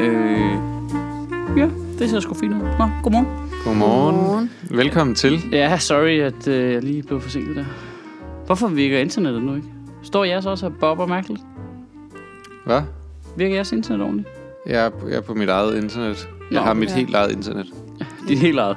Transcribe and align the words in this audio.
Øh, 0.00 0.50
ja, 1.58 1.68
det 1.98 2.10
ser 2.10 2.20
sgu 2.20 2.34
fint 2.34 2.54
ud. 2.54 2.58
Nå, 2.58 2.88
godmorgen. 3.02 3.26
Godmorgen. 3.64 4.16
Godmorgen. 4.16 4.50
Velkommen 4.70 5.14
til. 5.16 5.48
Ja, 5.52 5.78
sorry, 5.78 6.18
at 6.20 6.48
øh, 6.48 6.72
jeg 6.72 6.82
lige 6.82 7.02
blev 7.02 7.20
forsinket 7.20 7.56
der. 7.56 7.64
Hvorfor 8.46 8.68
virker 8.68 8.98
internettet 8.98 9.42
nu 9.42 9.54
ikke? 9.54 9.68
Står 10.02 10.24
jeres 10.24 10.46
også 10.46 10.66
og 10.66 10.72
bobber 10.80 11.06
mærkeligt? 11.06 11.40
Hvad? 12.66 12.82
Virker 13.36 13.54
jeres 13.54 13.72
internet 13.72 14.02
ordentligt? 14.02 14.28
Jeg 14.66 14.84
er, 14.86 14.88
på, 14.90 15.08
jeg 15.08 15.16
er 15.16 15.20
på 15.20 15.34
mit 15.34 15.48
eget 15.48 15.82
internet. 15.82 16.28
Jeg 16.50 16.60
Nå, 16.60 16.64
har 16.66 16.74
mit 16.74 16.88
ja. 16.88 16.94
helt 16.94 17.14
eget 17.14 17.32
internet. 17.32 17.66
Dit 18.28 18.38
helt 18.38 18.58
eget. 18.58 18.76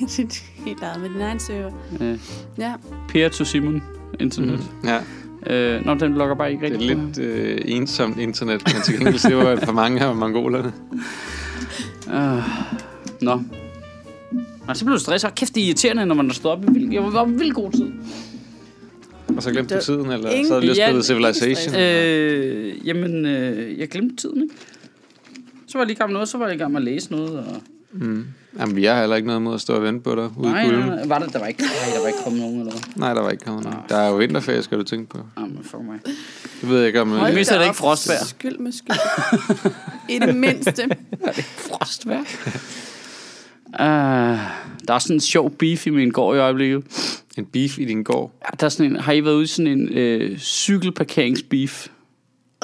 Helt 0.66 0.82
eget 0.82 1.00
med 1.00 1.10
din 1.10 1.20
egen 1.20 1.38
server. 1.38 1.70
Øh, 2.00 2.18
Ja. 2.58 2.72
Peer 3.08 3.28
to 3.28 3.44
Simon 3.44 3.82
internet. 4.20 4.58
Mm. 4.82 4.88
Ja. 4.88 4.98
Øh, 5.46 5.86
nå, 5.86 5.94
den 5.94 6.14
logger 6.14 6.34
bare 6.34 6.52
ikke 6.52 6.66
det 6.66 6.74
er 6.90 6.96
på 6.96 7.02
lidt 7.02 7.18
øh, 7.18 7.58
ensomt 7.64 8.18
internet, 8.18 8.62
men 8.74 8.82
til 8.84 8.94
gengæld 8.94 9.18
ser 9.18 9.48
jeg 9.48 9.58
for 9.62 9.72
mange 9.72 10.00
af 10.00 10.16
mongolerne. 10.16 10.72
her. 12.08 12.36
Øh, 12.36 12.42
nå. 13.20 13.40
Og 14.68 14.76
så 14.76 14.84
blev 14.84 14.94
du 14.94 15.00
stresset. 15.00 15.34
Kæft, 15.34 15.54
det 15.54 15.60
er 15.62 15.66
irriterende, 15.66 16.06
når 16.06 16.14
man 16.14 16.28
er 16.30 16.34
stået 16.34 16.52
op 16.54 16.64
jeg 16.92 17.02
var 17.04 17.26
i 17.26 17.30
vildt 17.30 17.54
god 17.54 17.72
tid. 17.72 17.92
Og 19.36 19.42
så 19.42 19.50
glemte 19.52 19.74
du 19.74 19.78
Det- 19.78 19.84
tiden, 19.84 20.10
eller 20.12 20.30
ingen- 20.30 20.46
så 20.46 20.52
havde 20.54 20.66
du 20.66 20.72
lige 20.72 20.82
Ja, 20.82 20.86
spillet 20.88 21.04
Civilization. 21.06 21.74
Øh, 21.80 22.86
jamen, 22.86 23.26
øh, 23.26 23.78
jeg 23.78 23.88
glemte 23.88 24.16
tiden, 24.16 24.42
ikke? 24.42 24.54
Så 25.66 25.78
var 25.78 25.80
jeg 25.80 25.86
lige 25.86 25.94
i 25.94 25.98
gang 25.98 26.10
med 26.10 26.14
noget, 26.14 26.28
så 26.28 26.38
var 26.38 26.46
jeg 26.46 26.54
i 26.54 26.58
gang 26.58 26.72
med 26.72 26.80
at 26.80 26.84
læse 26.84 27.10
noget. 27.12 27.30
Og... 27.38 27.44
Mm. 27.92 28.26
Jamen, 28.58 28.76
vi 28.76 28.84
har 28.84 29.00
heller 29.00 29.16
ikke 29.16 29.26
noget 29.26 29.42
mod 29.42 29.54
at 29.54 29.60
stå 29.60 29.74
og 29.74 29.82
vente 29.82 30.00
på 30.00 30.14
dig 30.14 30.30
ude 30.36 30.50
Nej, 30.50 30.62
i 30.62 30.64
kulden. 30.68 30.84
nej, 30.86 31.06
var 31.06 31.18
der, 31.18 31.26
der 31.26 31.38
var 31.38 31.46
ikke, 31.46 31.62
nej, 31.62 31.70
der 31.94 32.00
var 32.00 32.06
ikke 32.06 32.18
kommet 32.24 32.40
nogen, 32.42 32.58
eller 32.60 32.72
hvad? 32.72 32.82
Nej, 32.96 33.14
der 33.14 33.20
var 33.20 33.30
ikke 33.30 33.44
kommet 33.44 33.64
nogen. 33.64 33.78
Der 33.88 33.96
er 33.96 34.08
jo 34.08 34.16
vinterferie, 34.16 34.62
skal 34.62 34.78
du 34.78 34.82
tænke 34.82 35.08
på. 35.10 35.18
Ah, 35.36 35.42
men 35.42 35.58
fuck 35.64 35.82
mig. 35.82 35.98
Det 36.60 36.68
ved 36.68 36.78
jeg 36.78 36.86
ikke 36.86 37.00
om... 37.00 37.10
Det 37.10 37.28
Øh, 37.28 37.34
mindste 37.34 37.54
er 37.54 37.58
det 37.58 37.64
ikke 37.64 37.70
op. 37.70 37.76
frostvejr. 37.76 38.24
Skyld 38.24 38.58
med 38.58 38.72
skyld. 38.72 38.96
I 40.08 40.18
det 40.18 40.36
mindste. 40.36 40.88
Frostvær. 41.68 42.18
Uh, 43.68 44.38
der 44.88 44.94
er 44.94 44.98
sådan 44.98 45.16
en 45.16 45.20
sjov 45.20 45.50
beef 45.50 45.86
i 45.86 45.90
min 45.90 46.10
gård 46.10 46.36
i 46.36 46.38
øjeblikket. 46.38 46.84
en 47.38 47.46
beef 47.46 47.78
i 47.78 47.84
din 47.84 48.02
gård. 48.02 48.32
Ja, 48.42 48.56
Der 48.60 48.64
er 48.66 48.68
sådan 48.70 48.92
en, 48.92 49.00
har 49.00 49.12
I 49.12 49.24
været 49.24 49.34
ude 49.34 49.44
i 49.44 49.46
sådan 49.46 49.66
en 49.72 49.88
øh, 49.88 50.38
cykelparkeringsbeef? 50.38 51.86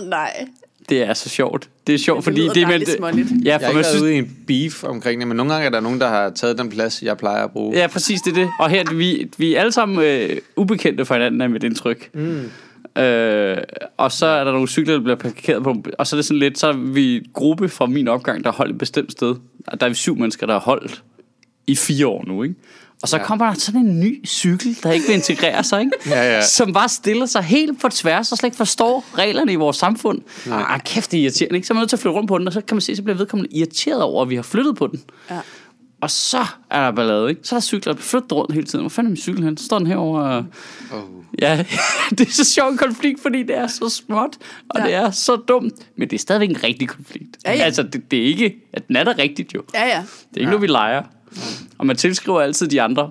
Nej. 0.02 0.46
Det 0.88 1.02
er 1.02 1.14
så 1.14 1.28
sjovt. 1.28 1.68
Det 1.86 1.94
er 1.94 1.98
sjovt, 1.98 2.16
Det 2.16 2.24
fordi 2.24 2.48
det 2.48 2.56
er 2.62 2.66
dejligt 2.66 2.90
småligt. 2.98 3.28
Ja, 3.30 3.34
Jeg 3.44 3.52
har 3.54 3.72
for 3.72 3.78
ikke 3.78 3.84
synes, 3.84 4.02
ude 4.02 4.14
i 4.14 4.18
en 4.18 4.36
beef 4.46 4.84
omkring 4.84 5.20
det, 5.20 5.28
men 5.28 5.36
nogle 5.36 5.52
gange 5.52 5.66
er 5.66 5.70
der 5.70 5.80
nogen, 5.80 6.00
der 6.00 6.08
har 6.08 6.30
taget 6.30 6.58
den 6.58 6.70
plads, 6.70 7.02
jeg 7.02 7.16
plejer 7.18 7.44
at 7.44 7.50
bruge. 7.50 7.76
Ja, 7.76 7.86
præcis, 7.86 8.20
det 8.20 8.30
er 8.30 8.34
det. 8.34 8.50
Og 8.60 8.70
her 8.70 8.80
er 8.80 8.94
vi, 8.94 9.30
vi 9.38 9.54
er 9.54 9.60
alle 9.60 9.72
sammen 9.72 10.04
øh, 10.04 10.36
ubekendte 10.56 11.04
for 11.04 11.14
hinanden 11.14 11.40
af 11.40 11.50
mit 11.50 11.64
indtryk. 11.64 12.10
Mm. 12.14 12.50
Øh, 13.02 13.56
og 13.96 14.12
så 14.12 14.26
er 14.26 14.44
der 14.44 14.52
nogle 14.52 14.68
cykler, 14.68 14.94
der 14.94 15.00
bliver 15.02 15.16
parkeret 15.16 15.62
på, 15.62 15.76
og 15.98 16.06
så 16.06 16.16
er 16.16 16.18
det 16.18 16.24
sådan 16.24 16.38
lidt, 16.38 16.58
så 16.58 16.66
er 16.66 16.72
vi 16.72 17.26
gruppe 17.32 17.68
fra 17.68 17.86
min 17.86 18.08
opgang, 18.08 18.44
der 18.44 18.50
har 18.50 18.56
holdt 18.56 18.72
et 18.72 18.78
bestemt 18.78 19.12
sted. 19.12 19.34
Og 19.66 19.80
der 19.80 19.86
er 19.86 19.90
vi 19.90 19.94
syv 19.94 20.16
mennesker, 20.16 20.46
der 20.46 20.52
har 20.52 20.60
holdt 20.60 21.02
i 21.66 21.76
fire 21.76 22.06
år 22.06 22.24
nu, 22.26 22.42
ikke? 22.42 22.54
Og 23.04 23.08
så 23.08 23.16
ja. 23.16 23.24
Kommer 23.24 23.46
der 23.46 23.54
sådan 23.54 23.80
en 23.80 24.00
ny 24.00 24.26
cykel, 24.26 24.76
der 24.82 24.92
ikke 24.92 25.06
vil 25.06 25.14
integrere 25.14 25.64
sig, 25.64 25.80
ikke? 25.80 25.92
Ja, 26.06 26.34
ja. 26.34 26.42
Som 26.46 26.72
bare 26.72 26.88
stiller 26.88 27.26
sig 27.26 27.42
helt 27.42 27.80
på 27.80 27.88
tværs 27.88 28.32
og 28.32 28.38
slet 28.38 28.46
ikke 28.46 28.56
forstår 28.56 29.04
reglerne 29.18 29.52
i 29.52 29.54
vores 29.56 29.76
samfund. 29.76 30.20
Nej. 30.46 30.64
Ah, 30.68 30.80
kæft, 30.80 31.10
det 31.12 31.18
er 31.18 31.22
irriterende, 31.22 31.56
ikke? 31.56 31.66
Så 31.66 31.72
er 31.72 31.74
man 31.74 31.80
nødt 31.80 31.88
til 31.88 31.96
at 31.96 32.00
flytte 32.00 32.14
rundt 32.16 32.28
på 32.28 32.38
den, 32.38 32.46
og 32.46 32.52
så 32.52 32.60
kan 32.60 32.74
man 32.76 32.80
se, 32.80 32.96
så 32.96 33.02
bliver 33.02 33.16
vedkommende 33.16 33.56
irriteret 33.56 34.02
over, 34.02 34.22
at 34.22 34.30
vi 34.30 34.34
har 34.34 34.42
flyttet 34.42 34.76
på 34.76 34.86
den. 34.86 35.00
Ja. 35.30 35.38
Og 36.00 36.10
så 36.10 36.44
er 36.70 36.80
der 36.84 36.90
ballade, 36.90 37.28
ikke? 37.30 37.40
Så 37.44 37.54
er 37.54 37.58
der 37.58 37.64
cykler, 37.64 37.92
der 37.92 37.96
bliver 37.96 38.04
flyttet 38.06 38.32
rundt 38.32 38.52
hele 38.54 38.66
tiden. 38.66 38.82
Hvor 38.82 38.88
fanden 38.90 39.08
er 39.08 39.10
min 39.10 39.16
cykel 39.22 39.44
hen? 39.44 39.56
Så 39.56 39.64
står 39.64 39.78
den 39.78 39.86
herovre. 39.86 40.22
og- 40.36 40.44
Oh. 40.92 41.00
Ja, 41.42 41.64
det 42.18 42.20
er 42.28 42.32
så 42.32 42.44
sjov 42.44 42.68
en 42.70 42.76
konflikt, 42.78 43.22
fordi 43.22 43.42
det 43.42 43.56
er 43.58 43.66
så 43.66 43.88
småt, 43.88 44.36
og 44.70 44.80
ja. 44.80 44.86
Det 44.86 44.94
er 44.94 45.10
så 45.10 45.36
dumt. 45.36 45.74
Men 45.98 46.08
det 46.10 46.16
er 46.16 46.20
stadigvæk 46.20 46.50
en 46.50 46.62
rigtig 46.64 46.88
konflikt. 46.88 47.36
Ja, 47.44 47.52
ja. 47.52 47.62
Altså, 47.62 47.82
det, 47.82 48.10
det 48.10 48.18
er 48.18 48.24
ikke... 48.24 48.54
At 48.72 48.88
den 48.88 48.96
er 48.96 49.04
der 49.04 49.18
rigtigt 49.18 49.54
jo. 49.54 49.60
Det 49.66 49.74
Ja, 49.74 49.86
ja. 49.86 49.96
er 49.96 50.02
ikke 50.36 50.40
ja. 50.40 50.44
noget, 50.46 50.62
vi 50.62 50.66
leger. 50.66 51.02
Og 51.78 51.86
man 51.86 51.96
tilskriver 51.96 52.40
altid 52.40 52.68
de 52.68 52.82
andre 52.82 53.10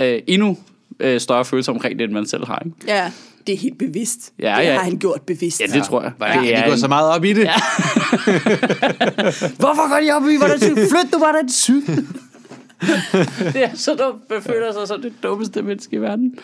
øh, 0.00 0.18
endnu 0.26 0.56
øh, 1.00 1.20
større 1.20 1.44
følelser 1.44 1.72
omkring 1.72 1.98
det, 1.98 2.04
end 2.04 2.12
man 2.12 2.26
selv 2.26 2.46
har, 2.46 2.62
ikke? 2.64 2.76
Ja, 2.86 3.10
det 3.46 3.52
er 3.52 3.56
helt 3.58 3.78
bevidst. 3.78 4.32
Ja, 4.38 4.54
det 4.58 4.64
ja. 4.64 4.72
har 4.74 4.82
han 4.84 4.98
gjort 4.98 5.20
bevidst. 5.22 5.60
Ja, 5.60 5.66
det 5.66 5.84
tror 5.84 6.02
jeg. 6.02 6.12
Hvordan 6.16 6.42
Det 6.42 6.54
er 6.54 6.60
de 6.62 6.66
gå 6.66 6.72
en- 6.72 6.78
så 6.78 6.88
meget 6.88 7.08
op 7.10 7.24
i 7.24 7.32
det? 7.32 7.44
Ja. 7.44 7.54
Hvorfor 9.62 9.88
går 9.88 10.00
de 10.06 10.12
op 10.16 10.28
i, 10.28 10.36
hvordan 10.36 10.58
cykel? 10.60 10.88
Flyt 10.90 11.12
du 11.12 11.18
bare 11.18 11.38
den 11.40 11.48
cykel. 11.52 12.06
det 13.52 13.64
er 13.64 13.70
så 13.74 13.94
dumt. 13.94 14.30
Man 14.30 14.42
føler 14.42 14.72
sig 14.72 14.88
som 14.88 15.02
det 15.02 15.12
dummeste 15.22 15.62
menneske 15.62 15.96
i 15.96 15.98
verden. 16.00 16.34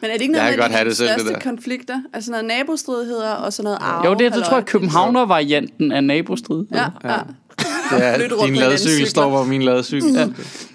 Men 0.00 0.10
er 0.10 0.14
det 0.14 0.22
ikke 0.22 0.34
Jeg 0.36 0.42
noget 0.42 0.54
kan 0.54 0.62
af 0.62 0.68
godt 0.68 0.72
have 0.72 0.84
de 0.84 0.88
det 0.88 0.96
selv, 0.96 1.08
det 1.08 1.20
største 1.20 1.34
der. 1.34 1.40
konflikter? 1.40 2.00
Altså 2.12 2.30
noget 2.30 2.44
nabostridigheder 2.46 3.30
og 3.32 3.52
sådan 3.52 3.64
noget 3.64 3.78
arv? 3.80 4.04
Jo, 4.04 4.14
det, 4.14 4.26
er- 4.26 4.30
det 4.30 4.44
tror 4.44 4.52
jeg 4.52 4.60
er 4.60 4.64
københavner-varianten 4.64 5.92
af 5.92 6.04
nabostrid. 6.04 6.64
Ja, 6.72 6.84
ja. 7.04 7.16
Det 7.96 8.04
er, 8.04 8.16
Flytte 8.16 8.36
rundt 8.36 8.54
din 8.54 8.62
på 8.62 8.68
ladecykel 8.68 9.06
står, 9.06 9.28
hvor 9.28 9.44
min 9.44 9.62
ladecykel 9.62 10.12
ja. 10.14 10.26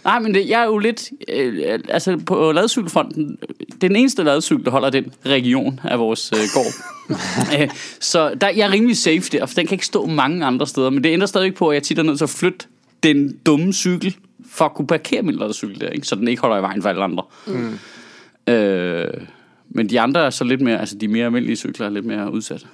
Nej, 0.03 0.19
men 0.19 0.33
det, 0.33 0.49
jeg 0.49 0.61
er 0.61 0.65
jo 0.65 0.77
lidt... 0.77 1.09
Øh, 1.27 1.79
altså, 1.89 2.17
på 2.25 2.51
ladecykelfronten... 2.51 3.37
Det 3.59 3.83
er 3.83 3.87
den 3.87 3.95
eneste 3.95 4.23
ladecykel, 4.23 4.65
der 4.65 4.71
holder 4.71 4.89
den 4.89 5.05
region 5.25 5.79
af 5.83 5.99
vores 5.99 6.31
øh, 6.33 6.39
gård. 6.53 6.73
øh, 7.59 7.69
så 7.99 8.33
der, 8.41 8.49
jeg 8.49 8.67
er 8.67 8.71
rimelig 8.71 8.97
safe 8.97 9.21
der, 9.31 9.45
for 9.45 9.55
den 9.55 9.67
kan 9.67 9.75
ikke 9.75 9.85
stå 9.85 10.05
mange 10.05 10.45
andre 10.45 10.67
steder. 10.67 10.89
Men 10.89 11.03
det 11.03 11.09
ændrer 11.09 11.27
stadig 11.27 11.45
ikke 11.45 11.57
på, 11.57 11.69
at 11.69 11.75
jeg 11.75 11.83
tit 11.83 11.99
er 11.99 12.03
nødt 12.03 12.17
til 12.17 12.25
at 12.25 12.29
flytte 12.29 12.65
den 13.03 13.37
dumme 13.45 13.73
cykel, 13.73 14.15
for 14.51 14.65
at 14.65 14.73
kunne 14.73 14.87
parkere 14.87 15.21
min 15.21 15.35
ladecykel 15.35 15.81
der, 15.81 15.89
ikke? 15.89 16.07
så 16.07 16.15
den 16.15 16.27
ikke 16.27 16.41
holder 16.41 16.57
i 16.57 16.61
vejen 16.61 16.81
for 16.81 16.89
alle 16.89 17.03
andre. 17.03 17.23
Mm. 17.47 17.79
Øh, 18.53 19.13
men 19.69 19.89
de 19.89 19.99
andre 19.99 20.25
er 20.25 20.29
så 20.29 20.43
lidt 20.43 20.61
mere... 20.61 20.79
Altså, 20.79 20.95
de 20.95 21.07
mere 21.07 21.25
almindelige 21.25 21.55
cykler 21.55 21.85
er 21.85 21.89
lidt 21.89 22.05
mere 22.05 22.33
udsat. 22.33 22.67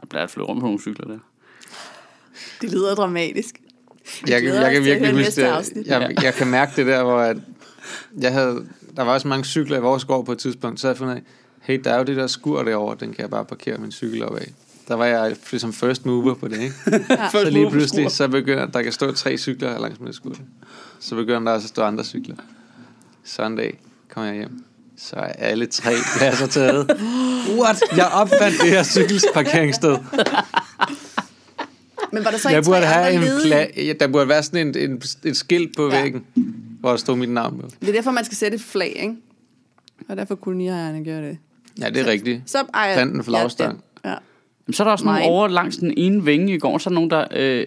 Jeg 0.00 0.08
bliver 0.08 0.22
at 0.22 0.30
flytte 0.30 0.46
rundt 0.46 0.60
på 0.60 0.66
nogle 0.66 0.80
cykler 0.80 1.06
der. 1.06 1.18
Det 2.60 2.70
lyder 2.70 2.94
dramatisk. 2.94 3.60
jeg, 4.28 4.44
jeg, 4.44 4.64
os 4.64 4.72
kan 4.72 4.84
virkelig 4.84 5.12
huske 5.12 5.40
det. 5.40 5.86
Jeg, 5.86 6.14
jeg 6.22 6.34
kan 6.34 6.46
mærke 6.46 6.72
det 6.76 6.86
der, 6.86 7.02
hvor 7.02 7.18
at 7.18 7.36
jeg 8.20 8.32
havde, 8.32 8.66
der 8.96 9.02
var 9.02 9.12
også 9.12 9.28
mange 9.28 9.44
cykler 9.44 9.76
i 9.78 9.80
vores 9.80 10.04
gård 10.04 10.26
på 10.26 10.32
et 10.32 10.38
tidspunkt, 10.38 10.80
så 10.80 10.86
havde 10.86 10.94
jeg 10.94 10.98
fundet 10.98 11.14
af, 11.14 11.22
hey, 11.60 11.80
der 11.84 11.90
er 11.92 11.98
jo 11.98 12.04
det 12.04 12.16
der 12.16 12.26
skur 12.26 12.62
derovre, 12.62 12.96
den 13.00 13.12
kan 13.12 13.22
jeg 13.22 13.30
bare 13.30 13.44
parkere 13.44 13.78
min 13.78 13.92
cykel 13.92 14.24
op 14.24 14.36
af. 14.36 14.52
Der 14.88 14.94
var 14.94 15.06
jeg 15.06 15.36
ligesom 15.50 15.72
first 15.72 16.06
mover 16.06 16.34
på 16.34 16.48
det, 16.48 16.60
ikke? 16.60 16.74
Så 17.32 17.50
lige 17.50 17.70
pludselig, 17.70 18.10
så 18.10 18.28
begynder 18.28 18.66
der 18.66 18.82
kan 18.82 18.92
stå 18.92 19.12
tre 19.12 19.38
cykler 19.38 19.78
langs 19.78 20.00
med 20.00 20.12
skur. 20.12 20.34
Så 21.00 21.14
begynder 21.14 21.40
der 21.40 21.50
også 21.50 21.64
at 21.64 21.68
stå 21.68 21.82
andre 21.82 22.04
cykler. 22.04 22.34
Så 23.24 23.42
en 23.42 23.56
dag 23.56 23.80
kommer 24.08 24.30
jeg 24.30 24.38
hjem. 24.38 24.64
Så 24.98 25.16
er 25.16 25.32
alle 25.32 25.66
tre 25.66 25.92
pladser 26.16 26.46
taget. 26.46 26.90
What? 27.60 27.82
Jeg 27.96 28.06
opfandt 28.06 28.60
det 28.62 28.70
her 28.70 28.82
cykelsparkeringssted. 28.82 29.96
Men 32.12 32.24
var 32.24 32.30
der 32.30 32.38
så 32.38 32.48
Jeg 32.48 32.58
ikke 32.58 32.66
burde 32.66 32.80
tre 32.80 32.86
have 32.86 33.06
andre 33.06 33.14
en 33.16 33.20
ledige? 33.44 33.66
pla- 33.66 33.82
ja, 33.86 33.92
Der 34.00 34.06
burde 34.08 34.28
være 34.28 34.42
sådan 34.42 34.68
en, 34.76 34.90
en, 34.90 35.02
et 35.24 35.36
skilt 35.36 35.76
på 35.76 35.88
Ja. 35.92 36.02
væggen, 36.02 36.24
hvor 36.80 36.90
der 36.90 36.96
stod 36.96 37.16
mit 37.16 37.28
navn 37.30 37.58
på. 37.60 37.68
Det 37.80 37.88
er 37.88 37.92
derfor, 37.92 38.10
man 38.10 38.24
skal 38.24 38.36
sætte 38.36 38.54
et 38.54 38.60
flag, 38.60 38.96
ikke? 39.02 39.14
Og 40.08 40.16
derfor 40.16 40.34
koloniejerne 40.34 41.04
gør 41.04 41.20
det. 41.20 41.38
Ja, 41.80 41.88
det 41.90 41.96
er 41.96 42.06
rigtigt. 42.06 42.42
Så 42.46 42.58
ejer 42.74 42.94
Plant 42.94 43.14
en 43.14 43.24
flagstang. 43.24 43.84
Ja, 44.04 44.10
ja. 44.10 44.16
Jamen, 44.66 44.74
så 44.74 44.82
er 44.82 44.84
der 44.84 44.92
også 44.92 45.04
nogle 45.04 45.20
Mine. 45.20 45.30
over 45.32 45.48
langs 45.48 45.76
den 45.76 45.94
ene 45.96 46.24
vinge 46.24 46.54
i 46.54 46.58
går, 46.58 46.78
så 46.78 46.90
er 46.90 46.90
der 46.90 46.94
nogen, 46.94 47.10
der... 47.10 47.24
Øh, 47.36 47.66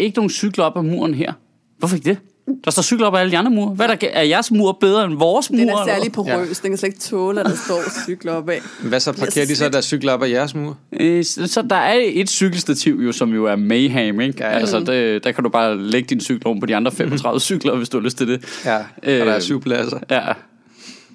ikke 0.00 0.16
nogen 0.16 0.30
cykler 0.30 0.64
op 0.64 0.76
ad 0.76 0.82
muren 0.82 1.14
her. 1.14 1.32
Hvorfor 1.78 1.96
ikke 1.96 2.10
det? 2.10 2.18
Der 2.64 2.70
står 2.70 2.82
cykler 2.82 3.06
op 3.06 3.14
ad 3.14 3.20
alle 3.20 3.30
de 3.32 3.38
andre 3.38 3.50
mure. 3.50 3.74
Hvad 3.74 3.88
er, 3.88 3.94
der, 3.94 4.08
er 4.12 4.22
jeres 4.22 4.50
mur 4.50 4.72
bedre 4.72 5.04
end 5.04 5.14
vores 5.14 5.50
mur? 5.50 5.58
Den 5.58 5.68
er 5.68 5.84
særlig 5.86 6.12
porøs. 6.12 6.60
Den 6.60 6.70
kan 6.70 6.78
slet 6.78 6.88
ikke 6.88 7.00
tåle, 7.00 7.40
at 7.40 7.46
der 7.46 7.56
står 7.56 7.82
cykler 8.06 8.32
op 8.32 8.48
af. 8.48 8.60
Men 8.80 8.88
Hvad 8.88 9.00
så 9.00 9.12
parkerer 9.12 9.46
så 9.46 9.52
de 9.52 9.56
så 9.56 9.68
der 9.68 9.80
cykler 9.80 10.12
op 10.12 10.22
ad 10.22 10.28
jeres 10.28 10.54
mur? 10.54 10.76
Øh, 11.00 11.24
så 11.24 11.46
så 11.46 11.62
der 11.62 11.76
er 11.76 12.00
et 12.02 12.30
cykelstativ, 12.30 13.00
jo, 13.04 13.12
som 13.12 13.34
jo 13.34 13.44
er 13.44 13.56
mayhem, 13.56 14.20
ikke? 14.20 14.34
Ja, 14.40 14.50
ja. 14.50 14.58
Altså, 14.58 14.80
det, 14.80 15.24
der 15.24 15.32
kan 15.32 15.44
du 15.44 15.50
bare 15.50 15.78
lægge 15.78 16.06
din 16.08 16.20
cykel 16.20 16.46
oven 16.46 16.60
på 16.60 16.66
de 16.66 16.76
andre 16.76 16.92
35 16.92 17.40
cykler, 17.40 17.76
hvis 17.76 17.88
du 17.88 17.98
har 17.98 18.04
lyst 18.04 18.18
til 18.18 18.28
det. 18.28 18.44
Ja, 18.64 18.76
og 18.76 18.84
Øh, 19.02 19.26
der 19.26 19.32
er 19.32 19.40
syv 19.40 19.60
pladser. 19.62 19.98
Ja. 20.10 20.22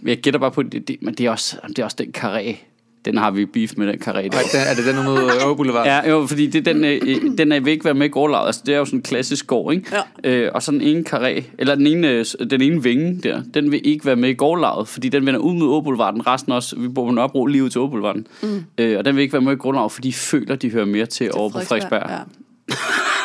Men 0.02 0.10
Jeg 0.10 0.18
gætter 0.18 0.40
bare 0.40 0.52
på, 0.52 0.64
det, 0.64 0.88
det, 0.88 0.97
men 1.02 1.14
det 1.14 1.26
er, 1.26 1.32
også, 1.32 1.58
det 1.68 1.79
er 1.79 1.84
også 1.84 1.97
den 2.00 2.14
karé. 2.18 2.56
Den 3.05 3.17
har 3.17 3.32
vi 3.32 3.46
beef 3.46 3.72
med, 3.78 3.88
den 3.88 4.00
den, 4.00 4.14
er 4.14 4.76
det 4.76 4.85
den 4.85 5.03
mod 5.03 5.32
Åge 5.46 5.55
Boulevard? 5.55 5.85
Ja, 5.85 6.09
jo, 6.09 6.28
fordi 6.28 6.47
det, 6.47 6.67
er 6.67 6.73
den, 6.73 6.84
øh, 6.84 7.02
øh, 7.05 7.38
den 7.38 7.52
er 7.52 7.59
vil 7.59 7.72
ikke 7.72 7.85
være 7.85 7.94
med 7.94 8.05
i 8.05 8.09
gårdlaget. 8.09 8.46
Altså, 8.46 8.61
det 8.66 8.73
er 8.73 8.78
jo 8.78 8.85
sådan 8.85 9.00
en 9.00 9.03
klassisk 9.03 9.47
gård, 9.47 9.73
ikke? 9.73 9.91
Ja. 10.23 10.32
Øh, 10.32 10.52
og 10.53 10.64
så 10.64 10.72
den 10.72 10.82
ene 10.82 11.03
karé, 11.14 11.44
eller 11.59 11.76
den 11.76 11.88
ene, 11.88 12.08
øh, 12.09 12.26
den 12.50 12.61
ene 12.61 12.84
vinge 12.84 13.20
der, 13.23 13.41
den 13.53 13.72
vil 13.72 13.82
ikke 13.84 14.05
være 14.05 14.16
med 14.16 14.29
i 14.29 14.34
gårdlaget, 14.34 14.88
fordi 14.88 15.09
den 15.09 15.26
vender 15.26 15.40
ud 15.40 15.53
mod 15.53 15.67
Åboulevarden. 15.67 16.28
Resten 16.28 16.52
også, 16.52 16.76
vi 16.79 16.88
bor 16.88 17.05
på 17.05 17.11
Nørrebro 17.11 17.46
lige 17.46 17.64
ud 17.64 17.70
til 17.70 17.82
Åboulevarden. 17.82 18.28
Mm. 18.44 18.64
Øh, 18.78 18.97
og 18.97 19.05
den 19.05 19.16
vil 19.16 19.22
ikke 19.22 19.34
være 19.34 19.41
med 19.41 19.53
i 19.53 19.55
gårdlaget, 19.55 19.91
fordi 19.91 20.08
de 20.08 20.14
føler, 20.14 20.55
de 20.55 20.72
hører 20.72 20.85
mere 20.85 21.05
til, 21.05 21.32
over 21.34 21.50
på 21.50 21.59
Frederiksberg. 21.59 22.09
Ja. 22.09 22.76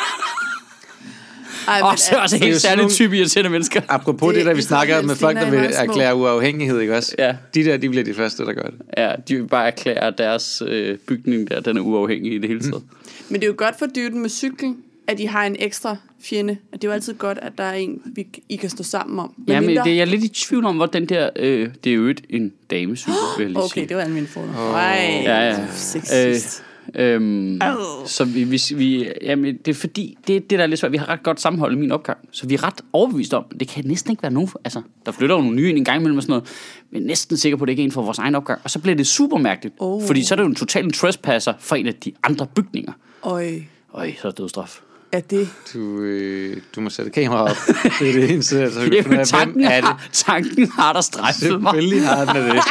Ej, 1.69 1.81
Og 1.81 1.99
så 1.99 2.15
er 2.15 2.19
også 2.19 2.35
det 2.35 2.43
er 2.43 2.47
jo 2.47 2.51
helt 2.51 2.61
særligt 2.61 2.77
nogle- 2.81 2.93
type 2.93 3.17
irriterende 3.17 3.49
mennesker. 3.49 3.81
Apropos 3.89 4.27
det, 4.29 4.35
Det- 4.39 4.45
der 4.45 4.53
vi 4.53 4.59
er 4.59 4.63
snakker 4.63 5.01
med 5.01 5.15
folk, 5.15 5.37
der 5.37 5.49
vil 5.49 5.59
er 5.59 5.63
erklære 5.63 6.15
uafhængighed, 6.15 6.79
ikke 6.79 6.95
også? 6.97 7.15
Ja. 7.19 7.35
De 7.53 7.63
der, 7.65 7.77
de 7.77 7.89
bliver 7.89 8.03
de 8.03 8.13
første, 8.13 8.43
der 8.45 8.53
gør 8.53 8.61
det. 8.63 8.75
Ja, 8.97 9.11
de 9.27 9.35
vil 9.35 9.47
bare 9.47 9.67
erklære, 9.67 10.03
at 10.03 10.17
deres 10.17 10.61
øh, 10.67 10.97
bygning 10.97 11.49
der, 11.49 11.59
den 11.59 11.77
er 11.77 11.81
uafhængig 11.81 12.33
i 12.33 12.37
det 12.37 12.49
hele 12.49 12.61
taget. 12.61 12.83
Men 13.29 13.41
det 13.41 13.43
er 13.43 13.47
jo 13.51 13.55
godt 13.57 13.79
for 13.79 13.85
dyden 13.85 14.21
med 14.21 14.29
cyklen, 14.29 14.77
at 15.07 15.17
de 15.17 15.27
har 15.27 15.45
en 15.45 15.55
ekstra 15.59 15.95
fjende. 16.23 16.57
At 16.73 16.81
det 16.81 16.87
er 16.87 16.91
jo 16.91 16.93
altid 16.93 17.13
godt, 17.13 17.37
at 17.41 17.51
der 17.57 17.63
er 17.63 17.73
en, 17.73 18.01
vi, 18.05 18.27
I 18.49 18.55
kan 18.55 18.69
stå 18.69 18.83
sammen 18.83 19.19
om. 19.19 19.33
Ja, 19.47 19.59
men 19.59 19.67
mindre- 19.67 19.83
det 19.83 19.91
er 19.91 19.95
jeg 19.97 20.07
lidt 20.07 20.23
i 20.23 20.27
tvivl 20.27 20.65
om, 20.65 20.75
hvor 20.75 20.85
den 20.85 21.05
der... 21.05 21.29
Øh, 21.35 21.69
det 21.83 21.89
er 21.89 21.93
jo 21.95 22.07
et 22.07 22.21
en 22.29 22.53
damecykel, 22.71 23.13
vil 23.37 23.43
jeg 23.43 23.49
lige 23.49 23.57
Okay, 23.63 23.73
sige. 23.73 23.85
det 23.87 23.95
var 23.97 24.01
alle 24.03 24.13
mine 24.13 24.27
fordomme. 24.27 24.59
Åh. 24.61 24.71
Nej, 24.71 25.21
Ja, 25.23 25.47
ja. 25.49 25.57
sexist. 25.75 26.63
Øhm, 26.95 27.57
Au. 27.61 27.75
så 28.05 28.23
vi, 28.25 28.43
vi, 28.43 28.61
vi, 28.75 29.09
jamen, 29.21 29.57
det 29.65 29.71
er 29.71 29.75
fordi, 29.75 30.17
det, 30.27 30.49
det 30.49 30.57
der 30.59 30.63
er 30.63 30.67
lidt 30.67 30.79
svært, 30.79 30.91
vi 30.91 30.97
har 30.97 31.09
ret 31.09 31.23
godt 31.23 31.41
sammenhold 31.41 31.73
i 31.73 31.75
min 31.75 31.91
opgang, 31.91 32.17
så 32.31 32.47
vi 32.47 32.53
er 32.53 32.63
ret 32.63 32.81
overbevist 32.93 33.33
om, 33.33 33.43
det 33.59 33.67
kan 33.67 33.85
næsten 33.85 34.11
ikke 34.11 34.23
være 34.23 34.31
nogen, 34.31 34.49
for- 34.49 34.61
altså, 34.63 34.81
der 35.05 35.11
flytter 35.11 35.35
jo 35.35 35.41
nogle 35.41 35.55
nye 35.55 35.69
ind 35.69 35.77
en 35.77 35.85
gang 35.85 35.99
imellem 35.99 36.17
og 36.17 36.23
sådan 36.23 36.31
noget, 36.31 36.49
men 36.91 37.01
næsten 37.03 37.37
sikker 37.37 37.57
på, 37.57 37.63
at 37.63 37.67
det 37.67 37.71
ikke 37.71 37.81
er 37.81 37.85
en 37.85 37.91
for 37.91 38.01
vores 38.01 38.19
egen 38.19 38.35
opgang, 38.35 38.61
og 38.63 38.69
så 38.71 38.79
bliver 38.79 38.95
det 38.95 39.07
super 39.07 39.37
mærkeligt, 39.37 39.75
Oh. 39.79 40.03
fordi 40.07 40.23
så 40.23 40.33
er 40.33 40.35
det 40.35 40.43
jo 40.43 40.49
en 40.49 40.55
total 40.55 40.83
en 40.85 40.91
trespasser 40.93 41.53
for 41.59 41.75
en 41.75 41.87
af 41.87 41.93
de 41.95 42.11
andre 42.23 42.47
bygninger. 42.55 42.91
Øj, 43.23 43.53
Øj, 43.93 44.13
så 44.21 44.27
er 44.27 44.31
det 44.31 44.37
dødstraf. 44.37 44.79
er 45.11 45.19
det... 45.19 45.49
Du, 45.73 46.01
øh, 46.01 46.57
du 46.75 46.81
må 46.81 46.89
sætte 46.89 47.11
kamera 47.11 47.43
op. 47.43 47.55
Det 47.99 48.09
er 48.09 48.13
det 48.13 48.29
eneste, 48.33 48.71
så 48.73 48.81
vi 48.81 48.89
kan 48.89 49.03
finde 49.03 49.25
hvem 49.45 49.63
er 49.63 49.75
det. 49.75 49.83
har, 49.83 50.07
tanken 50.11 50.67
har 50.71 50.93
der 50.93 51.01
strejfet 51.01 51.61
mig. 51.61 51.71
Selvfølgelig 51.73 52.07
har 52.07 52.33
den 52.33 52.43
det. 52.55 52.63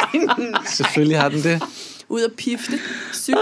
Selvfølgelig 0.68 1.18
har 1.20 1.28
den 1.28 1.42
det. 1.42 1.62
Ud 2.08 2.22
at 2.22 2.32
pifte. 2.32 2.78
Cykler. 3.12 3.40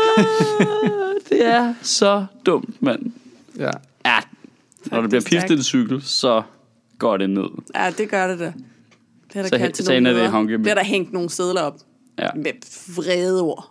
Det 1.28 1.46
er 1.46 1.74
så 1.82 2.26
dumt, 2.46 2.82
mand. 2.82 3.12
Ja. 3.58 3.70
Ja, 4.06 4.18
når 4.90 5.00
det 5.00 5.10
bliver 5.10 5.22
piftet 5.22 5.56
en 5.56 5.62
cykel, 5.62 6.02
så 6.02 6.42
går 6.98 7.16
det 7.16 7.30
ned. 7.30 7.48
Ja, 7.74 7.90
det 7.98 8.08
gør 8.08 8.28
det 8.28 8.38
da. 8.38 8.52
Det 9.28 9.36
er 9.36 9.42
der 9.42 9.48
Så 9.48 9.58
kaldt 9.58 9.74
til 9.74 9.84
så 9.84 10.00
nogle 10.00 10.58
det 10.64 10.70
er 10.70 10.74
der 10.74 10.84
hængt 10.84 11.12
nogle 11.12 11.30
sædler 11.30 11.60
op. 11.60 11.80
Ja. 12.18 12.28
Med 12.36 12.52
vrede 12.96 13.42
ord. 13.42 13.70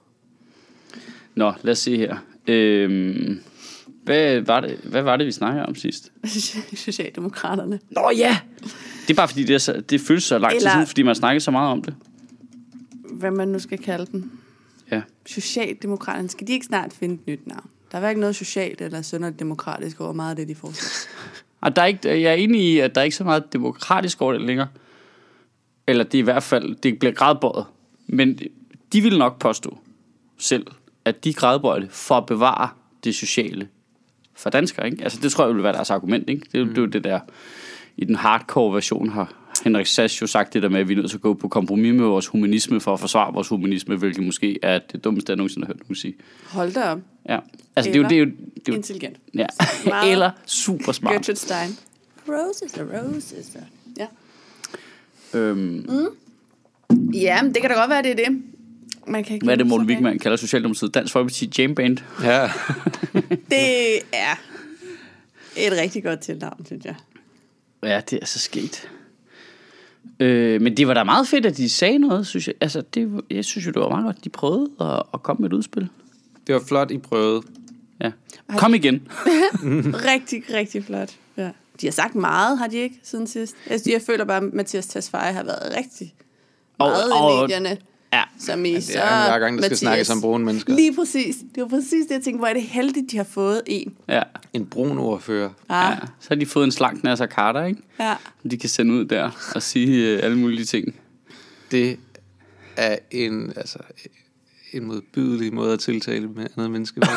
Nå, 1.35 1.53
lad 1.61 1.71
os 1.71 1.79
se 1.79 1.97
her. 1.97 2.17
Øhm, 2.47 3.39
hvad, 4.03 4.41
var 4.41 4.59
det, 4.59 4.79
hvad 4.83 5.01
var 5.01 5.17
det, 5.17 5.27
vi 5.27 5.31
snakkede 5.31 5.65
om 5.65 5.75
sidst? 5.75 6.11
Socialdemokraterne. 6.85 7.79
Nå 7.89 8.11
ja! 8.17 8.37
Det 9.07 9.09
er 9.09 9.15
bare 9.15 9.27
fordi, 9.27 9.43
det, 9.43 9.53
er 9.53 9.59
så, 9.59 9.81
det 9.89 10.01
føles 10.01 10.23
så 10.23 10.37
lang 10.37 10.53
tid 10.53 10.69
siden, 10.69 10.87
fordi 10.87 11.03
man 11.03 11.15
snakker 11.15 11.39
så 11.39 11.51
meget 11.51 11.71
om 11.71 11.81
det. 11.81 11.95
Hvad 13.11 13.31
man 13.31 13.47
nu 13.47 13.59
skal 13.59 13.77
kalde 13.77 14.05
dem. 14.11 14.31
Ja. 14.91 15.01
Socialdemokraterne. 15.25 16.29
Skal 16.29 16.47
de 16.47 16.51
ikke 16.53 16.65
snart 16.65 16.93
finde 16.93 17.13
et 17.15 17.27
nyt 17.27 17.47
navn? 17.47 17.69
Der 17.91 17.97
er 17.97 17.99
hverken 17.99 18.19
noget 18.19 18.35
socialt 18.35 18.81
eller 18.81 19.01
sønderligt 19.01 19.39
demokratisk 19.39 20.01
over 20.01 20.13
meget 20.13 20.29
af 20.29 20.35
det, 20.35 20.47
de 20.47 20.55
foreslår. 20.55 21.11
Og 21.61 21.75
der 21.75 21.81
er 21.81 21.85
ikke, 21.85 22.21
jeg 22.21 22.31
er 22.31 22.33
enig 22.35 22.61
i, 22.61 22.79
at 22.79 22.95
der 22.95 23.01
er 23.01 23.05
ikke 23.05 23.15
så 23.15 23.23
meget 23.23 23.53
demokratisk 23.53 24.21
over 24.21 24.33
det 24.33 24.41
længere. 24.41 24.67
Eller 25.87 26.03
det 26.03 26.13
er 26.15 26.19
i 26.19 26.23
hvert 26.23 26.43
fald, 26.43 26.75
det 26.75 26.99
bliver 26.99 27.13
gradbøjet. 27.13 27.65
Men 28.07 28.39
de 28.93 29.01
vil 29.01 29.17
nok 29.17 29.39
påstå 29.39 29.77
selv, 30.37 30.67
at 31.05 31.23
de 31.23 31.33
gradbøjer 31.33 31.79
det 31.79 31.91
for 31.91 32.15
at 32.15 32.25
bevare 32.25 32.69
det 33.03 33.15
sociale 33.15 33.67
for 34.33 34.49
danskere. 34.49 34.85
Ikke? 34.91 35.03
Altså 35.03 35.19
det 35.21 35.31
tror 35.31 35.45
jeg 35.45 35.55
vil 35.55 35.63
være 35.63 35.73
deres 35.73 35.89
argument. 35.89 36.29
Ikke? 36.29 36.41
Det, 36.51 36.55
er 36.55 36.59
jo- 36.59 36.69
det 36.69 36.77
er 36.77 36.81
jo 36.81 36.87
det 36.87 37.03
der, 37.03 37.19
i 37.97 38.05
den 38.05 38.15
hardcore 38.15 38.73
version 38.73 39.09
har 39.09 39.33
Henrik 39.65 39.85
Sass 39.87 40.21
jo 40.21 40.27
sagt 40.27 40.53
det 40.53 40.63
der 40.63 40.69
med, 40.69 40.79
at 40.79 40.87
vi 40.87 40.93
er 40.93 40.97
nødt 40.97 41.09
til 41.09 41.17
at 41.17 41.21
gå 41.21 41.33
på 41.33 41.47
kompromis 41.47 41.93
med 41.93 42.05
vores 42.05 42.27
humanisme 42.27 42.81
for 42.81 42.93
at 42.93 42.99
forsvare 42.99 43.33
vores 43.33 43.47
humanisme, 43.47 43.95
hvilket 43.95 44.23
måske 44.23 44.59
er 44.61 44.79
det 44.79 45.03
dummeste, 45.03 45.31
jeg 45.31 45.37
nogensinde 45.37 45.67
har 45.67 45.73
hørt 45.73 45.79
nogen 45.79 45.95
sige. 45.95 46.15
Hold 46.49 46.73
da 46.73 46.83
op. 46.83 46.99
Ja. 47.29 47.39
Altså 47.75 47.91
det 47.91 47.97
er 47.99 48.01
jo, 48.01 48.09
det 48.09 48.15
er 48.15 48.19
jo, 48.19 48.25
det 48.25 48.67
er 48.67 48.71
jo 48.71 48.73
Intelligent. 48.73 49.17
ja. 49.33 49.45
Eller 50.11 50.31
super 50.45 50.91
smart. 50.91 51.13
Gertrude 51.13 51.37
Stein. 51.37 51.77
Roses 52.27 52.73
og 52.77 52.87
roses. 52.93 53.57
Ja. 53.97 54.07
Øhm, 55.39 55.89
ja, 57.13 57.43
men 57.43 57.53
det 57.53 57.61
kan 57.61 57.69
da 57.69 57.75
godt 57.75 57.89
være, 57.89 58.03
det 58.03 58.11
er 58.11 58.15
det. 58.15 58.43
Man 59.07 59.23
kan 59.23 59.33
ikke 59.33 59.45
Hvad 59.45 59.53
er 59.53 59.57
det, 59.57 59.67
Morten 59.67 59.87
Wigman 59.87 60.19
kalder 60.19 60.37
Socialdemokratiet? 60.37 60.93
Dansk 60.93 61.13
Folkeparti 61.13 61.51
Jam 61.57 61.75
Band. 61.75 61.97
Ja. 62.23 62.41
Det 63.51 63.97
er 64.13 64.35
et 65.57 65.71
rigtig 65.71 66.03
godt 66.03 66.19
tilnavn, 66.19 66.65
synes 66.65 66.85
jeg. 66.85 66.95
Ja, 67.83 68.01
det 68.09 68.19
er 68.21 68.25
så 68.25 68.39
sket. 68.39 68.89
Øh, 70.19 70.61
men 70.61 70.77
det 70.77 70.87
var 70.87 70.93
da 70.93 71.03
meget 71.03 71.27
fedt, 71.27 71.45
at 71.45 71.57
de 71.57 71.69
sagde 71.69 71.97
noget, 71.97 72.27
synes 72.27 72.47
jeg. 72.47 72.55
Altså, 72.61 72.81
det, 72.93 73.21
jeg 73.31 73.45
synes 73.45 73.67
jo, 73.67 73.71
det 73.71 73.81
var 73.81 73.89
meget 73.89 74.05
godt, 74.05 74.23
de 74.23 74.29
prøvede 74.29 74.69
at, 74.81 75.03
at 75.13 75.23
komme 75.23 75.41
med 75.41 75.49
et 75.49 75.53
udspil. 75.53 75.87
Det 76.47 76.55
var 76.55 76.61
flot, 76.67 76.91
I 76.91 76.97
prøvede. 76.97 77.41
Ja. 78.01 78.11
Kom 78.57 78.73
igen. 78.73 79.07
Rigtig, 80.11 80.43
rigtig 80.53 80.83
flot. 80.83 81.15
Ja. 81.37 81.49
De 81.81 81.85
har 81.87 81.91
sagt 81.91 82.15
meget, 82.15 82.57
har 82.57 82.67
de 82.67 82.77
ikke, 82.77 82.99
siden 83.03 83.27
sidst? 83.27 83.55
Jeg, 83.69 83.79
jeg 83.85 84.01
føler 84.01 84.25
bare, 84.25 84.37
at 84.37 84.53
Mathias 84.53 84.87
Tesfaye 84.87 85.33
har 85.33 85.43
været 85.43 85.73
rigtig 85.77 86.13
Og- 86.77 86.89
meget 86.89 87.13
og- 87.13 87.39
i 87.39 87.41
medierne. 87.41 87.77
Ja. 88.15 88.23
Som 88.39 88.65
i, 88.65 88.73
Det 88.75 88.83
så 88.83 88.99
er 88.99 89.29
hver 89.29 89.39
gang, 89.39 89.57
der 89.57 89.61
skal 89.61 89.61
Mathias. 89.61 89.79
snakkes 89.79 90.09
om 90.09 90.21
brune 90.21 90.45
mennesker. 90.45 90.75
Lige 90.75 90.95
præcis. 90.95 91.35
Det 91.55 91.61
var 91.61 91.67
præcis 91.67 92.05
det, 92.05 92.11
jeg 92.15 92.21
tænkte, 92.23 92.37
hvor 92.39 92.47
er 92.47 92.53
det 92.53 92.63
heldigt, 92.63 93.11
de 93.11 93.17
har 93.17 93.23
fået 93.23 93.61
en. 93.67 93.93
Ja. 94.09 94.21
En 94.53 94.65
brun 94.65 94.97
ordfører. 94.97 95.49
Ah, 95.69 95.97
ja. 96.01 96.07
Så 96.19 96.27
har 96.29 96.35
de 96.35 96.45
fået 96.45 96.63
en 96.65 96.71
slank 96.71 97.03
Nasser 97.03 97.27
Carter, 97.27 97.65
ikke? 97.65 97.81
ja. 97.99 98.15
De 98.51 98.57
kan 98.57 98.69
sende 98.69 98.93
ud 98.93 99.05
der 99.05 99.51
og 99.55 99.63
sige 99.63 100.13
øh, 100.13 100.23
alle 100.23 100.37
mulige 100.37 100.65
ting. 100.65 100.95
Det 101.71 101.99
er 102.77 102.97
en, 103.11 103.53
altså, 103.55 103.79
en 104.73 104.85
modbydelig 104.85 105.53
måde 105.53 105.73
at 105.73 105.79
tiltale 105.79 106.27
med 106.27 106.45
andet 106.57 106.71
menneske 106.71 106.99
på. 106.99 107.07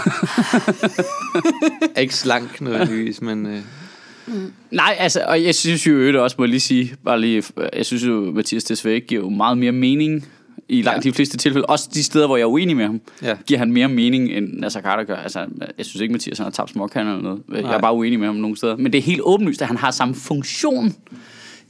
er 1.94 2.00
ikke 2.00 2.14
slank 2.14 2.60
nødvendigvis, 2.60 3.20
men 3.22 3.46
øh, 3.46 3.60
Nej, 4.70 4.96
altså, 4.98 5.24
og 5.28 5.44
jeg 5.44 5.54
synes 5.54 5.86
jo 5.86 5.92
øvrigt 5.92 6.16
også, 6.16 6.36
må 6.38 6.44
jeg 6.44 6.50
lige 6.50 6.60
sige, 6.60 6.96
bare 7.04 7.20
lige, 7.20 7.42
jeg 7.72 7.86
synes 7.86 8.04
jo, 8.04 8.32
Mathias 8.32 8.64
Tesfaye 8.64 9.00
giver 9.00 9.20
jo 9.22 9.28
meget 9.30 9.58
mere 9.58 9.72
mening 9.72 10.28
i 10.68 10.82
langt 10.82 11.04
Ja. 11.04 11.10
de 11.10 11.14
fleste 11.14 11.36
tilfælde. 11.36 11.66
Også 11.66 11.88
de 11.94 12.02
steder, 12.04 12.26
hvor 12.26 12.36
jeg 12.36 12.42
er 12.44 12.48
uenig 12.48 12.76
med 12.76 12.84
ham, 12.86 13.00
Ja. 13.22 13.36
giver 13.46 13.58
han 13.58 13.72
mere 13.72 13.88
mening, 13.88 14.30
end 14.30 14.48
Nasser 14.52 14.80
Carter 14.80 15.04
gør. 15.04 15.16
Altså, 15.16 15.46
jeg 15.78 15.86
synes 15.86 16.00
ikke, 16.00 16.12
Mathias 16.12 16.38
han 16.38 16.44
har 16.44 16.50
tabt 16.50 16.70
småkander 16.70 17.12
eller 17.12 17.22
noget. 17.22 17.42
Jeg 17.66 17.74
er 17.76 17.80
bare 17.80 17.94
uenig 17.94 18.18
med 18.18 18.26
ham 18.26 18.36
nogle 18.36 18.56
steder. 18.56 18.76
Men 18.76 18.92
det 18.92 18.98
er 18.98 19.02
helt 19.02 19.20
åbenlyst, 19.24 19.62
at 19.62 19.68
han 19.68 19.76
har 19.76 19.90
samme 19.90 20.14
funktion 20.14 20.94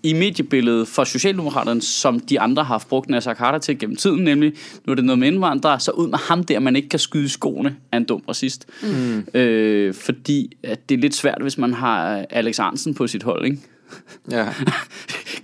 i 0.03 0.13
mediebilledet 0.13 0.89
for 0.89 1.05
Socialdemokraterne, 1.05 1.83
som 1.83 2.21
de 2.21 2.41
andre 2.41 2.63
har 2.65 2.75
haft 2.75 2.89
brugt 2.89 3.09
Nasser 3.11 3.35
Carter 3.35 3.59
til 3.59 3.79
gennem 3.79 3.97
tiden, 3.97 4.25
nemlig, 4.25 4.53
nu 4.87 4.91
er 4.91 4.95
det 4.95 5.05
noget 5.05 5.19
med 5.19 5.29
indvandrere, 5.29 5.81
så 5.81 5.91
ud 5.91 6.09
med 6.09 6.19
ham 6.19 6.45
der, 6.45 6.59
man 6.59 6.77
ikke 6.77 6.89
kan 6.89 6.99
skyde 6.99 7.29
skoene 7.29 7.77
af 7.93 7.97
en 7.97 8.05
dum 8.05 8.23
racist. 8.29 8.67
Mm. 8.83 9.25
Øh, 9.41 9.95
fordi 9.95 10.57
at 10.63 10.89
det 10.89 10.95
er 10.95 10.99
lidt 10.99 11.15
svært, 11.15 11.39
hvis 11.43 11.59
man 11.59 11.75
har 11.75 12.27
Alex 12.31 12.59
Arnsen 12.59 12.95
på 12.95 13.07
sit 13.07 13.23
hold, 13.23 13.45
ikke? 13.45 13.59
ja. 14.31 14.47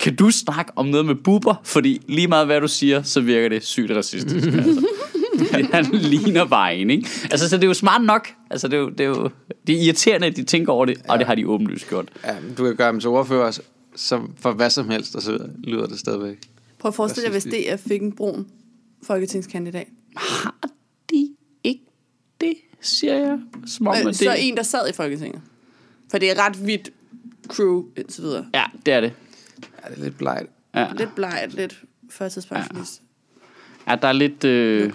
Kan 0.04 0.16
du 0.16 0.30
snakke 0.30 0.72
om 0.76 0.86
noget 0.86 1.06
med 1.06 1.14
buber? 1.14 1.54
Fordi 1.62 2.00
lige 2.08 2.28
meget 2.28 2.46
hvad 2.46 2.60
du 2.60 2.68
siger, 2.68 3.02
så 3.02 3.20
virker 3.20 3.48
det 3.48 3.64
sygt 3.64 3.90
racistisk. 3.90 4.46
altså. 4.46 4.86
Han 5.72 5.84
ligner 5.92 6.44
bare 6.44 6.76
en, 6.76 6.90
ikke? 6.90 7.08
Altså, 7.30 7.48
så 7.48 7.56
det 7.56 7.64
er 7.64 7.68
jo 7.68 7.74
smart 7.74 8.04
nok. 8.04 8.28
Altså, 8.50 8.68
det 8.68 8.76
er 8.76 8.80
jo, 8.80 8.88
det 8.88 9.00
er 9.00 9.04
jo 9.08 9.30
det 9.66 9.74
er 9.74 9.80
irriterende, 9.80 10.26
at 10.26 10.36
de 10.36 10.42
tænker 10.42 10.72
over 10.72 10.84
det, 10.84 10.96
og 11.08 11.18
det 11.18 11.26
har 11.26 11.34
de 11.34 11.48
åbenlyst 11.48 11.88
gjort. 11.88 12.08
ja. 12.24 12.36
du 12.58 12.64
kan 12.64 12.76
gøre 12.76 12.92
dem 12.92 13.00
til 13.00 13.08
ordfører 13.08 13.58
som 13.96 14.32
for 14.40 14.52
hvad 14.52 14.70
som 14.70 14.90
helst, 14.90 15.16
og 15.16 15.22
så 15.22 15.38
lyder 15.64 15.86
det 15.86 15.98
stadigvæk. 15.98 16.38
Prøv 16.78 16.88
at 16.88 16.94
forestille 16.94 17.24
dig, 17.24 17.32
hvis. 17.32 17.44
DF 17.44 17.80
fik 17.88 18.02
en 18.02 18.12
brun 18.12 18.46
folketingskandidat. 19.02 19.86
Har 20.16 20.54
de 21.10 21.28
ikke 21.64 21.84
det, 22.40 22.54
siger 22.80 23.14
jeg? 23.14 23.38
Som 23.66 23.86
om, 23.86 23.94
Øh, 23.94 24.06
at 24.06 24.16
så 24.16 24.24
det... 24.24 24.48
en, 24.48 24.56
der 24.56 24.62
sad 24.62 24.88
i 24.88 24.92
Folketinget. 24.92 25.40
For 26.10 26.18
det 26.18 26.30
er 26.30 26.46
ret 26.46 26.56
hvidt 26.56 26.90
crew, 27.48 27.84
indtil 27.96 28.22
videre. 28.22 28.46
Ja, 28.54 28.64
det 28.86 28.94
er 28.94 29.00
det. 29.00 29.12
Ja, 29.84 29.90
det 29.94 29.98
er 30.00 30.04
lidt 30.04 30.18
blegt. 30.18 30.50
Ja, 30.74 30.86
Lidt 30.98 31.14
blegt, 31.14 31.54
lidt 31.54 31.82
førtidspensionist. 32.10 33.02
ja 33.88 33.96
der 34.02 34.08
er 34.08 34.12
lidt... 34.12 34.44
Øh... 34.44 34.92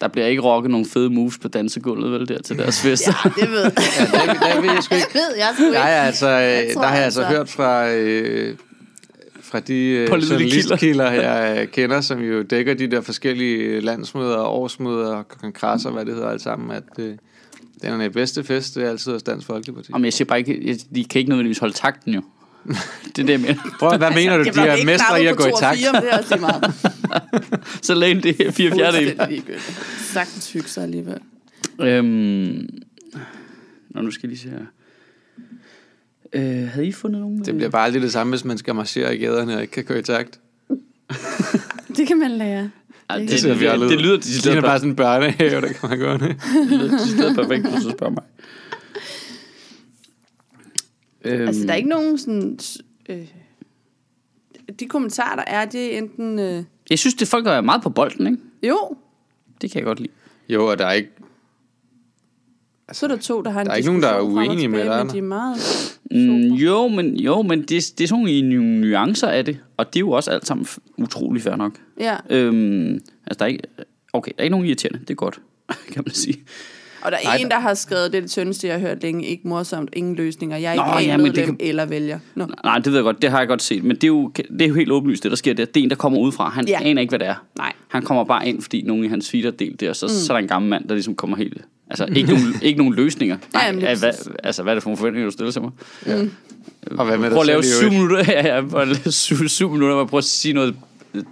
Der 0.00 0.08
bliver 0.08 0.26
ikke 0.26 0.42
rocket 0.42 0.70
nogle 0.70 0.86
fede 0.86 1.10
moves 1.10 1.38
på 1.38 1.48
dansegulvet, 1.48 2.12
vel, 2.12 2.28
der 2.28 2.42
til 2.42 2.58
deres 2.58 2.82
fester. 2.82 3.12
Ja, 3.24 3.42
det 3.42 3.50
ved 3.50 3.62
jeg. 3.62 3.72
Ja, 4.12 4.32
det, 4.32 4.40
det 4.54 4.62
ved 4.62 4.72
jeg 4.72 4.82
sgu 4.82 4.94
ikke. 4.94 5.06
Det 5.12 5.20
ved 5.28 5.36
jeg 5.36 5.48
sgu 5.54 5.62
ikke. 5.64 5.74
Nej, 5.78 5.90
altså, 5.90 6.26
øh, 6.26 6.74
tror 6.74 6.82
der 6.82 6.88
har 6.88 6.96
jeg 6.96 7.04
altså 7.04 7.20
altså- 7.22 7.36
hørt 7.36 7.48
fra, 7.48 7.90
øh, 7.90 8.56
fra 9.42 9.60
de 9.60 9.74
øh, 9.86 10.08
journalistkilder, 10.10 11.10
jeg 11.10 11.56
øh, 11.62 11.68
kender, 11.68 12.00
som 12.00 12.20
jo 12.20 12.42
dækker 12.42 12.74
de 12.74 12.86
der 12.90 13.00
forskellige 13.00 13.80
landsmøder, 13.80 14.38
årsmøder 14.38 15.14
og 15.16 15.28
kongresser, 15.28 15.90
hvad 15.90 16.04
det 16.04 16.14
hedder 16.14 16.28
alt 16.28 16.42
sammen, 16.42 16.70
at 16.70 16.84
øh, 16.98 17.14
den 17.82 18.00
er 18.00 18.08
bedste 18.08 18.44
fest, 18.44 18.74
det 18.74 18.84
er 18.84 18.90
altid 18.90 19.12
hos 19.12 19.22
Dansk 19.22 19.46
Folkeparti. 19.46 19.90
Om 19.92 20.04
jeg 20.04 20.12
siger 20.12 20.26
bare 20.26 20.38
ikke, 20.38 20.68
jeg- 20.68 20.78
de 20.94 21.04
kan 21.04 21.18
ikke 21.18 21.28
nødvendigvis 21.28 21.58
holde 21.58 21.74
takten 21.74 22.14
jo. 22.14 22.22
Det 23.16 23.18
er 23.18 23.26
det, 23.26 23.30
jeg 23.30 23.40
mener. 23.40 23.54
Prøv, 23.78 23.98
hvad 23.98 24.10
mener 24.10 24.36
du, 24.36 24.44
Det 24.44 24.54
de 24.54 24.60
er 24.60 24.84
mestre 24.84 25.22
i 25.22 25.26
at 25.26 25.36
gå 25.36 25.46
i 25.46 25.52
takt? 25.60 25.78
det 25.78 26.12
er 26.12 26.18
også 26.18 26.34
lige 26.34 26.40
meget. 26.40 26.74
Så 27.86 27.94
længe 27.94 28.22
det 28.22 28.46
er 28.46 28.50
fire 28.50 28.70
fjerdedel. 28.70 29.42
Sagtens 29.98 30.52
hygge 30.52 30.68
sig 30.68 30.82
alligevel. 30.82 31.18
Øhm, 31.80 32.68
nå, 33.90 34.00
nu 34.02 34.10
skal 34.10 34.28
jeg 34.28 34.28
lige 34.28 34.38
se 34.38 34.48
her. 34.48 34.66
Øh, 36.32 36.68
havde 36.68 36.86
I 36.86 36.92
fundet 36.92 37.20
nogen? 37.20 37.44
Det 37.44 37.54
bliver 37.54 37.70
bare 37.70 37.84
aldrig 37.84 38.02
det 38.02 38.12
samme, 38.12 38.30
hvis 38.30 38.44
man 38.44 38.58
skal 38.58 38.74
marchere 38.74 39.16
i 39.16 39.18
gaderne 39.18 39.56
og 39.56 39.62
ikke 39.62 39.72
kan 39.72 39.84
gå 39.84 39.94
i 39.94 40.02
takt. 40.02 40.40
Det 41.96 42.06
kan 42.06 42.18
man 42.18 42.30
lære. 42.30 42.70
Ej, 43.10 43.18
det, 43.18 43.30
det 43.30 43.42
det, 43.42 43.50
det, 43.50 43.58
fjollet 43.58 43.90
det, 43.90 43.96
ud. 43.96 44.02
lyder 44.02 44.16
Det 44.16 44.46
er 44.46 44.52
bare 44.52 44.62
bare 44.62 44.78
sådan 44.78 44.90
en 44.90 44.96
børnehave, 44.96 45.60
der 45.60 45.72
kan 45.72 45.88
man 45.90 45.98
gå 45.98 46.16
ned. 46.16 46.28
det 46.28 46.78
lyder 46.78 46.98
decideret 46.98 47.36
perfekt, 47.36 47.70
hvis 47.70 47.84
du 47.84 47.90
spørger 47.90 48.12
mig. 48.12 48.22
Øhm, 51.24 51.46
Altså, 51.46 51.62
der 51.66 51.70
er 51.72 51.76
ikke 51.76 51.88
nogen 51.88 52.18
sådan... 52.18 52.58
Øh, 53.08 53.26
de 54.80 54.86
kommentarer, 54.86 55.36
der 55.36 55.44
er, 55.46 55.64
det 55.64 55.94
er 55.94 55.98
enten... 55.98 56.38
Øh, 56.38 56.64
Jeg 56.90 56.98
synes, 56.98 57.14
det 57.14 57.28
folk, 57.28 57.46
er 57.46 57.60
meget 57.60 57.82
på 57.82 57.90
bolden, 57.90 58.26
ikke? 58.26 58.38
jo, 58.68 58.96
Det 59.62 59.70
kan 59.70 59.78
jeg 59.78 59.84
godt 59.84 60.00
lide. 60.00 60.12
Jo, 60.48 60.66
og 60.70 60.78
der 60.78 60.86
er 60.86 60.92
ikke... 60.92 61.10
så 62.92 63.06
er 63.06 63.08
der 63.10 63.16
to, 63.16 63.42
der 63.42 63.50
har 63.50 63.60
en 63.60 63.66
Der 63.66 63.72
er 63.72 63.76
ikke 63.76 63.88
nogen, 63.88 64.02
der 64.02 64.08
er 64.08 64.20
uenige 64.20 64.68
med 64.68 64.84
dig, 64.84 65.06
Men 65.06 65.14
de 65.14 65.18
er 65.18 65.22
meget... 65.22 65.56
Mm, 66.10 66.54
jo, 66.54 66.88
men, 66.88 67.16
jo, 67.16 67.42
men 67.42 67.60
det, 67.60 67.68
det 67.68 68.00
er 68.04 68.08
sådan 68.08 68.24
nogle 68.24 68.42
nu- 68.42 68.86
nuancer 68.88 69.28
af 69.28 69.44
det, 69.44 69.58
og 69.76 69.86
det 69.86 69.96
er 69.96 70.00
jo 70.00 70.10
også 70.10 70.30
alt 70.30 70.46
sammen 70.46 70.66
utrolig 70.98 71.42
fair 71.42 71.56
nok. 71.56 71.78
Ja, 72.00 72.16
Øhm, 72.30 72.92
altså, 73.26 73.38
der 73.38 73.44
er 73.44 73.46
ikke, 73.46 73.62
okay, 74.12 74.30
der 74.30 74.38
er 74.38 74.42
ikke 74.42 74.50
nogen 74.52 74.66
irriterende, 74.66 74.98
det 75.00 75.10
er 75.10 75.14
godt. 75.14 75.40
kan 75.92 76.02
man 76.06 76.14
sige. 76.14 76.40
Og 77.02 77.12
der 77.12 77.18
er 77.18 77.22
Nej, 77.24 77.36
en, 77.36 77.48
der 77.50 77.58
har 77.60 77.74
skrevet, 77.74 78.12
det 78.12 78.18
er 78.18 78.22
det 78.22 78.30
tyndeste, 78.30 78.66
jeg 78.66 78.74
har 78.74 78.80
hørt 78.80 79.02
længe, 79.02 79.26
ikke 79.26 79.48
morsomt, 79.48 79.90
ingen 79.92 80.14
løsninger. 80.14 80.56
Jeg 80.56 80.72
er 80.72 80.76
Nå, 80.76 80.98
ikke 80.98 81.10
ja, 81.10 81.16
ja, 81.16 81.22
men 81.22 81.34
det 81.34 81.44
kan- 81.44 81.56
eller 81.60 81.84
vælger. 81.86 82.18
Nå. 82.34 82.46
Nej, 82.64 82.76
det 82.78 82.86
ved 82.86 82.94
jeg 82.94 83.02
godt, 83.04 83.22
det 83.22 83.30
har 83.30 83.38
jeg 83.38 83.48
godt 83.48 83.62
set, 83.62 83.84
men 83.84 83.96
det 83.96 84.04
er 84.04 84.08
jo, 84.08 84.32
det 84.36 84.62
er 84.62 84.66
jo 84.68 84.74
helt 84.74 84.90
åbenlyst, 84.92 85.22
det 85.22 85.30
der 85.30 85.36
sker 85.36 85.54
der. 85.54 85.64
Det 85.64 85.80
er 85.80 85.84
en, 85.84 85.90
der 85.90 85.96
kommer 85.96 86.18
udefra. 86.18 86.48
Han 86.50 86.68
Ja. 86.68 86.78
ja. 86.82 86.88
aner 86.88 87.00
ikke, 87.00 87.10
hvad 87.10 87.18
det 87.18 87.28
er. 87.28 87.34
Nej. 87.58 87.72
Han 87.88 88.02
kommer 88.02 88.24
bare 88.24 88.48
ind, 88.48 88.62
fordi 88.62 88.82
nogen 88.86 89.04
i 89.04 89.08
hans 89.08 89.30
feed 89.30 89.44
har 89.44 89.50
delt 89.50 89.80
det, 89.80 89.88
og 89.88 89.96
så, 89.96 90.06
mm. 90.06 90.10
så 90.12 90.32
er 90.32 90.36
der 90.36 90.42
en 90.42 90.48
gammel 90.48 90.68
mand, 90.70 90.88
der 90.88 90.94
ligesom 90.94 91.14
kommer 91.14 91.36
helt... 91.36 91.58
Altså, 91.90 92.06
ikke 92.16 92.28
nogen, 92.28 92.54
ikke 92.62 92.78
nogen 92.78 92.94
løsninger. 92.94 93.36
Nej, 93.54 93.62
Ja, 93.66 93.72
men 93.72 93.80
ja, 93.80 93.98
hvad, 93.98 94.12
altså, 94.44 94.62
hvad 94.62 94.72
er 94.72 94.74
det 94.74 94.82
for 94.82 94.90
nogle 94.90 94.96
forventninger, 94.98 95.26
du 95.26 95.32
stiller 95.32 95.52
til 95.52 95.62
mig? 95.62 95.70
Og 96.98 97.06
hvad 97.06 97.18
med 97.18 97.30
Prøv 97.30 97.40
at 97.40 97.46
lave 97.46 97.62
syv 97.64 97.90
minutter, 97.90 98.18
ja, 98.32 98.54
ja, 98.56 98.62
prøv 98.70 98.80
at 98.80 98.88
lave 98.88 99.12
syv, 99.12 99.48
syv 99.48 99.70
minutter, 99.70 100.04
prøver 100.04 100.18
at 100.18 100.24
sige 100.24 100.54
noget 100.54 100.74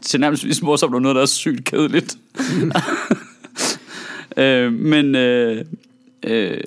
til 0.02 0.20
nærmest 0.20 0.62
morsomt, 0.62 0.94
og 0.94 1.02
noget, 1.02 1.14
der 1.16 1.22
er 1.22 1.26
sygt 1.26 1.64
kedeligt. 1.64 2.16
øh, 4.38 4.72
men, 4.72 5.14
øh, 5.14 5.64
øh, 6.22 6.60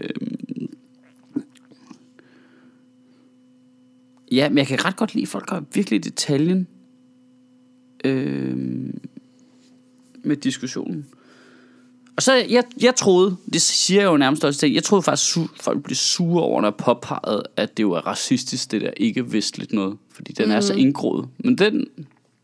ja, 4.31 4.49
men 4.49 4.57
jeg 4.57 4.67
kan 4.67 4.85
ret 4.85 4.95
godt 4.95 5.13
lide, 5.13 5.23
at 5.23 5.27
folk 5.27 5.47
går 5.47 5.63
virkelig 5.73 5.97
i 5.97 6.01
detaljen 6.01 6.67
øh, 8.05 8.55
med 10.23 10.35
diskussionen. 10.35 11.05
Og 12.15 12.21
så, 12.23 12.33
jeg, 12.33 12.63
jeg 12.81 12.95
troede, 12.95 13.37
det 13.53 13.61
siger 13.61 14.01
jeg 14.01 14.11
jo 14.11 14.17
nærmest 14.17 14.45
også 14.45 14.59
til, 14.59 14.73
jeg 14.73 14.83
troede 14.83 15.03
faktisk, 15.03 15.37
su- 15.37 15.55
folk 15.61 15.83
blev 15.83 15.95
sure 15.95 16.43
over, 16.43 16.61
når 16.61 16.67
jeg 16.67 16.75
påpegede, 16.75 17.43
at 17.57 17.77
det 17.77 17.83
jo 17.83 17.91
er 17.91 18.07
racistisk, 18.07 18.71
det 18.71 18.81
der 18.81 18.91
ikke-vestligt 18.97 19.73
noget. 19.73 19.97
Fordi 20.09 20.31
den 20.31 20.45
mm. 20.45 20.51
er 20.51 20.59
så 20.59 20.73
indgroet. 20.73 21.29
Men 21.37 21.57
den, 21.57 21.87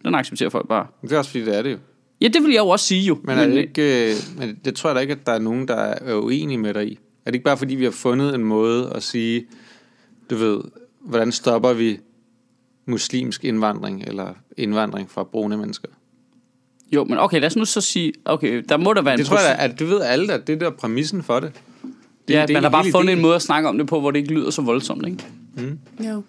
den 0.06 0.16
accepterer 0.16 0.50
folk 0.50 0.68
bare. 0.68 0.88
Det 1.02 1.12
er 1.12 1.18
også 1.18 1.32
fordi, 1.32 1.46
det 1.46 1.58
er 1.58 1.62
det 1.62 1.72
jo. 1.72 1.78
Ja, 2.22 2.28
det 2.28 2.44
vil 2.44 2.52
jeg 2.52 2.60
jo 2.60 2.68
også 2.70 2.86
sige 2.86 3.02
jo. 3.02 3.18
Men, 3.24 3.38
er 3.38 3.48
det 3.48 3.58
ikke, 3.58 4.10
øh, 4.10 4.16
men 4.38 4.60
det 4.66 4.76
tror 4.76 4.90
jeg 4.90 4.96
da 4.96 5.00
ikke, 5.02 5.12
at 5.14 5.26
der 5.26 5.32
er 5.32 5.40
nogen, 5.40 5.68
der 5.68 5.76
er 5.76 6.16
uenige 6.16 6.58
med 6.58 6.74
dig 6.74 6.88
i. 6.88 7.00
Er 7.26 7.32
det 7.32 7.36
ikke 7.36 7.44
bare 7.46 7.58
fordi, 7.58 7.76
vi 7.76 7.84
har 7.84 7.92
fundet 7.92 8.36
en 8.36 8.44
måde 8.44 8.92
at 8.96 9.04
sige, 9.04 9.46
du 10.30 10.36
ved, 10.36 10.62
hvordan 11.02 11.32
stopper 11.32 11.74
vi 11.74 12.00
muslimsk 12.86 13.46
indvandring, 13.46 14.04
eller 14.08 14.34
indvandring 14.58 15.12
fra 15.12 15.24
brune 15.24 15.58
mennesker? 15.58 15.88
Jo, 16.92 17.04
men 17.04 17.18
okay, 17.18 17.40
lad 17.40 17.48
os 17.48 17.56
nu 17.56 17.66
så 17.66 17.82
sige, 17.82 18.14
okay, 18.26 18.64
der 18.70 18.78
må 18.78 18.94
der 18.94 19.02
være 19.02 19.14
en 19.14 19.20
Det 19.20 19.28
tror 19.28 19.40
jeg 19.40 19.56
at 19.60 19.80
du 19.80 19.86
ved 19.86 20.02
alle, 20.02 20.34
at 20.34 20.48
det 20.48 20.62
der 20.62 20.68
er 20.68 20.72
præmissen 20.72 21.24
for 21.24 21.40
det. 21.40 21.52
det 22.28 22.34
Ja, 22.34 22.42
det 22.42 22.50
er 22.50 22.54
man 22.54 22.64
har 22.64 22.70
bare 22.70 22.84
fundet 22.92 23.08
ideen. 23.08 23.18
en 23.18 23.22
måde 23.22 23.36
at 23.36 23.42
snakke 23.42 23.70
om 23.70 23.78
det 23.78 23.88
på, 23.88 24.00
hvor 24.00 24.12
det 24.12 24.20
ikke 24.20 24.34
lyder 24.34 24.50
så 24.50 24.62
voldsomt, 24.62 25.08
ikke? 25.08 25.26
Jo. 26.10 26.24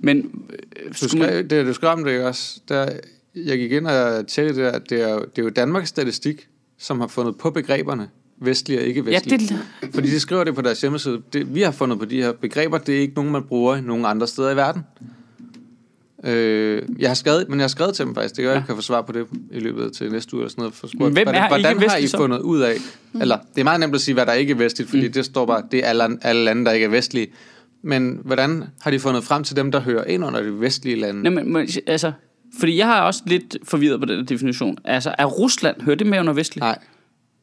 Men 0.00 0.46
øh, 0.50 0.92
Du 0.92 1.08
skulle 1.08 1.18
man, 1.20 1.28
skrev, 1.28 1.48
det, 1.48 1.66
du 1.66 1.72
skrev 1.72 1.90
om 1.90 2.04
det 2.04 2.24
også. 2.24 2.60
Der, 2.68 2.88
jeg 3.36 3.58
gik 3.58 3.72
ind 3.72 3.86
og 3.86 4.26
tjekkede 4.26 4.64
det 4.64 4.72
der. 4.72 4.78
Det 4.78 5.10
er, 5.10 5.18
det 5.18 5.38
er 5.38 5.42
jo 5.42 5.48
Danmarks 5.48 5.88
Statistik, 5.88 6.48
som 6.78 7.00
har 7.00 7.06
fundet 7.06 7.38
på 7.38 7.50
begreberne 7.50 8.08
vestlige 8.38 8.80
og 8.80 8.84
ikke 8.84 9.02
ja, 9.06 9.10
vestlige. 9.10 9.38
det, 9.82 9.94
Fordi 9.94 10.10
de 10.10 10.20
skriver 10.20 10.44
det 10.44 10.54
på 10.54 10.62
deres 10.62 10.80
hjemmeside. 10.80 11.22
Det, 11.32 11.54
vi 11.54 11.62
har 11.62 11.70
fundet 11.70 11.98
på 11.98 12.04
de 12.04 12.22
her 12.22 12.32
begreber. 12.32 12.78
Det 12.78 12.96
er 12.96 13.00
ikke 13.00 13.14
nogen, 13.14 13.32
man 13.32 13.42
bruger 13.42 13.80
nogen 13.80 14.04
andre 14.04 14.26
steder 14.26 14.50
i 14.50 14.56
verden. 14.56 14.82
Øh, 16.24 16.82
jeg 16.98 17.10
har 17.10 17.14
skrevet, 17.14 17.48
men 17.48 17.58
jeg 17.58 17.64
har 17.64 17.68
skrevet 17.68 17.94
til 17.94 18.04
dem 18.04 18.14
faktisk. 18.14 18.36
Det 18.36 18.42
kan 18.42 18.48
være, 18.48 18.56
jeg 18.58 18.66
kan 18.66 18.76
få 18.76 18.82
svar 18.82 19.02
på 19.02 19.12
det 19.12 19.26
i 19.50 19.58
løbet 19.60 19.84
af 19.84 19.90
til 19.90 20.12
næste 20.12 20.34
uge 20.34 20.42
eller 20.42 20.50
sådan 20.50 20.62
noget. 20.62 20.74
For 20.74 20.86
spurgt, 20.86 21.12
Hvem 21.12 21.28
er 21.28 21.48
hvordan, 21.48 21.76
hvordan 21.76 21.90
har 21.90 21.96
I 21.96 22.06
så? 22.06 22.16
fundet 22.16 22.40
ud 22.40 22.60
af? 22.60 22.76
Eller, 23.20 23.38
det 23.54 23.60
er 23.60 23.64
meget 23.64 23.80
nemt 23.80 23.94
at 23.94 24.00
sige, 24.00 24.14
hvad 24.14 24.26
der 24.26 24.32
ikke 24.32 24.50
er 24.50 24.56
vestligt, 24.56 24.90
fordi 24.90 25.06
mm. 25.06 25.12
det 25.12 25.24
står 25.24 25.46
bare, 25.46 25.62
det 25.70 25.84
er 25.84 25.88
alle, 25.88 26.18
alle 26.22 26.44
lande, 26.44 26.64
der 26.64 26.72
ikke 26.72 26.84
er 26.84 26.90
vestlige. 26.90 27.26
Men 27.82 28.20
hvordan 28.24 28.64
har 28.80 28.90
de 28.90 28.98
fundet 28.98 29.24
frem 29.24 29.44
til 29.44 29.56
dem, 29.56 29.72
der 29.72 29.80
hører 29.80 30.04
ind 30.04 30.24
under 30.24 30.42
de 30.42 30.60
vestlige 30.60 30.96
lande? 30.96 31.22
nej, 31.22 31.32
men, 31.32 31.52
men, 31.52 31.68
altså, 31.86 32.12
fordi 32.60 32.76
jeg 32.78 32.86
har 32.86 33.00
også 33.02 33.22
lidt 33.26 33.56
forvirret 33.64 34.00
på 34.00 34.06
den 34.06 34.16
her 34.18 34.24
definition. 34.26 34.78
Altså, 34.84 35.14
er 35.18 35.24
Rusland, 35.24 35.80
hører 35.82 35.96
det 35.96 36.06
med 36.06 36.20
under 36.20 36.32
vestligt? 36.32 36.60
Nej, 36.62 36.78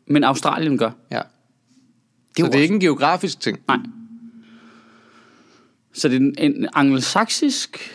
Men 0.07 0.23
Australien 0.23 0.77
gør. 0.77 0.91
ja. 1.11 1.15
Det 1.17 1.23
er 1.23 1.23
så 1.25 1.31
det 2.35 2.43
er 2.43 2.47
også- 2.47 2.57
ikke 2.59 2.73
en 2.73 2.79
geografisk 2.79 3.39
ting. 3.39 3.59
Nej. 3.67 3.77
Så 5.93 6.07
det 6.09 6.15
er 6.15 6.19
en, 6.19 6.35
en 6.37 6.67
angelsaksisk 6.73 7.91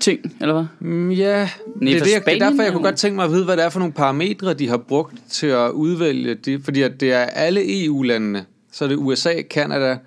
ting, 0.00 0.36
eller 0.40 0.54
hvad? 0.54 0.64
Mm, 0.80 1.10
ja, 1.10 1.38
Nej, 1.38 1.48
det, 1.80 1.94
er 1.94 1.98
for 1.98 2.04
det, 2.04 2.04
jeg, 2.04 2.04
det 2.04 2.14
er 2.16 2.20
Spanien 2.20 2.40
derfor, 2.42 2.58
er 2.60 2.64
jeg 2.64 2.72
kunne 2.72 2.82
godt 2.82 2.96
tænke 2.96 3.16
mig 3.16 3.24
at 3.24 3.30
vide, 3.30 3.44
hvad 3.44 3.56
det 3.56 3.64
er 3.64 3.68
for 3.68 3.78
nogle 3.78 3.94
parametre, 3.94 4.54
de 4.54 4.68
har 4.68 4.76
brugt 4.76 5.14
til 5.30 5.46
at 5.46 5.70
udvælge 5.70 6.34
det. 6.34 6.64
Fordi 6.64 6.82
at 6.82 7.00
det 7.00 7.12
er 7.12 7.18
alle 7.18 7.84
EU-landene. 7.84 8.44
Så 8.72 8.84
er 8.84 8.88
det 8.88 8.96
USA, 8.96 9.42
Kanada, 9.50 9.98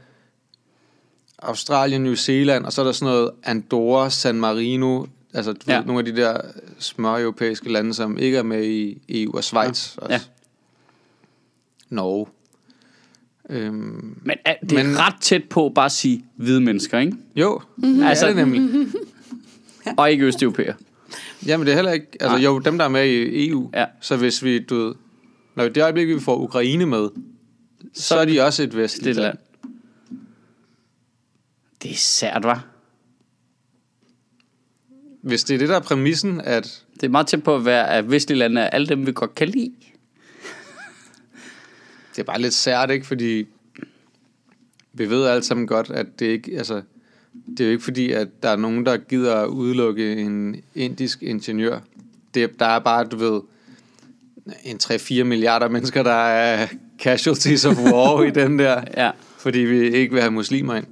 Australien, 1.40 2.04
New 2.04 2.14
Zealand, 2.16 2.66
og 2.66 2.74
så 2.74 2.82
er 2.82 2.86
der 2.86 2.92
sådan 2.92 3.14
noget 3.14 3.32
Andorra, 3.44 4.10
San 4.10 4.36
Marino, 4.36 5.06
altså 5.34 5.54
du 5.54 5.60
Ja. 5.68 5.78
ved, 5.78 5.86
nogle 5.86 6.00
af 6.00 6.06
de 6.16 6.22
der 6.22 6.42
små 6.80 7.18
europæiske 7.18 7.72
lande, 7.72 7.94
som 7.94 8.18
ikke 8.18 8.38
er 8.38 8.44
med 8.44 8.66
i 8.66 9.02
EU, 9.10 9.32
og 9.38 9.44
Schweiz 9.44 9.96
ja. 9.98 10.02
også. 10.02 10.14
Ja. 10.14 10.20
Norge. 11.90 12.28
Øhm, 13.50 14.18
Men 14.24 14.36
er, 14.46 14.56
det 14.70 14.80
er 14.80 14.84
Men- 14.84 14.98
ret 15.00 15.16
tæt 15.22 15.44
på 15.50 15.72
bare 15.76 15.86
at 15.86 15.92
sige 15.92 16.26
hvide 16.36 16.62
mennesker, 16.62 17.00
ikke? 17.00 17.18
jo, 17.36 17.62
Mhm. 17.78 17.94
det 17.96 18.06
Altså- 18.06 18.26
er 18.28 18.34
det 18.34 18.48
nemlig. 18.48 18.88
Og 19.98 20.12
ikke 20.12 20.26
østeuropæer. 20.26 20.74
Jamen 21.46 21.66
det 21.68 21.72
er 21.72 21.76
heller 21.76 21.92
ikke, 21.92 22.08
altså 22.20 22.36
Nej. 22.38 22.46
jo, 22.46 22.60
dem 22.60 22.78
der 22.78 22.86
er 22.86 22.90
med 22.90 23.06
i 23.10 23.48
EU, 23.50 23.70
Ja. 23.74 23.86
så 24.02 24.18
hvis 24.18 24.44
vi, 24.44 24.60
du 24.60 24.76
ved, 24.76 24.96
når 25.56 25.70
det 25.70 25.84
øjeblik, 25.84 26.08
vi 26.08 26.20
får 26.20 26.38
Ukraine 26.38 26.86
med, 26.86 27.10
så, 27.94 28.04
så 28.04 28.16
er 28.18 28.26
de 28.26 28.42
også 28.42 28.64
et 28.64 28.78
vestligt 28.78 29.06
Det 29.06 29.16
land. 29.16 29.26
land. 29.26 29.38
Det 31.84 31.92
er 31.92 31.96
sært, 31.96 32.44
var. 32.44 32.66
Hvis 35.22 35.44
det 35.44 35.54
er 35.54 35.58
det, 35.58 35.70
der 35.70 35.76
er 35.76 35.80
præmissen, 35.80 36.42
at 36.42 36.84
Det 36.96 37.04
er 37.04 37.10
meget 37.10 37.28
tæt 37.28 37.44
på 37.44 37.56
at 37.56 37.66
være, 37.66 37.90
at 37.90 38.12
vestlige 38.12 38.40
lande 38.40 38.62
er 38.62 38.68
alle 38.70 38.88
dem, 38.88 39.06
vi 39.08 39.12
godt 39.16 39.36
kan 39.36 39.48
lide. 39.50 39.72
det 42.16 42.20
er 42.20 42.24
bare 42.24 42.42
lidt 42.42 42.54
sært, 42.54 42.90
ikke? 42.92 43.06
Fordi 43.08 43.48
vi 44.94 45.10
ved 45.10 45.26
alle 45.26 45.44
sammen 45.44 45.68
godt, 45.68 45.90
at 45.90 46.20
det 46.20 46.26
ikke, 46.26 46.58
altså, 46.58 46.82
det 47.58 47.60
er 47.60 47.66
jo 47.66 47.72
ikke 47.72 47.84
fordi, 47.84 48.12
at 48.12 48.28
der 48.44 48.50
er 48.50 48.56
nogen, 48.56 48.86
der 48.86 48.98
gider 48.98 49.36
at 49.36 49.48
udelukke 49.48 50.16
en 50.16 50.56
indisk 50.76 51.24
ingeniør. 51.24 51.80
Det, 52.34 52.60
der 52.60 52.66
er 52.66 52.80
bare, 52.80 53.04
du 53.04 53.18
ved, 53.18 53.42
en 54.64 54.80
3-4 54.84 55.24
milliarder 55.24 55.70
mennesker, 55.70 56.04
der 56.04 56.12
er 56.12 56.68
casualties 57.00 57.66
of 57.66 57.78
war 57.78 58.24
i 58.24 58.30
den 58.30 58.60
der, 58.60 58.82
Ja. 58.98 59.12
fordi 59.38 59.60
vi 59.60 59.90
ikke 59.92 60.14
vil 60.14 60.22
have 60.22 60.32
muslimer 60.32 60.76
ind. 60.76 60.86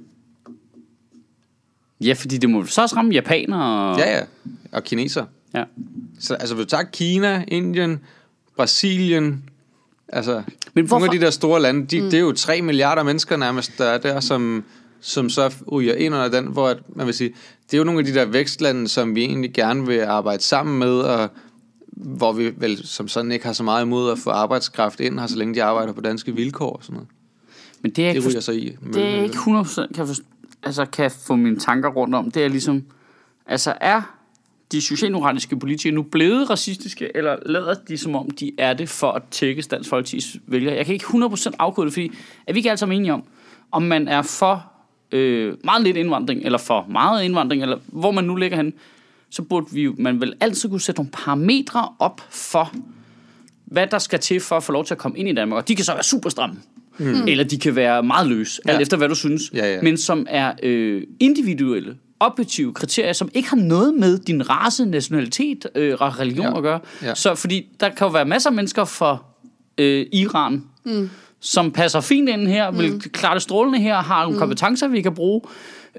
Ja, 2.00 2.12
fordi 2.12 2.38
det 2.38 2.50
må 2.50 2.64
så 2.64 2.82
også 2.82 2.96
ramme 2.96 3.12
japanere. 3.12 3.90
Og... 3.92 3.98
Ja, 3.98 4.16
ja. 4.16 4.22
Og 4.72 4.84
kineser. 4.84 5.24
ja. 5.54 5.64
Så 6.20 6.34
altså, 6.34 6.54
du 6.54 6.64
tager 6.64 6.82
Kina, 6.82 7.44
Indien, 7.48 8.00
Brasilien, 8.56 9.44
altså, 10.08 10.42
Men 10.74 10.84
hvorfor- 10.86 10.98
nogle 10.98 11.14
af 11.14 11.18
de 11.20 11.24
der 11.24 11.30
store 11.30 11.60
lande, 11.62 11.86
de, 11.86 12.00
mm. 12.00 12.10
det 12.10 12.14
er 12.14 12.20
jo 12.20 12.32
3 12.32 12.62
milliarder 12.62 13.02
mennesker 13.02 13.36
nærmest, 13.36 13.78
der 13.78 13.84
er 13.84 13.98
der, 13.98 14.20
som, 14.20 14.64
som 15.00 15.30
så 15.30 15.52
ryger 15.72 15.94
ind 15.94 16.14
under 16.14 16.28
den, 16.28 16.46
hvor 16.46 16.68
at, 16.68 16.78
man 16.96 17.06
vil 17.06 17.14
sige, 17.14 17.28
det 17.70 17.74
er 17.74 17.78
jo 17.78 17.84
nogle 17.84 17.98
af 18.00 18.04
de 18.06 18.14
der 18.14 18.24
vækstlande, 18.24 18.88
som 18.88 19.14
vi 19.14 19.22
egentlig 19.24 19.52
gerne 19.54 19.86
vil 19.86 19.98
arbejde 20.00 20.42
sammen 20.42 20.78
med, 20.78 20.92
og 20.92 21.28
hvor 21.92 22.32
vi 22.32 22.52
vel 22.56 22.86
som 22.86 23.08
sådan 23.08 23.32
ikke 23.32 23.46
har 23.46 23.52
så 23.52 23.62
meget 23.62 23.84
imod 23.84 24.12
at 24.12 24.18
få 24.18 24.30
arbejdskraft 24.30 25.00
ind 25.00 25.20
her, 25.20 25.26
så 25.26 25.36
længe 25.36 25.54
de 25.54 25.62
arbejder 25.62 25.92
på 25.92 26.00
danske 26.00 26.34
vilkår 26.34 26.70
og 26.76 26.80
sådan 26.82 26.94
noget. 26.94 27.08
Men 27.82 27.92
det 27.92 28.04
er 28.04 28.08
Det 28.12 28.16
ikke, 28.16 28.28
ryger 28.28 28.40
så 28.40 28.52
i. 28.52 28.76
det 28.94 29.04
er 29.04 29.22
ikke 29.22 29.34
100% 29.36 29.92
kan, 29.94 30.04
forst- 30.08 30.22
altså, 30.62 30.84
kan 30.84 31.10
få 31.10 31.36
mine 31.36 31.58
tanker 31.58 31.88
rundt 31.88 32.14
om. 32.14 32.30
Det 32.30 32.44
er 32.44 32.48
ligesom, 32.48 32.84
altså 33.46 33.74
er 33.80 34.02
de 34.72 34.80
socialdemokratiske 34.80 35.58
politikere 35.58 35.94
nu 35.94 36.02
blevet 36.02 36.50
racistiske, 36.50 37.16
eller 37.16 37.36
lader 37.46 37.74
de 37.74 37.98
som 37.98 38.14
om, 38.14 38.30
de 38.30 38.52
er 38.58 38.72
det 38.72 38.88
for 38.88 39.12
at 39.12 39.22
tække 39.30 39.62
Dansk 39.62 39.92
Folkeparti's 39.92 40.38
vælgere? 40.46 40.74
Jeg 40.74 40.86
kan 40.86 40.92
ikke 40.92 41.06
100% 41.06 41.50
afkode 41.58 41.86
det, 41.86 41.92
fordi 41.92 42.12
er 42.46 42.52
vi 42.52 42.58
ikke 42.58 42.70
alle 42.70 42.78
sammen 42.78 42.98
enige 42.98 43.12
om, 43.12 43.22
om 43.72 43.82
man 43.82 44.08
er 44.08 44.22
for 44.22 44.72
øh, 45.12 45.56
meget 45.64 45.82
lidt 45.82 45.96
indvandring, 45.96 46.42
eller 46.44 46.58
for 46.58 46.86
meget 46.88 47.24
indvandring, 47.24 47.62
eller 47.62 47.78
hvor 47.86 48.10
man 48.10 48.24
nu 48.24 48.36
ligger 48.36 48.56
hen, 48.56 48.72
så 49.30 49.42
burde 49.42 49.66
vi 49.72 49.88
man 49.98 50.20
vel 50.20 50.34
altid 50.40 50.68
kunne 50.68 50.80
sætte 50.80 50.98
nogle 50.98 51.10
parametre 51.10 51.88
op 51.98 52.20
for, 52.30 52.72
hvad 53.64 53.86
der 53.86 53.98
skal 53.98 54.20
til 54.20 54.40
for 54.40 54.56
at 54.56 54.62
få 54.62 54.72
lov 54.72 54.84
til 54.84 54.94
at 54.94 54.98
komme 54.98 55.18
ind 55.18 55.28
i 55.28 55.32
Danmark. 55.32 55.56
Og 55.56 55.68
de 55.68 55.76
kan 55.76 55.84
så 55.84 55.92
være 55.92 56.02
super 56.02 56.30
stramme. 56.30 56.56
Mm. 57.00 57.28
Eller 57.28 57.44
de 57.44 57.58
kan 57.58 57.76
være 57.76 58.02
meget 58.02 58.28
løse, 58.28 58.62
ja. 58.66 58.72
alt 58.72 58.82
efter 58.82 58.96
hvad 58.96 59.08
du 59.08 59.14
synes. 59.14 59.42
Ja, 59.54 59.74
ja. 59.74 59.82
Men 59.82 59.96
som 59.96 60.26
er 60.30 60.52
øh, 60.62 61.02
individuelle, 61.20 61.96
objektive 62.20 62.74
kriterier, 62.74 63.12
som 63.12 63.30
ikke 63.34 63.48
har 63.48 63.56
noget 63.56 63.94
med 63.94 64.18
din 64.18 64.50
race, 64.50 64.84
nationalitet, 64.84 65.66
øh, 65.74 65.94
religion 65.94 66.46
Ja. 66.46 66.56
at 66.56 66.62
gøre. 66.62 66.80
Ja. 67.02 67.14
Så 67.14 67.34
fordi 67.34 67.66
der 67.80 67.88
kan 67.88 68.06
jo 68.06 68.12
være 68.12 68.24
masser 68.24 68.50
af 68.50 68.56
mennesker 68.56 68.84
fra 68.84 69.24
øh, 69.78 70.06
Iran, 70.12 70.62
mm. 70.84 71.10
som 71.40 71.70
passer 71.72 72.00
fint 72.00 72.28
ind 72.28 72.48
her, 72.48 72.70
vil 72.70 73.00
klare 73.00 73.34
det 73.34 73.42
strålende 73.42 73.78
her, 73.78 73.96
har 73.96 74.22
nogle 74.22 74.38
kompetencer, 74.38 74.88
vi 74.88 75.02
kan 75.02 75.14
bruge. 75.14 75.40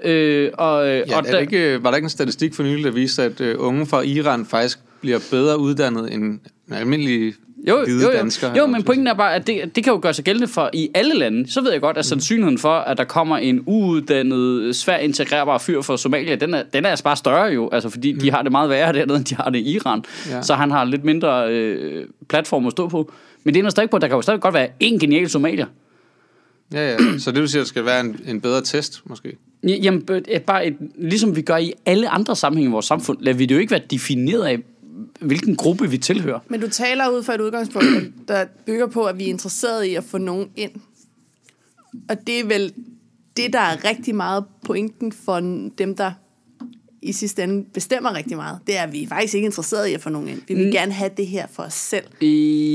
Øh, 0.03 0.49
og, 0.53 0.87
øh, 0.87 1.03
Ja, 1.07 1.17
og 1.17 1.23
er 1.27 1.31
det 1.31 1.41
ikke, 1.41 1.83
var 1.83 1.89
der 1.89 1.95
ikke 1.95 2.05
en 2.05 2.09
statistik 2.09 2.53
for 2.53 2.63
nylig, 2.63 2.83
der 2.83 2.91
viste, 2.91 3.23
at 3.23 3.41
uh, 3.41 3.47
unge 3.57 3.85
fra 3.85 4.01
Iran 4.01 4.45
faktisk 4.45 4.79
bliver 5.01 5.19
bedre 5.31 5.59
uddannet 5.59 6.13
end 6.13 6.39
almindelige 6.71 7.33
Jo, 7.67 7.83
hvide 7.83 8.03
jo, 8.03 8.11
jo. 8.11 8.17
danskere. 8.17 8.57
jo, 8.57 8.65
men 8.65 8.83
pointen 8.83 9.07
er 9.07 9.13
bare, 9.13 9.35
at 9.35 9.47
det, 9.47 9.75
det 9.75 9.83
kan 9.83 9.93
jo 9.93 9.99
gøre 10.01 10.13
sig 10.13 10.25
gældende 10.25 10.47
for 10.47 10.69
i 10.73 10.89
alle 10.93 11.13
lande. 11.13 11.51
Så 11.51 11.61
ved 11.61 11.71
jeg 11.71 11.81
godt, 11.81 11.97
at 11.97 12.05
sandsynligheden 12.05 12.57
for, 12.57 12.73
at 12.73 12.97
der 12.97 13.03
kommer 13.03 13.37
en 13.37 13.63
uuddannet, 13.65 14.75
svært 14.75 15.01
integrerbar 15.01 15.57
fyr 15.57 15.81
fra 15.81 15.97
Somalia, 15.97 16.35
den 16.35 16.53
er, 16.53 16.63
den 16.73 16.85
er 16.85 16.89
altså 16.89 17.03
bare 17.03 17.15
større 17.15 17.45
jo. 17.45 17.69
Altså, 17.71 17.89
fordi 17.89 18.13
mm. 18.13 18.19
de 18.19 18.31
har 18.31 18.41
det 18.41 18.51
meget 18.51 18.69
værre 18.69 18.93
dernede, 18.93 19.17
end 19.17 19.25
de 19.25 19.35
har 19.35 19.49
det 19.49 19.59
i 19.59 19.75
Iran. 19.75 20.03
Ja. 20.29 20.41
Så 20.41 20.53
han 20.53 20.71
har 20.71 20.83
lidt 20.83 21.03
mindre 21.03 21.49
øh, 21.49 22.05
platform 22.29 22.65
at 22.65 22.71
stå 22.71 22.87
på. 22.87 23.11
Men 23.43 23.53
det 23.53 23.59
ender 23.59 23.71
stadig 23.71 23.89
på, 23.89 23.95
at 23.95 24.01
der 24.01 24.07
kan 24.07 24.15
jo 24.15 24.21
stadig 24.21 24.39
godt 24.39 24.53
være 24.53 24.67
en 24.79 24.99
genial 24.99 25.29
somalier. 25.29 25.65
Ja, 26.73 26.91
ja. 26.91 26.97
Så 27.19 27.31
det 27.31 27.39
vil 27.41 27.49
sige, 27.49 27.59
at 27.59 27.63
der 27.63 27.67
skal 27.67 27.85
være 27.85 27.99
en, 27.99 28.19
en 28.27 28.41
bedre 28.41 28.61
test, 28.61 29.01
måske? 29.05 29.37
Jamen, 29.63 30.07
bare 30.45 30.67
et, 30.67 30.75
ligesom 30.95 31.35
vi 31.35 31.41
gør 31.41 31.57
i 31.57 31.73
alle 31.85 32.09
andre 32.09 32.35
sammenhænge 32.35 32.69
i 32.69 32.71
vores 32.71 32.85
samfund, 32.85 33.17
lader 33.21 33.37
vi 33.37 33.45
det 33.45 33.55
jo 33.55 33.59
ikke 33.59 33.71
være 33.71 33.81
defineret 33.91 34.45
af, 34.45 34.59
hvilken 35.21 35.55
gruppe 35.55 35.89
vi 35.89 35.97
tilhører. 35.97 36.39
Men 36.47 36.61
du 36.61 36.69
taler 36.69 37.09
ud 37.09 37.23
fra 37.23 37.35
et 37.35 37.41
udgangspunkt, 37.41 37.87
der 38.27 38.45
bygger 38.65 38.87
på, 38.87 39.03
at 39.05 39.17
vi 39.19 39.23
er 39.23 39.27
interesserede 39.29 39.89
i 39.89 39.95
at 39.95 40.03
få 40.03 40.17
nogen 40.17 40.49
ind. 40.55 40.71
Og 42.09 42.27
det 42.27 42.39
er 42.39 42.45
vel 42.45 42.73
det, 43.37 43.53
der 43.53 43.59
er 43.59 43.83
rigtig 43.89 44.15
meget 44.15 44.45
pointen 44.65 45.11
for 45.11 45.39
dem, 45.77 45.95
der 45.97 46.11
i 47.03 47.11
sidste 47.11 47.43
ende 47.43 47.65
bestemmer 47.73 48.13
rigtig 48.13 48.37
meget. 48.37 48.59
Det 48.67 48.77
er, 48.77 48.81
at 48.83 48.93
vi 48.93 49.03
er 49.03 49.07
faktisk 49.07 49.33
ikke 49.33 49.45
interesserede 49.45 49.91
i 49.91 49.93
at 49.93 50.01
få 50.01 50.09
nogen 50.09 50.27
ind. 50.27 50.41
Vi 50.47 50.53
vil 50.53 50.65
Mm. 50.65 50.71
gerne 50.71 50.91
have 50.91 51.11
det 51.17 51.27
her 51.27 51.45
for 51.51 51.63
os 51.63 51.73
selv. 51.73 52.25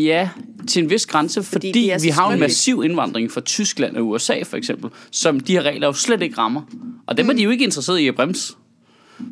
Ja, 0.04 0.30
til 0.68 0.82
en 0.82 0.90
vis 0.90 1.06
grænse, 1.06 1.42
fordi, 1.42 1.68
fordi 1.68 1.90
vi 2.02 2.08
har 2.08 2.30
en 2.30 2.40
massiv 2.40 2.82
indvandring 2.84 3.30
fra 3.30 3.40
Tyskland 3.40 3.96
og 3.96 4.08
USA 4.08 4.42
for 4.42 4.56
eksempel, 4.56 4.90
som 5.10 5.40
de 5.40 5.52
her 5.52 5.62
regler 5.62 5.86
jo 5.86 5.92
slet 5.92 6.22
ikke 6.22 6.38
rammer. 6.38 6.62
Og 7.06 7.16
dem 7.16 7.28
er 7.28 7.32
de 7.32 7.42
jo 7.42 7.50
ikke 7.50 7.64
interesseret 7.64 7.98
i 7.98 8.08
at 8.08 8.14
bremse. 8.14 8.52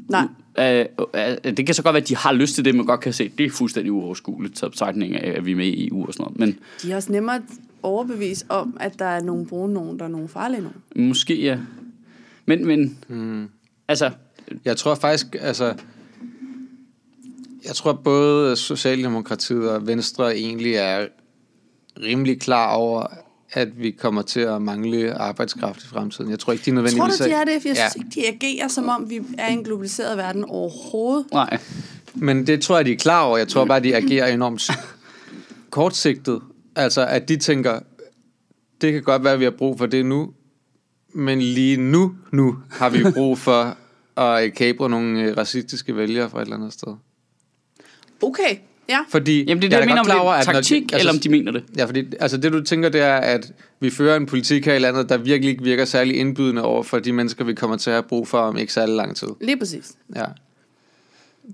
Nej, 0.08 0.26
Uh, 0.58 1.04
uh, 1.14 1.52
det 1.56 1.66
kan 1.66 1.74
så 1.74 1.82
godt 1.82 1.94
være, 1.94 2.02
at 2.02 2.08
de 2.08 2.16
har 2.16 2.32
lyst 2.32 2.54
til 2.54 2.64
det, 2.64 2.74
men 2.74 2.86
godt 2.86 3.00
kan 3.00 3.12
se, 3.12 3.24
at 3.24 3.30
det 3.38 3.46
er 3.46 3.50
fuldstændig 3.50 3.92
uoverskueligt, 3.92 4.58
så 4.58 4.68
betragtning 4.68 5.16
af, 5.16 5.36
at 5.36 5.46
vi 5.46 5.52
er 5.52 5.56
med 5.56 5.66
i 5.66 5.88
EU 5.88 6.06
og 6.06 6.12
sådan 6.12 6.24
noget. 6.24 6.38
Men 6.38 6.58
de 6.82 6.92
er 6.92 6.96
også 6.96 7.12
nemmere 7.12 7.42
overbevist 7.82 8.46
om, 8.48 8.76
at 8.80 8.98
der 8.98 9.04
er 9.04 9.20
nogle 9.20 9.46
brune 9.46 9.74
nogen, 9.74 9.98
der 9.98 10.04
er 10.04 10.08
nogle 10.08 10.28
farlige 10.28 10.60
nogen. 10.60 11.08
måske 11.08 11.42
ja. 11.42 11.58
Men, 12.46 12.66
men 12.66 12.98
mm. 13.08 13.48
altså, 13.88 14.10
Jeg 14.64 14.76
tror 14.76 14.94
faktisk, 14.94 15.36
altså... 15.40 15.74
Jeg 17.66 17.74
tror 17.74 17.92
både 17.92 18.56
Socialdemokratiet 18.56 19.70
og 19.70 19.86
Venstre 19.86 20.36
egentlig 20.36 20.74
er 20.74 21.06
rimelig 22.02 22.40
klar 22.40 22.74
over, 22.74 23.06
at 23.52 23.82
vi 23.82 23.90
kommer 23.90 24.22
til 24.22 24.40
at 24.40 24.62
mangle 24.62 25.14
arbejdskraft 25.14 25.84
i 25.84 25.86
fremtiden. 25.86 26.30
Jeg 26.30 26.38
tror 26.38 26.52
ikke, 26.52 26.64
de 26.64 26.70
Tror 26.70 26.74
nødvendigvis... 26.74 27.18
du, 27.18 27.24
de 27.24 27.30
er 27.30 27.44
det? 27.44 27.62
For 27.62 27.68
jeg 27.68 27.76
ja. 27.76 27.88
synes 27.90 28.04
ikke, 28.04 28.20
de 28.20 28.28
agerer, 28.28 28.68
som 28.68 28.88
om 28.88 29.10
vi 29.10 29.20
er 29.38 29.48
i 29.48 29.52
en 29.52 29.64
globaliseret 29.64 30.16
verden 30.16 30.44
overhovedet. 30.44 31.26
nej. 31.32 31.58
Men 32.14 32.46
det 32.46 32.62
tror 32.62 32.76
jeg, 32.76 32.84
de 32.84 32.92
er 32.92 32.96
klar 32.96 33.22
over. 33.22 33.38
Jeg 33.38 33.48
tror 33.48 33.64
bare, 33.64 33.80
de 33.80 33.96
agerer 33.96 34.26
enormt 34.34 34.70
kortsigtet. 35.70 36.40
Altså, 36.76 37.06
at 37.06 37.28
de 37.28 37.36
tænker, 37.36 37.80
det 38.80 38.92
kan 38.92 39.02
godt 39.02 39.24
være, 39.24 39.32
at 39.32 39.38
vi 39.38 39.44
har 39.44 39.50
brug 39.50 39.78
for 39.78 39.86
det 39.86 40.06
nu, 40.06 40.32
men 41.14 41.40
lige 41.42 41.76
nu, 41.76 42.14
nu 42.32 42.58
har 42.70 42.88
vi 42.90 43.04
brug 43.16 43.38
for 43.38 43.76
at 44.20 44.54
kabre 44.54 44.90
nogle 44.90 45.22
øh, 45.22 45.36
racistiske 45.36 45.96
vælgere 45.96 46.30
fra 46.30 46.38
et 46.38 46.42
eller 46.42 46.56
andet 46.56 46.72
sted. 46.72 46.94
Okay, 48.22 48.56
ja. 48.88 48.98
Fordi 49.08 49.44
Jamen 49.44 49.62
det 49.62 49.66
er 49.66 49.70
det, 49.70 49.76
er 49.76 49.78
jeg, 49.80 49.86
mener, 49.88 50.00
om 50.00 50.04
klar 50.06 50.14
det 50.14 50.22
over, 50.22 50.32
er 50.32 50.36
at 50.38 50.46
når 50.46 50.52
de- 50.52 50.56
taktik, 50.58 50.82
altså, 50.82 50.98
eller 50.98 51.12
om 51.12 51.18
de 51.18 51.28
mener 51.28 51.52
det. 51.52 51.64
Ja, 51.76 51.84
fordi 51.84 52.04
altså 52.20 52.36
det 52.36 52.52
du 52.52 52.62
tænker, 52.62 52.88
det 52.88 53.00
er, 53.00 53.14
at 53.16 53.52
vi 53.80 53.90
fører 53.90 54.16
en 54.16 54.26
politik 54.26 54.66
her 54.66 54.74
i 54.74 54.78
landet, 54.78 55.08
der 55.08 55.16
virkelig 55.16 55.50
ikke 55.50 55.64
virker 55.64 55.84
særlig 55.84 56.16
indbydende 56.16 56.62
over 56.62 56.82
for 56.82 56.98
de 56.98 57.12
mennesker, 57.12 57.44
vi 57.44 57.54
kommer 57.54 57.76
til 57.76 57.90
at 57.90 57.94
have 57.94 58.02
brug 58.02 58.28
for 58.28 58.38
om 58.38 58.56
ikke 58.56 58.72
særlig 58.72 58.94
lang 58.94 59.16
tid. 59.16 59.28
Lige 59.40 59.56
præcis. 59.58 59.92
Ja. 60.16 60.24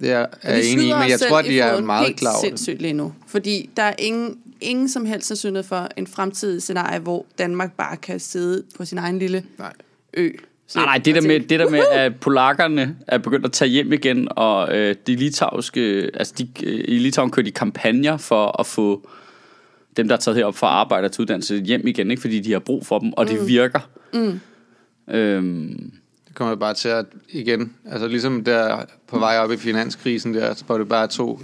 Det 0.00 0.10
er, 0.10 0.26
er 0.42 0.54
jeg 0.56 0.64
enig 0.66 0.86
i, 0.88 0.92
men 0.92 1.08
jeg 1.10 1.20
tror, 1.20 1.42
de 1.42 1.60
er 1.60 1.80
meget 1.80 2.16
klar 2.16 2.30
over 2.30 2.40
det. 2.40 2.48
sindssygt 2.48 2.82
lige 2.82 2.92
nu. 2.92 3.12
Fordi 3.26 3.70
der 3.76 3.82
er 3.82 3.94
ingen, 3.98 4.38
ingen 4.60 4.88
som 4.88 5.04
helst 5.06 5.26
sandsynlighed 5.28 5.68
for 5.68 5.88
en 5.96 6.06
fremtidig 6.06 6.62
scenarie, 6.62 6.98
hvor 6.98 7.26
Danmark 7.38 7.72
bare 7.76 7.96
kan 7.96 8.20
sidde 8.20 8.62
på 8.76 8.84
sin 8.84 8.98
egen 8.98 9.18
lille 9.18 9.44
Nej. 9.58 9.72
ø. 10.14 10.30
Nej, 10.74 10.84
nej, 10.84 10.98
det 11.04 11.14
der, 11.14 11.20
med, 11.20 11.40
det 11.40 11.60
der 11.60 11.70
med, 11.70 11.82
at 11.92 12.16
polakkerne 12.20 12.96
er 13.06 13.18
begyndt 13.18 13.44
at 13.46 13.52
tage 13.52 13.68
hjem 13.68 13.92
igen, 13.92 14.28
og 14.30 14.76
øh, 14.78 14.94
de 15.06 15.16
litauiske, 15.16 16.10
altså 16.14 16.34
de, 16.38 16.48
øh, 16.66 16.84
i 16.88 16.98
Litauen 16.98 17.30
kører 17.30 17.44
de 17.44 17.50
kampagner 17.50 18.16
for 18.16 18.60
at 18.60 18.66
få 18.66 19.08
dem, 19.96 20.08
der 20.08 20.14
er 20.16 20.20
taget 20.20 20.36
herop 20.36 20.56
for 20.56 20.66
at 20.66 20.72
arbejde 20.72 21.04
og 21.04 21.12
til 21.12 21.22
uddannelse 21.22 21.56
hjem 21.60 21.86
igen, 21.86 22.10
ikke? 22.10 22.20
fordi 22.20 22.40
de 22.40 22.52
har 22.52 22.58
brug 22.58 22.86
for 22.86 22.98
dem, 22.98 23.12
og 23.16 23.26
det 23.28 23.48
virker. 23.48 23.80
Mm. 24.14 24.40
Øhm, 25.14 25.92
Det 26.28 26.34
kommer 26.36 26.54
bare 26.54 26.74
til 26.74 26.88
at, 26.88 27.04
igen, 27.28 27.72
altså 27.90 28.08
ligesom 28.08 28.44
der 28.44 28.84
på 29.08 29.18
vej 29.18 29.38
op 29.38 29.52
i 29.52 29.56
finanskrisen 29.56 30.34
der, 30.34 30.54
hvor 30.66 30.78
det 30.78 30.88
bare 30.88 31.06
tog, 31.06 31.40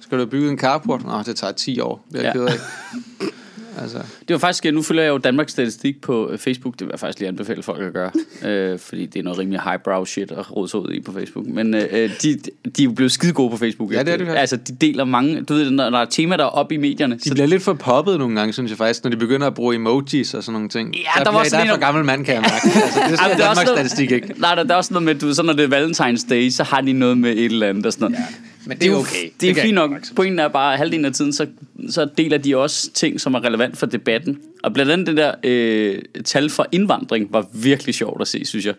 skal 0.00 0.18
du 0.18 0.26
bygge 0.26 0.50
en 0.50 0.58
carport? 0.58 1.04
Nå, 1.04 1.22
det 1.26 1.36
tager 1.36 1.52
10 1.52 1.80
år. 1.80 2.04
Det 2.12 2.18
er 2.18 2.22
jeg 2.22 2.32
Ja. 2.34 2.40
ked 2.40 2.46
af. 2.46 2.54
Altså, 3.80 3.98
det 4.28 4.34
var 4.34 4.38
faktisk, 4.38 4.64
nu 4.74 4.82
følger 4.82 5.02
jeg 5.02 5.10
jo 5.10 5.18
Danmarks 5.18 5.52
Statistik 5.52 6.00
på 6.00 6.30
øh, 6.30 6.38
Facebook, 6.38 6.74
det 6.78 6.80
vil 6.86 6.90
jeg 6.92 7.00
faktisk 7.00 7.18
lige 7.18 7.28
anbefale 7.28 7.62
folk 7.62 7.82
at 7.82 7.92
gøre, 7.92 8.10
øh, 8.50 8.78
fordi 8.78 9.06
det 9.06 9.18
er 9.18 9.22
noget 9.22 9.38
rimelig 9.38 9.60
highbrow 9.60 10.04
shit 10.04 10.30
at 10.32 10.56
rode 10.56 10.68
sig 10.68 10.80
ud 10.80 10.92
i 10.92 11.00
på 11.00 11.12
Facebook. 11.12 11.46
Men 11.46 11.74
øh, 11.74 11.82
de, 12.22 12.38
de 12.76 12.82
er 12.82 12.84
jo 12.84 12.90
blevet 12.90 13.12
skide 13.12 13.32
gode 13.32 13.50
på 13.50 13.56
Facebook. 13.56 13.92
Ja, 13.92 13.98
det 13.98 14.08
er 14.08 14.12
ikke? 14.12 14.24
de 14.24 14.30
faktisk. 14.30 14.40
Altså, 14.40 14.56
de 14.56 14.86
deler 14.86 15.04
mange, 15.04 15.42
du 15.42 15.54
ved, 15.54 15.70
når 15.70 15.90
der 15.90 15.98
er 15.98 16.04
temaer, 16.04 16.36
der 16.36 16.44
er 16.44 16.48
oppe 16.48 16.74
i 16.74 16.78
medierne, 16.78 17.18
de 17.24 17.30
bliver 17.30 17.46
lidt 17.46 17.62
for 17.62 17.72
poppet 17.74 18.18
nogle 18.18 18.36
gange, 18.36 18.52
synes 18.52 18.70
jeg 18.70 18.78
faktisk, 18.78 19.04
når 19.04 19.10
de 19.10 19.16
begynder 19.16 19.46
at 19.46 19.54
bruge 19.54 19.74
emojis 19.74 20.34
og 20.34 20.42
sådan 20.42 20.52
nogle 20.52 20.68
ting. 20.68 20.94
Ja, 20.96 21.00
der, 21.18 21.24
der 21.24 21.30
var 21.32 21.38
også 21.38 21.56
der 21.56 21.62
er 21.62 21.68
for 21.68 21.80
gammel 21.80 22.04
mand, 22.04 22.24
kan 22.24 22.34
jeg 22.34 22.42
mærke. 22.42 22.54
Altså, 22.78 23.00
det 23.00 23.18
Jamen, 23.22 23.36
det 23.36 23.44
er 23.44 23.48
også 23.48 23.60
Danmarks 23.60 23.64
noget- 23.66 23.78
statistik 23.78 24.10
ikke. 24.10 24.34
Nej, 24.40 24.54
der, 24.54 24.62
der 24.62 24.72
er 24.72 24.76
også 24.78 24.94
noget 24.94 25.04
med, 25.04 25.14
du 25.14 25.34
så 25.34 25.42
når 25.42 25.52
det 25.52 25.72
er 25.72 25.86
Valentine's 25.88 26.28
Day, 26.30 26.48
så 26.50 26.62
har 26.64 26.80
de 26.80 26.92
noget 26.92 27.18
med 27.18 27.30
et 27.32 27.44
eller 27.44 27.68
andet 27.68 27.86
og 27.86 27.92
sådan 27.92 28.10
noget. 28.10 28.24
Ja, 28.30 28.34
men 28.66 28.78
det 28.78 28.86
er 28.88 28.92
er 28.92 28.96
okay. 28.96 29.16
Det 29.22 29.24
er 29.24 29.30
Det 29.40 29.54
kan 29.54 29.62
fint 29.62 29.74
nok. 29.74 29.90
Pointen 30.16 30.38
er 30.38 30.48
bare, 30.48 30.72
at 30.72 30.78
halvdelen 30.78 31.04
af 31.04 31.12
tiden, 31.12 31.32
så, 31.32 31.46
så 31.88 32.08
deler 32.18 32.38
de 32.38 32.56
også 32.56 32.92
ting, 32.92 33.20
som 33.20 33.34
er 33.34 33.44
relevant 33.44 33.76
for 33.76 33.86
debatten. 33.86 34.38
Og 34.62 34.72
blandt 34.72 34.92
andet 34.92 35.06
det 35.06 35.16
der 35.16 35.34
øh, 35.44 35.98
tal 36.24 36.50
for 36.50 36.66
indvandring 36.72 37.32
var 37.32 37.46
virkelig 37.54 37.94
sjovt 37.94 38.20
at 38.20 38.28
se, 38.28 38.44
synes 38.44 38.66
jeg. 38.66 38.74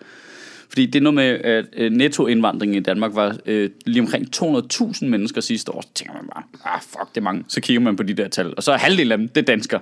Fordi 0.70 0.86
det 0.86 0.96
er 0.96 1.04
noget 1.04 1.14
med, 1.14 1.24
at 1.24 1.66
øh, 1.78 1.92
nettoindvandringen 1.92 2.78
i 2.78 2.80
Danmark 2.82 3.16
var 3.16 3.38
øh, 3.46 3.70
lige 3.86 4.02
omkring 4.02 4.28
200.000 4.36 5.06
mennesker 5.06 5.42
sidste 5.42 5.72
år. 5.72 5.82
Så 5.82 5.88
tænker 5.96 6.14
man 6.14 6.30
bare, 6.34 6.44
ah 6.76 6.82
fuck, 6.82 7.10
det 7.10 7.18
er 7.18 7.24
mange. 7.24 7.44
Så 7.48 7.62
kigger 7.62 7.82
man 7.82 7.96
på 7.96 8.04
de 8.04 8.14
der 8.14 8.28
tal. 8.28 8.54
Og 8.58 8.64
så 8.64 8.72
er 8.72 8.78
halvdelen 8.78 9.12
af 9.12 9.18
dem, 9.18 9.28
det 9.28 9.42
er 9.42 9.46
danskere, 9.46 9.80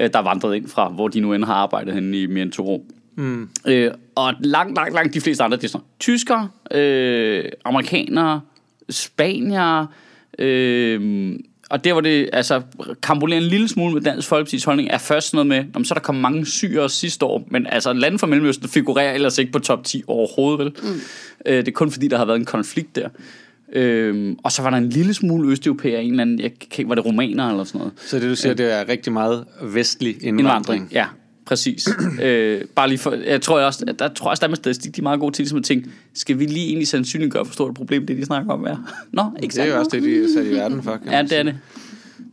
øh, 0.00 0.10
der 0.12 0.18
er 0.18 0.22
vandret 0.22 0.56
ind 0.56 0.68
fra, 0.68 0.88
hvor 0.88 1.08
de 1.08 1.20
nu 1.20 1.32
end 1.32 1.44
har 1.44 1.54
arbejdet 1.54 1.94
henne 1.94 2.20
i 2.20 2.26
mere 2.26 2.42
end 2.42 2.52
to 2.52 2.68
år. 2.68 2.84
Mm. 3.16 3.48
Øh, 3.66 3.90
og 4.14 4.34
langt, 4.40 4.74
langt, 4.74 4.94
langt 4.94 5.14
de 5.14 5.20
fleste 5.20 5.44
andre, 5.44 5.56
det 5.56 5.64
er 5.64 5.68
sådan 5.68 5.86
tyskere, 5.98 6.48
øh, 6.70 7.44
amerikanere, 7.64 8.40
spanier, 8.90 9.86
øh, 10.38 11.32
og 11.70 11.84
der 11.84 11.92
hvor 11.92 12.00
det 12.00 12.30
altså 12.32 12.62
kambulerer 13.02 13.40
en 13.40 13.46
lille 13.46 13.68
smule 13.68 13.94
med 13.94 14.02
Dansk 14.02 14.32
Folkeparti's 14.32 14.64
holdning, 14.64 14.88
er 14.90 14.98
først 14.98 15.34
noget 15.34 15.46
med, 15.46 15.64
om 15.74 15.84
så 15.84 15.94
er 15.94 15.96
der 15.96 16.02
kom 16.02 16.14
mange 16.14 16.46
syre 16.46 16.88
sidste 16.88 17.24
år, 17.24 17.48
men 17.50 17.66
altså 17.66 17.92
lande 17.92 18.18
fra 18.18 18.26
Mellemøsten 18.26 18.68
figurerer 18.68 19.12
ellers 19.12 19.38
ikke 19.38 19.52
på 19.52 19.58
top 19.58 19.84
10 19.84 20.02
overhovedet, 20.06 20.58
vel? 20.58 20.72
Mm. 20.82 21.00
Øh, 21.46 21.56
det 21.56 21.68
er 21.68 21.72
kun 21.72 21.90
fordi, 21.90 22.08
der 22.08 22.18
har 22.18 22.24
været 22.24 22.38
en 22.38 22.44
konflikt 22.44 22.96
der. 22.96 23.08
Øhm, 23.72 24.38
og 24.44 24.52
så 24.52 24.62
var 24.62 24.70
der 24.70 24.76
en 24.76 24.88
lille 24.88 25.14
smule 25.14 25.52
østeuropæer, 25.52 25.98
en 25.98 26.10
eller 26.10 26.22
anden, 26.22 26.40
jeg 26.40 26.50
kan 26.70 26.88
var 26.88 26.94
det 26.94 27.04
romaner 27.04 27.50
eller 27.50 27.64
sådan 27.64 27.78
noget? 27.78 27.92
Så 27.96 28.18
det 28.18 28.30
du 28.30 28.36
siger, 28.36 28.54
det 28.54 28.80
er 28.80 28.88
rigtig 28.88 29.12
meget 29.12 29.44
vestlig 29.62 30.10
indvandring. 30.10 30.38
Indvandring, 30.38 30.88
ja, 30.92 31.06
præcis. 31.50 31.88
øh, 32.22 32.60
bare 32.76 32.88
lige 32.88 32.98
for, 32.98 33.10
jeg 33.12 33.42
tror 33.42 33.60
også, 33.60 33.84
at 33.88 33.98
der 33.98 34.08
tror 34.08 34.26
jeg 34.26 34.30
også, 34.30 34.40
der 34.40 34.46
er 34.46 34.50
med 34.50 34.56
statistik, 34.56 34.96
de 34.96 35.00
er 35.00 35.02
meget 35.02 35.20
gode 35.20 35.32
til 35.34 35.42
ligesom 35.42 35.58
at 35.58 35.64
tænke, 35.64 35.88
skal 36.14 36.38
vi 36.38 36.46
lige 36.46 36.66
egentlig 36.66 36.88
sandsynliggøre, 36.88 37.42
hvor 37.42 37.52
stort 37.52 37.70
et 37.70 37.76
problem 37.76 38.06
det, 38.06 38.16
de 38.16 38.24
snakker 38.24 38.52
om 38.52 38.64
er? 38.64 38.76
Nå, 39.12 39.24
ikke 39.42 39.52
Det 39.54 39.62
er 39.62 39.66
jo 39.66 39.78
også 39.78 39.90
det, 39.92 40.02
de 40.02 40.22
er 40.24 40.26
sat 40.36 40.46
i 40.46 40.54
verden 40.54 40.82
for, 40.82 40.96
kan 40.96 41.12
Ja, 41.12 41.22
det 41.22 41.32
er 41.38 41.42
det. 41.42 41.58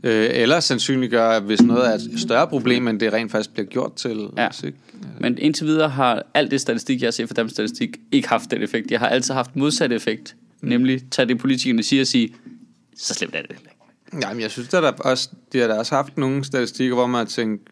Øh, 0.03 0.30
eller 0.32 0.60
sandsynliggøre, 0.60 1.39
hvis 1.39 1.62
noget 1.62 1.89
er 1.89 1.93
et 1.93 2.12
større 2.17 2.47
problem, 2.47 2.88
end 2.88 2.99
det 2.99 3.13
rent 3.13 3.32
faktisk 3.32 3.53
bliver 3.53 3.65
gjort 3.65 3.93
til. 3.95 4.27
Ja. 4.38 4.47
Ikke- 4.63 4.77
Men 5.19 5.38
indtil 5.38 5.67
videre 5.67 5.89
har 5.89 6.23
alt 6.34 6.51
det 6.51 6.62
statistik, 6.62 7.01
jeg 7.01 7.13
set 7.13 7.27
fra 7.30 7.34
Danmarks 7.34 7.53
Statistik, 7.53 7.97
ikke 8.12 8.27
haft 8.30 8.51
den 8.51 8.62
effekt. 8.63 8.91
Jeg 8.91 8.99
har 8.99 9.08
altid 9.08 9.34
haft 9.34 9.56
modsatte 9.56 9.95
effekt. 9.95 10.36
Mm. 10.62 10.69
Nemlig 10.69 11.01
tage 11.12 11.25
det, 11.27 11.38
politikerne 11.38 11.84
siger 11.84 12.01
og 12.03 12.08
sige, 12.08 12.34
så 12.97 13.13
slemt 13.13 13.36
er 13.36 13.41
det 13.41 13.51
heller 13.51 13.69
ikke. 14.13 14.27
Jamen, 14.27 14.41
jeg 14.41 14.51
synes, 14.51 14.67
der 14.69 14.77
er 14.77 14.82
der 14.82 14.91
også, 14.91 15.30
de 15.53 15.60
har 15.60 15.67
da 15.67 15.73
også 15.73 15.95
haft 15.95 16.17
nogle 16.17 16.43
statistikker, 16.43 16.95
hvor 16.95 17.08
man 17.08 17.17
har 17.17 17.25
tænkt, 17.25 17.69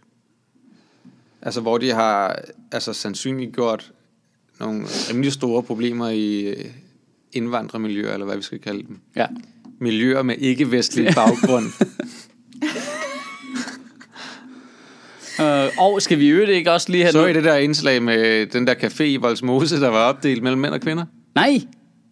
altså 1.46 1.62
hvor 1.62 1.78
de 1.78 1.92
har 1.92 2.40
altså 2.72 2.94
sandsynliggjort 2.94 3.92
nogle 4.60 4.86
rimelig 5.10 5.32
store 5.34 5.64
problemer 5.64 6.10
i 6.10 6.42
øh, 6.42 6.66
indvandrermiljøer, 7.34 8.14
eller 8.14 8.26
hvad 8.26 8.36
vi 8.38 8.44
skal 8.44 8.60
kalde 8.60 8.84
dem. 8.88 9.00
Ja. 9.16 9.26
Miljøer 9.80 10.22
med 10.22 10.36
ikke-vestlig 10.38 11.12
baggrund. 11.16 11.66
Øh, 15.42 15.70
og 15.78 16.02
skal 16.02 16.20
vi 16.20 16.26
i 16.26 16.30
øvrigt 16.30 16.52
ikke 16.52 16.72
også 16.72 16.92
lige 16.92 17.04
have 17.04 17.12
Så 17.12 17.26
I 17.26 17.34
det 17.34 17.44
der 17.44 17.56
indslag 17.56 18.04
med 18.04 18.46
den 18.48 18.68
der 18.68 18.74
café 18.76 19.04
i 19.04 19.16
Voldsmose, 19.18 19.82
der 19.82 19.88
var 19.90 20.00
opdelt 20.00 20.44
mellem 20.44 20.62
mænd 20.62 20.74
og 20.74 20.82
kvinder? 20.82 21.06
Nej, 21.36 21.62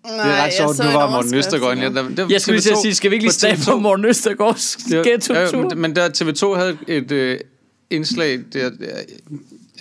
Det 0.05 0.11
er 0.15 0.43
ret 0.45 0.53
sjovt, 0.53 0.77
nu 0.79 0.85
var 0.85 1.09
Morten 1.11 1.33
Østergaard 1.35 1.77
Ja. 1.77 1.89
Der- 1.89 2.09
der- 2.09 2.27
jeg 2.29 2.41
skulle 2.41 2.55
lige 2.55 2.61
til 2.61 2.69
at 2.69 2.75
TV2 2.77 2.81
sige, 2.81 2.95
skal 2.95 3.11
vi 3.11 3.15
ikke 3.15 3.23
lige 3.23 3.29
på 3.29 3.33
stave 3.33 3.53
TV2 3.55 3.71
på 3.71 3.77
Morten 3.79 4.05
Østergaards 4.05 4.75
Det 4.75 5.05
ghetto-tur? 5.05 5.59
ja, 5.59 5.67
men- 5.75 5.79
Men 5.81 5.95
der 5.95 6.09
TV2 6.09 6.55
havde 6.59 6.77
et 6.87 7.11
øh, 7.11 7.39
indslag, 7.93 8.43
der, 8.53 8.71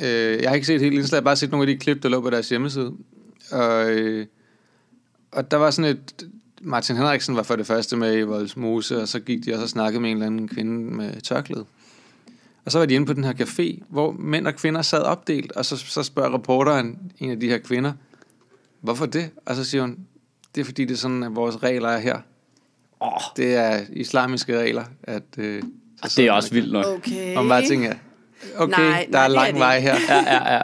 øh, 0.03 0.42
jeg 0.42 0.51
har 0.51 0.55
ikke 0.55 0.66
set 0.66 0.81
hele 0.81 0.96
indslaget, 0.96 1.12
jeg 1.12 1.22
har 1.22 1.31
bare 1.31 1.37
set 1.37 1.51
nogle 1.51 1.70
af 1.70 1.77
de 1.77 1.81
klip, 1.81 2.03
der 2.03 2.09
lå 2.09 2.20
på 2.20 2.31
deres 2.31 2.48
hjemmeside. 2.48 2.92
Og, 3.51 3.90
øh, 3.90 4.27
og 5.33 5.51
der 5.51 5.57
var 5.57 5.70
sådan 5.70 5.90
et 5.90 6.27
Martin 6.64 6.96
Henriksen 6.96 7.37
var 7.37 7.42
for 7.42 7.57
det 7.57 7.66
første 7.66 7.96
med 7.96 8.18
i 8.18 8.22
Voldsmose, 8.22 9.03
og 9.03 9.09
så 9.09 9.20
gik 9.20 9.44
de 9.44 9.53
også 9.53 9.62
og 9.62 9.68
snakkede 9.68 10.01
med 10.01 10.11
en 10.11 10.16
eller 10.16 10.27
anden 10.27 10.48
kvinde 10.48 10.94
med 10.94 11.20
tørklæde. 11.20 11.64
Og 12.64 12.72
så 12.72 12.79
var 12.79 12.87
de 12.87 12.94
inde 12.94 13.07
på 13.07 13.12
den 13.12 13.25
her 13.25 13.33
café, 13.33 13.83
hvor 13.88 14.12
mænd 14.12 14.46
og 14.46 14.55
kvinder 14.55 14.83
sad 14.83 15.03
opdelt, 15.03 15.53
og 15.53 15.64
så, 15.64 15.77
så 15.77 16.03
spørger 16.03 16.35
reporteren 16.35 17.12
en 17.18 17.31
af 17.31 17.40
de 17.40 17.48
her 17.48 17.59
kvinder, 17.59 17.92
hvorfor 18.81 19.07
det? 19.07 19.31
Og 19.46 19.57
så 19.57 19.64
siger 19.64 19.83
hun, 19.83 19.98
det 20.55 20.61
er 20.61 20.64
fordi, 20.64 20.85
det 20.85 20.94
er 20.94 20.98
sådan, 20.98 21.22
at 21.22 21.37
vores 21.37 21.62
regler 21.62 21.88
er 21.88 21.98
her. 21.98 22.18
Åh, 23.01 23.11
Det 23.37 23.55
er 23.55 23.81
islamiske 23.92 24.59
regler, 24.59 24.85
at... 25.03 25.38
Øh, 25.38 25.62
så 26.11 26.21
det 26.21 26.27
er 26.29 26.33
også 26.33 26.49
og- 26.51 26.55
vildt 26.55 26.73
nok. 26.73 26.87
Okay. 26.87 27.37
Og 27.37 27.45
man 27.45 27.49
bare 27.49 27.69
tænker, 27.69 27.95
okay, 28.57 28.81
Nej, 28.81 29.07
der 29.12 29.19
nej, 29.19 29.21
er 29.21 29.25
er 29.25 29.29
lang 29.29 29.53
det 29.53 29.59
vej 29.59 29.81
her. 29.81 29.97
Ja, 30.09 30.17
ja, 30.35 30.55
ja. 30.55 30.62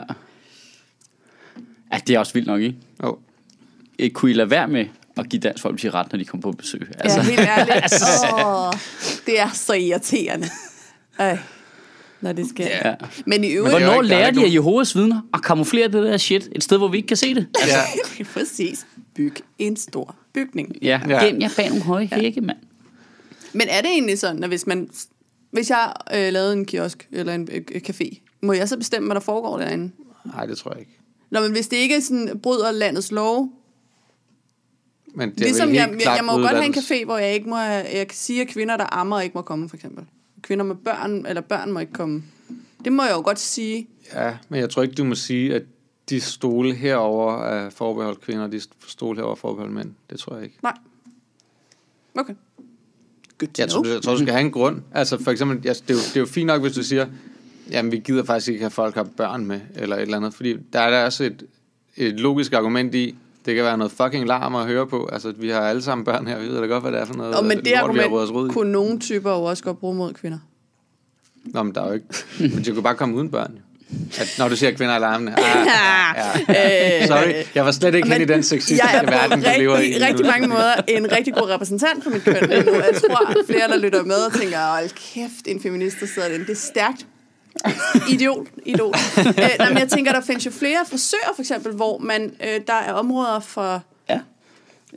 Ja, 1.92 1.98
det 2.06 2.14
er 2.14 2.18
også 2.18 2.32
vildt 2.32 2.46
nok, 2.48 2.60
ikke? 2.60 2.76
Oh. 3.00 3.16
Ikke 3.98 4.14
kunne 4.14 4.30
I 4.30 4.34
lade 4.34 4.50
være 4.50 4.68
med 4.68 4.86
at 5.16 5.28
give 5.28 5.40
Dansk 5.40 5.62
Folkeparti 5.62 5.90
ret, 5.90 6.12
når 6.12 6.18
de 6.18 6.24
kom 6.24 6.40
på 6.40 6.52
besøg? 6.52 6.88
Altså. 6.98 7.18
Ja, 7.20 7.24
helt 7.24 7.40
ærligt. 7.40 7.94
oh, 8.44 8.72
det 9.26 9.40
er 9.40 9.50
så 9.54 9.72
irriterende. 9.72 10.48
Ej, 11.18 11.38
når 12.20 12.32
det 12.32 12.48
sker. 12.48 12.66
Ja. 12.84 12.94
Men 13.26 13.44
i 13.44 13.48
det 13.48 13.54
øvrigt... 13.56 13.74
er 13.74 13.78
jo 13.80 13.84
Hvornår 13.86 13.98
er 13.98 14.02
lærer 14.02 14.30
de 14.30 14.44
af 14.44 14.50
Jehovas 14.54 14.96
vidner 14.96 15.20
at 15.34 15.42
kamuflere 15.42 15.84
det 15.88 15.92
der 15.92 16.16
shit 16.16 16.48
et 16.52 16.64
sted, 16.64 16.78
hvor 16.78 16.88
vi 16.88 16.96
ikke 16.96 17.06
kan 17.06 17.16
se 17.16 17.34
det? 17.34 17.46
Altså, 17.60 17.76
Ja. 18.18 18.24
Præcis. 18.34 18.86
Byg 19.14 19.34
en 19.58 19.76
stor 19.76 20.16
bygning. 20.34 20.76
ja, 20.82 21.00
Ja. 21.08 21.24
gem 21.24 21.40
jer 21.40 21.48
bag 21.56 21.68
nogle 21.68 21.84
høje 21.84 22.08
hække, 22.12 22.40
mand. 22.40 22.58
Men 23.52 23.68
er 23.68 23.80
det 23.80 23.90
egentlig 23.90 24.18
sådan, 24.18 24.42
at 24.44 24.48
hvis 24.50 24.66
man... 24.66 24.88
Hvis 25.50 25.70
jeg 25.70 25.92
øh, 26.14 26.32
lavede 26.32 26.52
en 26.52 26.64
kiosk 26.64 27.08
eller 27.12 27.34
en 27.34 27.48
øh, 27.52 27.80
café, 27.88 28.20
må 28.40 28.52
jeg 28.52 28.68
så 28.68 28.76
bestemme, 28.76 29.06
hvad 29.06 29.14
der 29.14 29.20
foregår 29.20 29.58
derinde? 29.58 29.90
Nej, 30.24 30.46
det 30.46 30.58
tror 30.58 30.70
jeg 30.70 30.80
ikke. 30.80 30.98
Nå, 31.30 31.40
men 31.40 31.52
hvis 31.52 31.68
det 31.68 31.76
ikke 31.76 32.00
sådan 32.02 32.40
bryder 32.42 32.70
landets 32.70 33.12
lov, 33.12 33.48
Men 35.14 35.30
det 35.30 35.40
ligesom 35.40 35.68
vil 35.68 35.76
jeg, 35.76 35.90
jeg, 35.92 36.14
jeg 36.16 36.24
må 36.24 36.32
godt 36.32 36.50
have 36.50 36.64
en 36.64 36.74
café, 36.74 37.04
hvor 37.04 37.18
jeg 37.18 37.34
ikke 37.34 37.48
må 37.48 37.56
have, 37.56 37.86
jeg 37.94 38.08
kan 38.08 38.16
sige, 38.16 38.40
at 38.40 38.48
kvinder, 38.48 38.76
der 38.76 38.94
ammer, 38.94 39.20
ikke 39.20 39.34
må 39.34 39.42
komme, 39.42 39.68
for 39.68 39.76
eksempel. 39.76 40.04
Kvinder 40.42 40.64
med 40.64 40.74
børn, 40.76 41.26
eller 41.26 41.40
børn 41.40 41.72
må 41.72 41.80
ikke 41.80 41.92
komme. 41.92 42.22
Det 42.84 42.92
må 42.92 43.02
jeg 43.02 43.12
jo 43.12 43.22
godt 43.24 43.38
sige. 43.38 43.88
Ja, 44.14 44.36
men 44.48 44.60
jeg 44.60 44.70
tror 44.70 44.82
ikke, 44.82 44.94
du 44.94 45.04
må 45.04 45.14
sige, 45.14 45.54
at 45.54 45.62
de 46.10 46.20
stole 46.20 46.74
herover 46.74 47.44
er 47.44 47.70
forbeholdt 47.70 48.20
kvinder, 48.20 48.44
og 48.44 48.52
de 48.52 48.60
stole 48.86 49.16
herover 49.16 49.32
er 49.32 49.36
forbeholdt 49.38 49.72
mænd. 49.72 49.94
Det 50.10 50.18
tror 50.18 50.34
jeg 50.34 50.44
ikke. 50.44 50.58
Nej. 50.62 50.74
Okay. 52.14 52.34
Good 53.38 53.48
to 53.48 53.62
Jeg 53.62 53.68
tror, 53.68 53.82
know. 53.82 53.90
du, 53.90 53.94
jeg 53.94 54.02
tror, 54.02 54.12
du 54.12 54.18
skal 54.18 54.32
have 54.32 54.44
en 54.44 54.50
grund. 54.50 54.82
Altså 54.94 55.22
for 55.22 55.30
eksempel, 55.30 55.60
jeg, 55.64 55.74
det, 55.74 55.90
er 55.90 55.94
jo, 55.94 56.00
det 56.00 56.16
er 56.16 56.20
jo 56.20 56.26
fint 56.26 56.46
nok, 56.46 56.60
hvis 56.60 56.72
du 56.72 56.82
siger, 56.82 57.06
jamen 57.70 57.92
vi 57.92 57.98
gider 57.98 58.24
faktisk 58.24 58.48
ikke 58.48 58.60
have 58.60 58.70
folk 58.70 58.94
har 58.94 59.02
børn 59.16 59.46
med, 59.46 59.60
eller 59.76 59.96
et 59.96 60.02
eller 60.02 60.16
andet. 60.16 60.34
Fordi 60.34 60.56
der 60.72 60.80
er 60.80 60.90
der 60.90 61.04
også 61.04 61.24
et, 61.24 61.44
et 61.96 62.20
logisk 62.20 62.52
argument 62.52 62.94
i, 62.94 63.14
det 63.46 63.54
kan 63.54 63.64
være 63.64 63.78
noget 63.78 63.92
fucking 63.92 64.26
larm 64.26 64.54
at 64.54 64.66
høre 64.66 64.86
på. 64.86 65.08
Altså, 65.12 65.32
vi 65.38 65.48
har 65.48 65.60
alle 65.60 65.82
sammen 65.82 66.04
børn 66.04 66.26
her, 66.26 66.40
vi 66.40 66.46
ved 66.46 66.60
da 66.60 66.66
godt, 66.66 66.82
hvad 66.82 66.92
det 66.92 67.00
er 67.00 67.04
for 67.04 67.14
noget. 67.14 67.34
Og 67.34 67.44
men 67.44 67.56
lort, 67.56 67.64
det 67.64 67.72
argument 67.72 68.50
i. 68.50 68.52
kunne 68.52 68.72
nogle 68.72 68.98
typer 68.98 69.30
jo 69.30 69.42
også 69.44 69.64
godt 69.64 69.78
bruge 69.78 69.94
mod 69.94 70.12
kvinder. 70.12 70.38
Nå, 71.44 71.62
men 71.62 71.74
der 71.74 71.82
er 71.82 71.86
jo 71.86 71.92
ikke... 71.92 72.06
Men 72.54 72.64
de 72.64 72.72
kunne 72.72 72.82
bare 72.82 72.94
komme 72.94 73.16
uden 73.16 73.30
børn, 73.30 73.52
jo. 73.56 73.60
At, 74.20 74.34
når 74.38 74.48
du 74.48 74.56
siger 74.56 74.72
kvinder 74.72 74.94
er 74.94 74.98
larmende. 74.98 75.32
Ah, 75.38 75.66
ja. 76.48 77.06
Sorry, 77.06 77.44
jeg 77.54 77.64
var 77.64 77.70
slet 77.70 77.94
ikke 77.94 78.08
hen 78.12 78.22
i 78.22 78.24
den 78.24 78.42
sexistiske 78.42 78.86
jeg 78.86 78.98
er 78.98 79.04
på 79.04 79.10
verden, 79.10 79.42
du 79.42 79.50
lever 79.58 79.78
i. 79.78 79.80
rigtig, 79.80 80.02
rigtig 80.08 80.26
mange 80.26 80.48
måder 80.48 80.72
en 80.88 81.12
rigtig 81.12 81.34
god 81.34 81.48
repræsentant 81.50 82.02
for 82.04 82.10
mit 82.10 82.24
køn 82.24 82.34
nu. 82.42 82.74
Jeg 82.74 82.90
tror, 83.00 83.44
flere, 83.50 83.68
der 83.68 83.76
lytter 83.76 84.02
med 84.04 84.16
og 84.16 84.32
tænker, 84.32 84.58
hold 84.58 84.90
kæft, 85.14 85.46
en 85.46 85.62
feminist, 85.62 85.96
der 86.00 86.06
sidder 86.06 86.28
den. 86.28 86.40
Det 86.40 86.50
er 86.50 86.54
stærkt. 86.54 87.06
Idiot. 88.10 88.46
Idol. 88.66 88.94
øh, 89.18 89.34
nej, 89.58 89.68
men 89.68 89.78
jeg 89.78 89.88
tænker, 89.88 90.12
der 90.12 90.20
findes 90.20 90.46
jo 90.46 90.50
flere 90.50 90.78
frisører, 90.90 91.32
for 91.34 91.42
eksempel, 91.42 91.72
hvor 91.72 91.98
man, 91.98 92.22
øh, 92.44 92.60
der 92.66 92.72
er 92.74 92.92
områder 92.92 93.40
for 93.40 93.82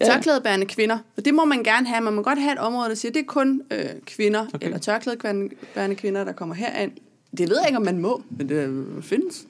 Ja. 0.01 0.05
tørklædebærende 0.05 0.65
kvinder. 0.65 0.97
Og 1.17 1.25
det 1.25 1.33
må 1.33 1.45
man 1.45 1.63
gerne 1.63 1.87
have. 1.87 2.01
Man 2.01 2.13
må 2.13 2.21
godt 2.21 2.39
have 2.39 2.53
et 2.53 2.59
område, 2.59 2.89
der 2.89 2.95
siger, 2.95 3.11
det 3.11 3.19
er 3.19 3.25
kun 3.27 3.61
øh, 3.71 3.85
kvinder 4.05 4.45
okay. 4.53 4.65
eller 4.65 4.77
tørklædebærende 4.77 5.95
kvinder, 5.95 6.23
der 6.23 6.31
kommer 6.31 6.55
herind. 6.55 6.91
Det 7.37 7.49
ved 7.49 7.57
jeg 7.57 7.67
ikke, 7.67 7.77
om 7.77 7.85
man 7.85 7.99
må, 7.99 8.23
men 8.29 8.49
det 8.49 8.67
øh, 8.67 9.03
findes. 9.03 9.45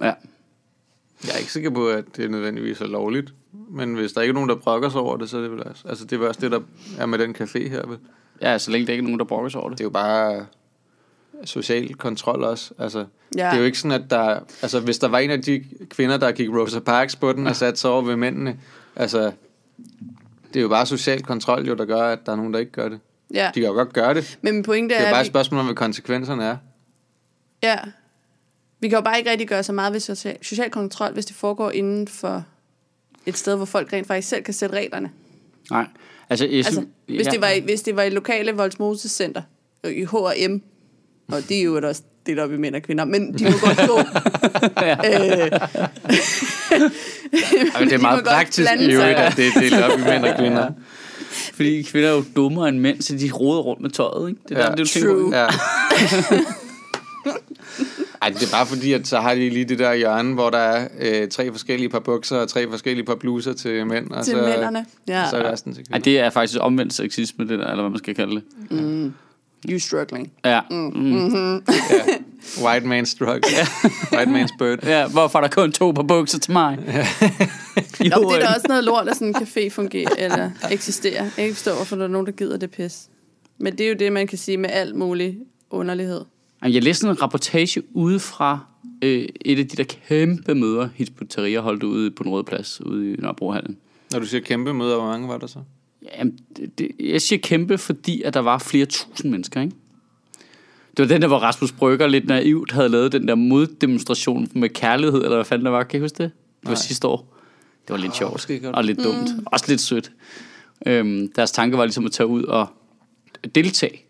Ja. 0.00 0.12
Jeg 1.24 1.34
er 1.34 1.38
ikke 1.38 1.52
sikker 1.52 1.70
på, 1.70 1.88
at 1.88 2.04
det 2.16 2.30
nødvendigvis 2.30 2.80
er 2.80 2.86
lovligt. 2.86 3.34
Men 3.70 3.94
hvis 3.94 4.12
der 4.12 4.20
ikke 4.20 4.30
er 4.30 4.34
nogen, 4.34 4.48
der 4.48 4.54
brokker 4.56 4.88
sig 4.88 5.00
over 5.00 5.16
det, 5.16 5.30
så 5.30 5.36
er 5.36 5.42
det 5.42 5.50
vel 5.50 5.66
også... 5.66 5.88
Altså, 5.88 6.04
det 6.04 6.12
er 6.12 6.18
vel 6.18 6.28
også 6.28 6.40
det, 6.40 6.50
der 6.50 6.60
er 6.98 7.06
med 7.06 7.18
den 7.18 7.36
café 7.36 7.68
her. 7.68 7.86
Vel? 7.86 7.98
ja, 8.40 8.58
så 8.58 8.70
længe 8.70 8.86
der 8.86 8.92
ikke 8.92 9.00
er 9.00 9.04
nogen, 9.04 9.18
der 9.18 9.24
brokker 9.24 9.48
sig 9.48 9.60
over 9.60 9.68
det. 9.68 9.78
Det 9.78 9.84
er 9.84 9.86
jo 9.86 9.90
bare 9.90 10.46
social 11.44 11.94
kontrol 11.94 12.44
også. 12.44 12.74
Altså, 12.78 13.04
Ja. 13.36 13.46
Det 13.46 13.54
er 13.54 13.58
jo 13.58 13.64
ikke 13.64 13.78
sådan, 13.78 14.02
at 14.02 14.10
der... 14.10 14.40
Altså, 14.62 14.80
hvis 14.80 14.98
der 14.98 15.08
var 15.08 15.18
en 15.18 15.30
af 15.30 15.42
de 15.42 15.64
kvinder, 15.90 16.16
der 16.16 16.32
gik 16.32 16.48
Rosa 16.48 16.78
Parks 16.78 17.16
på 17.16 17.32
den 17.32 17.46
og 17.46 17.56
satte 17.56 17.80
sig 17.80 17.90
over 17.90 18.02
ved 18.02 18.16
mændene, 18.16 18.58
altså... 18.96 19.32
Det 20.48 20.58
er 20.58 20.62
jo 20.62 20.68
bare 20.68 20.86
social 20.86 21.22
kontrol, 21.22 21.66
jo, 21.66 21.74
der 21.74 21.84
gør, 21.84 22.02
at 22.02 22.26
der 22.26 22.32
er 22.32 22.36
nogen, 22.36 22.52
der 22.52 22.60
ikke 22.60 22.72
gør 22.72 22.88
det. 22.88 23.00
Ja. 23.34 23.50
De 23.54 23.60
kan 23.60 23.68
jo 23.68 23.74
godt 23.74 23.92
gøre 23.92 24.14
det. 24.14 24.38
Men 24.42 24.54
min 24.54 24.62
pointe 24.62 24.94
Det 24.94 25.00
er 25.00 25.04
er, 25.04 25.08
jo 25.08 25.14
bare 25.14 25.20
et 25.20 25.26
spørgsmål 25.26 25.60
om, 25.60 25.66
hvad 25.66 25.74
konsekvenserne 25.74 26.44
er. 26.44 26.56
Ja, 27.62 27.78
vi 28.80 28.88
kan 28.88 28.96
jo 28.96 29.02
bare 29.02 29.18
ikke 29.18 29.30
rigtig 29.30 29.48
gøre 29.48 29.62
så 29.62 29.72
meget 29.72 29.92
ved 29.92 30.00
social, 30.00 30.36
social 30.42 30.70
kontrol, 30.70 31.12
hvis 31.12 31.26
det 31.26 31.36
foregår 31.36 31.70
inden 31.70 32.08
for 32.08 32.44
et 33.26 33.38
sted, 33.38 33.56
hvor 33.56 33.64
folk 33.64 33.92
rent 33.92 34.06
faktisk 34.06 34.28
selv 34.28 34.42
kan 34.42 34.54
sætte 34.54 34.76
reglerne. 34.76 35.10
Nej. 35.70 35.86
Altså, 36.30 36.46
jeg 36.46 36.54
Altså, 36.56 36.84
hvis, 37.06 37.26
det 37.26 37.40
var, 37.40 37.48
i- 37.48 37.60
hvis 37.60 37.82
det 37.82 37.96
var 37.96 38.02
i 38.02 38.10
lokale 38.10 38.52
Voldsmose 38.52 39.08
Center, 39.08 39.42
øh, 39.84 39.92
i 39.92 40.04
H&M, 40.04 40.62
og 41.28 41.42
det 41.48 41.58
er 41.58 41.62
jo 41.62 41.80
også 41.88 42.02
det 42.26 42.36
der 42.36 42.46
vi 42.46 42.56
mænd 42.56 42.74
og 42.74 42.82
kvinder, 42.82 43.04
men 43.04 43.38
de 43.38 43.44
må 43.44 43.50
godt 43.50 43.88
gå. 43.88 43.98
øh, 43.98 44.90
Ej, 47.74 47.80
men 47.80 47.88
det 47.88 47.90
De 47.90 47.94
er 47.94 47.98
må 47.98 48.02
meget 48.02 48.24
praktisk 48.24 48.70
i 48.80 48.92
øvrigt, 48.92 49.18
at 49.18 49.36
det 49.36 49.46
er 49.46 49.60
delt 49.60 49.74
op 49.74 49.98
i 49.98 50.02
mænd 50.02 50.24
og 50.24 50.36
kvinder. 50.38 50.70
Fordi 51.54 51.82
kvinder 51.82 52.08
er 52.08 52.12
jo 52.14 52.24
dummere 52.36 52.68
end 52.68 52.78
mænd, 52.78 53.02
så 53.02 53.16
de 53.16 53.30
roder 53.30 53.60
rundt 53.60 53.82
med 53.82 53.90
tøjet, 53.90 54.28
ikke? 54.28 54.40
Det 54.48 54.56
er 54.56 54.60
Ja. 54.60 54.66
der, 54.66 54.74
det, 54.74 54.78
du 54.78 54.84
tænker 54.90 55.14
på. 55.14 55.20
True. 55.20 55.36
Ja. 55.36 55.46
Ej, 58.22 58.28
det 58.28 58.42
er 58.42 58.50
bare 58.52 58.66
fordi, 58.66 58.92
at 58.92 59.06
så 59.06 59.20
har 59.20 59.34
de 59.34 59.50
lige 59.50 59.64
det 59.64 59.78
der 59.78 59.94
hjørne, 59.94 60.34
hvor 60.34 60.50
der 60.50 60.58
er 60.58 60.88
øh, 61.00 61.28
tre 61.28 61.50
forskellige 61.50 61.88
par 61.88 61.98
bukser 61.98 62.36
og 62.36 62.48
tre 62.48 62.70
forskellige 62.70 63.06
par 63.06 63.14
bluser 63.14 63.52
til 63.52 63.86
mænd. 63.86 64.10
Og 64.10 64.24
til 64.24 64.34
så, 64.34 64.42
mændene. 64.42 64.86
Ja. 65.08 65.24
Så 65.30 65.36
er 65.36 65.52
resten 65.52 65.74
til 65.74 65.80
Ej, 65.80 65.84
kvinder. 65.84 66.04
det 66.04 66.18
er 66.20 66.30
faktisk 66.30 66.58
omvendt 66.62 66.94
sexisme, 66.94 67.48
det 67.48 67.58
der, 67.58 67.66
eller 67.66 67.82
hvad 67.82 67.90
man 67.90 67.98
skal 67.98 68.14
kalde 68.14 68.34
det. 68.70 69.12
You 69.70 69.78
struggling. 69.78 70.32
Ja. 70.44 70.60
Mm. 70.70 71.54
Ja. 71.56 71.62
White 72.64 72.86
man 72.86 73.06
struggle. 73.06 73.42
White 74.12 74.30
man's 74.30 74.56
bird. 74.58 74.78
ja. 74.84 75.08
Hvorfor 75.08 75.38
er 75.38 75.42
der 75.42 75.48
kun 75.48 75.72
to 75.72 75.90
på 75.90 76.02
bukser 76.02 76.38
til 76.38 76.52
mig? 76.52 76.76
Nå, 76.76 76.84
men 77.98 78.10
det 78.10 78.12
er 78.12 78.38
da 78.40 78.46
også 78.54 78.66
noget 78.68 78.84
lort, 78.84 79.08
at 79.08 79.16
sådan 79.16 79.28
en 79.28 79.36
café 79.36 79.68
fungerer, 79.70 80.10
eller 80.18 80.50
eksisterer. 80.70 81.22
Jeg 81.22 81.32
kan 81.34 81.44
ikke 81.44 81.54
forstå, 81.56 81.74
hvorfor 81.74 81.96
der 81.96 82.04
er 82.04 82.08
nogen, 82.08 82.26
der 82.26 82.32
gider 82.32 82.56
det 82.56 82.70
pis. 82.70 82.98
Men 83.58 83.72
det 83.72 83.84
er 83.86 83.88
jo 83.88 83.94
det, 83.98 84.12
man 84.12 84.26
kan 84.26 84.38
sige 84.38 84.56
med 84.58 84.70
alt 84.72 84.94
mulig 84.96 85.36
underlighed. 85.70 86.20
Jeg 86.62 86.82
læste 86.82 87.08
en 87.08 87.22
reportage 87.22 87.82
ude 87.94 88.20
fra 88.20 88.66
øh, 89.02 89.28
et 89.40 89.58
af 89.58 89.68
de 89.68 89.76
der 89.76 89.84
kæmpe 90.08 90.54
møder, 90.54 90.88
Hizbut-Tahrir 90.98 91.60
holdt 91.60 91.82
ude 91.82 92.10
på 92.10 92.22
den 92.22 92.32
røde 92.32 92.44
plads, 92.44 92.80
ude 92.80 93.12
i 93.12 93.16
Nørrebrohallen. 93.16 93.76
Når 94.12 94.18
du 94.18 94.26
siger 94.26 94.40
kæmpe 94.40 94.74
møder, 94.74 94.96
hvor 94.96 95.06
mange 95.06 95.28
var 95.28 95.38
der 95.38 95.46
så? 95.46 95.58
Jamen, 96.18 96.38
det, 96.56 96.78
det, 96.78 96.90
jeg 97.00 97.22
siger 97.22 97.40
kæmpe, 97.40 97.78
fordi 97.78 98.22
at 98.22 98.34
der 98.34 98.40
var 98.40 98.58
flere 98.58 98.86
tusind 98.86 99.30
mennesker, 99.30 99.60
ikke? 99.60 99.76
Det 100.96 101.02
var 101.02 101.06
den 101.06 101.22
der, 101.22 101.28
hvor 101.28 101.38
Rasmus 101.38 101.72
Brygger 101.72 102.06
lidt 102.06 102.26
naivt 102.26 102.72
havde 102.72 102.88
lavet 102.88 103.12
den 103.12 103.28
der 103.28 103.34
moddemonstration 103.34 104.48
med 104.54 104.68
kærlighed, 104.68 105.22
eller 105.22 105.36
hvad 105.36 105.44
fanden 105.44 105.64
det 105.64 105.72
var. 105.72 105.82
Kan 105.84 106.00
I 106.00 106.00
huske 106.00 106.22
det? 106.22 106.30
Det 106.32 106.64
var 106.64 106.70
Nej. 106.70 106.74
sidste 106.76 107.08
år. 107.08 107.38
Det 107.88 107.90
var 107.90 107.96
lidt 107.96 108.16
sjovt, 108.16 108.32
måske 108.32 108.60
godt. 108.60 108.76
og 108.76 108.84
lidt 108.84 109.04
dumt. 109.04 109.30
Også 109.46 109.64
lidt 109.68 109.80
sødt. 109.80 110.12
Øhm, 110.86 111.32
deres 111.32 111.52
tanke 111.52 111.78
var 111.78 111.84
ligesom 111.84 112.06
at 112.06 112.12
tage 112.12 112.26
ud 112.26 112.42
og 112.42 112.66
deltage 113.54 114.00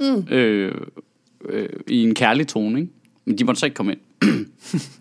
mm. 0.00 0.26
øh, 0.30 0.74
øh, 1.48 1.68
i 1.88 2.02
en 2.02 2.14
kærlig 2.14 2.48
tone, 2.48 2.80
ikke? 2.80 2.92
Men 3.24 3.38
de 3.38 3.44
måtte 3.44 3.58
så 3.58 3.66
ikke 3.66 3.74
komme 3.74 3.92
ind. 3.92 4.00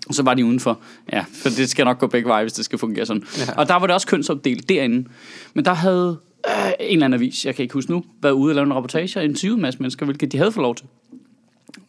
og 0.08 0.14
så 0.18 0.24
var 0.24 0.34
de 0.34 0.46
udenfor. 0.46 0.80
Ja, 1.14 1.26
for 1.34 1.50
det 1.50 1.70
skal 1.70 1.86
nok 1.86 2.00
gå 2.00 2.08
begge 2.08 2.30
veje, 2.30 2.44
hvis 2.44 2.54
det 2.54 2.66
skal 2.66 2.80
fungere 2.80 3.06
sådan. 3.06 3.24
Ja. 3.38 3.54
Og 3.58 3.68
der 3.68 3.76
var 3.76 3.88
det 3.88 3.94
også 3.94 4.08
kønsopdelt 4.08 4.70
derinde. 4.70 5.10
Men 5.54 5.66
der 5.66 5.74
havde 5.74 6.20
øh, 6.48 6.72
en 6.80 6.94
eller 6.94 7.06
anden 7.06 7.20
avis, 7.20 7.46
jeg 7.46 7.56
kan 7.56 7.64
ikke 7.64 7.74
huske 7.74 7.92
nu, 7.92 8.04
været 8.22 8.34
ude 8.34 8.52
og 8.52 8.56
lave 8.56 8.66
en 8.66 8.74
reportage 8.74 9.20
og 9.20 9.26
interviewet 9.26 9.56
en 9.56 9.62
masse 9.62 9.80
mennesker, 9.80 10.06
hvilket 10.06 10.32
de 10.32 10.38
havde 10.38 10.52
fået 10.52 10.64
lov 10.64 10.76
til. 10.76 10.86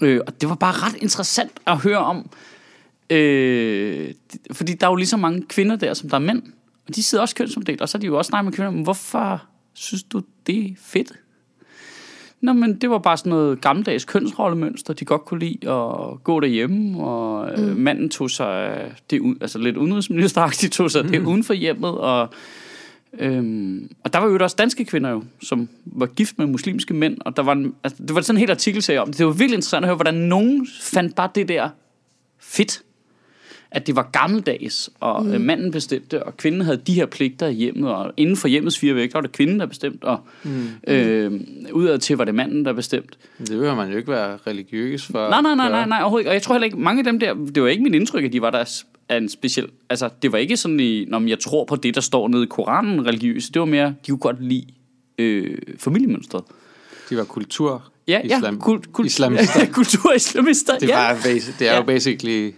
Øh, 0.01 0.21
og 0.27 0.41
det 0.41 0.49
var 0.49 0.55
bare 0.55 0.73
ret 0.73 0.97
interessant 1.03 1.53
at 1.67 1.79
høre 1.79 1.99
om, 1.99 2.31
øh, 3.11 4.15
fordi 4.53 4.73
der 4.73 4.87
er 4.87 4.91
jo 4.91 4.97
lige 4.97 5.07
så 5.07 5.17
mange 5.17 5.43
kvinder 5.49 5.77
der, 5.77 5.95
som 5.95 6.09
der 6.09 6.17
er 6.17 6.21
mænd. 6.21 6.43
Og 6.89 6.97
de 6.97 7.03
sidder 7.03 7.23
også 7.23 7.35
kønsopdelt, 7.35 7.81
og 7.81 7.89
så 7.89 7.99
er 7.99 8.01
de 8.01 8.07
jo 8.07 8.19
også 8.19 8.29
snakket 8.29 8.45
med 8.45 8.53
kvinder, 8.53 8.71
men 8.71 8.83
hvorfor 8.83 9.43
synes 9.73 10.03
du, 10.03 10.23
det 10.47 10.65
er 10.65 10.71
fedt? 10.79 11.13
Nå, 12.41 12.53
men 12.53 12.75
det 12.75 12.91
var 12.91 12.99
bare 12.99 13.17
sådan 13.17 13.31
noget 13.31 13.61
gammeldags 13.61 14.05
kønsrollemønster, 14.05 14.95
de 14.95 15.05
godt 15.05 15.25
kunne 15.25 15.41
lide 15.41 15.71
at 15.71 16.25
gå 16.25 16.41
derhjemme, 16.41 17.05
og 17.05 17.51
mm. 17.59 17.65
manden 17.65 18.09
tog 18.09 18.31
sig 18.31 18.91
det, 19.11 19.37
altså 19.41 19.59
lidt 19.59 19.77
udenrigsministeragtigt, 19.77 20.73
tog 20.73 20.91
sig 20.91 21.05
mm. 21.05 21.11
det 21.11 21.23
uden 21.23 21.45
for 21.45 21.55
hjemmet, 21.55 21.91
og, 21.91 22.29
øhm, 23.19 23.91
og 24.05 24.13
der 24.13 24.19
var 24.19 24.29
jo 24.29 24.39
også 24.41 24.57
danske 24.59 24.85
kvinder 24.85 25.11
jo, 25.11 25.23
som 25.43 25.69
var 25.85 26.07
gift 26.07 26.39
med 26.39 26.47
muslimske 26.47 26.95
mænd, 26.95 27.17
og 27.21 27.37
der 27.37 27.43
var 27.43 27.53
en, 27.53 27.75
altså, 27.85 28.03
det 28.03 28.15
var 28.15 28.21
sådan 28.21 28.37
en 28.37 28.41
hel 28.41 28.51
artikelserie 28.51 29.01
om 29.01 29.09
det. 29.09 29.19
Det 29.19 29.27
var 29.27 29.33
virkelig 29.33 29.55
interessant 29.55 29.85
at 29.85 29.89
høre, 29.89 29.97
hvordan 29.97 30.15
nogen 30.15 30.67
fandt 30.81 31.15
bare 31.17 31.29
det 31.35 31.49
der 31.49 31.69
fedt. 32.39 32.83
At 33.73 33.87
det 33.87 33.97
var 33.97 34.09
gammeldags, 34.13 34.91
og 35.01 35.25
mm. 35.27 35.41
manden 35.41 35.71
bestemte, 35.71 36.23
og 36.23 36.37
kvinden 36.37 36.61
havde 36.61 36.81
de 36.87 36.95
her 36.95 37.07
pligter 37.07 37.47
i 37.47 37.53
hjemmet, 37.53 37.91
og 37.91 38.13
inden 38.17 38.37
for 38.37 38.49
hjemmets 38.49 38.79
fire 38.79 38.95
vægge, 38.95 39.13
der 39.13 39.19
var 39.19 39.23
det 39.23 39.33
kvinden, 39.33 39.61
der 39.61 39.67
bestemte, 39.67 40.05
og 40.05 40.19
mm. 40.45 40.67
øh, 40.89 41.41
udad 41.73 41.99
til 41.99 42.17
var 42.17 42.25
det 42.25 42.35
manden, 42.35 42.65
der 42.65 42.73
bestemte. 42.73 43.09
Det 43.39 43.49
behøver 43.49 43.75
man 43.75 43.91
jo 43.91 43.97
ikke 43.97 44.11
være 44.11 44.39
religiøs 44.47 45.07
for. 45.07 45.29
Nej, 45.31 45.41
nej, 45.43 45.55
nej, 45.55 45.71
nej, 45.71 45.87
nej, 45.87 45.99
overhovedet 46.01 46.23
ikke. 46.23 46.31
Og 46.31 46.35
jeg 46.35 46.43
tror 46.43 46.55
heller 46.55 46.65
ikke, 46.65 46.79
mange 46.79 46.99
af 47.01 47.05
dem 47.05 47.21
der, 47.21 47.35
det 47.35 47.63
var 47.63 47.69
ikke 47.69 47.83
mit 47.83 47.95
indtryk, 47.95 48.25
at 48.25 48.33
de 48.33 48.43
var 48.43 48.51
der 48.51 48.83
af 49.09 49.17
en 49.17 49.29
speciel, 49.29 49.67
altså 49.91 50.09
det 50.23 50.33
var 50.33 50.39
ikke 50.39 50.57
sådan 50.57 50.81
i, 50.81 51.05
når 51.05 51.29
jeg 51.29 51.39
tror 51.39 51.65
på 51.65 51.77
det, 51.77 51.95
der 51.95 52.01
står 52.01 52.29
nede 52.29 52.43
i 52.43 52.47
Koranen 52.47 53.07
religiøst, 53.07 53.55
det 53.55 53.61
var 53.61 53.67
mere, 53.67 53.87
de 54.07 54.11
kunne 54.11 54.19
godt 54.19 54.45
lide 54.45 54.67
øh, 55.19 55.59
familiemønstret. 55.79 56.43
De 57.11 57.17
var 57.17 57.25
kultur. 57.25 57.83
Ja, 58.09 58.21
islam, 58.25 58.55
ja, 58.55 58.61
kul, 58.61 58.81
kul, 58.93 59.07
islamister. 59.13 59.67
kulturislamister, 59.73 60.79
Det, 60.79 60.89
ja. 60.89 60.97
var 60.97 61.15
basi- 61.15 61.59
det 61.59 61.69
er 61.69 61.73
Ja. 61.73 61.77
jo 61.77 61.83
basically... 61.83 62.53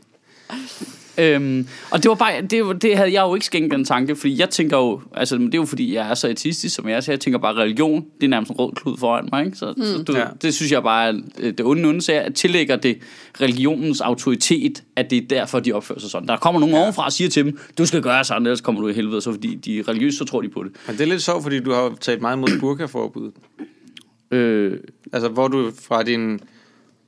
Øhm, 1.23 1.67
og 1.91 2.03
det 2.03 2.09
var 2.09 2.15
bare, 2.15 2.43
det, 2.43 2.67
var- 2.67 2.73
det 2.73 2.97
havde 2.97 3.13
jeg 3.13 3.23
jo 3.23 3.35
ikke 3.35 3.47
skænkt 3.47 3.73
den 3.75 3.85
tanke, 3.85 4.17
fordi 4.17 4.41
jeg 4.41 4.51
tænker 4.51 4.77
jo, 4.79 5.01
altså 5.15 5.39
det 5.39 5.55
er 5.55 5.59
jo 5.59 5.65
fordi, 5.65 5.95
jeg 5.95 6.11
er 6.11 6.15
så 6.15 6.29
ateistisk 6.29 6.75
som 6.75 6.89
jeg 6.89 6.97
er, 6.97 7.01
så 7.01 7.13
jeg 7.13 7.21
tænker 7.21 7.39
bare, 7.39 7.55
religion, 7.55 8.05
det 8.21 8.25
er 8.27 8.29
nærmest 8.29 8.51
en 8.53 8.57
rød 8.59 8.73
klud 8.73 8.97
foran 8.99 9.29
mig, 9.33 9.45
ikke? 9.47 9.59
Så, 9.59 9.75
mm. 9.77 9.83
så 9.85 10.03
du, 10.03 10.17
Ja. 10.17 10.25
det 10.43 10.55
synes 10.55 10.73
jeg 10.73 10.83
bare 10.83 11.23
øh, 11.39 11.53
det 11.53 11.61
onde 11.61 11.89
onde, 11.89 12.03
så 12.03 12.13
jeg 12.13 12.35
tillægger 12.35 12.77
det 12.77 12.99
religionens 13.41 14.01
autoritet, 14.01 14.83
at 14.97 15.11
det 15.11 15.19
er 15.23 15.27
derfor, 15.29 15.61
de 15.61 15.73
opfører 15.73 15.99
sig 15.99 16.11
sådan. 16.11 16.29
Der 16.29 16.37
kommer 16.37 16.61
nogen 16.61 16.75
ja. 16.75 16.81
ovenfra 16.83 17.05
og 17.05 17.13
siger 17.13 17.31
til 17.31 17.45
dem, 17.45 17.59
du 17.79 17.87
skal 17.87 18.03
gøre 18.03 18.25
sådan, 18.25 18.43
ellers 18.43 18.61
kommer 18.61 18.81
du 18.81 18.89
i 18.89 18.93
helvede, 18.93 19.21
så 19.21 19.33
fordi 19.33 19.55
de 19.55 19.79
er 19.79 19.89
religiøse, 19.89 20.17
så 20.19 20.25
tror 20.25 20.41
de 20.41 20.49
på 20.49 20.63
det. 20.65 20.73
Men 20.87 20.97
det 20.97 21.03
er 21.05 21.09
lidt 21.09 21.23
sjovt, 21.23 21.43
fordi 21.43 21.61
du 21.61 21.73
har 21.73 21.93
talt 22.01 22.21
meget 22.21 22.37
imod 22.37 22.49
burkaforbud. 22.61 23.31
Øh, 24.31 24.79
Altså, 25.13 25.29
hvor 25.29 25.49
du 25.49 25.71
fra 25.89 26.03
din, 26.03 26.41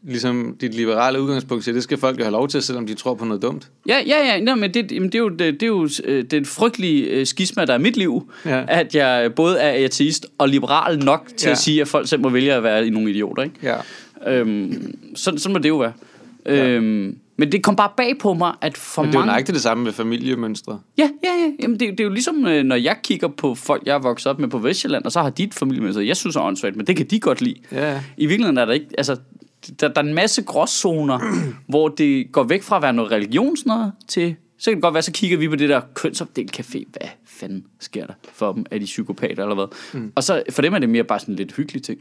ligesom 0.07 0.57
dit 0.61 0.75
liberale 0.75 1.21
udgangspunkt 1.23 1.65
siger, 1.65 1.73
det 1.75 1.83
skal 1.83 1.99
folk 1.99 2.19
jo 2.19 2.25
have 2.25 2.33
lov 2.33 2.49
til, 2.49 2.63
selvom 2.63 2.87
de 2.87 2.95
tror 2.95 3.15
på 3.15 3.25
noget 3.25 3.43
dumt. 3.43 3.69
Ja, 3.89 3.97
ja, 4.07 4.27
ja, 4.35 4.41
nej, 4.41 4.55
men 4.55 4.75
det, 4.75 4.93
jamen, 4.93 5.09
det 5.09 5.15
er 5.15 5.19
jo, 5.19 5.29
det, 5.29 5.41
det 5.41 5.63
er 5.63 5.67
jo 5.67 5.89
øh, 6.05 6.25
den 6.31 6.45
frygtelige 6.45 7.05
øh, 7.05 7.27
skisma, 7.27 7.65
der 7.65 7.73
er 7.75 7.79
i 7.79 7.83
mit 7.83 7.97
liv, 7.97 8.31
Ja. 8.45 8.65
at 8.69 8.95
jeg 8.95 9.33
både 9.37 9.59
er 9.59 9.85
ateist 9.85 10.27
og 10.39 10.49
liberal 10.49 10.99
nok 11.05 11.29
til 11.37 11.47
Ja. 11.47 11.53
at 11.53 11.59
sige, 11.59 11.81
at 11.81 11.89
folk 11.89 12.09
selv 12.09 12.21
må 12.23 12.29
vælge 12.29 12.53
at 12.53 12.63
være 12.63 12.91
nogle 12.91 13.11
idioter, 13.11 13.43
ikke? 13.43 13.55
Ja. 13.63 13.77
Øhm, 14.33 14.95
sådan, 15.15 15.39
sådan 15.39 15.53
må 15.53 15.59
det 15.59 15.69
jo 15.69 15.77
være. 15.77 15.93
Ja. 16.47 16.67
Øhm, 16.69 17.17
men 17.37 17.53
det 17.53 17.63
kom 17.63 17.77
bare 17.77 17.91
bag 17.97 18.19
på 18.21 18.35
mig, 18.35 18.53
at 18.61 18.77
for 18.77 19.03
Men 19.03 19.09
det 19.09 19.15
er 19.15 19.19
jo 19.19 19.21
mange... 19.21 19.27
nøjagtigt 19.27 19.55
det 19.55 19.63
samme 19.63 19.85
med 19.85 19.93
familiemønstre. 19.93 20.81
Ja, 20.99 21.03
ja, 21.25 21.29
ja. 21.29 21.51
Jamen, 21.63 21.81
det, 21.81 21.91
det 21.91 22.01
er 22.01 22.05
jo 22.05 22.11
ligesom, 22.11 22.47
øh, 22.47 22.63
når 22.65 22.77
jeg 22.77 22.97
kigger 23.05 23.29
på 23.29 23.55
folk, 23.55 23.83
jeg 23.87 23.95
er 23.95 23.99
vokset 23.99 24.27
op 24.31 24.39
med 24.39 24.49
på 24.49 24.59
Vestjylland, 24.59 25.05
og 25.05 25.13
så 25.13 25.21
har 25.23 25.31
dit 25.31 25.55
familiemønster, 25.55 26.03
jeg 26.03 26.17
synes 26.17 26.37
er 26.37 26.41
åndssvagt, 26.41 26.77
men 26.77 26.87
det 26.87 26.97
kan 26.97 27.07
de 27.07 27.21
godt 27.21 27.41
lide. 27.41 27.55
Ja. 27.73 28.01
I 28.17 28.27
virkeligheden 28.27 28.59
er 28.59 28.65
der 28.65 28.73
ikke, 28.73 28.87
altså, 28.99 29.17
der, 29.81 29.89
der 29.89 30.03
er 30.03 30.07
en 30.07 30.15
masse 30.15 30.43
gråzoner, 30.43 31.19
hvor 31.69 31.89
det 31.89 32.33
går 32.33 32.43
væk 32.43 32.63
fra 32.63 32.77
at 32.77 32.83
være 32.83 32.93
noget 32.93 33.13
religionsnød 33.13 33.91
til, 34.09 34.37
så 34.59 34.71
kan 34.71 34.77
det 34.77 34.83
godt 34.83 34.95
være, 34.95 35.03
så 35.03 35.13
kigger 35.13 35.37
vi 35.37 35.49
på 35.49 35.57
det 35.57 35.69
der 35.69 35.81
kønsopdelt 35.95 36.61
café. 36.61 36.85
Hvad 36.91 37.09
fanden 37.27 37.65
sker 37.81 38.07
der 38.07 38.13
for 38.33 38.53
dem? 38.53 38.67
Er 38.71 38.79
de 38.79 38.85
psykopater 38.85 39.43
eller 39.43 39.55
hvad? 39.55 39.67
Mm. 40.01 40.13
Og 40.15 40.25
så 40.25 40.43
for 40.51 40.63
dem 40.63 40.75
er 40.75 40.79
det 40.79 40.89
mere 40.89 41.05
bare 41.05 41.21
sådan 41.21 41.33
en 41.33 41.37
lidt 41.37 41.57
hyggelig 41.57 41.83
ting. 41.83 41.99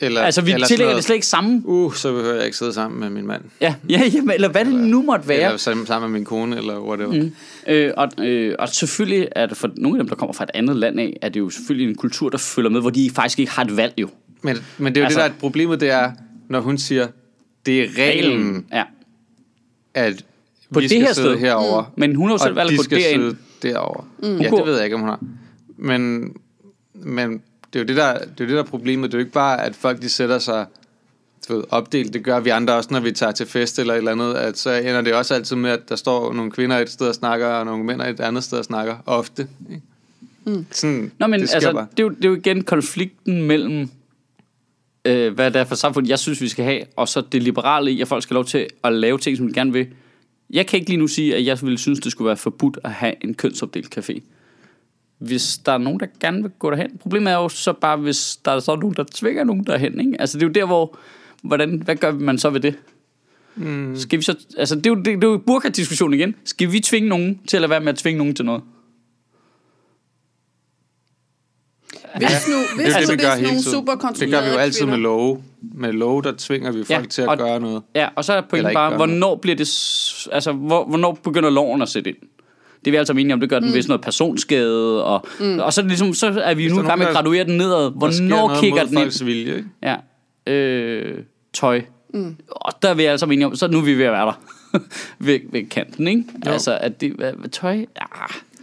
Eller, 0.00 0.20
Altså, 0.20 0.42
vi 0.42 0.52
eller 0.52 0.66
tillægger 0.66 0.94
det 0.94 1.04
slet 1.04 1.14
ikke 1.14 1.26
samme. 1.26 1.62
Uh, 1.64 1.94
så 1.94 2.12
behøver 2.12 2.34
jeg 2.34 2.44
ikke 2.44 2.56
sidde 2.56 2.72
sammen 2.72 3.00
med 3.00 3.10
min 3.10 3.26
mand. 3.26 3.42
Ja, 3.60 3.74
ja, 3.88 4.02
jamen, 4.14 4.30
eller 4.30 4.48
hvad 4.48 4.64
det 4.64 4.74
nu 4.74 5.02
måtte 5.02 5.28
være. 5.28 5.44
Eller 5.44 5.56
sammen 5.56 5.86
sammen 5.86 6.10
med 6.10 6.18
min 6.18 6.24
kone, 6.24 6.56
eller 6.56 6.80
whatever. 6.80 7.12
Mm. 7.22 7.32
Øh, 7.68 7.92
og, 7.96 8.08
øh, 8.26 8.54
og 8.58 8.68
selvfølgelig 8.68 9.28
er 9.32 9.46
det 9.46 9.56
for 9.56 9.70
nogle 9.76 9.98
af 9.98 10.04
dem, 10.04 10.08
der 10.08 10.16
kommer 10.16 10.32
fra 10.32 10.44
et 10.44 10.50
andet 10.54 10.76
land 10.76 11.00
af, 11.00 11.16
er 11.22 11.28
det 11.28 11.40
jo 11.40 11.50
selvfølgelig 11.50 11.88
en 11.90 11.96
kultur, 11.96 12.28
der 12.28 12.38
følger 12.38 12.70
med, 12.70 12.80
hvor 12.80 12.90
de 12.90 13.10
faktisk 13.10 13.38
ikke 13.38 13.52
har 13.52 13.64
et 13.64 13.76
valg 13.76 13.94
jo. 13.98 14.08
Men, 14.42 14.56
men 14.78 14.94
det 14.94 15.00
er 15.00 15.00
jo 15.00 15.04
Altså- 15.04 15.20
det, 15.20 15.28
der 15.30 15.34
er 15.34 15.40
problemet, 15.40 15.80
det 15.80 15.90
er, 15.90 16.12
når 16.50 16.60
hun 16.60 16.78
siger, 16.78 17.08
det 17.66 17.80
er 17.82 17.86
reglen, 17.98 18.66
Ja. 18.72 18.84
at 19.94 20.24
På 20.72 20.80
vi 20.80 20.82
det 20.84 20.90
skal 20.90 21.02
her 21.02 21.12
sidde 21.12 21.28
sted. 21.28 21.38
herovre. 21.38 21.82
Mm. 21.88 22.00
Men 22.00 22.14
hun 22.16 22.26
har 22.28 22.34
jo 22.34 22.38
selv 22.38 22.56
valgt 22.56 22.72
de 22.72 22.76
gå 22.76 22.82
skal 22.82 22.98
derind. 22.98 23.22
sidde 23.22 23.36
derovre. 23.62 24.04
Mm. 24.22 24.40
Ja, 24.40 24.50
det 24.50 24.66
ved 24.66 24.74
jeg 24.74 24.84
ikke, 24.84 24.94
om 24.96 25.00
hun 25.00 25.08
har. 25.10 25.20
Men, 25.76 26.32
men 26.94 27.32
det 27.72 27.78
er 27.78 27.80
jo 27.80 27.84
det, 27.86 27.96
der, 27.96 28.12
det 28.12 28.22
er 28.22 28.26
jo 28.40 28.46
det, 28.46 28.48
der 28.48 28.58
er 28.58 28.62
problemet. 28.62 29.12
Det 29.12 29.14
er 29.14 29.18
jo 29.18 29.24
ikke 29.24 29.32
bare, 29.32 29.64
at 29.64 29.74
folk 29.76 30.02
de 30.02 30.08
sætter 30.08 30.38
sig 30.38 30.66
du 31.48 31.56
ved, 31.56 31.64
opdelt. 31.70 32.12
Det 32.14 32.24
gør 32.24 32.40
vi 32.40 32.50
andre 32.50 32.74
også, 32.74 32.88
når 32.92 33.00
vi 33.00 33.12
tager 33.12 33.32
til 33.32 33.46
fest 33.46 33.78
eller 33.78 33.94
et 33.94 33.98
eller 33.98 34.12
andet. 34.12 34.34
At 34.34 34.58
så 34.58 34.70
ender 34.70 35.00
det 35.00 35.14
også 35.14 35.34
altid 35.34 35.56
med, 35.56 35.70
at 35.70 35.88
der 35.88 35.96
står 35.96 36.32
nogle 36.32 36.50
kvinder 36.50 36.78
et 36.78 36.90
sted 36.90 37.08
og 37.08 37.14
snakker, 37.14 37.46
og 37.46 37.66
nogle 37.66 37.84
mænd 37.84 38.02
et 38.02 38.20
andet 38.20 38.44
sted 38.44 38.58
og 38.58 38.64
snakker. 38.64 38.96
Ofte. 39.06 39.48
Ikke? 39.70 39.82
Mm. 40.44 40.66
Sådan, 40.70 41.12
Nå, 41.18 41.26
men 41.26 41.40
det 41.40 41.54
altså, 41.54 41.72
bare. 41.72 41.86
det 41.96 42.00
er, 42.02 42.04
jo, 42.04 42.08
det 42.10 42.24
er 42.24 42.28
jo 42.28 42.34
igen 42.34 42.62
konflikten 42.64 43.42
mellem, 43.42 43.90
øh, 45.04 45.34
hvad 45.34 45.50
det 45.50 45.60
er 45.60 45.64
for 45.64 45.74
samfund, 45.74 46.08
jeg 46.08 46.18
synes, 46.18 46.40
vi 46.40 46.48
skal 46.48 46.64
have, 46.64 46.82
og 46.96 47.08
så 47.08 47.22
det 47.32 47.42
liberale 47.42 47.92
i, 47.92 48.00
at 48.00 48.08
folk 48.08 48.22
skal 48.22 48.34
lov 48.34 48.44
til 48.44 48.66
at 48.84 48.92
lave 48.92 49.18
ting, 49.18 49.36
som 49.36 49.46
de 49.48 49.54
gerne 49.54 49.72
vil. 49.72 49.86
Jeg 50.50 50.66
kan 50.66 50.78
ikke 50.78 50.90
lige 50.90 51.00
nu 51.00 51.06
sige, 51.06 51.36
at 51.36 51.46
jeg 51.46 51.58
ville 51.62 51.78
synes, 51.78 52.00
det 52.00 52.12
skulle 52.12 52.26
være 52.26 52.36
forbudt 52.36 52.78
at 52.84 52.90
have 52.90 53.14
en 53.24 53.34
kønsopdelt 53.34 53.98
café. 53.98 54.20
Hvis 55.18 55.58
der 55.58 55.72
er 55.72 55.78
nogen, 55.78 56.00
der 56.00 56.06
gerne 56.20 56.42
vil 56.42 56.50
gå 56.58 56.70
derhen. 56.70 56.98
Problemet 56.98 57.32
er 57.32 57.36
jo 57.36 57.48
så 57.48 57.72
bare, 57.72 57.96
hvis 57.96 58.36
der 58.44 58.50
er 58.50 58.60
så 58.60 58.76
nogen, 58.76 58.96
der 58.96 59.04
tvinger 59.14 59.44
nogen 59.44 59.64
derhen. 59.64 60.00
Ikke? 60.00 60.20
Altså, 60.20 60.38
det 60.38 60.42
er 60.42 60.46
jo 60.46 60.52
der, 60.52 60.66
hvor... 60.66 60.98
Hvordan, 61.42 61.82
hvad 61.84 61.96
gør 61.96 62.12
man 62.12 62.38
så 62.38 62.50
ved 62.50 62.60
det? 62.60 62.74
Mm. 63.56 63.96
Skal 63.96 64.18
vi 64.18 64.22
så, 64.22 64.36
altså, 64.58 64.74
det 64.74 64.86
er 64.86 64.90
jo, 64.90 64.96
det, 64.96 65.04
det 65.04 65.24
er 65.24 65.28
jo 65.28 65.38
burka-diskussion 65.38 66.14
igen. 66.14 66.34
Skal 66.44 66.72
vi 66.72 66.80
tvinge 66.80 67.08
nogen 67.08 67.40
til 67.46 67.56
at 67.56 67.60
lade 67.60 67.70
være 67.70 67.80
med 67.80 67.88
at 67.88 67.98
tvinge 67.98 68.18
nogen 68.18 68.34
til 68.34 68.44
noget? 68.44 68.62
Hvis 72.16 72.48
nu, 72.48 72.56
hvis 72.76 72.86
Det 72.86 72.96
er 72.96 73.00
nu 73.00 73.06
det, 73.06 73.12
vi 73.12 73.16
det 73.16 73.24
er 73.24 73.28
gør 73.28 73.36
hele 73.36 73.62
tiden. 73.62 73.86
Det 74.20 74.30
gør 74.30 74.42
vi 74.44 74.48
jo 74.50 74.56
altid 74.56 74.80
kvinder. 74.80 74.96
med 74.96 75.02
love. 75.02 75.42
Med 75.74 75.92
love, 75.92 76.22
der 76.22 76.32
tvinger 76.38 76.72
vi 76.72 76.84
folk 76.84 77.04
Ja, 77.04 77.08
til 77.08 77.22
at 77.22 77.28
og- 77.28 77.38
gøre 77.38 77.60
noget. 77.60 77.82
Ja, 77.94 78.08
og 78.16 78.24
så 78.24 78.32
er 78.32 78.40
pointen 78.40 78.74
bare, 78.74 78.96
hvornår 78.96 79.36
bliver 79.36 79.56
det, 79.56 79.68
altså, 80.32 80.52
hvor, 80.52 80.84
hvornår 80.84 81.18
begynder 81.24 81.50
loven 81.50 81.82
at 81.82 81.88
sætte 81.88 82.10
ind? 82.10 82.16
Det 82.84 82.86
er 82.86 82.90
vi 82.90 82.96
altså 82.96 83.12
enige 83.12 83.32
om, 83.34 83.40
det 83.40 83.48
gør 83.50 83.58
den, 83.58 83.68
mm. 83.68 83.72
hvis 83.72 83.88
noget 83.88 84.00
personskade, 84.00 85.04
og, 85.04 85.26
mm. 85.40 85.58
og 85.58 85.72
så, 85.72 85.80
er 85.80 85.84
ligesom, 85.86 86.14
så 86.14 86.40
er 86.44 86.54
vi 86.54 86.68
nu 86.68 86.82
i 86.82 86.86
gang 86.86 86.98
med 86.98 87.06
at 87.06 87.12
graduere 87.14 87.44
den 87.44 87.56
nedad. 87.56 87.90
Hvornår 87.90 88.60
kigger 88.60 88.84
den 88.84 88.98
ind? 88.98 89.24
vilje, 89.24 89.56
ikke? 89.56 89.68
Ja. 89.82 89.96
Øh, 90.52 91.18
tøj. 91.52 91.82
Mm. 92.14 92.36
Og 92.50 92.72
der 92.82 92.88
er 92.88 92.94
vi 92.94 93.04
altså 93.04 93.26
enige 93.26 93.46
om, 93.46 93.56
så 93.56 93.68
nu 93.68 93.78
er 93.78 93.82
vi 93.82 93.94
ved 93.94 94.04
at 94.04 94.12
være 94.12 94.26
der. 94.26 94.40
ved, 95.18 95.38
ved 95.52 95.68
kanten, 95.70 96.08
ikke? 96.08 96.24
Jo. 96.46 96.50
Altså, 96.52 96.78
at 96.80 97.00
det, 97.00 97.12
hvad, 97.12 97.48
tøj? 97.48 97.76
Ja. 97.76 97.84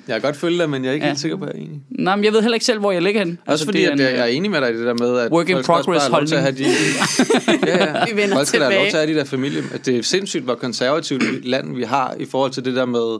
Jeg 0.07 0.15
kan 0.15 0.21
godt 0.21 0.35
følge 0.35 0.57
dig, 0.59 0.69
men 0.69 0.83
jeg 0.83 0.89
er 0.89 0.93
ikke 0.93 1.05
Ja. 1.05 1.09
helt 1.11 1.19
sikker 1.19 1.37
på, 1.37 1.45
at 1.45 1.53
jeg 1.53 1.61
er 1.61 1.65
enig. 1.65 1.81
Nej, 1.89 2.15
men 2.15 2.25
jeg 2.25 2.33
ved 2.33 2.41
heller 2.41 2.55
ikke 2.55 2.65
selv, 2.65 2.79
hvor 2.79 2.91
jeg 2.91 3.01
ligger 3.01 3.23
hen. 3.25 3.39
Også 3.45 3.65
fordi, 3.65 3.77
det 3.77 3.85
er 3.85 3.91
at 3.91 3.93
en, 3.93 3.99
jeg, 4.05 4.17
er 4.19 4.25
enig 4.25 4.51
med 4.51 4.61
dig 4.61 4.69
i 4.73 4.77
det 4.77 4.85
der 4.85 4.93
med, 4.93 5.17
at 5.19 5.31
Work 5.31 5.49
in 5.49 5.63
progress 5.63 6.09
lov 6.09 6.25
til 6.25 6.35
at 6.35 6.41
have 6.41 6.55
de... 6.57 6.63
ja, 7.67 7.85
ja. 7.99 8.05
Vi 8.05 8.15
vender 8.21 8.35
folk 8.35 8.47
skal 8.47 8.59
da 8.59 8.65
have 8.65 8.75
lov 8.75 8.85
tilbage. 8.85 8.89
til 8.91 8.97
at 8.97 9.07
have 9.07 9.13
de 9.13 9.19
der 9.19 9.25
familie... 9.25 9.63
At 9.73 9.85
det 9.85 9.97
er 9.97 10.03
sindssygt, 10.03 10.43
hvor 10.43 10.55
konservativt 10.55 11.45
land 11.45 11.75
vi 11.75 11.83
har 11.83 12.13
i 12.19 12.25
forhold 12.25 12.51
til 12.51 12.65
det 12.65 12.75
der 12.75 12.85
med 12.85 13.19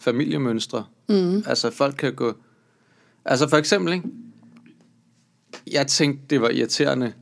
familiemønstre. 0.00 0.84
Mm. 1.08 1.44
Altså, 1.46 1.70
folk 1.70 1.94
kan 1.98 2.12
gå... 2.14 2.32
Altså, 3.24 3.48
for 3.48 3.56
eksempel, 3.56 3.92
ikke? 3.92 4.04
Jeg 5.72 5.86
tænkte, 5.86 6.22
det 6.30 6.40
var 6.40 6.48
irriterende, 6.48 7.12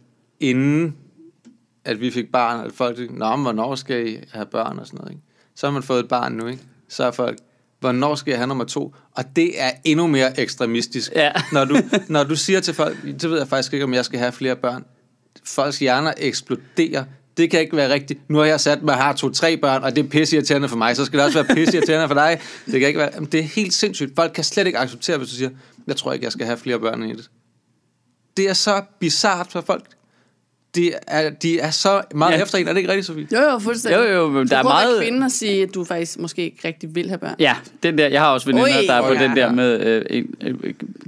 inden 0.40 0.96
at 1.84 2.00
vi 2.00 2.10
fik 2.10 2.32
barn, 2.32 2.66
at 2.66 2.72
folk 2.72 2.96
tænkte, 2.96 3.18
Nå, 3.18 3.36
men 3.36 3.42
hvornår 3.42 3.74
skal 3.74 4.08
I 4.08 4.16
have 4.32 4.46
børn 4.46 4.78
og 4.78 4.86
sådan 4.86 4.98
noget, 4.98 5.10
ikke? 5.12 5.22
Så 5.56 5.66
har 5.66 5.72
man 5.72 5.82
fået 5.82 6.00
et 6.00 6.08
barn 6.08 6.32
nu, 6.32 6.46
ikke? 6.46 6.62
Så 6.88 7.04
er 7.04 7.10
folk, 7.10 7.38
hvornår 7.80 8.14
skal 8.14 8.30
jeg 8.30 8.38
have 8.38 8.46
nummer 8.46 8.64
to? 8.64 8.94
Og 9.12 9.24
det 9.36 9.60
er 9.60 9.70
endnu 9.84 10.06
mere 10.06 10.40
ekstremistisk. 10.40 11.12
Ja. 11.14 11.32
Når, 11.52 11.64
du, 11.64 11.76
når 12.08 12.24
du 12.24 12.36
siger 12.36 12.60
til 12.60 12.74
folk, 12.74 12.96
det 13.02 13.30
ved 13.30 13.38
jeg 13.38 13.48
faktisk 13.48 13.72
ikke, 13.72 13.84
om 13.84 13.94
jeg 13.94 14.04
skal 14.04 14.18
have 14.18 14.32
flere 14.32 14.56
børn. 14.56 14.84
Folks 15.44 15.78
hjerner 15.78 16.12
eksploderer. 16.16 17.04
Det 17.36 17.50
kan 17.50 17.60
ikke 17.60 17.76
være 17.76 17.92
rigtigt. 17.92 18.30
Nu 18.30 18.38
har 18.38 18.44
jeg 18.44 18.60
sat 18.60 18.82
mig 18.82 18.94
har 18.94 19.12
to-tre 19.12 19.56
børn, 19.56 19.82
og 19.82 19.96
det 19.96 20.04
er 20.04 20.08
pisseirriterende 20.08 20.68
for 20.68 20.76
mig, 20.76 20.96
så 20.96 21.04
skal 21.04 21.18
det 21.18 21.26
også 21.26 21.42
være 21.42 21.56
pisseirriterende 21.56 22.08
for 22.08 22.14
dig. 22.14 22.40
Det 22.66 22.80
kan 22.80 22.88
ikke 22.88 22.98
være... 22.98 23.10
Jamen, 23.14 23.28
Det 23.32 23.40
er 23.40 23.44
helt 23.44 23.74
sindssygt. 23.74 24.12
Folk 24.16 24.32
kan 24.32 24.44
slet 24.44 24.66
ikke 24.66 24.78
acceptere, 24.78 25.18
hvis 25.18 25.28
du 25.28 25.34
siger, 25.34 25.50
jeg 25.86 25.96
tror 25.96 26.12
ikke, 26.12 26.24
jeg 26.24 26.32
skal 26.32 26.46
have 26.46 26.58
flere 26.58 26.80
børn 26.80 27.02
end 27.02 27.12
et. 27.12 27.30
Det 28.36 28.48
er 28.48 28.52
så 28.52 28.82
bizart 29.00 29.46
for 29.50 29.60
folk. 29.60 29.84
De 30.74 30.92
er, 31.06 31.30
de 31.30 31.58
er 31.60 31.70
så 31.70 32.02
meget 32.14 32.32
Ja. 32.36 32.42
efter 32.42 32.58
en. 32.58 32.68
Er 32.68 32.72
det 32.72 32.78
ikke 32.80 32.90
rigtigt, 32.90 33.06
Sofie? 33.06 33.26
Jo, 33.32 33.38
jo, 33.52 33.58
fuldstændig. 33.58 33.98
Jo, 33.98 34.12
jo, 34.14 34.28
men 34.28 34.48
Så 34.48 34.50
der 34.50 34.56
er 34.56 34.60
at 34.60 34.64
meget- 34.86 35.00
kvinde 35.02 35.24
og 35.24 35.30
sige, 35.30 35.62
at 35.62 35.74
du 35.74 35.84
faktisk 35.84 36.18
måske 36.18 36.42
ikke 36.44 36.68
rigtig 36.68 36.94
vil 36.94 37.08
have 37.08 37.18
børn. 37.18 37.34
Ja, 37.38 37.56
den 37.82 37.98
der, 37.98 38.08
jeg 38.08 38.20
har 38.20 38.28
også 38.32 38.46
veninder, 38.46 38.78
Ui. 38.80 38.86
der 38.86 38.92
er 38.94 39.02
på 39.02 39.08
Ui, 39.08 39.16
den 39.16 39.36
ja. 39.36 39.42
der 39.42 39.52
med 39.52 39.80
øh, 39.80 40.02
en 40.10 40.34
øh, 40.42 40.54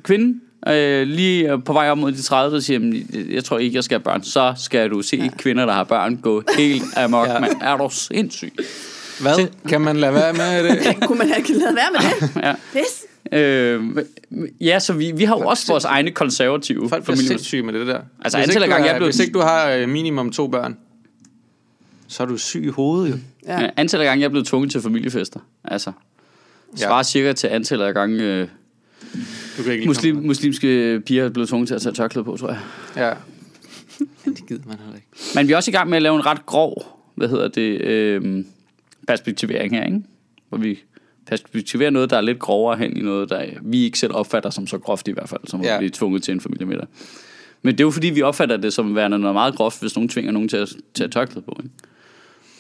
kvinde, 0.03 0.41
øh, 0.69 1.07
lige 1.07 1.53
øh, 1.53 1.65
på 1.65 1.73
vej 1.73 1.91
op 1.91 1.99
mod 1.99 2.13
de 2.13 2.23
30, 2.23 2.55
der 2.55 2.61
siger, 2.63 2.79
"Jamen, 2.81 3.27
jeg 3.31 3.45
tror 3.45 3.59
ikke, 3.59 3.77
jeg 3.77 3.85
skal 3.85 3.95
have 3.95 4.03
børn. 4.05 4.23
Så 4.23 4.55
skal 4.59 4.91
du 4.91 5.03
se 5.03 5.17
ja. 5.17 5.29
kvinder, 5.39 5.67
der 5.67 5.73
har 5.73 5.85
børn, 5.85 6.17
gå 6.17 6.43
helt 6.59 6.83
amok. 6.97 7.29
ja. 7.29 7.39
Man, 7.39 7.51
er 7.61 7.77
du 7.77 7.89
sindssyg? 7.93 8.53
Hvad? 9.21 9.47
Kan 9.69 9.81
man 9.81 9.97
lade 9.97 10.15
være 10.15 10.33
med 10.33 10.65
det? 10.65 10.97
Kunne 11.07 11.19
man 11.19 11.29
have 11.29 11.43
lavet 11.49 11.77
være 11.77 11.89
med 11.93 12.29
det? 12.29 12.37
Ja. 12.47 12.55
Pis. 12.73 13.05
Øh, 13.33 13.83
ja, 14.61 14.79
så 14.79 14.93
vi, 14.93 15.13
vi 15.17 15.25
har 15.25 15.37
jo 15.39 15.47
også 15.47 15.73
vores 15.73 15.85
egne 15.85 16.11
konservative 16.11 16.89
Folk 16.89 17.05
bliver 17.05 17.17
familie. 17.17 17.29
sindssyge 17.29 17.63
med 17.63 17.73
det 17.73 17.87
der. 17.87 18.01
Altså, 18.25 18.39
hvis 18.39 18.45
antallet 18.49 18.49
ikke 18.55 18.65
af 18.65 18.69
gange, 18.69 18.87
er- 18.89 18.93
jeg 18.93 18.97
blevet- 18.99 19.15
Hvis 19.15 19.21
ikke 19.21 19.33
du 19.33 19.41
har 19.41 19.71
øh, 19.71 19.89
minimum 19.89 20.33
to 20.33 20.47
børn, 20.49 20.77
så 22.09 22.23
er 22.23 22.27
du 22.27 22.37
syg 22.37 22.65
i 22.65 22.69
hovedet, 22.69 23.11
jo. 23.13 23.17
Ja. 23.47 23.61
Ja. 23.61 23.71
Antallet 23.77 24.05
af 24.05 24.11
gange, 24.11 24.21
jeg 24.21 24.27
er 24.27 24.31
blevet 24.31 24.47
tvunget 24.47 24.71
til 24.73 24.81
familiefester. 24.81 25.41
Altså, 25.65 25.93
svarer 26.77 26.97
ja. 26.97 27.03
cirka 27.03 27.33
til 27.33 27.47
antallet 27.47 27.85
af 27.85 27.95
gange, 27.95 28.23
øh, 28.25 28.49
Du 29.59 29.63
kan 29.63 29.73
ikke 29.73 29.87
muslim, 29.87 30.17
muslimske 30.17 31.01
piger 31.07 31.25
er 31.25 31.29
blevet 31.29 31.49
tvunget 31.49 31.69
til 31.69 31.75
at 31.75 31.83
tage 31.83 31.95
tørklæde 31.95 32.25
på, 32.25 32.37
tror 32.37 32.49
jeg. 32.49 32.61
Ja. 32.97 33.11
det 34.37 34.47
gider 34.49 34.63
man 34.67 34.77
heller 34.79 34.95
ikke. 34.95 35.07
Men 35.35 35.49
vi 35.49 35.53
er 35.53 35.57
også 35.57 35.71
i 35.71 35.75
gang 35.75 35.89
med 35.91 35.97
at 35.97 36.03
lave 36.03 36.17
en 36.17 36.27
ret 36.27 36.47
grov, 36.47 37.01
hvad 37.15 37.29
hedder 37.29 37.49
det, 37.49 37.81
øh, 37.81 38.45
perspektivering 39.09 39.75
her, 39.77 39.85
ikke? 39.85 40.03
hvor 40.49 40.59
vi 40.59 40.79
perspektiverer 41.41 41.91
noget, 41.91 42.11
der 42.11 42.17
er 42.17 42.21
lidt 42.21 42.39
grovere 42.39 42.79
hen 42.79 42.97
i 42.97 43.01
noget, 43.01 43.31
der 43.31 43.45
vi 43.63 43.85
ikke 43.85 43.99
selv 43.99 44.15
opfatter 44.15 44.51
som 44.51 44.67
så 44.67 44.79
groft 44.79 45.09
i 45.09 45.13
hvert 45.13 45.29
fald, 45.29 45.41
som 45.47 45.63
Ja. 45.63 45.79
vi 45.79 45.87
er 45.87 45.91
tvunget 45.91 46.23
til 46.23 46.33
en 46.33 46.41
familiemiddag. 46.41 46.87
Men 47.63 47.75
det 47.75 47.81
er 47.81 47.85
jo 47.85 47.91
fordi, 47.91 48.11
vi 48.11 48.23
opfatter 48.23 48.57
det 48.57 48.73
som 48.73 48.95
værende 48.95 49.19
noget 49.19 49.35
meget 49.35 49.55
groft, 49.55 49.81
hvis 49.81 49.97
nogen 49.97 50.09
tvinger 50.09 50.33
nogen 50.33 50.49
til 50.49 50.57
at 50.57 50.69
tage 50.95 51.09
tørklæde 51.09 51.45
på. 51.45 51.61
Ikke? 51.63 51.75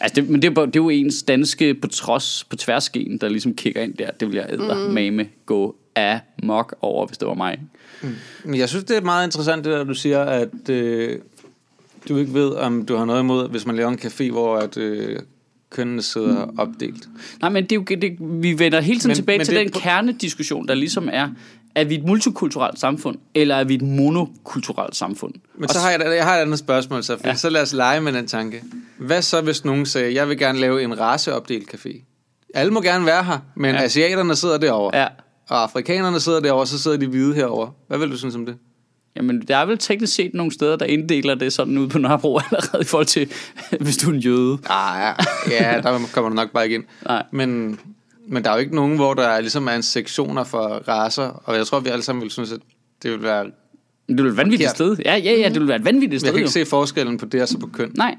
Altså 0.00 0.20
det, 0.20 0.30
men 0.30 0.42
det 0.42 0.58
er, 0.58 0.64
det 0.66 0.76
er 0.76 0.80
jo 0.80 0.88
ens 0.88 1.22
danske 1.22 1.74
på 1.74 1.88
trods, 1.88 2.44
på 2.44 2.56
tværsken, 2.56 3.18
der 3.18 3.28
ligesom 3.28 3.54
kigger 3.54 3.82
ind 3.82 3.94
der. 3.94 4.10
Det 4.10 4.28
vil 4.28 4.36
jeg 4.36 4.46
æder 4.50 4.86
mm. 4.88 4.94
mame 4.94 5.28
gå 5.46 5.76
af 5.94 6.20
mok 6.42 6.74
over, 6.80 7.06
hvis 7.06 7.18
det 7.18 7.28
var 7.28 7.34
mig. 7.34 7.60
Men 8.44 8.58
jeg 8.58 8.68
synes, 8.68 8.84
det 8.84 8.96
er 8.96 9.00
meget 9.00 9.26
interessant, 9.26 9.64
det 9.64 9.72
der, 9.72 9.84
du 9.84 9.94
siger, 9.94 10.20
at 10.20 10.68
øh, 10.68 11.18
du 12.08 12.16
ikke 12.16 12.34
ved, 12.34 12.50
om 12.50 12.86
du 12.86 12.96
har 12.96 13.04
noget 13.04 13.20
imod, 13.20 13.48
hvis 13.48 13.66
man 13.66 13.76
laver 13.76 13.90
en 13.90 13.98
café, 13.98 14.30
hvor 14.30 14.56
at, 14.56 14.76
øh, 14.76 15.18
kønnene 15.72 16.02
sidder 16.02 16.46
opdelt. 16.58 17.08
Nej, 17.40 17.50
men 17.50 17.62
det 17.64 17.72
er 17.72 17.76
jo, 17.76 17.82
det, 17.96 18.16
vi 18.20 18.58
vender 18.58 18.80
hele 18.80 19.00
tiden 19.00 19.08
Men- 19.08 19.16
tilbage 19.16 19.38
men 19.38 19.44
til 19.46 19.54
det- 19.56 19.72
den 19.74 19.80
kernediskussion, 19.80 20.68
der 20.68 20.74
ligesom 20.74 21.08
er, 21.12 21.28
er 21.74 21.84
vi 21.84 21.94
et 21.94 22.04
multikulturelt 22.04 22.78
samfund, 22.78 23.16
eller 23.34 23.54
er 23.54 23.64
vi 23.64 23.74
et 23.74 23.82
monokulturelt 23.82 24.96
samfund? 24.96 25.34
Men 25.58 25.68
så 25.68 25.78
har 25.78 25.90
jeg, 25.90 26.00
jeg 26.16 26.24
har 26.24 26.36
et 26.36 26.40
andet 26.40 26.58
spørgsmål, 26.58 27.02
så, 27.02 27.16
ja. 27.24 27.34
Så 27.34 27.50
lad 27.50 27.62
os 27.62 27.72
lege 27.72 28.00
med 28.00 28.12
den 28.12 28.26
tanke. 28.26 28.62
Hvad 28.98 29.22
så, 29.22 29.40
hvis 29.40 29.64
nogen 29.64 29.86
sagde, 29.86 30.14
jeg 30.14 30.28
vil 30.28 30.38
gerne 30.38 30.58
lave 30.58 30.82
en 30.82 31.00
raceopdelt 31.00 31.74
café? 31.74 32.02
Alle 32.54 32.72
må 32.72 32.80
gerne 32.80 33.06
være 33.06 33.24
her, 33.24 33.38
men. 33.56 33.74
Ja. 33.74 33.82
asiaterne 33.82 34.36
sidder 34.36 34.58
derovre, 34.58 34.98
Ja. 34.98 35.06
og 35.48 35.62
afrikanerne 35.62 36.20
sidder 36.20 36.40
derovre, 36.40 36.66
så 36.66 36.78
sidder 36.78 36.96
de 36.96 37.06
hvide 37.06 37.34
herovre. 37.34 37.70
Hvad 37.88 37.98
vil 37.98 38.10
du 38.10 38.18
synes 38.18 38.34
om 38.34 38.46
det? 38.46 38.54
Jamen, 39.16 39.40
der 39.40 39.56
er 39.56 39.66
vel 39.66 39.78
teknisk 39.78 40.14
set 40.14 40.34
nogle 40.34 40.52
steder, 40.52 40.76
der 40.76 40.86
inddeler 40.86 41.34
det 41.34 41.52
sådan 41.52 41.78
ud 41.78 41.88
på 41.88 41.98
Nørrebro 41.98 42.38
allerede 42.50 42.82
i 42.82 42.84
forhold 42.84 43.06
til, 43.06 43.28
hvis 43.80 43.96
du 43.96 44.10
er 44.10 44.14
en 44.14 44.20
jøde. 44.20 44.58
Ah, 44.68 45.14
ja, 45.50 45.72
ja, 45.74 45.80
der 45.80 45.98
kommer 46.12 46.28
du 46.28 46.34
nok 46.34 46.50
bare 46.50 46.64
ikke 46.64 46.74
ind. 46.74 46.84
Nej. 47.06 47.22
Men, 47.30 47.78
men 48.28 48.44
der 48.44 48.50
er 48.50 48.54
jo 48.54 48.60
ikke 48.60 48.74
nogen, 48.74 48.96
hvor 48.96 49.14
der 49.14 49.22
er, 49.22 49.40
ligesom 49.40 49.66
er 49.66 49.72
en 49.72 49.82
sektioner 49.82 50.44
for 50.44 50.82
racer, 50.88 51.42
og 51.44 51.56
jeg 51.56 51.66
tror, 51.66 51.80
vi 51.80 51.88
alle 51.88 52.02
sammen 52.02 52.22
vil 52.22 52.30
synes, 52.30 52.52
at 52.52 52.60
det 53.02 53.10
vil 53.10 53.22
være... 53.22 53.44
Det 54.08 54.16
vil 54.16 54.24
være 54.24 54.30
et 54.32 54.36
vanvittigt 54.36 54.70
Forkert. 54.70 54.96
sted. 54.96 55.04
Ja, 55.04 55.16
ja, 55.16 55.32
ja, 55.32 55.48
det 55.48 55.60
vil 55.60 55.68
være 55.68 55.76
et 55.76 55.84
vanvittigt 55.84 56.12
Jeg 56.12 56.20
sted 56.20 56.30
kan 56.30 56.38
ikke 56.38 56.60
jo. 56.60 56.64
se 56.64 56.70
forskellen 56.70 57.18
på 57.18 57.26
det 57.26 57.42
og 57.42 57.48
så 57.48 57.58
på 57.58 57.66
køn. 57.66 57.90
Nej, 57.94 58.14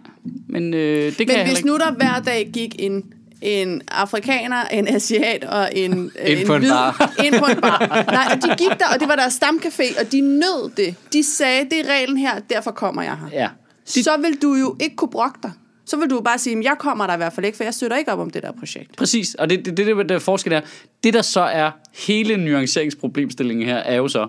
men 0.50 0.74
øh, 0.74 0.80
det 1.06 1.16
kan 1.18 1.28
Men 1.28 1.38
jeg 1.38 1.46
hvis 1.46 1.66
nu 1.66 1.78
der 1.78 1.92
hver 1.94 2.20
dag 2.26 2.50
gik 2.54 2.76
en, 2.80 3.04
en 3.44 3.82
afrikaner, 3.88 4.66
en 4.66 4.88
asiat 4.88 5.44
og 5.44 5.70
en, 5.76 5.94
øh, 6.28 6.42
en 6.42 6.48
på 6.48 6.56
en 6.56 6.62
bar. 6.62 7.14
ind 7.26 7.40
på 7.40 7.46
en 7.46 7.62
bar. 7.62 8.06
Nej, 8.12 8.28
og 8.32 8.42
de 8.42 8.56
gik 8.58 8.80
der, 8.80 8.86
og 8.94 9.00
det 9.00 9.08
var 9.08 9.16
deres 9.16 9.40
stamcafé, 9.44 10.00
og 10.00 10.12
de 10.12 10.22
nød 10.22 10.72
det. 10.78 10.96
De 11.14 11.24
sagde, 11.24 11.70
det 11.70 11.80
er 11.80 11.94
reglen 11.94 12.18
her, 12.18 12.40
derfor 12.40 12.72
kommer 12.72 13.02
jeg 13.02 13.18
her. 13.18 13.28
Ja. 13.40 13.50
Så 13.86 14.18
vil 14.22 14.42
du 14.42 14.54
jo 14.54 14.76
ikke 14.80 14.96
kunne 14.96 15.12
brokke 15.12 15.40
dig. 15.44 15.52
Så 15.86 15.98
vil 15.98 16.10
du 16.10 16.22
bare 16.22 16.40
sige, 16.40 16.56
"Men 16.56 16.64
jeg 16.64 16.76
kommer 16.80 17.08
der 17.08 17.14
i 17.14 17.18
hvert 17.18 17.34
fald 17.34 17.46
ikke, 17.46 17.58
for 17.58 17.64
jeg 17.64 17.74
støtter 17.74 17.98
ikke 17.98 18.12
op 18.12 18.20
om 18.20 18.30
det 18.30 18.44
der 18.44 18.52
projekt. 18.52 18.96
Præcis, 18.96 19.36
og 19.36 19.50
det 19.50 19.66
det, 19.66 19.78
det, 19.78 19.98
det 19.98 20.10
der 20.10 20.20
forskel 20.20 20.54
er, 20.54 20.62
det 21.04 21.14
der 21.14 21.22
så 21.22 21.42
er 21.42 21.72
hele 22.08 22.38
nuanceringsproblemstillingen 22.38 23.68
her, 23.68 23.76
er 23.78 23.96
jo 23.96 24.08
så, 24.08 24.28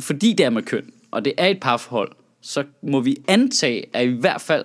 fordi 0.00 0.32
det 0.32 0.46
er 0.46 0.50
med 0.50 0.62
køn, 0.62 0.84
og 1.10 1.24
det 1.24 1.32
er 1.38 1.46
et 1.46 1.60
parforhold, 1.60 2.12
så 2.42 2.64
må 2.82 3.00
vi 3.00 3.16
antage, 3.28 3.84
at 3.92 4.06
i 4.06 4.10
hvert 4.20 4.40
fald 4.40 4.64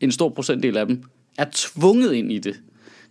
en 0.00 0.12
stor 0.12 0.28
procentdel 0.28 0.76
af 0.76 0.86
dem 0.86 1.02
er 1.38 1.46
tvunget 1.52 2.12
ind 2.12 2.32
i 2.32 2.38
det. 2.38 2.60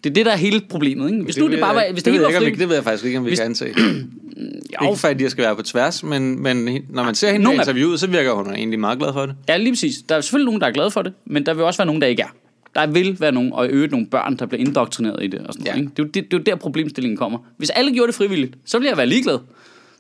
Det 0.04 0.10
er 0.10 0.14
det, 0.14 0.26
der 0.26 0.32
er 0.32 0.36
hele 0.36 0.62
problemet. 0.70 1.12
Ikke? 1.12 1.24
Hvis 1.24 1.38
nu 1.38 1.46
ved 1.46 1.52
det 1.52 1.60
bare 1.60 1.76
var, 1.76 1.86
hvis 1.92 2.04
det, 2.04 2.06
det, 2.06 2.14
hele 2.14 2.24
var 2.26 2.30
jeg, 2.32 2.42
ikke, 2.42 2.56
fri, 2.58 2.60
det 2.62 2.68
ved 2.70 2.76
jeg 2.76 2.84
faktisk 2.84 3.06
ikke, 3.06 3.18
om 3.18 3.26
vi 3.26 3.30
Hvis- 3.30 3.40
kan 3.40 3.46
antage. 3.46 3.74
jo, 4.84 4.90
Ikke 4.90 5.00
fordi, 5.00 5.24
de 5.24 5.30
skal 5.30 5.44
være 5.44 5.56
på 5.56 5.62
tværs, 5.62 6.04
men, 6.04 6.44
men 6.44 6.70
når 6.90 7.04
man 7.04 7.16
ser 7.16 7.32
hende 7.32 7.52
i 7.52 7.56
interviewet, 7.56 8.00
så 8.00 8.08
virker 8.08 8.32
hun 8.32 8.54
egentlig 8.54 8.80
meget 8.80 9.00
glad 9.00 9.14
for 9.14 9.26
det. 9.26 9.36
Ja, 9.50 9.58
lige 9.58 9.72
præcis. 9.72 9.96
Der 10.10 10.16
er 10.16 10.22
selvfølgelig 10.22 10.46
nogen, 10.46 10.62
der 10.62 10.68
er 10.68 10.72
glade 10.72 10.92
for 10.92 11.02
det, 11.02 11.14
men 11.26 11.46
der 11.46 11.54
vil 11.54 11.64
også 11.64 11.78
være 11.78 11.86
nogen, 11.86 12.02
der 12.02 12.08
ikke 12.08 12.22
er. 12.22 12.28
Der 12.76 12.88
vil 12.88 13.18
være 13.20 13.32
nogen, 13.32 13.54
og 13.54 13.66
i 13.66 13.70
øvrigt 13.70 13.92
nogle 13.92 14.08
børn, 14.08 14.38
der 14.38 14.46
bliver 14.46 14.60
indoktrineret 14.62 15.24
i 15.24 15.28
det. 15.28 15.40
Og 15.40 15.54
sådan 15.54 15.66
Ja. 15.66 15.72
ja. 15.72 15.76
noget, 15.82 15.84
ikke? 15.86 15.92
Det, 15.98 16.00
er 16.00 16.04
jo, 16.04 16.08
det, 16.08 16.32
det 16.32 16.34
er 16.34 16.38
jo 16.38 16.44
der 16.44 16.56
problemstillingen 16.62 17.18
kommer. 17.18 17.40
Hvis 17.58 17.70
alle 17.70 17.94
gjorde 17.94 18.08
det 18.08 18.16
frivilligt, 18.16 18.56
så 18.66 18.78
ville 18.78 18.90
jeg 18.90 18.98
være 18.98 19.08
ligeglad. 19.08 19.38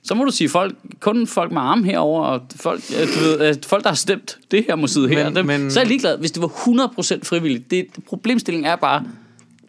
Så 0.04 0.16
må 0.16 0.24
du 0.24 0.32
sige, 0.32 0.50
folk, 0.50 0.76
kun 1.00 1.28
folk 1.28 1.52
med 1.52 1.62
arme 1.62 1.86
herover 1.86 2.24
og 2.26 2.42
folk, 2.56 2.82
øh, 3.02 3.08
du 3.08 3.20
ved, 3.30 3.50
øh, 3.50 3.56
folk, 3.68 3.84
der 3.84 3.90
har 3.90 3.96
stemt 3.96 4.38
det 4.52 4.66
her 4.68 4.76
må 4.76 4.88
sidde 4.88 5.10
her. 5.10 5.26
Men- 5.26 5.36
dem, 5.36 5.46
men- 5.46 5.72
Så 5.72 5.80
er 5.80 5.84
jeg 5.84 5.88
ligeglad, 5.88 6.18
hvis 6.18 6.32
det 6.32 6.42
var 6.42 6.48
100% 6.48 7.26
frivilligt. 7.26 7.72
Det, 7.72 7.86
problemstillingen 8.08 8.66
er 8.72 8.76
bare, 8.76 9.04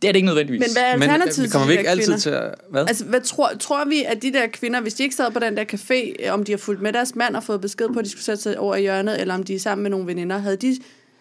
det 0.02 0.08
er 0.08 0.12
det 0.12 0.16
ikke 0.16 0.26
nødvendigvis. 0.26 0.60
Men 0.60 0.68
hvad 0.72 0.82
er 0.82 0.96
Men 0.96 1.02
øh, 1.02 1.14
alternativet 1.14 1.52
kommer 1.52 1.66
til 1.66 1.70
vi 1.70 1.74
de 1.74 1.78
ikke 1.78 1.86
der 1.86 1.90
altid 1.90 2.04
kvinder? 2.04 2.18
til 2.18 2.30
at... 2.30 2.54
Hvad? 2.70 2.84
Altså, 2.88 3.04
hvad 3.04 3.20
tror, 3.20 3.50
tror 3.60 3.84
vi, 3.84 4.02
at 4.02 4.22
de 4.22 4.32
der 4.32 4.46
kvinder, 4.46 4.80
hvis 4.80 4.94
de 4.94 5.02
ikke 5.02 5.14
sad 5.14 5.30
på 5.30 5.38
den 5.38 5.56
der 5.56 5.64
café, 5.64 6.26
øh, 6.26 6.34
om 6.34 6.44
de 6.44 6.52
har 6.52 6.56
fulgt 6.58 6.82
med 6.82 6.92
deres 6.92 7.14
mand 7.14 7.36
og 7.36 7.44
fået 7.44 7.60
besked 7.60 7.88
på, 7.88 7.98
at 7.98 8.04
de 8.04 8.10
skulle 8.10 8.24
sætte 8.24 8.42
sig 8.42 8.58
over 8.58 8.76
i 8.76 8.80
hjørnet, 8.80 9.20
eller 9.20 9.34
om 9.34 9.42
de 9.42 9.54
er 9.54 9.58
sammen 9.58 9.82
med 9.82 9.90
nogle 9.90 10.06
veninder, 10.06 10.38
havde 10.38 10.56
de 10.56 10.76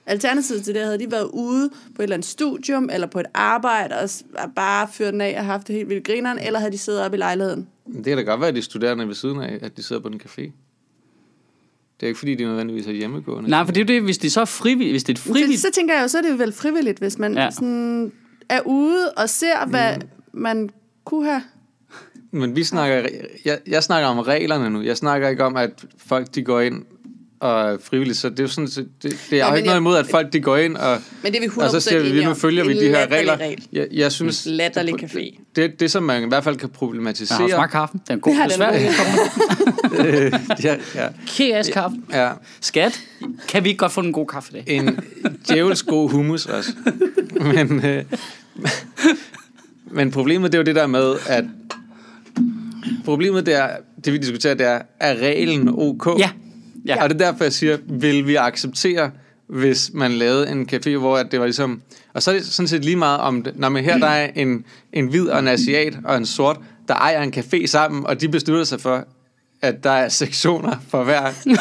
alternativet 0.06 0.64
til 0.64 0.74
det, 0.74 0.84
havde 0.84 1.00
de 1.00 1.12
været 1.12 1.30
ude 1.34 1.70
på 1.96 2.02
et 2.02 2.04
eller 2.04 2.14
andet 2.14 2.28
studium, 2.28 2.90
eller 2.94 3.08
på 3.08 3.20
et 3.20 3.26
arbejde, 3.34 3.96
og 3.96 4.10
bare 4.56 4.88
fyret 4.94 5.14
den 5.14 5.22
af 5.22 5.36
og 5.40 5.46
haft 5.46 5.68
det 5.68 5.76
helt 5.76 5.90
vildt 5.90 6.04
grineren, 6.04 6.40
eller 6.40 6.60
havde 6.60 6.72
de 6.72 6.78
siddet 6.78 7.02
oppe 7.02 7.18
i 7.18 7.20
lejligheden? 7.20 7.68
Det 7.96 8.06
kan 8.06 8.18
da 8.18 8.24
godt 8.24 8.40
være, 8.40 8.50
at 8.50 8.56
de 8.56 8.62
studerende 8.62 9.08
ved 9.08 9.16
siden 9.16 9.42
af, 9.42 9.60
at 9.62 9.78
de 9.78 9.84
sidder 9.84 10.02
på 10.02 10.08
en 10.08 10.22
café. 10.26 10.42
Det 12.00 12.06
er 12.06 12.08
ikke 12.08 12.20
fordi, 12.20 12.36
de 12.36 12.44
nødvendigvis 12.44 12.88
er 12.88 12.92
hjemmegående. 12.92 13.50
Nej, 13.50 13.66
for 13.66 13.72
det 13.72 13.82
er 13.82 13.94
jo 13.94 14.00
det, 14.00 14.04
hvis 14.04 14.18
det 14.18 14.32
så 14.32 14.42
er 14.42 14.46
frivilligt, 14.46 14.94
hvis 14.94 15.04
det 15.04 15.14
er 15.14 15.14
et 15.14 15.20
Så, 15.20 15.30
frivilligt... 15.34 15.62
så 15.62 15.68
tænker 15.74 15.94
jeg 15.94 16.04
jo, 16.04 16.08
så 16.08 16.18
er 16.18 16.22
det 16.22 16.30
jo 16.30 16.36
vel 16.36 16.52
frivilligt, 16.52 17.00
hvis 17.00 17.18
man. 17.18 17.34
Ja. 17.34 17.52
sådan 17.52 18.12
er 18.50 18.62
ude 18.66 19.12
og 19.18 19.30
ser, 19.30 19.66
hvad 19.68 19.96
Mm. 19.96 20.02
man 20.42 20.70
kunne 21.06 21.26
have. 21.30 21.42
Men 22.32 22.56
vi 22.56 22.64
snakker, 22.64 23.10
jeg, 23.46 23.60
jeg 23.68 23.84
snakker 23.84 24.08
om 24.10 24.20
reglerne 24.20 24.70
nu. 24.70 24.82
Jeg 24.82 24.98
snakker 24.98 25.30
ikke 25.30 25.44
om, 25.44 25.56
at 25.58 25.70
folk 26.08 26.36
de 26.36 26.44
går 26.44 26.60
ind 26.62 26.84
og 27.40 27.62
er 27.62 27.78
frivilligt. 27.84 28.18
Så 28.18 28.30
det 28.30 28.40
er 28.40 28.44
jo 28.44 28.48
sådan, 28.50 28.68
det, 28.68 28.90
det 29.04 29.14
er 29.14 29.38
Ja, 29.38 29.46
jo 29.46 29.50
men 29.50 29.58
ikke 29.58 29.66
noget 29.66 29.76
jeg- 29.76 29.82
imod, 29.82 29.98
at 29.98 30.06
folk 30.08 30.34
de 30.34 30.40
går 30.42 30.58
ind 30.58 30.78
og, 30.78 30.98
Men 31.24 31.32
det 31.34 31.38
er 31.38 31.42
vi 31.42 31.48
100% 31.48 31.64
og 31.66 31.70
så 31.72 31.80
siger 31.80 32.00
vi, 32.14 32.26
nu 32.26 32.34
følger 32.34 32.64
vi 32.66 32.72
En 32.72 32.78
de 32.78 32.84
her 32.84 32.92
latterlig 32.92 33.18
regler. 33.20 33.38
regel. 33.38 33.68
Jeg, 33.72 33.88
jeg 33.92 34.12
synes, 34.12 34.46
Latterlig 34.46 34.94
det, 35.00 35.04
café. 35.12 35.40
det, 35.56 35.80
det, 35.80 35.92
som 35.92 36.04
man 36.04 36.24
i 36.24 36.28
hvert 36.28 36.44
fald 36.44 36.56
kan 36.56 36.68
Jeg 36.68 36.74
problematisere... 36.74 37.38
har 37.42 37.48
smagt 37.48 37.72
kaffen. 37.72 38.02
Den 38.08 38.16
er 38.16 38.20
god. 38.20 38.34
Ja, 38.34 38.44
Det 38.44 38.50
den 38.50 38.58
svært. 38.58 38.74
god. 39.92 40.56
ja, 40.64 40.76
ja, 40.96 41.08
Kæres 41.28 41.70
kaffe. 41.70 41.98
ja. 42.14 42.32
Skat, 42.62 43.00
kan 43.48 43.64
vi 43.64 43.70
ikke 43.70 43.80
godt 43.80 43.92
få 43.92 44.02
en 44.02 44.14
god 44.14 44.28
kaffe 44.28 44.52
i 44.52 44.62
dag? 44.62 44.64
en 44.78 45.00
djævelsk 45.50 45.86
god 45.86 46.10
hummus 46.12 46.46
også. 46.46 46.70
Men, 47.56 47.86
øh, 47.86 48.04
men 49.98 50.12
problemet 50.12 50.52
det 50.52 50.58
er 50.58 50.62
jo 50.62 50.66
det 50.66 50.76
der 50.76 50.88
med, 50.88 51.16
at 51.28 51.46
problemet 53.06 53.46
det 53.46 53.54
er, 53.54 53.70
det 54.06 54.14
vi 54.14 54.18
diskuterer, 54.18 54.54
det 54.54 54.68
er, 54.68 54.82
er 55.00 55.16
reglen 55.16 55.70
ok? 55.70 56.20
Ja. 56.20 56.30
Ja. 56.86 57.04
Og 57.04 57.10
det 57.10 57.22
er 57.22 57.32
derfor, 57.32 57.44
jeg 57.44 57.54
siger, 57.54 57.78
vil 57.88 58.28
vi 58.28 58.36
acceptere, 58.36 59.12
hvis 59.48 59.92
man 59.94 60.12
lavede 60.12 60.50
en 60.50 60.70
café, 60.74 60.98
hvor 60.98 61.18
at 61.18 61.32
det 61.32 61.40
var 61.40 61.46
ligesom... 61.46 61.82
Og 62.14 62.24
så 62.24 62.32
er 62.32 62.36
det 62.36 62.46
sådan 62.46 62.68
set 62.68 62.86
lige 62.86 62.96
meget 62.96 63.20
om 63.20 63.44
det. 63.44 63.60
Når 63.60 63.70
man 63.70 63.84
her 63.84 63.98
der 63.98 64.08
er 64.08 64.30
en, 64.36 64.66
en 64.94 65.08
hvid 65.08 65.28
og 65.28 65.40
en 65.40 65.48
asiat 65.48 65.98
og 66.04 66.18
en 66.18 66.26
sort, 66.26 66.60
der 66.88 66.94
ejer 66.94 67.22
en 67.22 67.34
café 67.38 67.66
sammen, 67.66 68.06
og 68.06 68.22
de 68.22 68.30
beslutter 68.30 68.64
sig 68.64 68.82
for, 68.82 69.08
at 69.62 69.84
der 69.84 69.92
er 69.92 70.10
sektioner 70.10 70.76
for 70.90 71.04
hver 71.04 71.32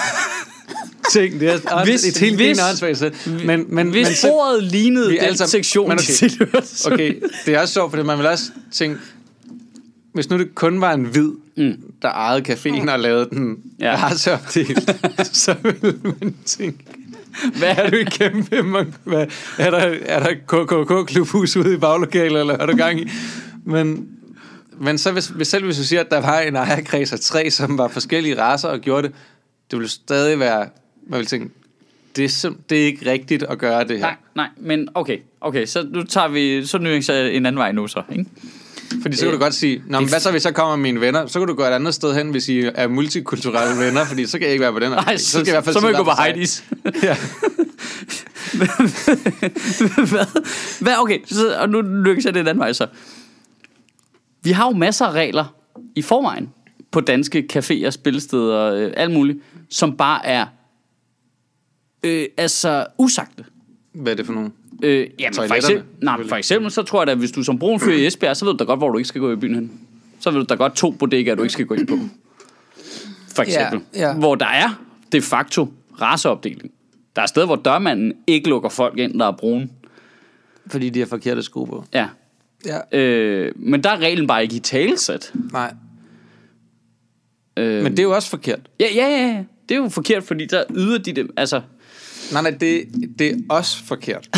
ting. 1.12 1.40
Det 1.40 1.48
er 1.48 1.84
Hvis- 1.84 2.04
et 2.04 2.18
helt 2.18 2.36
hvis- 2.36 2.58
sæt. 2.98 3.26
Men, 3.44 3.64
men, 3.68 3.90
Hvis 3.90 4.06
men 4.08 4.14
så, 4.16 4.28
ordet 4.30 4.62
lignede 4.64 5.10
den 5.10 5.36
sammen- 5.36 5.48
sektion, 5.48 5.90
de 5.90 5.94
okay. 5.94 6.92
okay, 6.92 7.14
det 7.46 7.54
er 7.54 7.60
også 7.60 7.74
sjovt, 7.74 7.90
fordi 7.92 8.02
man 8.02 8.18
vil 8.18 8.26
også 8.26 8.44
tænke, 8.72 8.98
hvis 10.14 10.30
nu 10.30 10.38
det 10.38 10.54
kun 10.54 10.80
var 10.80 10.92
en 10.92 11.04
hvid, 11.04 11.30
mm. 11.56 11.74
der 12.02 12.08
ejede 12.08 12.52
caféen 12.52 12.90
og 12.90 12.98
lavede 13.00 13.28
den 13.30 13.56
Ja. 13.80 13.90
ja. 13.90 13.96
raceopdelt, 13.96 14.90
så 15.32 15.54
ville 15.62 15.98
man 16.04 16.34
tænke, 16.46 16.78
Hvad 17.58 17.68
er 17.76 17.90
du 17.90 17.96
i 17.96 18.04
kæmpe, 18.04 18.62
man, 18.62 18.94
hvad, 19.04 19.26
er 19.58 19.70
der, 19.70 19.94
er 20.06 20.20
der 20.22 20.34
KKK-klubhus 20.46 21.56
ude 21.56 21.74
i 21.74 21.76
baglokalet, 21.76 22.40
eller 22.40 22.44
hvad 22.56 22.56
er 22.60 22.66
der 22.66 22.76
gang 22.76 23.00
i? 23.00 23.10
Men, 23.64 24.08
men 24.80 24.98
så 24.98 25.12
hvis, 25.12 25.26
hvis 25.26 25.48
selv 25.48 25.64
hvis 25.64 25.76
du 25.76 25.84
siger, 25.84 26.00
at 26.00 26.10
der 26.10 26.20
var 26.20 26.40
en 26.40 26.56
ejerkreds 26.56 27.12
af 27.12 27.20
tre, 27.20 27.50
som 27.50 27.78
var 27.78 27.88
forskellige 27.88 28.40
raser 28.42 28.68
og 28.68 28.80
gjorde 28.80 29.02
det, 29.08 29.16
det 29.70 29.78
ville 29.78 29.90
stadig 29.90 30.38
være, 30.38 30.68
man 31.08 31.18
ville 31.18 31.26
tænke, 31.26 31.50
det 32.16 32.24
er, 32.24 32.28
sim- 32.28 32.60
det 32.70 32.82
er 32.82 32.86
ikke 32.86 33.10
rigtigt 33.10 33.42
at 33.42 33.58
gøre 33.58 33.84
det 33.84 33.98
her. 33.98 34.06
Nej, 34.06 34.16
nej, 34.34 34.48
men 34.56 34.88
okay, 34.94 35.18
okay, 35.40 35.66
så 35.66 35.86
nu 35.90 36.02
tager 36.02 36.28
vi, 36.28 36.66
så 36.66 36.78
nuancerer 36.78 37.16
jeg 37.24 37.34
en 37.34 37.46
anden 37.46 37.58
vej 37.58 37.72
nu 37.72 37.86
så, 37.88 38.02
ikke? 38.12 38.26
Fordi 39.02 39.16
så 39.16 39.22
kan 39.24 39.32
du 39.32 39.38
godt 39.38 39.54
sige, 39.54 39.82
Nå, 39.86 40.00
men 40.00 40.08
hvad 40.08 40.20
så 40.20 40.30
hvis 40.30 40.44
jeg 40.44 40.54
kommer 40.54 40.76
med 40.76 40.82
mine 40.82 41.00
venner? 41.00 41.26
Så 41.26 41.38
kan 41.38 41.48
du 41.48 41.54
gå 41.54 41.62
et 41.62 41.66
andet 41.66 41.94
sted 41.94 42.14
hen, 42.14 42.30
hvis 42.30 42.48
I 42.48 42.70
er 42.74 42.88
multikulturelle 42.88 43.78
venner, 43.86 44.04
fordi 44.04 44.26
så 44.26 44.38
kan 44.38 44.42
jeg 44.44 44.52
ikke 44.52 44.62
være 44.62 44.72
på 44.72 44.78
den 44.78 44.88
her. 44.88 44.94
Nej, 44.94 45.14
café. 45.14 45.16
så, 45.16 45.30
skal 45.30 45.40
jeg 45.40 45.48
i 45.48 45.50
hvert 45.50 45.64
fald 45.64 45.74
så 45.74 45.80
må 45.80 45.88
jeg 45.88 45.96
gå 45.96 46.04
på. 46.04 46.10
Heidi's. 46.10 46.62
Ja. 47.08 47.16
hvad? 50.10 50.26
Hvad? 50.80 50.92
Okay, 50.98 51.18
så, 51.26 51.56
og 51.60 51.68
nu 51.68 51.80
lykkes 51.80 52.24
jeg 52.24 52.34
det 52.34 52.40
den 52.40 52.48
anden 52.48 52.60
vej 52.60 52.72
så. 52.72 52.86
Vi 54.42 54.50
har 54.50 54.66
jo 54.66 54.76
masser 54.76 55.06
af 55.06 55.12
regler 55.12 55.54
i 55.94 56.02
forvejen 56.02 56.48
på 56.90 57.00
danske 57.00 57.46
caféer, 57.56 57.90
spillesteder, 57.90 58.74
øh, 58.74 58.92
alt 58.96 59.12
muligt, 59.12 59.38
som 59.70 59.96
bare 59.96 60.26
er 60.26 60.46
øh, 62.02 62.26
altså 62.36 62.86
usagte. 62.98 63.44
Hvad 63.92 64.12
er 64.12 64.16
det 64.16 64.26
for 64.26 64.32
nogen? 64.32 64.52
Øh, 64.82 65.06
jamen, 65.18 65.34
for 65.34 65.54
eksempel, 65.54 65.84
nej, 66.02 66.28
for 66.28 66.36
eksempel, 66.36 66.70
så 66.70 66.82
tror 66.82 67.00
jeg 67.00 67.06
da, 67.06 67.14
hvis 67.14 67.30
du 67.32 67.42
som 67.42 67.58
brun 67.58 67.80
fyr 67.80 67.92
i 67.92 68.06
Esbjerg, 68.06 68.36
så 68.36 68.44
ved 68.44 68.52
du 68.52 68.58
da 68.58 68.64
godt, 68.64 68.80
hvor 68.80 68.90
du 68.90 68.98
ikke 68.98 69.08
skal 69.08 69.20
gå 69.20 69.32
i 69.32 69.36
byen 69.36 69.54
hen. 69.54 69.72
Så 70.20 70.30
ved 70.30 70.40
du 70.40 70.46
da 70.48 70.54
godt 70.54 70.76
to 70.76 70.90
bodegaer, 70.90 71.34
du 71.34 71.42
ikke 71.42 71.52
skal 71.52 71.66
gå 71.66 71.74
ind 71.74 71.86
på. 71.86 71.98
For 73.34 73.42
eksempel. 73.42 73.80
Ja, 73.94 74.08
ja. 74.08 74.14
Hvor 74.14 74.34
der 74.34 74.46
er 74.46 74.82
de 75.12 75.22
facto 75.22 75.68
raceopdeling. 76.00 76.70
Der 77.16 77.22
er 77.22 77.26
steder, 77.26 77.46
hvor 77.46 77.56
dørmanden 77.56 78.12
ikke 78.26 78.48
lukker 78.48 78.68
folk 78.68 78.98
ind, 78.98 79.18
der 79.18 79.26
er 79.26 79.36
brune. 79.36 79.68
Fordi 80.66 80.90
de 80.90 80.98
har 80.98 81.06
forkerte 81.06 81.42
sko 81.42 81.64
på. 81.64 81.84
Ja. 81.94 82.06
Ja. 82.66 82.98
Øh, 82.98 83.52
men 83.56 83.84
der 83.84 83.90
er 83.90 83.98
reglen 83.98 84.26
bare 84.26 84.42
ikke 84.42 84.56
i 84.56 84.58
talesat. 84.58 85.32
Nej. 85.52 85.74
Øh, 87.56 87.82
Men 87.82 87.92
det 87.92 87.98
er 87.98 88.02
jo 88.02 88.14
også 88.14 88.30
forkert. 88.30 88.60
Ja, 88.80 88.86
ja, 88.94 89.06
ja. 89.06 89.26
ja. 89.26 89.44
Det 89.68 89.74
er 89.74 89.78
jo 89.78 89.88
forkert, 89.88 90.24
fordi 90.24 90.46
der 90.46 90.64
yder 90.76 90.98
de 90.98 91.12
det. 91.12 91.30
Altså, 91.36 91.60
Nej, 92.32 92.42
nej, 92.42 92.50
det, 92.60 92.82
det 93.18 93.26
er 93.30 93.34
også 93.48 93.84
forkert. 93.84 94.28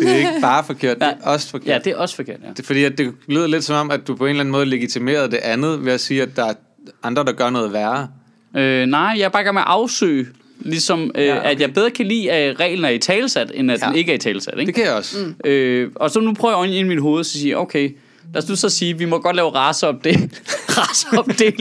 Det 0.00 0.10
er 0.10 0.14
ikke 0.16 0.30
bare 0.40 0.64
forkert, 0.64 0.96
det 0.98 1.06
er 1.08 1.14
også 1.22 1.48
forkert. 1.50 1.68
ja, 1.68 1.78
det 1.84 1.92
er 1.92 1.96
også 1.96 2.16
forkert, 2.16 2.36
ja. 2.44 2.48
Det 2.56 2.64
fordi, 2.66 2.84
at 2.84 2.98
det 2.98 3.12
lyder 3.28 3.46
lidt 3.46 3.64
som 3.64 3.76
om, 3.76 3.90
at 3.90 4.06
du 4.06 4.16
på 4.16 4.24
en 4.24 4.30
eller 4.30 4.40
anden 4.40 4.52
måde 4.52 4.66
legitimerede 4.66 5.30
det 5.30 5.36
andet 5.36 5.84
ved 5.84 5.92
at 5.92 6.00
sige, 6.00 6.22
at 6.22 6.36
der 6.36 6.44
er 6.44 6.54
andre, 7.02 7.24
der 7.24 7.32
gør 7.32 7.50
noget 7.50 7.72
værre. 7.72 8.08
Øh, 8.56 8.86
nej, 8.86 9.14
jeg 9.18 9.24
er 9.24 9.28
bare 9.28 9.42
i 9.42 9.44
gang 9.44 9.54
med 9.54 9.62
at 9.62 9.68
afsøge, 9.68 10.26
ligesom, 10.60 11.10
øh, 11.14 11.24
Ja, 11.26 11.38
okay. 11.38 11.50
at 11.50 11.60
jeg 11.60 11.74
bedre 11.74 11.90
kan 11.90 12.06
lide, 12.06 12.30
at 12.30 12.60
reglen 12.60 12.84
er 12.84 12.88
i 12.88 12.98
talesat, 12.98 13.50
end 13.54 13.70
at 13.72 13.82
Ja. 13.82 13.86
den 13.86 13.96
ikke 13.96 14.10
er 14.12 14.16
i 14.16 14.18
talesat. 14.18 14.54
Ikke? 14.58 14.66
Det 14.66 14.74
kan 14.74 14.84
jeg 14.84 14.92
også. 14.94 15.16
Mm. 15.44 15.50
Øh, 15.50 15.90
og 15.94 16.10
så 16.10 16.20
nu 16.20 16.32
prøver 16.34 16.64
jeg 16.64 16.74
ind 16.74 16.86
i 16.86 16.88
mit 16.88 17.00
hoved 17.00 17.18
og 17.18 17.26
sige, 17.26 17.58
okay, 17.58 17.96
lad 18.34 18.42
os 18.42 18.48
nu 18.48 18.56
så 18.56 18.68
sige, 18.68 18.98
vi 18.98 19.04
må 19.04 19.18
godt 19.18 19.36
lave 19.36 19.48
raceopdel, 19.50 20.30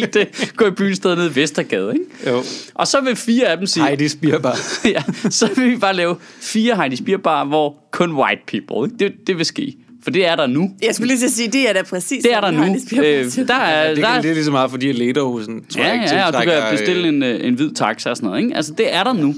det, 0.13 0.53
gå 0.55 0.65
i 0.65 0.71
byen 0.71 0.95
sted 0.95 1.15
nede 1.15 1.31
i 1.31 1.35
Vestergade, 1.35 1.93
ikke? 1.93 2.31
Jo. 2.37 2.43
Og 2.73 2.87
så 2.87 3.01
vil 3.01 3.15
fire 3.15 3.47
af 3.47 3.57
dem 3.57 3.65
sige, 3.67 3.85
Heidi 3.85 4.07
Spierbar. 4.07 4.59
ja, 4.95 5.03
så 5.29 5.49
vil 5.55 5.71
vi 5.71 5.77
bare 5.77 5.95
lave 5.95 6.15
fire 6.41 6.75
Heidi 6.75 6.95
Spierbar, 6.95 7.45
hvor 7.45 7.75
kun 7.91 8.11
white 8.11 8.41
people, 8.47 8.93
ikke? 8.93 9.05
Det, 9.05 9.27
det 9.27 9.37
vil 9.37 9.45
ske. 9.45 9.75
For 10.03 10.11
det 10.11 10.27
er 10.27 10.35
der 10.35 10.47
nu. 10.47 10.71
Jeg 10.81 10.95
skulle 10.95 11.07
lige 11.07 11.19
til 11.19 11.25
at 11.25 11.31
sige, 11.31 11.51
det 11.51 11.69
er 11.69 11.73
da 11.73 11.81
præcis. 11.81 12.23
Det 12.23 12.33
er 12.33 12.41
der 12.41 12.51
nu. 12.51 12.63
Øh, 12.63 12.67
der 12.67 13.03
er, 13.03 13.23
Det, 13.29 13.47
der 13.47 13.53
kan, 13.55 14.17
er, 14.17 14.21
det 14.21 14.29
er 14.29 14.33
lige 14.33 14.45
så 14.45 14.51
meget, 14.51 14.71
fordi 14.71 14.91
Lederhusen 14.91 15.65
tror 15.65 15.83
jeg 15.83 15.95
Ja, 15.95 16.03
ikke 16.03 16.15
ja, 16.15 16.27
og 16.27 16.33
du 16.33 16.39
kan 16.39 16.61
bestille 16.71 17.07
øh, 17.07 17.13
en, 17.13 17.23
øh, 17.23 17.47
en 17.47 17.53
hvid 17.53 17.71
taxa 17.71 18.09
og 18.09 18.17
sådan 18.17 18.27
noget. 18.29 18.43
Ikke? 18.43 18.55
Altså, 18.55 18.73
det 18.77 18.93
er 18.95 19.03
der 19.03 19.13
nu. 19.13 19.35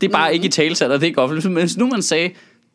Det 0.00 0.06
er 0.06 0.12
bare 0.12 0.34
ikke 0.34 0.46
i 0.46 0.48
talesat, 0.48 0.90
og 0.90 1.00
det 1.00 1.02
er 1.02 1.08
ikke 1.08 1.22
offentligt. 1.22 1.52
Men 1.52 1.62
hvis 1.62 1.76
nu 1.76 1.86
man 1.86 2.02
sagde, 2.02 2.30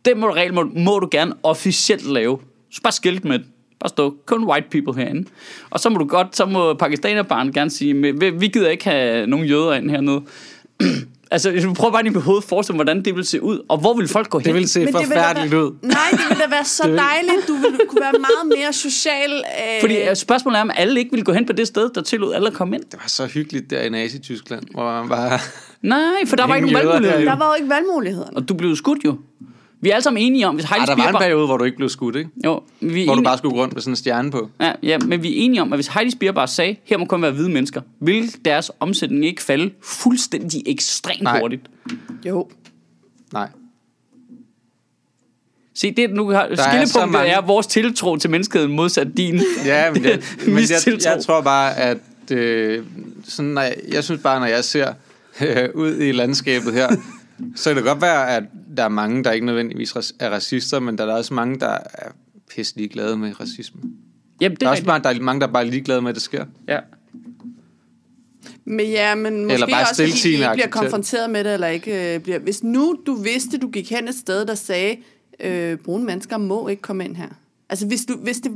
den 0.05 0.19
må, 0.19 0.33
regel 0.33 0.53
må, 0.53 0.71
må 0.75 0.99
du 0.99 1.07
gerne 1.11 1.33
officielt 1.43 2.11
lave. 2.11 2.39
Så 2.71 2.81
bare 2.81 2.93
skilt 2.93 3.25
med 3.25 3.39
det. 3.39 3.47
Bare 3.81 3.89
stå, 3.89 4.15
kun 4.25 4.43
white 4.43 4.67
people 4.71 5.03
herinde. 5.03 5.29
Og 5.69 5.79
så 5.79 5.89
må 5.89 5.97
du 5.97 6.05
godt, 6.05 6.35
så 6.35 6.45
må 6.45 6.73
pakistanerbarn 6.73 7.51
gerne 7.51 7.69
sige, 7.71 7.93
"Men 7.93 8.21
vi, 8.21 8.29
vi 8.29 8.47
gider 8.47 8.69
ikke 8.69 8.83
have 8.85 9.27
nogen 9.27 9.45
jøder 9.45 9.73
ind 9.73 9.89
hernede. 9.89 10.21
altså, 11.31 11.51
hvis 11.51 11.63
du 11.63 11.73
prøver 11.73 11.91
bare 11.91 12.03
lige 12.03 12.13
med 12.13 12.21
hovedet 12.21 12.43
at 12.43 12.49
forestille, 12.49 12.75
hvordan 12.77 13.05
det 13.05 13.15
vil 13.15 13.25
se 13.25 13.41
ud, 13.43 13.59
og 13.69 13.77
hvor 13.77 13.93
vil 13.93 14.07
folk 14.07 14.29
gå 14.29 14.39
hen? 14.39 14.45
Det 14.45 14.53
vil 14.53 14.69
se 14.69 14.79
Men 14.79 14.87
det 14.87 14.93
vil 14.93 15.09
da 15.09 15.15
forfærdeligt 15.15 15.51
være, 15.51 15.65
ud. 15.65 15.71
Nej, 15.81 15.95
det 16.11 16.19
ville 16.29 16.43
da 16.43 16.49
være 16.49 16.65
så 16.65 16.83
dejligt. 17.07 17.47
Du 17.47 17.53
ville 17.53 17.77
kunne 17.89 18.01
være 18.01 18.11
meget 18.11 18.57
mere 18.59 18.73
social. 18.73 19.31
Øh, 19.61 19.81
Fordi 19.81 19.95
øh, 20.09 20.15
spørgsmålet 20.15 20.57
er, 20.57 20.61
om 20.61 20.71
alle 20.75 20.99
ikke 20.99 21.11
vil 21.11 21.23
gå 21.23 21.33
hen 21.33 21.45
på 21.45 21.53
det 21.53 21.67
sted, 21.67 21.89
der 21.95 22.01
tillod 22.01 22.33
alle 22.33 22.47
at 22.47 22.53
komme 22.53 22.75
ind. 22.75 22.83
Det 22.83 22.99
var 23.01 23.07
så 23.07 23.25
hyggeligt 23.25 23.69
der 23.69 23.81
i 23.81 23.89
Nazi-Tyskland, 23.89 24.63
hvor 24.71 24.83
man 25.01 25.09
bare... 25.09 25.39
Nej, 25.81 25.99
for 26.27 26.35
der 26.35 26.47
var 26.47 26.55
ikke 26.55 26.71
nogen 26.71 26.87
valgmuligheder. 26.87 27.31
der 27.31 27.37
var 27.37 27.47
jo 27.47 27.53
ikke 27.53 27.69
valgmuligheder. 27.69 28.27
Og 28.35 28.49
du 28.49 28.53
blev 28.53 28.75
skudt 28.75 29.05
jo. 29.05 29.17
Vi 29.81 29.89
er 29.89 29.93
alle 29.93 30.03
sammen 30.03 30.23
enige 30.23 30.47
om, 30.47 30.55
hvis 30.55 30.65
Heidi 30.65 30.79
Ej, 30.79 30.85
der 30.85 30.91
var 30.95 30.95
en 30.95 31.03
Spierbar... 31.03 31.19
periode, 31.19 31.45
hvor 31.45 31.57
du 31.57 31.63
ikke 31.63 31.77
blev 31.77 31.89
skudt, 31.89 32.15
ikke? 32.15 32.29
Jo, 32.45 32.63
vi 32.79 33.03
Hvor 33.03 33.13
du 33.13 33.19
enige... 33.19 33.23
bare 33.25 33.37
skulle 33.37 33.55
gå 33.55 33.61
rundt 33.61 33.73
med 33.73 33.81
sådan 33.81 33.91
en 33.91 33.95
stjerne 33.95 34.31
på. 34.31 34.49
Ja, 34.61 34.71
ja, 34.83 34.97
men 34.97 35.23
vi 35.23 35.29
er 35.39 35.45
enige 35.45 35.61
om, 35.61 35.73
at 35.73 35.77
hvis 35.77 35.87
Heidi 35.87 36.11
Spierbar 36.11 36.45
sagde, 36.45 36.75
her 36.83 36.97
må 36.97 37.05
kun 37.05 37.21
være 37.21 37.31
hvide 37.31 37.49
mennesker, 37.49 37.81
vil 37.99 38.31
deres 38.45 38.71
omsætning 38.79 39.25
ikke 39.25 39.43
falde 39.43 39.71
fuldstændig 39.83 40.63
ekstremt 40.65 41.21
Nej. 41.21 41.39
hurtigt. 41.39 41.61
Jo. 42.25 42.49
Nej. 43.33 43.47
Se, 45.75 45.91
det 45.91 46.09
nu 46.13 46.29
har, 46.29 46.39
er 46.41 46.55
skillepunktet 46.55 47.11
mange- 47.11 47.29
er 47.31 47.41
vores 47.41 47.67
tiltro 47.67 48.17
til 48.17 48.29
menneskeheden 48.29 48.71
modsat 48.75 49.07
din. 49.17 49.41
Ja, 49.65 49.91
men, 49.91 50.03
jeg, 50.03 50.19
men 50.45 50.57
jeg, 50.57 51.03
jeg 51.05 51.23
tror 51.23 51.41
bare, 51.41 51.77
at 51.77 51.97
øh, 52.31 52.83
sådan, 53.23 53.51
når 53.51 53.61
jeg, 53.61 53.75
jeg 53.91 54.03
synes 54.03 54.21
bare, 54.21 54.39
når 54.39 54.47
jeg 54.47 54.63
ser 54.63 54.93
øh, 55.41 55.69
ud 55.73 55.97
i 56.01 56.11
landskabet 56.11 56.73
her, 56.73 56.87
så 57.55 57.69
kan 57.69 57.77
det 57.77 57.85
godt 57.85 58.01
være, 58.01 58.35
at 58.35 58.43
der 58.77 58.83
er 58.83 58.89
mange, 58.89 59.23
der 59.23 59.31
ikke 59.31 59.45
nødvendigvis 59.45 59.93
er 60.19 60.29
racister, 60.29 60.79
men 60.79 60.97
der 60.97 61.05
er 61.05 61.13
også 61.13 61.33
mange, 61.33 61.59
der 61.59 61.77
er 61.93 62.11
pisse 62.55 62.75
ligeglade 62.77 63.17
med 63.17 63.39
racisme. 63.39 63.81
Jamen, 64.41 64.51
det 64.55 64.61
Der 64.61 64.67
er 64.67 64.71
også 64.71 64.83
bare, 64.85 64.99
der 64.99 65.09
er 65.09 65.19
mange, 65.19 65.39
der 65.41 65.47
er 65.47 65.51
bare 65.51 65.67
ligeglade 65.67 66.01
med, 66.01 66.09
at 66.09 66.15
det 66.15 66.23
sker. 66.23 66.45
Ja. 66.67 66.79
Men 68.65 68.85
ja, 68.87 69.15
men 69.15 69.41
måske 69.43 69.53
Eller 69.53 69.67
bare 69.67 69.81
også, 69.81 69.95
fordi 69.95 70.09
stiltiende 70.11 70.45
ikke 70.45 70.53
bliver 70.53 70.67
konfronteret 70.67 71.29
med 71.29 71.43
det, 71.43 71.53
eller 71.53 71.67
ikke 71.67 72.15
øh, 72.15 72.19
bliver... 72.19 72.39
Hvis 72.39 72.63
nu 72.63 72.95
du 73.05 73.15
vidste, 73.15 73.57
du 73.57 73.67
gik 73.69 73.89
hen 73.89 74.07
et 74.07 74.15
sted, 74.15 74.45
der 74.45 74.55
sagde, 74.55 74.97
øh, 75.39 75.77
brune 75.77 76.05
mennesker 76.05 76.37
må 76.37 76.67
ikke 76.67 76.81
komme 76.81 77.05
ind 77.05 77.15
her. 77.15 77.27
Altså, 77.69 77.87
hvis, 77.87 78.05
du, 78.05 78.17
hvis 78.17 78.37
det... 78.37 78.51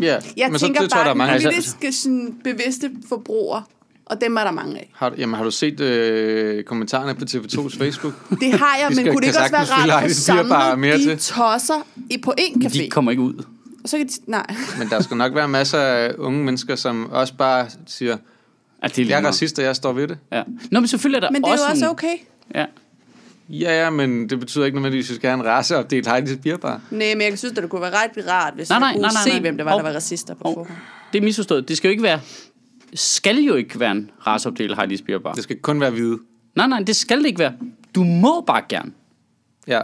Ja, 0.00 0.18
Jeg 0.36 0.50
men 0.50 0.58
så 0.58 0.66
tænker 0.66 0.80
det 0.80 0.90
tror 0.90 0.98
der 0.98 1.04
er 1.04 1.08
bare, 1.08 1.14
mange. 1.14 1.38
den 1.38 1.46
Altså- 1.46 1.76
politiske 1.76 1.92
sådan, 1.92 2.34
bevidste 2.44 2.90
forbrugere, 3.08 3.62
og 4.06 4.20
dem 4.20 4.36
er 4.36 4.44
der 4.44 4.50
mange 4.50 4.76
af. 4.78 4.90
Har, 4.94 5.08
du- 5.08 5.14
jamen, 5.18 5.34
har 5.34 5.44
du 5.44 5.50
set 5.50 5.80
øh, 5.80 6.64
kommentarerne 6.64 7.14
på 7.14 7.24
TV2's 7.30 7.78
Facebook? 7.78 8.12
Det 8.40 8.52
har 8.52 8.76
jeg, 8.80 8.86
Vi 8.90 8.94
men 8.94 9.04
kunne 9.12 9.20
det 9.20 9.26
ikke 9.26 9.38
også 9.38 9.50
være 9.50 9.64
rart 9.64 10.04
at 10.04 10.10
få 10.10 10.14
Spierbar 10.20 10.76
mere 10.76 10.96
de 10.98 11.02
til. 11.04 11.18
tosser 11.18 11.86
i 12.10 12.18
på 12.18 12.34
én 12.40 12.64
café? 12.64 12.82
De 12.84 12.90
kommer 12.90 13.10
ikke 13.10 13.22
ud. 13.22 13.34
Og 13.82 13.88
så 13.88 13.96
kan 13.96 14.06
de... 14.06 14.12
Nej. 14.26 14.46
Men 14.78 14.88
der 14.88 15.02
skal 15.02 15.16
nok 15.16 15.34
være 15.34 15.48
masser 15.48 15.78
af 15.78 16.12
unge 16.18 16.44
mennesker, 16.44 16.76
som 16.76 17.10
også 17.12 17.34
bare 17.34 17.66
siger, 17.86 18.16
Ja, 18.82 18.88
det 18.88 18.98
er 18.98 19.06
jeg 19.08 19.22
er 19.22 19.26
racist, 19.26 19.58
og 19.58 19.64
jeg 19.64 19.76
står 19.76 19.92
ved 19.92 20.08
det. 20.08 20.18
Ja. 20.32 20.42
Nå, 20.70 20.80
men 20.80 20.86
selvfølgelig 20.88 21.16
er 21.16 21.20
der 21.20 21.30
Men 21.30 21.42
det 21.42 21.48
er 21.48 21.52
også 21.52 21.64
jo 21.64 21.70
også 21.70 21.88
okay. 21.90 22.16
Ja. 22.54 22.64
Ja, 23.48 23.82
ja, 23.84 23.90
men 23.90 24.28
det 24.30 24.40
betyder 24.40 24.64
ikke 24.64 24.76
nødvendigvis, 24.78 25.06
at 25.06 25.10
vi 25.10 25.16
skal 25.16 25.30
have 25.30 25.40
en 25.40 25.46
raceopdelt 25.46 26.08
Heidi 26.08 26.34
Spierbar. 26.34 26.80
Nej, 26.90 27.14
men 27.14 27.20
jeg 27.30 27.38
synes, 27.38 27.52
at 27.56 27.62
det 27.62 27.70
kunne 27.70 27.80
være 27.82 27.90
ret 27.90 28.24
rart, 28.30 28.52
hvis 28.54 28.68
Nej, 28.70 28.78
man 28.78 28.86
nej, 28.86 28.92
kunne 28.92 29.02
nej, 29.02 29.10
nej, 29.12 29.22
se, 29.22 29.30
nej. 29.30 29.40
hvem 29.40 29.56
det 29.56 29.64
var, 29.64 29.70
Hov. 29.72 29.80
der 29.80 29.86
var 29.88 29.94
racister 29.96 30.34
på 30.34 30.40
Hov. 30.44 30.54
forhånd. 30.54 30.70
Det 31.12 31.18
er 31.18 31.22
misforstået. 31.22 31.68
Det 31.68 31.76
skal 31.76 31.88
jo 31.88 31.90
ikke 31.90 32.02
være... 32.02 32.20
Skal 32.94 33.36
jo 33.36 33.54
ikke 33.54 33.80
være 33.80 33.90
en 33.92 34.10
raceopdel 34.26 34.76
Heidi 34.76 34.96
Spierbar. 34.96 35.32
Det 35.32 35.42
skal 35.42 35.56
kun 35.58 35.80
være 35.80 35.90
hvide. 35.90 36.18
Nej, 36.56 36.66
nej, 36.66 36.80
det 36.80 36.96
skal 36.96 37.18
det 37.18 37.26
ikke 37.26 37.38
være. 37.38 37.52
Du 37.94 38.04
må 38.04 38.40
bare 38.46 38.62
gerne. 38.68 38.90
Ja. 39.66 39.80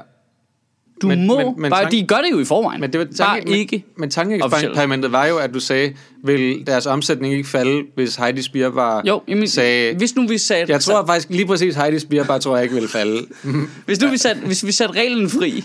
Du 1.02 1.06
Men- 1.08 1.18
men, 1.18 1.26
må, 1.26 1.36
men- 1.36 1.44
men, 1.46 1.52
men 1.54 1.62
men 1.62 1.70
bare, 1.70 1.82
tank- 1.84 1.90
de 1.92 2.06
gør 2.06 2.16
det 2.16 2.30
jo 2.32 2.38
i 2.40 2.44
forvejen. 2.44 2.80
Men 2.80 2.92
det 2.92 2.98
var 2.98 3.04
bare 3.04 3.14
tanke, 3.40 3.58
ikke. 3.58 3.76
Men, 3.76 4.00
men 4.00 4.10
tankeeksperimentet 4.10 5.12
var 5.12 5.26
jo, 5.26 5.36
at 5.38 5.54
du 5.54 5.60
sagde, 5.60 5.94
vil 6.24 6.66
deres 6.66 6.86
omsætning 6.86 7.34
ikke 7.34 7.48
falde, 7.48 7.82
hvis 7.94 8.16
Heidi 8.16 8.42
Spierbar 8.42 9.02
Jo, 9.06 9.22
jamen, 9.28 9.48
sagde... 9.48 9.96
hvis 9.96 10.16
nu 10.16 10.26
vi 10.26 10.38
sagde... 10.38 10.64
Jeg 10.68 10.80
tror 10.80 11.06
faktisk 11.06 11.30
lige 11.30 11.46
præcis, 11.46 11.74
Heidi 11.74 11.98
Spierbar 11.98 12.38
tror 12.38 12.56
jeg 12.56 12.62
ikke 12.62 12.74
vil 12.74 12.88
falde. 12.88 13.26
Hvis 13.86 14.00
nu 14.00 14.08
vi 14.10 14.16
satte, 14.16 14.42
hvis 14.46 14.66
vi 14.66 14.72
satte 14.72 14.94
reglen 14.94 15.30
fri, 15.30 15.64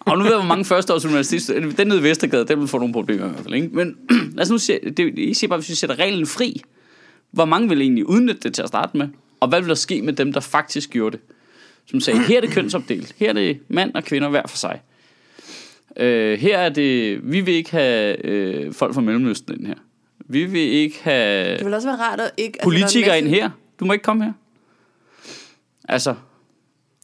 og 0.00 0.18
nu 0.18 0.22
ved 0.24 0.30
jeg, 0.30 0.38
hvor 0.40 0.48
mange 0.48 0.64
førsteårs 0.64 1.04
universitet, 1.04 1.78
den 1.78 1.86
nede 1.86 2.00
i 2.00 2.02
Vestergade, 2.02 2.44
den 2.46 2.60
vil 2.60 2.68
få 2.68 2.78
nogle 2.78 2.92
problemer 2.92 3.24
i 3.26 3.28
hvert 3.28 3.42
fald, 3.42 3.54
ikke? 3.54 3.68
Men 3.72 3.96
lad 4.36 4.42
os 4.42 4.50
nu 4.50 4.58
se, 4.58 4.78
det, 4.96 5.18
I 5.18 5.34
siger 5.34 5.48
bare, 5.48 5.58
hvis 5.58 5.68
vi 5.70 5.74
sætter 5.74 5.98
reglen 5.98 6.26
fri, 6.26 6.62
hvor 7.32 7.44
mange 7.44 7.68
vil 7.68 7.80
egentlig 7.80 8.08
udnytte 8.08 8.40
det 8.40 8.54
til 8.54 8.62
at 8.62 8.68
starte 8.68 8.96
med? 8.96 9.08
Og 9.40 9.48
hvad 9.48 9.60
vil 9.60 9.68
der 9.68 9.74
ske 9.74 10.02
med 10.02 10.12
dem, 10.12 10.32
der 10.32 10.40
faktisk 10.40 10.90
gjorde 10.90 11.16
det? 11.16 11.24
Som 11.86 12.00
sagde, 12.00 12.20
her 12.20 12.36
er 12.36 12.40
det 12.40 12.50
kønsopdelt, 12.50 13.14
her 13.16 13.28
er 13.28 13.32
det 13.32 13.60
mand 13.68 13.94
og 13.94 14.04
kvinder 14.04 14.28
hver 14.28 14.42
for 14.48 14.56
sig. 14.56 14.80
Øh, 15.96 16.38
her 16.38 16.58
er 16.58 16.68
det, 16.68 17.20
vi 17.32 17.40
vil 17.40 17.54
ikke 17.54 17.70
have 17.70 18.26
øh, 18.26 18.72
folk 18.72 18.94
fra 18.94 19.00
Mellemøsten 19.00 19.54
ind 19.54 19.66
her. 19.66 19.74
Vi 20.18 20.44
vil 20.44 20.60
ikke 20.60 20.98
have 21.02 21.56
Det 21.56 21.64
ville 21.64 21.76
også 21.76 21.88
være 21.88 21.98
rart 21.98 22.20
at 22.20 22.30
ikke... 22.36 22.58
politikere 22.62 23.16
altså, 23.16 23.28
ind 23.28 23.34
her. 23.34 23.50
Du 23.80 23.84
må 23.84 23.92
ikke 23.92 24.02
komme 24.02 24.24
her. 24.24 24.32
Altså, 25.88 26.14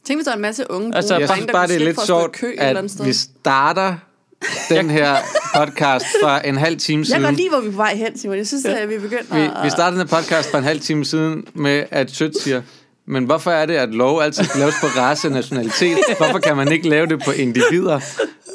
Tænk, 0.03 0.17
hvis 0.17 0.25
der 0.25 0.31
er 0.31 0.35
en 0.35 0.41
masse 0.41 0.65
unge 0.71 0.95
Altså, 0.95 1.13
brune 1.13 1.21
Jeg 1.21 1.29
synes 1.29 1.45
der 1.45 1.51
bare, 1.51 1.67
det 1.67 1.75
er 1.75 1.79
lidt 1.79 1.99
at 1.99 2.05
sjovt, 2.05 2.43
at 2.57 2.91
sted. 2.91 3.05
vi 3.05 3.13
starter 3.13 3.95
den 4.69 4.89
her 4.89 5.15
podcast 5.55 6.05
for 6.23 6.29
en 6.29 6.57
halv 6.57 6.77
time 6.77 6.99
Jeg 6.99 7.05
siden. 7.07 7.21
kan 7.21 7.29
godt 7.29 7.37
lide, 7.37 7.49
hvor 7.49 7.59
vi 7.59 7.67
er 7.67 7.71
på 7.71 7.77
vej 7.77 7.95
hen, 7.95 8.17
Simon. 8.17 8.37
Jeg 8.37 8.47
synes, 8.47 8.65
at 8.65 8.89
vi 8.89 8.93
er 8.93 8.99
begyndt 8.99 9.35
Vi, 9.35 9.39
at... 9.41 9.51
vi 9.63 9.69
startede 9.69 9.99
den 9.99 10.07
her 10.09 10.17
podcast 10.17 10.51
for 10.51 10.57
en 10.57 10.63
halv 10.63 10.79
time 10.79 11.05
siden 11.05 11.45
med, 11.53 11.83
at 11.91 12.11
Sødt 12.11 12.41
siger, 12.41 12.61
men 13.07 13.23
hvorfor 13.23 13.51
er 13.51 13.65
det, 13.65 13.73
at 13.73 13.89
lov 13.89 14.21
altid 14.21 14.43
skal 14.43 14.59
laves 14.59 14.75
på 14.81 14.87
race 14.87 15.27
og 15.27 15.31
nationalitet? 15.31 15.97
Hvorfor 16.17 16.39
kan 16.39 16.57
man 16.57 16.71
ikke 16.71 16.89
lave 16.89 17.07
det 17.07 17.23
på 17.25 17.31
individer? 17.31 17.99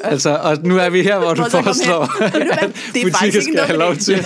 Altså, 0.03 0.29
og 0.43 0.57
nu 0.63 0.77
er 0.77 0.89
vi 0.89 1.01
her, 1.01 1.19
hvor 1.19 1.33
du 1.33 1.43
foreslår, 1.49 2.01
at 2.63 2.71
Det 2.93 3.01
er 3.01 3.11
faktisk 3.11 3.13
butikker 3.13 3.41
skal 3.41 3.59
have 3.59 3.79
lov 3.79 3.95
til 3.95 4.25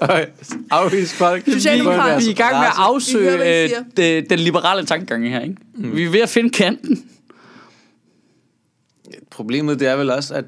at 0.00 0.28
afvise 0.70 1.14
folk. 1.14 1.46
Vi 1.46 1.52
er 1.52 2.28
i 2.30 2.32
gang 2.32 2.56
med 2.58 2.66
at 2.66 2.72
afsøge 2.76 3.64
øh, 3.98 4.22
den 4.30 4.38
liberale 4.38 4.86
tankegang 4.86 5.30
her, 5.30 5.40
ikke? 5.40 5.56
Mm. 5.74 5.96
Vi 5.96 6.04
er 6.04 6.10
ved 6.10 6.20
at 6.20 6.28
finde 6.28 6.50
kanten. 6.50 7.04
Problemet 9.40 9.80
det 9.80 9.88
er 9.88 9.96
vel 9.96 10.10
også, 10.10 10.34
at 10.34 10.44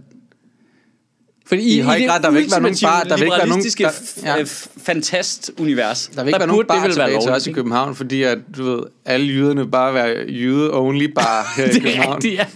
Fordi 1.47 1.76
I 1.78 1.80
høj 1.80 2.01
grad, 2.07 2.20
der 2.20 2.30
vil 2.30 2.38
ikke 2.38 2.51
være 2.51 2.61
nogen 2.61 2.76
bar- 2.82 3.03
der 3.03 3.14
vil 3.16 3.22
ikke 3.24 3.36
være 3.38 3.49
nogen- 3.49 3.64
der- 3.78 4.36
ja. 4.36 4.43
fantast-univers. 4.86 6.11
der 6.14 6.22
vil 6.22 6.28
ikke 6.28 6.38
være 6.38 6.47
nogen 6.47 6.61
det 6.61 6.68
bar 6.68 6.88
tilbage 6.88 7.20
til 7.20 7.30
os 7.30 7.47
i? 7.47 7.53
København, 7.53 7.95
fordi 7.95 8.22
at, 8.22 8.38
du 8.57 8.64
ved, 8.64 8.82
alle 9.05 9.26
jyderne 9.26 9.70
bare 9.70 9.95
være 9.95 10.14
jyde-only 10.16 11.12
bar 11.14 11.53
her 11.57 11.64
i 11.64 11.68
Det 11.68 11.76
er 11.76 11.80
København. 11.80 12.14
rigtigt, 12.14 12.34
ja. 12.34 12.47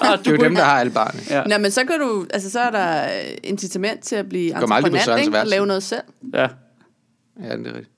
Og 0.12 0.18
Det 0.18 0.26
er 0.26 0.30
jo 0.30 0.36
dem, 0.36 0.54
der 0.54 0.64
har 0.64 0.80
alle 0.80 0.92
barne. 0.92 1.20
Ja. 1.30 1.42
Nå, 1.44 1.58
men 1.58 1.70
så 1.70 1.84
kan 1.84 1.98
du, 2.00 2.26
altså 2.30 2.50
så 2.50 2.60
er 2.60 2.70
der 2.70 3.04
øh, 3.04 3.10
incitament 3.44 4.00
til 4.04 4.16
at 4.16 4.28
blive 4.28 4.54
entreprenant, 4.56 5.20
ikke? 5.26 5.38
Og 5.40 5.46
lave 5.46 5.66
noget 5.66 5.82
selv. 5.82 6.00
ja. 6.34 6.40
Ja, 7.42 7.56
det 7.56 7.66
er 7.66 7.70
rigtigt. 7.74 7.88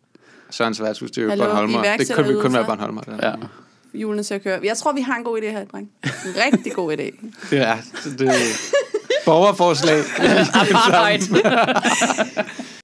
Sørens 0.51 0.83
værtshus, 0.83 1.11
det 1.11 1.19
er 1.19 1.37
jo 1.37 1.45
Bornholmer. 1.45 1.97
Det 1.99 2.13
kunne 2.15 2.29
vi 2.29 2.35
kun 2.41 2.53
være. 2.53 2.65
Bornholmer. 2.65 3.01
Der. 3.01 3.29
ja. 3.29 3.35
Julen 3.95 4.25
til 4.25 4.35
at 4.35 4.43
køre. 4.43 4.61
Jeg 4.65 4.77
tror, 4.77 4.93
vi 4.93 5.01
har 5.01 5.17
en 5.17 5.25
god 5.25 5.39
idé 5.39 5.45
her, 5.47 5.65
dreng. 5.65 5.91
En 6.05 6.11
rigtig 6.47 6.73
god 6.73 6.93
idé. 6.93 7.27
Det 7.51 7.59
er 7.59 7.77
det 8.05 8.29
er 8.29 8.33
borgerforslag. 9.25 9.99
Apartheid. 10.55 11.21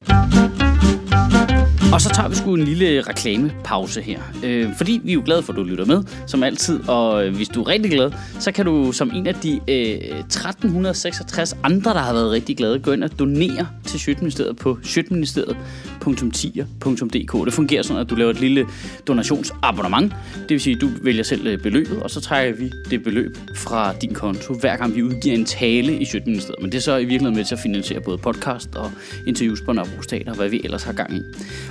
Og 1.93 2.01
så 2.01 2.11
tager 2.15 2.29
vi 2.29 2.35
sgu 2.35 2.55
en 2.55 2.63
lille 2.63 3.01
reklamepause 3.01 4.03
her. 4.03 4.21
Øh, 4.45 4.69
fordi 4.77 5.01
vi 5.05 5.11
er 5.11 5.15
jo 5.15 5.23
glade 5.25 5.43
for, 5.43 5.53
at 5.53 5.57
du 5.57 5.63
lytter 5.63 5.85
med, 5.85 6.03
som 6.27 6.43
altid. 6.43 6.89
Og 6.89 7.27
øh, 7.27 7.37
hvis 7.37 7.49
du 7.49 7.63
er 7.63 7.69
rigtig 7.69 7.91
glad, 7.91 8.13
så 8.39 8.53
kan 8.53 8.67
du 8.67 8.93
som 8.93 9.11
en 9.15 9.27
af 9.27 9.35
de 9.35 9.61
øh, 9.69 10.19
1366 10.19 11.57
andre, 11.63 11.95
der 11.95 11.99
har 11.99 12.13
været 12.13 12.31
rigtig 12.31 12.57
glade, 12.57 12.79
gå 12.79 12.93
ind 12.93 13.05
og 13.05 13.19
donere 13.19 13.69
til 13.85 14.01
Sjøtministeriet 14.01 14.57
på 14.57 14.79
sjøtministeriet.10.dk. 14.83 17.47
Det 17.47 17.53
fungerer 17.53 17.83
sådan, 17.83 18.03
at 18.03 18.11
du 18.11 18.15
laver 18.15 18.31
et 18.31 18.41
lille 18.41 18.67
donationsabonnement. 19.07 20.13
Det 20.35 20.51
vil 20.51 20.61
sige, 20.61 20.77
at 20.77 20.81
du 20.81 20.91
vælger 21.03 21.23
selv 21.23 21.47
øh, 21.47 21.59
beløbet, 21.59 22.03
og 22.03 22.11
så 22.11 22.21
trækker 22.21 22.57
vi 22.57 22.73
det 22.91 23.03
beløb 23.03 23.39
fra 23.57 23.93
din 23.93 24.15
konto, 24.15 24.55
hver 24.55 24.77
gang 24.77 24.97
vi 24.97 25.03
udgiver 25.03 25.35
en 25.35 25.45
tale 25.45 25.99
i 25.99 26.05
Sjøtministeriet. 26.05 26.63
Men 26.63 26.73
det 26.73 26.79
er 26.79 26.83
så 26.83 26.97
i 26.97 27.05
virkeligheden 27.05 27.37
med 27.37 27.45
til 27.45 27.55
at 27.55 27.61
finansiere 27.61 28.01
både 28.01 28.19
podcast 28.19 28.77
og 28.77 28.93
interviews 29.27 29.61
på 29.61 29.73
Nørrebro 29.73 30.03
og 30.27 30.35
hvad 30.37 30.49
vi 30.49 30.61
ellers 30.65 30.83
har 30.83 30.93
gang 30.93 31.17
i. 31.17 31.21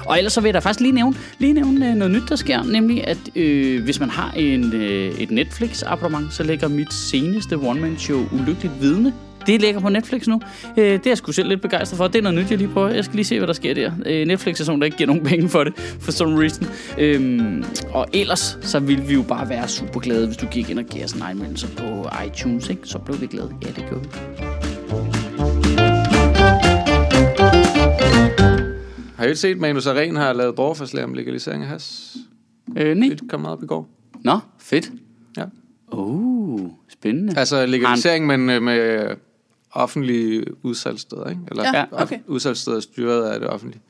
Og 0.06 0.18
ellers 0.18 0.34
så 0.34 0.41
vil 0.41 0.47
jeg 0.47 0.53
da 0.53 0.60
faktisk 0.60 0.80
lige 0.80 0.91
nævne, 0.91 1.16
lige 1.39 1.53
nævne 1.53 1.89
øh, 1.89 1.95
noget 1.95 2.14
nyt, 2.14 2.30
der 2.30 2.36
sker, 2.36 2.64
nemlig 2.64 3.08
at 3.08 3.18
øh, 3.36 3.84
hvis 3.84 3.99
man 3.99 4.10
har 4.10 4.32
en, 4.32 4.74
øh, 4.74 5.20
et 5.20 5.32
Netflix-abonnement, 5.32 6.34
så 6.34 6.43
ligger 6.43 6.68
mit 6.68 6.93
seneste 6.93 7.56
one-man-show 7.56 8.26
Ulykkeligt 8.32 8.82
Vidne 8.82 9.14
det 9.47 9.62
ligger 9.62 9.82
på 9.82 9.89
Netflix 9.89 10.28
nu. 10.28 10.41
Øh, 10.78 10.84
det 10.86 10.93
er 10.93 10.99
jeg 11.06 11.18
sgu 11.18 11.32
selv 11.32 11.49
lidt 11.49 11.62
begejstret 11.62 11.97
for. 11.97 12.08
Det 12.08 12.16
er 12.16 12.24
noget 12.24 12.39
nyt, 12.39 12.51
jeg 12.51 12.58
lige 12.58 12.68
prøver. 12.68 12.89
Jeg 12.89 13.06
skal 13.06 13.16
lige 13.16 13.26
se, 13.26 13.38
hvad 13.38 13.47
der 13.47 13.53
sker 13.53 13.74
der. 13.74 13.91
Øh, 14.06 14.28
Netflix 14.28 14.60
er 14.60 14.64
sådan, 14.64 14.80
der 14.80 14.86
ikke 14.86 14.97
giver 14.97 15.08
nogen 15.08 15.24
penge 15.24 15.49
for 15.49 15.64
det, 15.64 15.74
for 15.99 16.12
some 16.12 16.41
reason. 16.41 16.68
Øhm, 16.97 17.64
og 17.91 18.06
ellers, 18.14 18.58
så 18.62 18.80
ville 18.80 19.03
vi 19.03 19.14
jo 19.14 19.22
bare 19.22 19.49
være 19.49 19.68
super 19.68 19.99
glade, 19.99 20.28
hvis 20.28 20.38
du 20.38 20.45
gik 20.45 20.70
ind 20.70 20.80
og 20.80 20.86
gav 20.86 21.03
os 21.03 21.12
en 21.12 21.22
anmeldelse 21.22 21.68
på 21.68 22.10
iTunes. 22.28 22.70
Ikke? 22.70 22.82
Så 22.84 22.99
blev 22.99 23.22
vi 23.22 23.28
glade. 23.28 23.51
Ja, 23.62 23.68
det 23.68 23.86
gjorde 23.89 24.03
vi. 24.03 24.64
Har 29.18 29.26
I 29.26 29.28
ikke 29.28 29.39
set, 29.39 29.51
at 29.51 29.57
Manus 29.57 29.88
Aren 29.88 30.16
har 30.16 30.34
lavet 30.34 30.55
borgerforslag 30.55 31.03
om 31.03 31.13
legalisering 31.13 31.63
af 31.63 31.70
has? 31.70 32.16
Øh, 32.78 32.95
nej. 32.95 33.09
Det 33.09 33.22
kom 33.30 33.39
meget 33.41 33.57
op 33.57 33.63
i 33.63 33.66
går. 33.68 33.88
Nå, 34.24 34.39
fedt. 34.59 34.91
Ja. 35.38 35.43
Oh, 35.88 36.59
spændende. 36.89 37.34
Altså 37.39 37.66
legalisering, 37.66 38.28
men 38.28 38.49
øh, 38.49 38.61
med 38.61 39.07
offentlige 39.72 40.45
udsalgssteder, 40.66 41.30
ikke? 41.30 41.41
Eller 41.51 41.63
Ja, 41.74 41.84
okay. 41.91 42.20
udsalgssteder 42.28 42.80
styret 42.80 43.24
af 43.30 43.39
det 43.39 43.49
offentlige. 43.49 43.82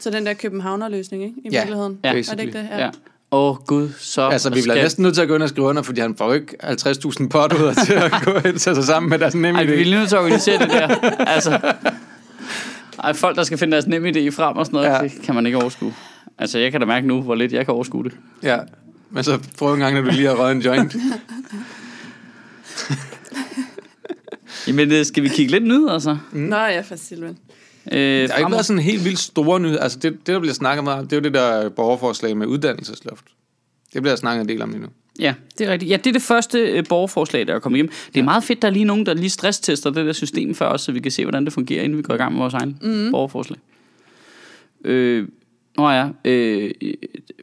Så 0.00 0.10
den 0.10 0.26
der 0.26 0.34
Københavner-løsning, 0.34 1.22
ikke? 1.22 1.34
I 1.44 1.48
Ja. 1.52 1.58
virkeligheden. 1.60 1.98
Ja. 2.04 2.08
Er 2.08 2.12
det 2.22 2.40
ikke 2.40 2.58
det? 2.58 2.68
Ja. 2.78 2.90
Åh, 3.32 3.50
oh, 3.50 3.56
gud, 3.66 3.88
så... 3.98 4.22
Altså, 4.28 4.48
vi 4.48 4.52
bliver 4.52 4.62
skal- 4.74 4.82
næsten 4.82 5.02
nødt 5.02 5.14
til 5.14 5.22
at 5.22 5.28
gå 5.28 5.34
ind 5.34 5.42
og 5.42 5.48
skrive 5.48 5.66
under, 5.66 5.82
fordi 5.82 6.00
han 6.00 6.16
får 6.16 6.34
ikke 6.34 6.56
50.000 6.64 7.28
potudder 7.28 7.74
til 7.86 7.92
at 7.92 8.12
gå 8.24 8.30
ind 8.30 8.54
og 8.54 8.60
tage 8.60 8.74
sig 8.74 8.84
sammen 8.84 9.10
med 9.10 9.18
deres 9.18 9.34
nemme 9.34 9.60
Ej, 9.60 9.64
vi 9.66 9.72
idé. 9.82 9.88
er 9.88 9.98
nødt 9.98 10.08
til 10.08 10.16
at 10.16 10.20
organisere 10.22 10.58
det 10.58 10.70
der. 10.70 10.86
Altså, 11.18 11.72
ej, 13.04 13.12
folk, 13.12 13.36
der 13.36 13.42
skal 13.44 13.58
finde 13.58 13.72
deres 13.72 13.86
nemme 13.86 14.08
idé 14.08 14.28
frem 14.30 14.56
og 14.56 14.66
sådan 14.66 14.76
noget, 14.76 14.88
ja. 14.88 15.02
Det 15.02 15.12
kan 15.22 15.34
man 15.34 15.46
ikke 15.46 15.58
overskue. 15.58 15.94
Altså, 16.38 16.58
jeg 16.58 16.72
kan 16.72 16.80
da 16.80 16.86
mærke 16.86 17.06
nu, 17.06 17.22
hvor 17.22 17.34
lidt 17.34 17.52
jeg 17.52 17.64
kan 17.64 17.74
overskue 17.74 18.04
det. 18.04 18.12
Ja, 18.42 18.58
men 19.10 19.24
så 19.24 19.38
prøv 19.58 19.74
en 19.74 19.80
gang, 19.80 19.94
når 19.94 20.02
du 20.02 20.10
lige 20.10 20.26
har 20.28 20.34
røget 20.34 20.56
en 20.56 20.62
joint. 20.62 20.96
Jamen, 24.66 24.92
øh, 24.92 25.04
skal 25.04 25.22
vi 25.22 25.28
kigge 25.28 25.52
lidt 25.52 25.64
ned, 25.66 25.88
altså? 25.90 26.16
Nå 26.32 26.56
ja, 26.56 26.80
for 26.80 26.96
Silvan. 26.96 27.38
Øh, 27.92 27.98
Der 27.98 28.32
har 28.32 28.38
ikke 28.38 28.50
været 28.52 28.66
sådan 28.66 28.82
helt 28.82 29.04
vildt 29.04 29.18
store 29.18 29.60
nyheder. 29.60 29.80
Altså, 29.80 29.98
det, 29.98 30.12
det, 30.12 30.26
der 30.26 30.38
bliver 30.40 30.54
snakket 30.54 30.84
meget 30.84 30.98
om, 31.00 31.06
det 31.08 31.16
er 31.16 31.20
jo 31.20 31.24
det 31.24 31.34
der 31.34 31.68
borgerforslag 31.68 32.36
med 32.36 32.46
uddannelsesloft. 32.46 33.24
Det 33.94 34.02
bliver 34.02 34.16
snakket 34.16 34.40
en 34.42 34.48
del 34.48 34.62
om 34.62 34.70
lige 34.70 34.82
nu. 34.82 34.88
Ja, 35.20 35.34
det 35.58 35.66
er 35.66 35.72
rigtigt. 35.72 35.90
Ja, 35.90 35.96
det 35.96 36.06
er 36.06 36.12
det 36.12 36.22
første 36.22 36.58
øh, 36.58 36.84
borgerforslag, 36.88 37.46
der 37.46 37.54
er 37.54 37.58
kommet 37.58 37.76
igennem. 37.76 37.92
Det 38.14 38.20
er 38.20 38.24
meget 38.24 38.44
fedt, 38.44 38.62
der 38.62 38.68
er 38.68 38.72
lige 38.72 38.84
nogen, 38.84 39.06
der 39.06 39.14
lige 39.14 39.30
stresstester 39.30 39.90
det 39.90 40.06
der 40.06 40.12
system 40.12 40.54
for 40.54 40.64
os, 40.64 40.80
så 40.80 40.92
vi 40.92 41.00
kan 41.00 41.10
se, 41.10 41.24
hvordan 41.24 41.44
det 41.44 41.52
fungerer, 41.52 41.82
inden 41.82 41.98
vi 41.98 42.02
går 42.02 42.14
i 42.14 42.16
gang 42.16 42.32
med 42.32 42.40
vores 42.40 42.54
egen 42.54 42.78
mm. 42.82 43.10
borgerforslag. 43.10 43.58
Øh, 44.84 45.28
nå 45.76 45.90
ja, 45.90 46.08
øh, 46.24 46.70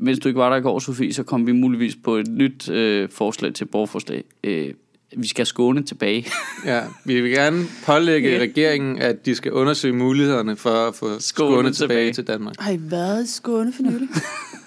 mens 0.02 0.20
du 0.20 0.28
ikke 0.30 0.40
var 0.40 0.50
der 0.50 0.58
i 0.58 0.62
går, 0.62 0.80
Sofie, 0.80 1.14
så 1.14 1.24
kom 1.24 1.48
vi 1.48 1.52
muligvis 1.52 1.96
på 2.04 2.16
et 2.16 2.28
nyt 2.28 2.70
øh, 2.70 3.10
forslag 3.10 3.54
til 3.54 3.66
borgerforslag. 3.66 4.24
Øh, 4.44 4.74
vi 5.18 5.28
skal 5.28 5.46
Skåne 5.46 5.84
tilbage. 5.84 6.26
Ja, 6.66 6.82
vi 7.06 7.22
vil 7.22 7.32
gerne 7.32 7.66
pålægge 7.86 8.30
Ja. 8.30 8.40
regeringen, 8.40 8.98
at 9.00 9.26
de 9.26 9.36
skal 9.36 9.52
undersøge 9.52 9.94
mulighederne 9.94 10.56
for 10.56 10.88
at 10.88 10.96
få 10.96 11.06
Skåne, 11.06 11.20
Skåne 11.20 11.72
tilbage, 11.72 12.00
tilbage. 12.00 12.14
til 12.14 12.24
Danmark. 12.28 12.56
Har 12.60 12.72
I 12.72 12.80
været 12.82 13.24
i 13.24 13.28
Skåne 13.34 13.74
for 13.74 13.84
nylig? 13.84 14.08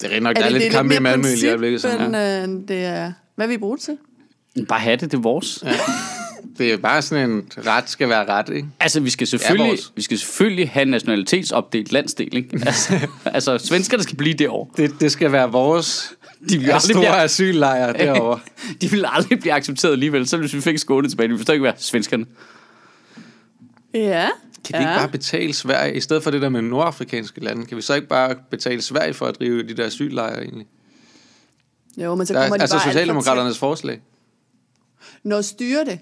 Det 0.00 0.16
er 0.16 0.20
nok, 0.20 0.36
der 0.36 0.44
er, 0.44 0.48
lidt 0.48 0.72
kamp 0.72 0.92
i 0.92 0.98
Malmø 0.98 1.28
i 1.28 1.34
lige 1.34 1.48
øjeblikket. 1.48 1.80
Sådan, 1.80 2.14
end 2.14 2.62
øh, 2.62 2.68
det 2.68 2.84
er... 2.84 3.12
Hvad 3.36 3.46
vil 3.46 3.54
I 3.54 3.58
bruge 3.58 3.76
det 3.76 3.84
til? 3.84 3.96
Bare 4.66 4.80
have 4.80 4.96
det, 4.96 5.10
det 5.10 5.18
er 5.18 5.22
vores. 5.22 5.62
Ja. 5.66 5.72
Det 6.58 6.72
er 6.72 6.76
bare 6.76 7.02
sådan 7.02 7.30
en 7.30 7.48
ret 7.66 7.90
skal 7.90 8.08
være 8.08 8.24
ret, 8.28 8.48
ikke? 8.48 8.68
Altså, 8.80 9.00
vi 9.00 9.10
skal 9.10 9.26
selvfølgelig, 9.26 9.68
vores. 9.68 9.92
vi 9.96 10.02
skal 10.02 10.18
selvfølgelig 10.18 10.70
have 10.70 10.82
en 10.82 10.88
nationalitetsopdelt 10.88 11.92
landsdel, 11.92 12.36
ikke? 12.36 12.60
Altså, 12.66 13.08
altså 13.24 13.58
svenskerne 13.58 14.02
skal 14.02 14.16
blive 14.16 14.34
derovre. 14.34 14.70
Det, 14.76 15.00
det 15.00 15.12
skal 15.12 15.32
være 15.32 15.50
vores 15.52 16.12
De 16.48 16.58
vil 16.58 16.66
ja, 16.66 16.72
aldrig 16.74 16.82
store 16.82 17.00
blive, 17.00 17.16
asyllejre 17.16 17.92
derovre. 18.04 18.40
de 18.80 18.90
vil 18.90 19.04
aldrig 19.08 19.40
blive 19.40 19.52
accepteret 19.52 19.92
alligevel, 19.92 20.28
selv 20.28 20.40
hvis 20.40 20.54
vi 20.54 20.60
fik 20.60 20.78
Skåne 20.78 21.08
tilbage. 21.08 21.24
Det 21.24 21.30
vil 21.30 21.38
forstå 21.38 21.52
ikke 21.52 21.62
være 21.62 21.74
svenskerne. 21.76 22.26
Ja. 23.94 24.28
Kan 24.64 24.78
vi 24.78 24.84
ja. 24.84 24.90
ikke 24.90 25.00
bare 25.00 25.08
betale 25.08 25.52
Sverige, 25.52 25.94
i 25.96 26.00
stedet 26.00 26.22
for 26.22 26.30
det 26.30 26.42
der 26.42 26.48
med 26.48 26.62
nordafrikanske 26.62 27.40
lande, 27.40 27.66
kan 27.66 27.76
vi 27.76 27.82
så 27.82 27.94
ikke 27.94 28.08
bare 28.08 28.36
betale 28.50 28.82
Sverige 28.82 29.14
for 29.14 29.26
at 29.26 29.38
drive 29.38 29.62
de 29.62 29.74
der 29.74 29.86
asyllejre 29.86 30.42
egentlig? 30.42 30.66
Jo, 31.96 32.14
men 32.14 32.26
så 32.26 32.34
Der 32.34 32.40
kommer 32.40 32.54
er, 32.54 32.58
de 32.58 32.62
altså 32.62 32.76
bare 32.76 32.80
alt 32.80 32.84
for 32.84 32.90
Socialdemokraternes 32.92 33.58
forslag. 33.58 34.00
Når 35.22 35.40
styre 35.40 35.84
det. 35.84 36.00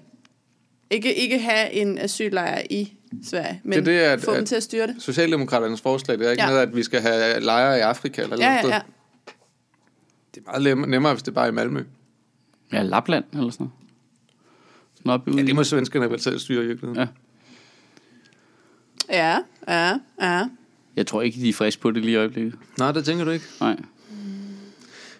Ikke, 0.89 1.15
ikke 1.15 1.39
have 1.39 1.71
en 1.73 1.97
asyllejr 1.97 2.61
i 2.69 2.93
Sverige, 3.29 3.61
men 3.63 3.71
Det 3.85 3.95
er 3.95 3.99
det, 3.99 3.99
at- 4.13 4.21
få 4.21 4.35
dem 4.35 4.45
til 4.45 4.55
at 4.55 4.63
styre 4.63 4.87
det. 4.87 4.95
Socialdemokraternes 4.99 5.81
forslag, 5.81 6.19
det 6.19 6.27
er 6.27 6.31
ikke 6.31 6.43
Ja. 6.43 6.49
noget, 6.49 6.61
at 6.61 6.75
vi 6.75 6.83
skal 6.83 7.01
have 7.01 7.39
lejre 7.39 7.77
i 7.77 7.81
Afrika 7.81 8.21
eller 8.21 8.37
Ja, 8.39 8.55
noget 8.61 8.69
ja, 8.69 8.75
ja. 8.75 8.81
Det 10.35 10.43
er 10.47 10.59
meget 10.75 10.89
nemmere, 10.89 11.13
hvis 11.13 11.23
det 11.23 11.33
bare 11.33 11.45
er 11.45 11.49
i 11.49 11.53
Malmø. 11.53 11.83
Ja, 12.73 12.83
Lapland 12.83 13.23
eller 13.33 13.49
sådan 13.51 13.67
noget. 15.05 15.21
Sådan 15.25 15.37
Ja, 15.39 15.43
det 15.47 15.55
må 15.55 15.63
svenskerne 15.63 16.09
vel 16.11 16.19
selv 16.19 16.39
styre 16.39 16.63
i 16.63 16.67
virkeligheden. 16.67 16.97
Ja. 17.01 17.07
Ja, 19.09 19.37
ja, 19.67 19.93
ja. 20.21 20.43
Jeg 20.95 21.07
tror 21.07 21.21
ikke, 21.21 21.41
de 21.41 21.49
er 21.49 21.53
friske 21.53 21.81
på 21.81 21.91
det 21.91 22.01
lige 22.01 22.11
i 22.13 22.15
øjeblikket. 22.15 22.53
Nej, 22.79 22.91
det 22.91 23.05
tænker 23.05 23.25
du 23.25 23.31
ikke. 23.31 23.45
Nej. 23.61 23.75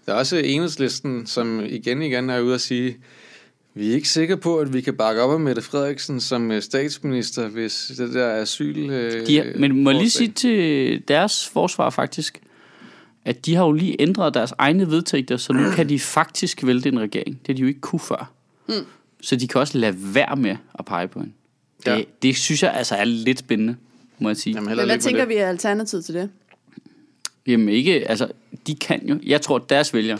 Der 0.06 0.14
er 0.14 0.18
også 0.18 0.38
enhedslisten, 0.38 1.26
som 1.26 1.62
igen 1.66 2.02
igen 2.02 2.30
er 2.30 2.40
ude 2.40 2.54
at 2.54 2.62
sige, 2.62 2.98
vi 3.74 3.90
er 3.90 3.94
ikke 3.96 4.10
sikre 4.10 4.38
på, 4.38 4.58
at 4.58 4.74
vi 4.74 4.82
kan 4.82 4.94
bakke 4.98 5.22
op 5.22 5.30
om 5.30 5.42
Mette 5.42 5.62
Frederiksen 5.62 6.20
som 6.20 6.52
øh, 6.52 6.62
statsminister, 6.62 7.48
hvis 7.48 7.92
det 7.98 8.14
der 8.14 8.30
asyl... 8.42 8.90
Øh, 8.90 9.28
De 9.28 9.38
har, 9.38 9.46
men 9.60 9.84
må 9.84 9.90
jeg 9.90 10.00
lige 10.00 10.10
sige 10.10 10.32
til 10.32 11.02
deres 11.08 11.48
forsvar 11.48 11.90
faktisk, 11.90 12.42
at 13.26 13.46
de 13.46 13.56
har 13.56 13.66
jo 13.66 13.72
lige 13.72 13.96
ændret 14.02 14.34
deres 14.34 14.54
egne 14.58 14.88
vedtægter, 14.88 15.38
så 15.38 15.54
nu 15.54 15.72
kan 15.72 15.90
de 15.90 16.00
faktisk 16.00 16.66
vælte 16.66 16.90
en 16.90 17.00
regering. 17.00 17.40
Det 17.40 17.48
har 17.48 17.54
de 17.54 17.62
jo 17.62 17.68
ikke 17.68 17.82
kunne 17.82 18.00
før. 18.00 18.32
Mm. 18.70 18.74
Så 19.22 19.36
de 19.36 19.48
kan 19.48 19.62
også 19.62 19.78
lade 19.78 19.96
være 20.00 20.36
med 20.36 20.56
at 20.80 20.86
pege 20.86 21.08
på 21.08 21.20
hende. 21.20 21.34
Det, 21.86 21.92
Ja. 21.92 22.02
det 22.22 22.36
synes 22.38 22.64
jeg 22.64 22.74
altså 22.74 22.96
er 22.96 23.04
lidt 23.06 23.40
spændende, 23.40 23.76
må 24.20 24.30
jeg 24.30 24.38
sige. 24.38 24.54
Jamen, 24.56 24.76
Men 24.76 24.86
hvad 24.86 25.00
tænker 25.00 25.22
det. 25.22 25.30
vi 25.30 25.36
er 25.36 25.50
alternativet 25.50 26.06
til 26.06 26.14
det? 26.16 26.30
Jamen 27.48 27.70
ikke, 27.70 28.10
altså, 28.10 28.28
de 28.68 28.76
kan 28.76 29.08
jo, 29.10 29.20
jeg 29.26 29.42
tror, 29.42 29.56
at 29.56 29.70
deres 29.70 29.94
vælgere 29.94 30.18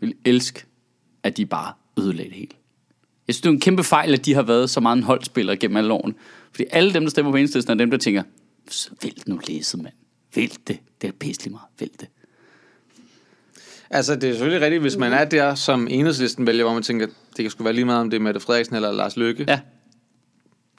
vil 0.00 0.14
elske, 0.24 0.64
at 1.22 1.36
de 1.36 1.46
bare 1.46 1.72
ødelagde 1.98 2.28
det 2.30 2.36
hele. 2.38 2.48
Jeg 3.28 3.34
synes, 3.34 3.42
det 3.42 3.48
er 3.48 3.52
en 3.52 3.60
kæmpe 3.60 3.84
fejl, 3.84 4.12
at 4.14 4.24
de 4.26 4.34
har 4.34 4.42
været 4.42 4.70
så 4.70 4.80
meget 4.80 4.96
en 4.96 5.02
holdspiller 5.02 5.54
gennem 5.56 5.76
alle 5.76 5.92
årene. 5.92 6.14
Fordi 6.50 6.64
alle 6.70 6.94
dem, 6.94 7.02
der 7.02 7.10
stemmer 7.10 7.32
på 7.32 7.36
enhedslisten, 7.36 7.70
er 7.72 7.74
dem, 7.74 7.90
der 7.90 7.98
tænker, 7.98 8.22
"Så 8.70 8.90
vælt 9.02 9.28
nu 9.28 9.40
læset, 9.48 9.82
mand. 9.82 9.94
Vælt 10.34 10.68
det. 10.68 10.78
Det 11.02 11.08
er 11.08 11.12
pisselig 11.12 11.52
meget. 11.52 11.64
Vælt 11.80 12.00
det. 12.00 12.08
Altså, 13.90 14.14
det 14.16 14.24
er 14.28 14.32
selvfølgelig 14.32 14.60
rigtigt, 14.60 14.82
hvis 14.82 14.96
man 14.96 15.12
er 15.12 15.24
der 15.24 15.54
som 15.54 15.88
enhedslisten 15.90 16.46
vælger, 16.46 16.64
hvor 16.64 16.74
man 16.74 16.82
tænker, 16.82 17.06
det 17.06 17.42
kan 17.44 17.50
sgu 17.50 17.64
være 17.64 17.72
lige 17.72 17.84
meget, 17.84 18.00
om 18.00 18.10
det 18.10 18.16
er 18.16 18.20
Mette 18.20 18.40
Frederiksen 18.40 18.76
eller 18.76 18.92
Lars 18.92 19.16
Løkke. 19.16 19.44
Ja. 19.48 19.60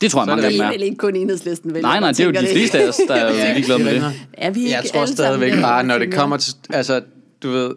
Det 0.02 0.12
tror 0.12 0.22
jeg, 0.22 0.32
er 0.32 0.36
mange 0.36 0.46
af 0.46 0.52
det 0.52 0.60
dem 0.60 0.60
Det 0.60 0.66
er. 0.66 0.68
er 0.68 0.72
vel 0.78 0.84
ikke 0.84 0.98
kun 0.98 1.16
enhedslisten 1.16 1.74
vælger, 1.74 1.88
Nej, 1.88 2.00
nej, 2.00 2.12
det 2.12 2.20
er 2.20 2.26
jo 2.26 2.32
de 2.32 2.48
fleste 2.52 2.80
af 2.80 2.88
os, 2.88 2.96
der 3.08 3.16
er 3.16 3.54
ligeglade 3.54 3.84
med 3.84 3.96
det. 3.96 4.28
Er 4.34 4.50
vi 4.50 4.60
ikke 4.60 4.72
Jeg 4.72 4.86
tror 4.94 5.06
stadigvæk 5.06 5.54
bare, 5.62 5.84
når 5.84 5.98
det 5.98 6.14
kommer 6.14 6.38
til, 6.38 6.56
altså, 6.70 7.02
du 7.44 7.50
ved, 7.52 7.76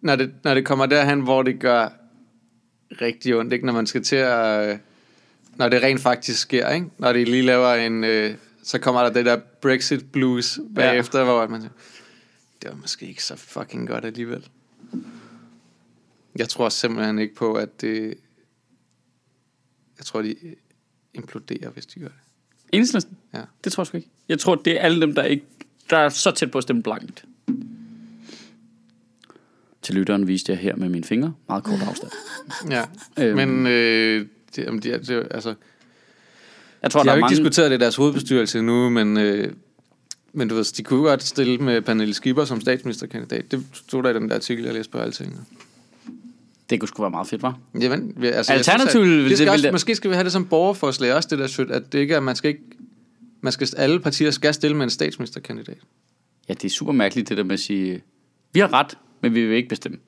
når 0.00 0.16
det, 0.16 0.32
når 0.44 0.54
det 0.54 0.64
kommer 0.64 0.86
derhen, 0.86 1.20
hvor 1.20 1.42
det 1.42 1.60
gør 1.60 1.88
rigtig 3.00 3.36
ondt, 3.36 3.52
ikke? 3.52 3.66
Når 3.66 3.72
man 3.72 3.86
skal 3.86 4.02
til 4.02 4.16
at, 4.16 4.70
øh, 4.70 4.78
når 5.56 5.68
det 5.68 5.82
rent 5.82 6.00
faktisk 6.00 6.40
sker, 6.40 6.70
ikke? 6.70 6.86
Når 6.98 7.12
de 7.12 7.24
lige 7.24 7.42
laver 7.42 7.74
en, 7.74 8.04
øh, 8.04 8.34
så 8.62 8.78
kommer 8.78 9.02
der 9.02 9.10
det 9.10 9.26
der 9.26 9.36
Brexit 9.62 10.12
blues 10.12 10.60
bagefter, 10.74 11.18
ja. 11.18 11.24
hvor 11.24 11.46
man 11.46 11.60
siger, 11.60 11.72
det 12.62 12.70
var 12.70 12.76
måske 12.76 13.06
ikke 13.06 13.24
så 13.24 13.36
fucking 13.36 13.88
godt 13.88 14.04
alligevel. 14.04 14.48
Jeg 16.36 16.48
tror 16.48 16.68
simpelthen 16.68 17.18
ikke 17.18 17.34
på, 17.34 17.54
at 17.54 17.80
det, 17.80 18.14
jeg 19.98 20.06
tror, 20.06 20.22
de 20.22 20.34
imploderer, 21.16 21.70
hvis 21.70 21.86
de 21.86 22.00
gør 22.00 22.06
det. 22.08 22.16
Enhedslisten? 22.72 23.16
Ja. 23.34 23.40
Det 23.64 23.72
tror 23.72 23.80
jeg 23.82 23.86
sgu 23.86 23.96
ikke. 23.96 24.08
Jeg 24.28 24.38
tror, 24.38 24.54
det 24.54 24.72
er 24.72 24.80
alle 24.80 25.00
dem, 25.00 25.14
der, 25.14 25.22
ikke, 25.22 25.44
der 25.90 25.96
er 25.96 26.08
så 26.08 26.30
tæt 26.30 26.50
på 26.50 26.58
at 26.58 26.62
stemme 26.62 26.82
blankt. 26.82 27.24
Til 29.82 29.94
lytteren 29.94 30.26
viste 30.28 30.52
jeg 30.52 30.58
her 30.58 30.76
med 30.76 30.88
mine 30.88 31.04
fingre. 31.04 31.34
Meget 31.48 31.64
kort 31.64 31.82
afstand. 31.88 32.10
Ja, 32.70 32.84
Øhm. 33.18 33.36
men 33.36 33.66
øh, 33.66 34.26
det, 34.56 34.64
jamen, 34.64 34.82
de, 34.82 34.90
er- 34.92 34.98
det, 34.98 35.28
altså, 35.30 35.54
Jeg 36.82 36.90
tror, 36.90 37.00
de 37.00 37.04
der 37.04 37.10
har 37.10 37.16
er 37.16 37.16
jo 37.16 37.18
ikke 37.18 37.22
mange... 37.24 37.36
diskuteret 37.36 37.70
det 37.70 37.76
i 37.76 37.80
deres 37.80 37.96
hovedbestyrelse 37.96 38.62
nu, 38.62 38.90
men 38.90 39.16
øh, 39.16 39.52
Men 40.32 40.48
du 40.48 40.54
ved, 40.54 40.64
de 40.76 40.82
kunne 40.82 41.02
godt 41.02 41.22
stille 41.22 41.58
med 41.58 41.80
Pernille 41.82 42.14
Skipper 42.14 42.44
som 42.44 42.60
statsministerkandidat. 42.60 43.50
Det 43.50 43.64
stod 43.72 44.02
der 44.02 44.10
i 44.10 44.14
den 44.14 44.28
der 44.28 44.34
artikel, 44.34 44.64
jeg 44.64 44.74
læste 44.74 44.92
på 44.92 44.98
Alting. 44.98 45.48
Det 46.70 46.80
kunne 46.80 46.88
sgu 46.88 47.02
være 47.02 47.10
meget 47.10 47.28
fedt, 47.28 47.42
var. 47.42 47.58
Jamen, 47.80 48.24
altså, 48.24 48.52
Alternativt 48.52 48.90
synes, 49.06 49.24
at 49.24 49.28
det 49.30 49.38
skal 49.38 49.46
det- 49.46 49.52
også, 49.52 49.62
det- 49.62 49.72
måske 49.74 49.94
skal 49.94 50.10
vi 50.10 50.14
have 50.14 50.24
det 50.24 50.32
som 50.32 50.46
borgerforslag 50.46 51.14
også, 51.14 51.28
det 51.30 51.38
der 51.38 51.46
shit, 51.46 51.70
at 51.70 51.92
det 51.92 51.98
ikke 51.98 52.14
er, 52.14 52.20
man 52.20 52.36
skal 52.36 52.48
ikke, 52.48 52.62
man 53.40 53.52
skal, 53.52 53.68
alle 53.76 54.00
partier 54.00 54.30
skal 54.30 54.54
stille 54.54 54.76
med 54.76 54.84
en 54.84 54.90
statsministerkandidat. 54.90 55.78
Ja, 56.48 56.54
det 56.54 56.64
er 56.64 56.68
super 56.68 56.92
mærkeligt, 56.92 57.28
det 57.28 57.36
der 57.36 57.44
med 57.44 57.52
at 57.52 57.60
sige, 57.60 58.02
vi 58.52 58.60
har 58.60 58.72
ret, 58.72 58.98
men 59.20 59.34
vi 59.34 59.46
vil 59.46 59.56
ikke 59.56 59.68
bestemme. 59.68 59.98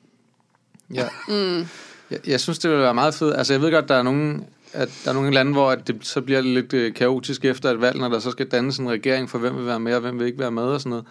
Ja. 0.95 1.05
Mm. 1.29 1.67
Jeg, 2.11 2.19
jeg 2.27 2.41
synes, 2.41 2.59
det 2.59 2.71
vil 2.71 2.79
være 2.79 2.95
meget 2.95 3.15
fedt. 3.15 3.37
Altså, 3.37 3.53
jeg 3.53 3.63
ved 3.63 3.71
godt, 3.73 3.89
der 3.89 3.95
er 3.95 4.03
nogle, 4.03 4.41
at 4.73 5.01
der 5.05 5.11
er 5.11 5.15
nogle 5.15 5.31
lande, 5.31 5.53
hvor 5.53 5.71
at 5.71 5.89
det, 5.89 5.97
så 6.01 6.21
bliver 6.21 6.43
det 6.43 6.51
lidt 6.51 6.73
øh, 6.73 6.95
kaotisk 6.95 7.45
efter 7.45 7.71
et 7.71 7.81
valg, 7.81 7.99
når 7.99 8.09
der 8.09 8.19
så 8.19 8.31
skal 8.31 8.47
dannes 8.47 8.79
en 8.79 8.91
regering 8.91 9.31
for, 9.31 9.39
hvem 9.39 9.57
vil 9.57 9.67
være 9.67 9.81
med, 9.81 9.95
og 9.95 10.01
hvem 10.01 10.19
vil 10.19 10.27
ikke 10.27 10.39
være 10.39 10.51
med 10.51 10.63
og 10.63 10.81
sådan 10.81 10.91
noget. 10.91 11.05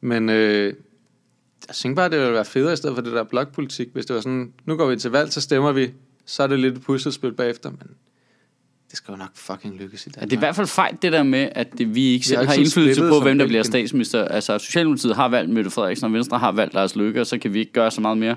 Men 0.00 0.28
øh, 0.28 0.74
jeg 1.68 1.74
synes 1.74 1.96
bare, 1.96 2.10
det 2.10 2.18
ville 2.18 2.32
være 2.32 2.44
federe 2.44 2.72
i 2.72 2.76
stedet 2.76 2.94
for 2.96 3.02
det 3.02 3.12
der 3.12 3.24
blokpolitik, 3.24 3.88
hvis 3.92 4.06
det 4.06 4.14
var 4.14 4.20
sådan, 4.20 4.52
nu 4.66 4.76
går 4.76 4.86
vi 4.86 4.96
til 4.96 5.10
valg, 5.10 5.32
så 5.32 5.40
stemmer 5.40 5.72
vi, 5.72 5.90
så 6.26 6.42
er 6.42 6.46
det 6.46 6.58
lidt 6.60 6.74
et 6.76 6.82
puslespil 6.82 7.32
bagefter, 7.32 7.70
men 7.70 7.88
det 8.90 8.96
skal 8.96 9.12
jo 9.12 9.16
nok 9.16 9.30
fucking 9.34 9.76
lykkes 9.78 10.06
i 10.06 10.08
Ja, 10.08 10.20
Danmark. 10.20 10.30
det 10.30 10.36
er 10.36 10.38
i 10.38 10.44
hvert 10.44 10.56
fald 10.56 10.66
fejl, 10.66 10.96
det 11.02 11.12
der 11.12 11.22
med, 11.22 11.48
at 11.52 11.78
det, 11.78 11.94
vi 11.94 12.04
ikke 12.06 12.26
selv 12.26 12.38
har 12.38 12.44
har, 12.46 12.52
ikke 12.52 12.62
indflydelse 12.62 13.08
på, 13.08 13.20
hvem 13.20 13.38
der 13.38 13.46
bliver 13.46 13.62
statsminister. 13.62 14.24
Altså, 14.24 14.58
Socialdemokratiet 14.58 15.16
har 15.16 15.28
valgt 15.28 15.50
Mette 15.52 15.70
Frederiksen, 15.70 16.06
og 16.06 16.12
Venstre 16.12 16.38
har 16.38 16.52
valgt 16.52 16.74
Lars 16.74 16.96
Løkke, 16.96 17.20
og 17.20 17.26
så 17.26 17.38
kan 17.38 17.54
vi 17.54 17.58
ikke 17.58 17.72
gøre 17.72 17.90
så 17.90 18.00
meget 18.00 18.18
mere. 18.18 18.36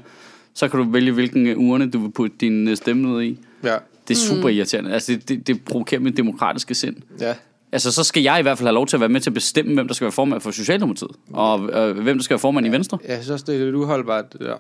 Så 0.54 0.68
kan 0.68 0.80
du 0.80 0.92
vælge, 0.92 1.12
hvilken 1.12 1.56
urne 1.58 1.92
du 1.92 2.00
vil 2.00 2.12
putte 2.12 2.36
din 2.40 2.68
øh, 2.68 2.78
stemme 2.78 3.12
ned 3.14 3.22
i. 3.22 3.40
Ja, 3.64 3.78
Det 4.08 4.14
er 4.14 4.20
super 4.20 4.50
irriterende. 4.50 4.94
Altså, 4.94 5.12
det, 5.12 5.30
det, 5.30 5.48
det 5.48 5.64
provokerer 5.66 6.02
mit 6.02 6.18
demokratiske 6.18 6.76
sind. 6.76 6.96
ja. 7.20 7.36
Altså, 7.72 7.92
så 7.92 8.04
skal 8.04 8.24
jeg 8.24 8.40
i 8.40 8.42
hvert 8.42 8.58
fald 8.58 8.68
have 8.68 8.74
lov 8.74 8.88
til 8.88 8.96
at 8.96 9.00
være 9.00 9.10
med 9.10 9.22
til 9.22 9.30
at 9.30 9.34
bestemme, 9.34 9.74
hvem 9.74 9.88
der 9.88 9.94
skal 9.94 10.06
være 10.06 10.12
formand 10.12 10.42
for 10.42 10.52
Socialdemokratiet, 10.52 11.12
og 11.34 11.70
øh, 11.74 11.98
hvem 12.00 12.18
der 12.18 12.24
skal 12.24 12.34
være 12.34 12.40
formand 12.40 12.68
i 12.68 12.70
Venstre. 12.70 12.98
Synes 13.06 13.30
også, 13.30 13.46
det 13.48 13.56
er 13.62 13.66
lidt 13.66 13.76
uholdbart, 13.76 14.34
det 14.34 14.42
der. 14.42 14.56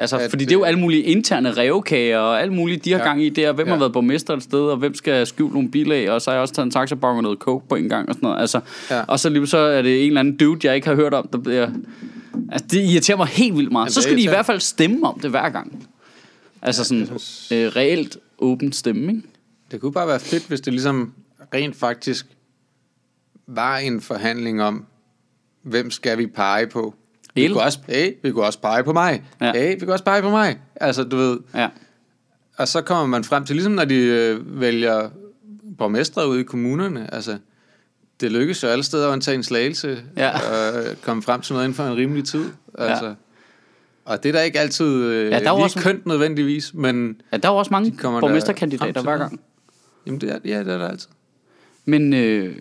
Altså, 0.00 0.16
At, 0.18 0.30
fordi 0.30 0.44
det 0.44 0.50
er 0.50 0.54
jo 0.56 0.62
øh, 0.62 0.68
alle 0.68 0.80
mulige 0.80 1.02
interne 1.02 1.52
revkager, 1.52 2.18
og 2.18 2.42
alt 2.42 2.52
muligt, 2.52 2.84
de 2.84 2.92
har 2.92 2.98
Ja. 2.98 3.04
gang 3.04 3.22
i 3.24 3.28
der. 3.28 3.52
Hvem 3.52 3.66
Ja. 3.66 3.72
har 3.72 3.78
været 3.78 3.92
borgmester 3.92 4.36
et 4.36 4.42
sted, 4.42 4.60
og 4.60 4.76
hvem 4.76 4.94
skal 4.94 5.26
skjule 5.26 5.52
nogle 5.54 5.70
bilag, 5.70 6.10
og 6.10 6.22
så 6.22 6.30
har 6.30 6.34
jeg 6.34 6.42
også 6.42 6.54
taget 6.54 6.66
en 6.66 6.70
taxabong 6.70 7.16
og 7.16 7.22
noget 7.22 7.38
coke 7.38 7.68
på 7.68 7.74
en 7.74 7.88
gang, 7.88 8.08
og 8.08 8.14
sådan 8.14 8.26
noget. 8.26 8.40
Altså, 8.40 8.60
Ja. 8.90 9.02
Og 9.08 9.20
så 9.20 9.28
lige 9.28 9.46
så 9.46 9.58
er 9.58 9.82
det 9.82 10.00
en 10.02 10.06
eller 10.06 10.20
anden 10.20 10.36
dude, 10.36 10.58
jeg 10.66 10.74
ikke 10.74 10.88
har 10.88 10.94
hørt 10.94 11.14
om, 11.14 11.28
der 11.32 11.38
bliver... 11.38 11.68
Altså, 12.52 12.66
det 12.70 12.80
irriterer 12.90 13.16
mig 13.16 13.26
helt 13.26 13.56
vildt 13.56 13.72
meget. 13.72 13.86
Ja, 13.86 13.90
Så 13.92 14.02
skal 14.02 14.16
de 14.16 14.22
i 14.22 14.28
hvert 14.28 14.46
fald 14.46 14.60
stemme 14.60 15.06
om 15.06 15.20
det 15.20 15.30
hver 15.30 15.48
gang. 15.48 15.88
Altså 16.62 16.84
sådan 16.84 17.06
synes- 17.06 17.52
øh, 17.52 17.66
reelt 17.76 18.16
åben 18.38 18.72
stemme, 18.72 19.02
ikke? 19.12 19.22
Det 19.70 19.80
kunne 19.80 19.92
bare 19.92 20.08
være 20.08 20.20
fedt, 20.20 20.48
hvis 20.48 20.60
det 20.60 20.72
ligesom 20.72 21.12
rent 21.54 21.76
faktisk 21.76 22.26
var 23.46 23.76
en 23.78 24.00
forhandling 24.00 24.62
om, 24.62 24.86
hvem 25.62 25.90
skal 25.90 26.18
vi 26.18 26.26
pege 26.26 26.66
på? 26.66 26.94
Vi 27.34 27.48
kunne, 27.48 27.62
også, 27.62 27.78
hey, 27.88 28.12
vi 28.22 28.30
kunne 28.32 28.44
også 28.44 28.60
pege 28.60 28.84
på 28.84 28.92
mig. 28.92 29.22
Ja. 29.40 29.52
Hey, 29.52 29.74
vi 29.74 29.80
kunne 29.80 29.92
også 29.92 30.04
pege 30.04 30.22
på 30.22 30.30
mig. 30.30 30.60
Altså, 30.76 31.04
du 31.04 31.16
ved, 31.16 31.38
Ja. 31.54 31.68
og 32.56 32.68
så 32.68 32.80
kommer 32.82 33.06
man 33.06 33.24
frem 33.24 33.44
til, 33.44 33.56
ligesom 33.56 33.72
når 33.72 33.84
de 33.84 33.94
øh, 33.94 34.60
vælger 34.60 35.10
borgmestre 35.78 36.28
ude 36.28 36.40
i 36.40 36.42
kommunerne, 36.42 37.14
altså, 37.14 37.38
det 38.20 38.32
lykkes 38.32 38.62
jo 38.62 38.68
alle 38.68 38.84
steder 38.84 39.08
at 39.08 39.12
undtage 39.12 39.34
en 39.34 39.42
slagelse, 39.42 40.02
Ja. 40.16 40.30
og 40.38 40.84
komme 41.02 41.22
frem 41.22 41.40
til 41.40 41.52
noget 41.52 41.64
inden 41.64 41.74
for 41.76 41.84
en 41.84 41.96
rimelig 41.96 42.24
tid. 42.24 42.44
Altså. 42.78 43.06
Ja. 43.06 43.14
Og 44.04 44.22
det 44.22 44.28
er 44.28 44.32
da 44.32 44.40
ikke 44.42 44.60
altid 44.60 44.86
øh, 45.04 45.24
Ja, 45.24 45.30
der 45.30 45.36
er 45.36 45.40
lige 45.40 45.64
også- 45.64 45.80
kønt 45.80 46.06
nødvendigvis, 46.06 46.74
men 46.74 47.20
ja, 47.32 47.36
der 47.36 47.48
er 47.48 47.52
også 47.52 47.70
mange 47.70 47.98
borgmesterkandidater 48.02 49.02
hver 49.02 49.18
gang. 49.18 49.40
jamen, 50.06 50.20
det 50.20 50.30
er, 50.30 50.38
ja, 50.44 50.58
det 50.58 50.72
er 50.72 50.78
der 50.78 50.88
altid. 50.88 51.08
Men 51.88 52.12
øh, 52.12 52.56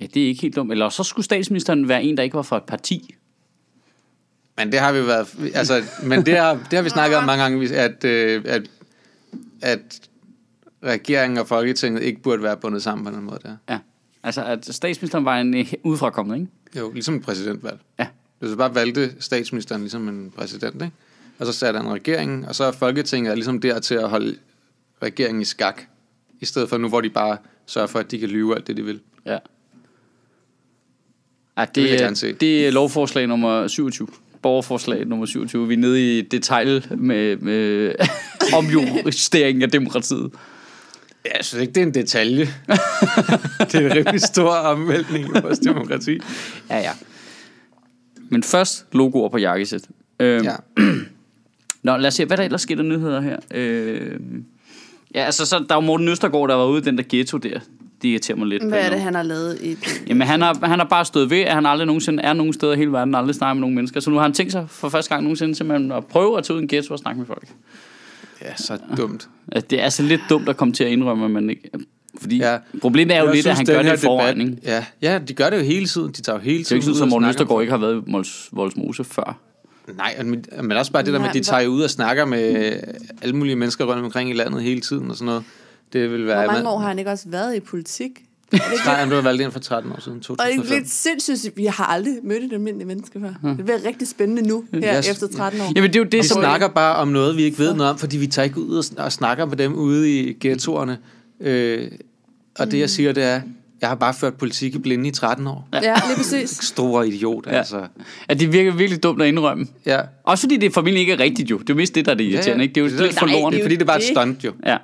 ja, 0.00 0.06
det 0.06 0.22
er 0.22 0.26
ikke 0.26 0.42
helt 0.42 0.56
dumt. 0.56 0.72
Eller 0.72 0.88
så 0.88 1.04
skulle 1.04 1.24
statsministeren 1.24 1.88
være 1.88 2.02
en, 2.02 2.16
der 2.16 2.22
ikke 2.22 2.34
var 2.34 2.42
fra 2.42 2.56
et 2.56 2.64
parti. 2.64 3.14
Men 4.56 4.72
det 4.72 4.80
har 4.80 4.92
vi 4.92 5.06
været, 5.06 5.52
altså, 5.54 5.82
men 6.02 6.26
det 6.26 6.36
har, 6.36 6.54
det 6.54 6.72
har 6.72 6.82
vi 6.82 6.88
snakket 6.88 7.18
om 7.18 7.24
mange 7.24 7.42
gange, 7.42 7.76
at, 7.76 8.04
øh, 8.04 8.44
at, 8.46 8.70
at 9.62 10.00
regeringen 10.84 11.38
og 11.38 11.48
Folketinget 11.48 12.02
ikke 12.02 12.22
burde 12.22 12.42
være 12.42 12.56
bundet 12.56 12.82
sammen 12.82 13.04
på 13.04 13.10
den 13.10 13.24
måde 13.24 13.38
der. 13.42 13.56
Ja. 13.68 13.78
Altså, 14.22 14.44
at 14.44 14.66
statsministeren 14.66 15.24
var 15.24 15.40
en 15.40 15.54
øh, 15.54 15.72
udefrakommet, 15.82 16.36
ikke? 16.36 16.48
Jo, 16.78 16.92
ligesom 16.92 17.14
et 17.14 17.22
præsidentvalg. 17.22 17.78
Ja. 17.98 18.06
Hvis 18.38 18.50
du 18.50 18.56
bare 18.56 18.74
valgte 18.74 19.22
statsministeren 19.22 19.80
ligesom 19.80 20.08
en 20.08 20.32
præsident, 20.36 20.74
ikke? 20.74 20.94
og 21.38 21.46
så 21.46 21.52
satte 21.52 21.80
han 21.80 21.92
regeringen, 21.92 22.44
og 22.44 22.54
så 22.54 22.64
er 22.64 22.72
Folketinget 22.72 23.30
er 23.30 23.34
ligesom 23.34 23.60
der 23.60 23.80
til 23.80 23.94
at 23.94 24.08
holde 24.08 24.36
regeringen 25.02 25.42
i 25.42 25.44
skak, 25.44 25.82
i 26.40 26.44
stedet 26.44 26.68
for 26.68 26.76
nu, 26.78 26.88
hvor 26.88 27.00
de 27.00 27.10
bare 27.10 27.36
sørger 27.68 27.86
for, 27.86 27.98
at 27.98 28.10
de 28.10 28.18
kan 28.18 28.28
lyve 28.28 28.54
alt 28.56 28.66
det, 28.66 28.76
de 28.76 28.84
vil. 28.84 29.00
Ja. 29.26 29.38
Ja, 31.58 31.64
det, 31.74 31.82
vil 31.82 31.92
jeg 31.92 32.16
se. 32.16 32.32
det 32.32 32.66
er 32.66 32.70
lovforslag 32.70 33.26
nummer 33.26 33.68
27. 33.68 34.08
Borgerforslag 34.42 35.06
nummer 35.06 35.26
27. 35.26 35.68
Vi 35.68 35.74
er 35.74 35.78
nede 35.78 36.18
i 36.18 36.22
detalj 36.22 36.82
med, 36.96 37.36
med 37.36 37.94
omjustering 38.58 39.62
af 39.62 39.70
demokratiet. 39.70 40.30
Jeg 41.24 41.44
synes 41.44 41.62
ikke, 41.62 41.72
det 41.72 41.80
er 41.82 41.86
en 41.86 41.94
detalje. 41.94 42.40
det 43.72 43.74
er 43.74 43.78
en 43.90 43.94
rimelig 43.96 44.20
stor 44.20 44.50
omvæltning 44.50 45.24
i 45.24 45.40
vores 45.42 45.58
demokrati. 45.58 46.18
Ja, 46.70 46.78
ja. 46.78 46.92
Men 48.28 48.42
først 48.42 48.86
logoer 48.92 49.28
på 49.28 49.38
jakkesæt. 49.38 49.88
Øhm, 50.20 50.44
Ja. 50.44 50.56
Nå, 51.82 51.96
lad 51.96 52.06
os 52.08 52.14
se, 52.14 52.24
hvad 52.24 52.36
der 52.36 52.42
ellers 52.42 52.62
sker 52.62 52.76
der 52.76 52.82
nyheder 52.82 53.20
her. 53.20 53.36
Øhm, 53.54 54.44
ja, 55.14 55.24
altså, 55.24 55.46
så, 55.46 55.58
der 55.58 55.74
er 55.74 55.74
jo 55.74 55.80
Morten 55.80 56.08
Østergaard, 56.08 56.48
der 56.48 56.54
var 56.54 56.66
ude 56.66 56.78
i 56.78 56.84
den 56.84 56.98
der 56.98 57.04
ghetto 57.08 57.38
der. 57.38 57.60
Det 58.02 58.08
irriterer 58.08 58.38
mig 58.38 58.46
lidt. 58.46 58.64
Hvad 58.68 58.78
er 58.78 58.90
det, 58.90 59.00
han 59.00 59.14
har 59.14 59.22
lavet 59.22 59.58
i 59.62 59.74
det? 59.74 60.02
Jamen, 60.08 60.26
han 60.26 60.42
har, 60.42 60.66
han 60.66 60.78
har 60.78 60.86
bare 60.86 61.04
stået 61.04 61.30
ved, 61.30 61.40
at 61.40 61.54
han 61.54 61.66
aldrig 61.66 61.86
nogensinde 61.86 62.22
er 62.22 62.32
nogen 62.32 62.52
steder 62.52 62.72
i 62.72 62.76
hele 62.76 62.92
verden, 62.92 63.14
aldrig 63.14 63.34
snakker 63.34 63.54
med 63.54 63.60
nogen 63.60 63.74
mennesker. 63.74 64.00
Så 64.00 64.10
nu 64.10 64.16
har 64.16 64.22
han 64.22 64.32
tænkt 64.32 64.52
sig 64.52 64.66
for 64.68 64.88
første 64.88 65.08
gang 65.14 65.22
nogensinde 65.22 65.54
simpelthen 65.54 65.92
at 65.92 66.06
prøve 66.06 66.38
at 66.38 66.44
tage 66.44 66.54
ud 66.54 66.60
i 66.60 66.62
en 66.62 66.68
ghetto 66.68 66.92
og 66.92 66.98
snakke 66.98 67.18
med 67.18 67.26
folk. 67.26 67.48
Ja, 68.42 68.56
så 68.56 68.78
dumt. 68.96 69.28
At 69.52 69.70
det 69.70 69.80
er 69.80 69.84
altså 69.84 70.02
lidt 70.02 70.20
dumt 70.30 70.48
at 70.48 70.56
komme 70.56 70.74
til 70.74 70.84
at 70.84 70.90
indrømme, 70.90 71.24
at 71.24 71.30
man 71.30 71.50
ikke... 71.50 71.70
Fordi 72.20 72.36
ja. 72.38 72.52
Ja. 72.52 72.58
problemet 72.80 73.16
er 73.16 73.20
jo 73.20 73.26
Jeg 73.26 73.34
lidt, 73.34 73.46
at 73.46 73.56
synes, 73.56 73.68
han 73.68 73.76
den 73.76 73.84
gør 73.84 73.90
det 73.92 74.02
i 74.02 74.06
forvejen? 74.06 74.58
Ja, 74.64 74.84
ja, 75.02 75.18
de 75.28 75.34
gør 75.34 75.50
det 75.50 75.56
jo 75.56 75.62
hele 75.62 75.86
tiden. 75.86 76.12
De 76.12 76.22
tager 76.22 76.38
jo 76.38 76.42
hele 76.42 76.58
Det 76.58 76.72
er 76.72 76.76
jo 76.76 76.80
tiden 76.80 76.90
ikke 76.90 76.98
sådan, 76.98 77.02
og 77.02 77.08
Morten 77.08 77.28
Østergaard 77.28 77.60
ikke 77.60 77.70
har 77.70 77.78
været 77.78 78.02
i 78.06 78.10
Mols, 78.10 78.48
Voldsmose 78.52 79.04
før. 79.04 79.38
Nej, 79.96 80.22
men, 80.24 80.44
men 80.62 80.72
også 80.76 80.92
bare 80.92 81.02
det 81.04 81.12
der 81.12 81.18
med, 81.18 81.28
at 81.28 81.34
de 81.34 81.40
tager 81.40 81.66
ud 81.66 81.82
og 81.82 81.90
snakker 81.90 82.24
med 82.24 82.72
alle 83.22 83.36
mulige 83.36 83.56
mennesker 83.56 83.84
rundt 83.84 84.04
omkring 84.04 84.30
i 84.30 84.32
landet 84.32 84.62
hele 84.62 84.80
tiden 84.80 85.10
og 85.10 85.16
sådan 85.16 85.26
noget. 85.26 85.42
Det 85.92 86.10
vil 86.12 86.26
være... 86.26 86.44
Hvor 86.44 86.52
mange 86.52 86.68
år 86.68 86.78
har 86.78 86.88
han 86.88 86.98
ikke 86.98 87.10
også 87.10 87.24
været 87.28 87.56
i 87.56 87.60
politik? 87.60 88.10
Nej, 88.52 88.94
han 88.94 89.08
blev 89.08 89.24
valgt 89.24 89.42
ind 89.42 89.52
for 89.52 89.58
13 89.60 89.92
år 89.92 90.00
siden, 90.00 90.18
Og 90.18 90.22
det 90.38 90.44
er 90.44 90.56
2005. 90.56 90.78
lidt 90.78 90.90
sindssygt, 90.90 91.56
vi 91.56 91.64
har 91.64 91.84
aldrig 91.84 92.14
mødt 92.24 92.44
et 92.44 92.52
almindeligt 92.52 92.86
menneske 92.86 93.20
før. 93.20 93.52
Det 93.56 93.64
bliver 93.64 93.84
rigtig 93.84 94.08
spændende 94.08 94.42
nu, 94.42 94.64
her 94.74 94.80
Jeg- 94.80 95.04
efter 95.10 95.26
13 95.28 95.60
år. 95.60 95.72
Jamen, 95.76 95.90
det 95.92 95.96
er 95.96 96.00
jo 96.00 96.04
det, 96.04 96.22
Vi 96.22 96.26
som... 96.26 96.40
snakker 96.40 96.68
bare 96.68 96.96
om 96.96 97.08
noget, 97.08 97.36
vi 97.36 97.42
ikke 97.42 97.58
ved 97.58 97.74
noget 97.74 97.92
om, 97.92 97.98
fordi 97.98 98.16
vi 98.16 98.26
tager 98.26 98.44
ikke 98.44 98.60
ud 98.60 98.84
og 98.98 99.12
snakker 99.12 99.44
med 99.46 99.56
dem 99.56 99.74
ude 99.74 100.20
i 100.20 100.36
ghettoerne. 100.40 100.98
Øh, 101.40 101.90
og 102.58 102.70
det, 102.70 102.78
jeg 102.78 102.90
siger, 102.90 103.12
det 103.12 103.22
er, 103.24 103.40
jeg 103.80 103.88
har 103.88 103.96
bare 103.96 104.14
ført 104.14 104.34
politik 104.34 104.74
i 104.74 104.78
blinde 104.78 105.08
i 105.08 105.10
13 105.12 105.46
år. 105.46 105.68
Ja, 105.72 105.80
lige 105.80 106.16
præcis. 106.16 106.50
Store 106.74 107.08
idiot, 107.08 107.46
Ja. 107.46 107.50
altså. 107.52 107.86
Ja, 108.28 108.34
det 108.34 108.52
virker 108.52 108.72
virkelig 108.74 109.02
dumt 109.02 109.22
at 109.22 109.28
indrømme. 109.28 109.66
Ja. 109.86 110.00
Også 110.24 110.42
fordi 110.42 110.56
det 110.56 110.74
formentlig 110.74 111.00
ikke 111.00 111.12
er 111.12 111.20
rigtigt 111.20 111.50
jo. 111.50 111.58
Det 111.58 111.70
er 111.70 111.74
mest 111.74 111.94
det, 111.94 112.04
der 112.04 112.10
er 112.12 112.16
det 112.16 112.24
irriterende, 112.24 112.64
ikke? 112.64 112.74
Det 112.74 112.80
er 112.80 112.84
jo 112.84 112.90
Det 112.90 113.00
er 113.00 113.02
lidt 113.02 113.14
Nej, 113.42 113.50
det 113.50 113.58
er 113.58 113.64
Fordi 113.64 113.74
det 113.74 113.82
er 113.82 113.86
bare 113.86 113.98
et 113.98 114.04
stunt, 114.04 114.44
jo. 114.44 114.52
Ja, 114.66 114.76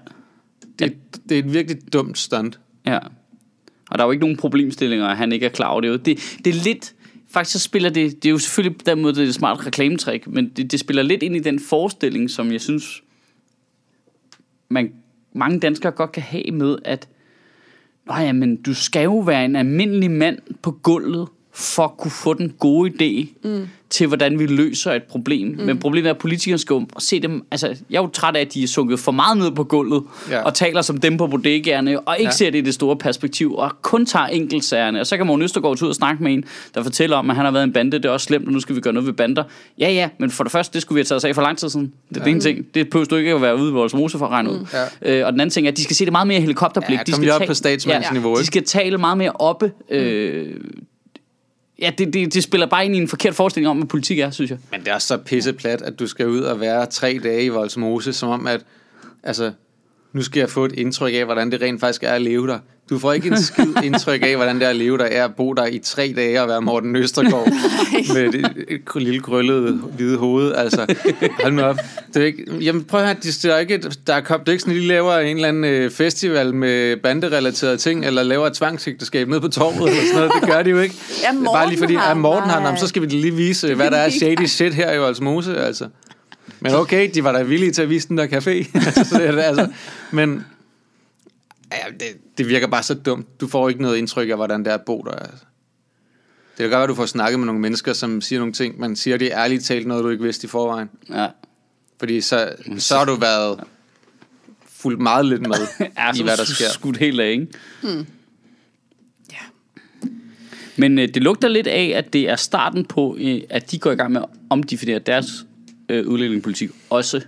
Det, 0.78 0.94
det 1.28 1.34
er 1.34 1.38
et 1.38 1.52
virkelig 1.52 1.92
dumt 1.92 2.18
stunt. 2.18 2.60
ja. 2.86 2.98
Og 3.90 3.98
der 3.98 4.04
er 4.04 4.08
jo 4.08 4.12
ikke 4.12 4.20
nogen 4.22 4.36
problemstillinger, 4.36 5.06
at 5.06 5.16
han 5.16 5.32
ikke 5.32 5.46
er 5.46 5.50
klar 5.50 5.68
over 5.68 5.80
det. 5.80 5.88
er 5.88 5.92
jo- 5.92 5.98
Det, 5.98 6.38
det 6.44 6.56
er 6.56 6.62
lidt... 6.64 6.94
Faktisk 7.30 7.52
så 7.52 7.58
spiller 7.58 7.90
det... 7.90 8.22
Det 8.22 8.28
er 8.28 8.30
jo 8.30 8.38
selvfølgelig 8.38 8.78
på 8.78 8.82
den 8.86 9.02
måde, 9.02 9.14
det 9.14 9.24
er 9.24 9.28
et 9.28 9.34
smart 9.34 9.66
reklametrik, 9.66 10.26
men 10.26 10.48
det, 10.48 10.70
det 10.72 10.80
spiller 10.80 11.02
lidt 11.02 11.22
ind 11.22 11.36
i 11.36 11.38
den 11.38 11.60
forestilling, 11.60 12.30
som 12.30 12.52
jeg 12.52 12.60
synes, 12.60 13.02
man, 14.68 14.92
mange 15.34 15.60
danskere 15.60 15.92
godt 15.92 16.12
kan 16.12 16.22
have 16.22 16.50
med, 16.52 16.76
at 16.84 17.08
nej, 18.06 18.32
men 18.32 18.56
du 18.56 18.74
skal 18.74 19.04
jo 19.04 19.18
være 19.18 19.44
en 19.44 19.56
almindelig 19.56 20.10
mand 20.10 20.38
på 20.62 20.70
gulvet, 20.70 21.28
for 21.54 21.84
at 21.84 21.96
kunne 21.96 22.10
få 22.10 22.34
den 22.34 22.52
gode 22.58 22.90
idé 22.90 23.48
mm. 23.48 23.68
til, 23.90 24.06
hvordan 24.06 24.38
vi 24.38 24.46
løser 24.46 24.92
et 24.92 25.02
problem. 25.02 25.48
Mm. 25.48 25.64
Men 25.64 25.78
problemet 25.78 26.08
er, 26.08 26.14
at 26.14 26.18
politikere 26.18 26.58
skal 26.58 26.74
jo 26.74 26.86
se 26.98 27.20
dem... 27.20 27.46
Altså, 27.50 27.76
jeg 27.90 27.98
er 27.98 28.02
jo 28.02 28.08
træt 28.08 28.36
af, 28.36 28.40
at 28.40 28.54
de 28.54 28.62
er 28.62 28.66
sunket 28.66 28.98
for 28.98 29.12
meget 29.12 29.38
ned 29.38 29.50
på 29.50 29.64
gulvet, 29.64 30.02
ja. 30.30 30.42
Og 30.42 30.54
taler 30.54 30.82
som 30.82 30.96
dem 30.96 31.16
på 31.16 31.26
bodegaerne, 31.26 32.00
og 32.00 32.16
ikke 32.18 32.28
ja. 32.28 32.36
Ser 32.36 32.50
det 32.50 32.58
i 32.58 32.60
det 32.60 32.74
store 32.74 32.96
perspektiv, 32.96 33.54
og 33.54 33.70
kun 33.82 34.06
tager 34.06 34.26
enkeltsagerne. 34.26 35.00
Og 35.00 35.06
så 35.06 35.16
kan 35.16 35.26
Morten 35.26 35.42
Østergaard 35.42 35.82
ud 35.82 35.88
og 35.88 35.94
snakke 35.94 36.22
med 36.22 36.32
en, 36.32 36.44
der 36.74 36.82
fortæller 36.82 37.16
om, 37.16 37.30
at 37.30 37.36
han 37.36 37.44
har 37.44 37.52
været 37.52 37.64
en 37.64 37.72
bande, 37.72 37.92
det 37.92 38.04
er 38.04 38.10
også 38.10 38.24
slemt, 38.24 38.46
og 38.46 38.52
nu 38.52 38.60
skal 38.60 38.76
vi 38.76 38.80
gøre 38.80 38.92
noget 38.92 39.06
ved 39.06 39.14
bander. 39.14 39.44
Ja, 39.78 39.90
ja, 39.90 40.08
men 40.18 40.30
for 40.30 40.44
det 40.44 40.52
første, 40.52 40.74
det 40.74 40.82
skulle 40.82 40.96
vi 40.96 40.98
have 40.98 41.04
taget 41.04 41.16
os 41.16 41.24
af 41.24 41.34
for 41.34 41.42
lang 41.42 41.58
tid 41.58 41.68
siden. 41.68 41.92
Det 42.08 42.16
er 42.16 42.20
ja. 42.20 42.24
den 42.24 42.30
ene 42.30 42.40
ting. 42.40 42.66
Det 42.74 42.90
behøver 42.90 43.06
du 43.06 43.16
ikke 43.16 43.34
at 43.34 43.42
være 43.42 43.56
ude 43.56 43.70
i 43.70 43.72
vores 43.72 43.94
mose 43.94 44.18
for 44.18 44.26
at 44.26 44.32
regne 44.32 44.50
ud. 44.50 44.66
Ja. 45.02 45.18
Øh, 45.20 45.26
og 45.26 45.32
den 45.32 45.40
anden 45.40 45.50
ting 45.50 45.66
er, 45.66 45.70
at 45.70 45.76
de 45.76 45.82
skal 45.82 45.96
se 45.96 46.04
det 46.04 46.12
meget 46.12 46.26
mere 46.26 46.40
helikopterblik. 46.40 46.98
Ja, 46.98 47.02
de 47.02 47.12
skal 47.12 47.30
op 47.30 47.42
på 47.46 47.54
statsmandsniveau, 47.54 48.34
Ja, 48.36 48.40
de 48.40 48.46
skal 48.46 48.64
tale 48.64 48.98
meget 48.98 49.18
mere 49.18 49.32
oppe. 49.32 49.72
Øh, 49.90 50.54
ja, 51.78 51.90
det, 51.98 52.14
det, 52.14 52.34
det 52.34 52.42
spiller 52.42 52.66
bare 52.66 52.84
ind 52.84 52.96
i 52.96 52.98
en 52.98 53.08
forkert 53.08 53.34
forestilling 53.34 53.70
om, 53.70 53.76
hvad 53.76 53.88
politik 53.88 54.18
er, 54.18 54.30
synes 54.30 54.50
jeg. 54.50 54.58
Men 54.70 54.80
det 54.80 54.88
er 54.88 54.94
også 54.94 55.08
så 55.08 55.16
pisseplat, 55.16 55.82
at 55.82 55.98
du 55.98 56.06
skal 56.06 56.26
ud 56.26 56.40
og 56.40 56.60
være 56.60 56.86
tre 56.86 57.20
dage 57.22 57.44
i 57.44 57.48
Voldsmose, 57.48 58.12
som 58.12 58.28
om 58.28 58.46
at, 58.46 58.64
altså, 59.22 59.52
nu 60.12 60.22
skal 60.22 60.40
jeg 60.40 60.50
få 60.50 60.64
et 60.64 60.72
indtryk 60.72 61.14
af, 61.14 61.24
hvordan 61.24 61.52
det 61.52 61.62
rent 61.62 61.80
faktisk 61.80 62.02
er 62.02 62.12
at 62.12 62.22
leve 62.22 62.46
der. 62.46 62.58
Du 62.90 62.98
får 62.98 63.12
ikke 63.12 63.28
en 63.28 63.42
skid 63.42 63.74
indtryk 63.84 64.22
af, 64.22 64.36
hvordan 64.36 64.56
det 64.56 64.64
er 64.64 64.68
at 64.70 64.76
leve 64.76 64.98
der, 64.98 65.04
er 65.04 65.24
at 65.24 65.34
bo 65.34 65.52
der 65.52 65.66
i 65.66 65.78
tre 65.78 66.12
dage 66.16 66.42
og 66.42 66.48
være 66.48 66.62
Morten 66.62 66.96
Østergaard 66.96 67.48
med 68.14 68.32
det 68.32 68.46
et 68.68 69.02
lille 69.02 69.20
krøllet 69.20 69.80
hvide 69.96 70.18
hoved. 70.18 70.54
Altså, 70.54 70.94
hold 71.42 71.52
nu 71.52 71.62
op. 71.62 71.78
Det 72.14 72.22
er 72.22 72.26
ikke, 72.26 72.44
jamen 72.60 72.84
prøv 72.84 73.00
at 73.00 73.06
høre, 73.06 73.16
det 73.22 73.44
er 73.44 73.58
ikke, 73.58 73.78
der 74.06 74.14
er 74.14 74.22
sådan, 74.26 74.56
at 74.56 74.66
de 74.66 74.80
laver 74.80 75.18
en 75.18 75.36
eller 75.36 75.48
anden 75.48 75.64
øh, 75.64 75.90
festival 75.90 76.54
med 76.54 76.96
banderelaterede 76.96 77.76
ting, 77.76 78.04
eller 78.04 78.22
laver 78.22 78.46
et 78.46 78.52
tvangsægteskab 78.52 79.28
ned 79.28 79.40
på 79.40 79.48
torvet, 79.48 79.90
eller 79.90 80.02
sådan 80.06 80.16
noget. 80.16 80.32
Det 80.40 80.50
gør 80.50 80.62
de 80.62 80.70
jo 80.70 80.78
ikke. 80.78 80.94
Ja, 81.22 81.38
er 81.38 81.44
Bare 81.44 81.68
lige 81.68 81.78
fordi, 81.78 81.94
Morten 81.94 82.10
at 82.10 82.16
Morten 82.16 82.50
har, 82.50 82.76
så 82.76 82.86
skal 82.86 83.02
vi 83.02 83.06
lige 83.06 83.34
vise, 83.34 83.74
hvad 83.74 83.90
der 83.90 83.96
er 83.96 84.10
shady 84.20 84.46
shit 84.46 84.74
her 84.74 84.92
i 84.92 84.98
Voldsmose, 84.98 85.56
altså. 85.56 85.88
Men 86.60 86.74
okay, 86.74 87.10
de 87.14 87.24
var 87.24 87.32
da 87.32 87.42
villige 87.42 87.72
til 87.72 87.82
at 87.82 87.90
vise 87.90 88.08
den 88.08 88.18
der 88.18 88.26
café. 88.26 88.80
så 89.04 89.18
det 89.18 89.26
er 89.26 89.32
det, 89.32 89.42
altså. 89.42 89.68
Men 90.10 90.44
ja, 91.72 91.78
det, 92.00 92.06
det 92.38 92.48
virker 92.48 92.66
bare 92.66 92.82
så 92.82 92.94
dumt. 92.94 93.40
Du 93.40 93.48
får 93.48 93.68
ikke 93.68 93.82
noget 93.82 93.96
indtryk 93.96 94.28
af, 94.30 94.36
hvordan 94.36 94.60
det 94.64 94.70
er 94.70 94.74
at 94.74 94.82
bo 94.86 95.02
der. 95.02 95.10
Altså. 95.12 95.44
Det 96.50 96.58
kan 96.58 96.64
godt 96.64 96.72
være, 96.72 96.82
at 96.82 96.88
du 96.88 96.94
får 96.94 97.06
snakket 97.06 97.38
med 97.38 97.46
nogle 97.46 97.60
mennesker, 97.60 97.92
som 97.92 98.20
siger 98.20 98.38
nogle 98.38 98.52
ting, 98.52 98.80
men 98.80 98.96
siger 98.96 99.16
det 99.16 99.30
ærligt 99.32 99.64
talt 99.64 99.86
noget, 99.86 100.04
du 100.04 100.08
ikke 100.08 100.24
vidste 100.24 100.44
i 100.44 100.48
forvejen. 100.48 100.90
Ja. 101.10 101.28
Fordi 101.98 102.20
så, 102.20 102.52
så 102.78 102.96
har 102.98 103.04
du 103.04 103.14
været 103.14 103.60
fuldt 104.68 105.00
meget 105.00 105.26
lidt 105.26 105.42
med 105.42 105.50
Ja, 105.98 106.12
i, 106.12 106.16
så 106.16 106.22
hvad 106.22 106.36
der 106.36 106.42
sk- 106.44 106.54
sker. 106.54 106.68
skudt 106.68 106.96
helt 106.96 107.20
af, 107.20 107.30
ikke? 107.30 107.46
Ja. 109.32 109.36
Men 110.76 110.98
øh, 110.98 111.08
det 111.08 111.22
lugter 111.22 111.48
lidt 111.48 111.66
af, 111.66 111.92
at 111.96 112.12
det 112.12 112.28
er 112.30 112.36
starten 112.36 112.84
på, 112.84 113.16
øh, 113.20 113.40
at 113.50 113.70
de 113.70 113.78
går 113.78 113.90
i 113.90 113.94
gang 113.94 114.12
med 114.12 114.20
at 114.20 114.26
omdefinere 114.50 114.98
deres 114.98 115.26
øh, 115.88 116.06
udlændingepolitik 116.06 116.70
også. 116.90 117.20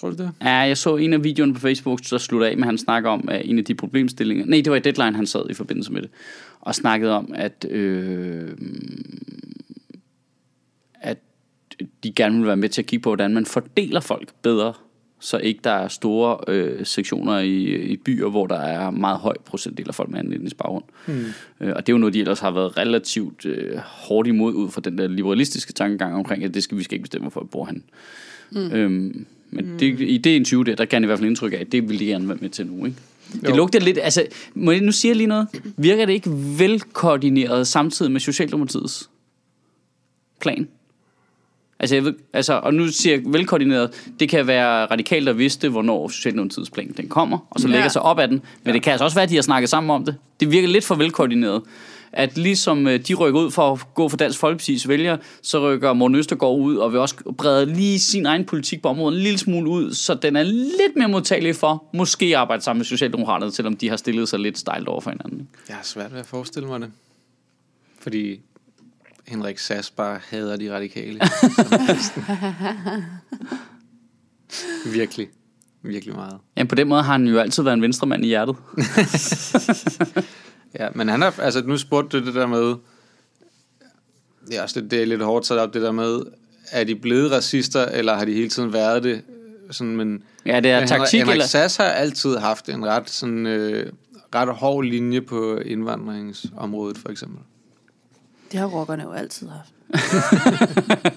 Tror 0.00 0.10
du 0.10 0.16
det? 0.16 0.32
Ja, 0.42 0.54
jeg 0.54 0.78
så 0.78 0.96
en 0.96 1.12
af 1.12 1.24
videoerne 1.24 1.54
på 1.54 1.60
Facebook, 1.60 2.00
der 2.10 2.18
slutter 2.18 2.46
af 2.46 2.56
med, 2.56 2.62
at 2.62 2.66
han 2.66 2.78
snakker 2.78 3.10
om, 3.10 3.28
at 3.28 3.42
en 3.44 3.58
af 3.58 3.64
de 3.64 3.74
problemstillinger... 3.74 4.46
Nej, 4.46 4.60
det 4.64 4.70
var 4.70 4.76
i 4.76 4.80
Deadline, 4.80 5.16
han 5.16 5.26
sad 5.26 5.50
i 5.50 5.54
forbindelse 5.54 5.92
med 5.92 6.02
det. 6.02 6.10
Og 6.60 6.74
snakkede 6.74 7.12
om, 7.12 7.32
at... 7.34 7.66
Øh, 7.70 8.48
at 11.00 11.18
de 12.04 12.12
gerne 12.12 12.38
vil 12.38 12.46
være 12.46 12.56
med 12.56 12.68
til 12.68 12.82
at 12.82 12.86
kigge 12.86 13.02
på, 13.02 13.08
hvordan 13.10 13.34
man 13.34 13.46
fordeler 13.46 14.00
folk 14.00 14.28
bedre, 14.42 14.72
så 15.20 15.38
ikke 15.38 15.60
der 15.64 15.70
er 15.70 15.88
store 15.88 16.38
øh, 16.48 16.86
sektioner 16.86 17.38
i, 17.38 17.64
i 17.64 17.96
byer, 17.96 18.28
hvor 18.28 18.46
der 18.46 18.58
er 18.58 18.90
meget 18.90 19.18
høj 19.18 19.34
procentdel 19.44 19.88
af 19.88 19.94
folk 19.94 20.10
med 20.10 20.18
anden 20.18 20.32
etnisk 20.32 20.56
baggrund. 20.56 20.84
Mm. 21.06 21.24
Øh, 21.60 21.72
og 21.76 21.86
det 21.86 21.92
er 21.92 21.94
jo 21.94 21.98
noget, 21.98 22.14
de 22.14 22.20
ellers 22.20 22.40
har 22.40 22.50
været 22.50 22.76
relativt 22.76 23.46
øh, 23.46 23.76
hårdt 23.76 24.28
imod 24.28 24.54
ud 24.54 24.70
fra 24.70 24.80
den 24.80 24.98
der 24.98 25.08
liberalistiske 25.08 25.72
tankegang 25.72 26.14
omkring, 26.14 26.44
at 26.44 26.54
det 26.54 26.62
skal 26.62 26.78
vi 26.78 26.82
skal 26.82 26.94
ikke 26.94 27.02
bestemme, 27.02 27.22
hvor 27.22 27.30
folk 27.30 27.50
bor 27.50 27.64
han. 27.64 27.82
Mm. 28.50 28.72
Øhm, 28.72 29.26
men 29.50 29.72
mm. 29.72 29.78
det, 29.78 30.00
i 30.00 30.18
det 30.18 30.30
interview 30.30 30.62
der, 30.62 30.74
der 30.74 30.84
kan 30.84 31.02
jeg 31.02 31.02
i 31.02 31.06
hvert 31.06 31.18
fald 31.18 31.28
indtryk 31.28 31.52
af, 31.52 31.56
at 31.56 31.72
det 31.72 31.88
vil 31.88 31.98
de 31.98 32.04
gerne 32.06 32.28
være 32.28 32.38
med 32.40 32.48
til 32.50 32.66
nu, 32.66 32.84
ikke? 32.84 32.96
Det 33.32 33.48
Jo. 33.48 33.56
lugter 33.56 33.80
lidt, 33.80 33.98
altså, 34.02 34.26
må 34.54 34.70
jeg 34.72 34.80
nu 34.80 34.92
sige 34.92 35.14
lige 35.14 35.26
noget? 35.26 35.48
Virker 35.76 36.06
det 36.06 36.12
ikke 36.12 36.30
velkoordineret 36.58 37.66
samtidig 37.66 38.12
med 38.12 38.20
Socialdemokratiets 38.20 39.10
plan? 40.40 40.68
Altså, 41.80 41.94
jeg 41.96 42.04
ved, 42.04 42.14
altså, 42.32 42.52
og 42.52 42.74
nu 42.74 42.88
siger 42.88 43.14
jeg 43.16 43.22
velkoordineret, 43.26 43.90
det 44.20 44.28
kan 44.28 44.46
være 44.46 44.86
radikalt, 44.86 45.26
der 45.26 45.32
vidste, 45.32 45.68
hvornår 45.68 46.08
Socialdemokratiets 46.08 46.70
plan 46.70 46.94
den 46.96 47.08
kommer, 47.08 47.38
og 47.50 47.60
så 47.60 47.68
Ja. 47.68 47.72
lægger 47.72 47.88
sig 47.88 48.02
op 48.02 48.18
af 48.18 48.28
den. 48.28 48.36
Men 48.36 48.42
ja. 48.66 48.72
det 48.72 48.82
kan 48.82 48.90
altså 48.90 49.04
også 49.04 49.14
være, 49.14 49.22
at 49.22 49.30
de 49.30 49.34
har 49.34 49.42
snakket 49.42 49.70
sammen 49.70 49.90
om 49.90 50.04
det. 50.04 50.16
Det 50.40 50.52
virker 50.52 50.68
lidt 50.68 50.84
for 50.84 50.94
velkoordineret. 50.94 51.62
At 52.12 52.38
ligesom 52.38 52.86
øh, 52.86 53.00
de 53.08 53.14
rykker 53.14 53.40
ud 53.40 53.50
for 53.50 53.72
at 53.72 53.94
gå 53.94 54.08
for 54.08 54.16
Dansk 54.16 54.44
Folkeparti's 54.44 54.88
vælgere, 54.88 55.18
så 55.42 55.60
rykker 55.60 55.92
Morten 55.92 56.14
Østergaard 56.14 56.58
ud 56.58 56.76
og 56.76 56.92
vil 56.92 57.00
også 57.00 57.14
brede 57.38 57.66
lige 57.66 57.98
sin 57.98 58.26
egen 58.26 58.44
politik 58.44 58.82
på 58.82 58.88
området 58.88 59.16
en 59.16 59.22
lille 59.22 59.38
smule 59.38 59.70
ud, 59.70 59.94
så 59.94 60.14
den 60.14 60.36
er 60.36 60.42
lidt 60.42 60.96
mere 60.96 61.08
modtagelig 61.08 61.56
for 61.56 61.84
måske 61.94 62.26
at 62.26 62.34
arbejde 62.34 62.62
sammen 62.62 62.78
med 62.78 62.84
Socialdemokraterne, 62.84 63.52
selvom 63.52 63.76
de 63.76 63.88
har 63.88 63.96
stillet 63.96 64.28
sig 64.28 64.38
lidt 64.38 64.58
stejlt 64.58 64.88
over 64.88 65.00
for 65.00 65.10
hinanden. 65.10 65.48
Jeg 65.68 65.76
har 65.76 65.84
svært 65.84 66.12
ved 66.12 66.20
at 66.20 66.26
forestille 66.26 66.68
mig 66.68 66.80
det. 66.80 66.90
Fordi 68.00 68.40
Henrik 69.28 69.58
Sass 69.58 69.90
bare 69.90 70.20
hader 70.28 70.56
de 70.56 70.74
radikale. 70.74 71.20
virkelig. 74.98 75.28
Virkelig 75.82 76.14
meget. 76.14 76.38
Ja, 76.56 76.64
på 76.64 76.74
den 76.74 76.88
måde 76.88 77.02
har 77.02 77.12
han 77.12 77.26
jo 77.26 77.38
altid 77.38 77.62
været 77.62 77.74
en 77.74 77.82
venstremand 77.82 78.24
i 78.24 78.28
hjertet. 78.28 78.56
Ja, 80.78 80.88
men 80.94 81.08
han 81.08 81.22
har, 81.22 81.40
altså 81.40 81.62
nu 81.62 81.76
spurgte 81.76 82.20
du 82.20 82.26
det 82.26 82.34
der 82.34 82.46
med, 82.46 82.74
også 84.62 84.80
det, 84.80 84.90
det 84.90 85.02
er 85.02 85.06
lidt 85.06 85.22
hårdt 85.22 85.46
sat 85.46 85.58
op, 85.58 85.74
det 85.74 85.82
der 85.82 85.92
med, 85.92 86.20
er 86.70 86.84
de 86.84 86.94
blevet 86.94 87.32
racister, 87.32 87.84
eller 87.84 88.16
har 88.16 88.24
de 88.24 88.32
hele 88.32 88.48
tiden 88.48 88.72
været 88.72 89.02
det? 89.02 89.22
Sådan, 89.70 89.96
men, 89.96 90.22
Ja, 90.46 90.60
det 90.60 90.70
er 90.70 90.78
men 90.78 90.88
taktik, 90.88 91.18
Henrik 91.18 91.34
eller? 91.34 91.46
Sass 91.46 91.76
har 91.76 91.84
altid 91.84 92.36
haft 92.36 92.68
en 92.68 92.86
ret, 92.86 93.10
sådan, 93.10 93.46
øh, 93.46 93.92
ret 94.34 94.48
hård 94.48 94.84
linje 94.84 95.20
på 95.20 95.56
indvandringsområdet, 95.56 96.98
for 96.98 97.08
eksempel. 97.08 97.38
Det 98.52 98.60
har 98.60 98.66
rockerne 98.66 99.02
jo 99.02 99.12
altid 99.12 99.48
haft. 99.48 99.72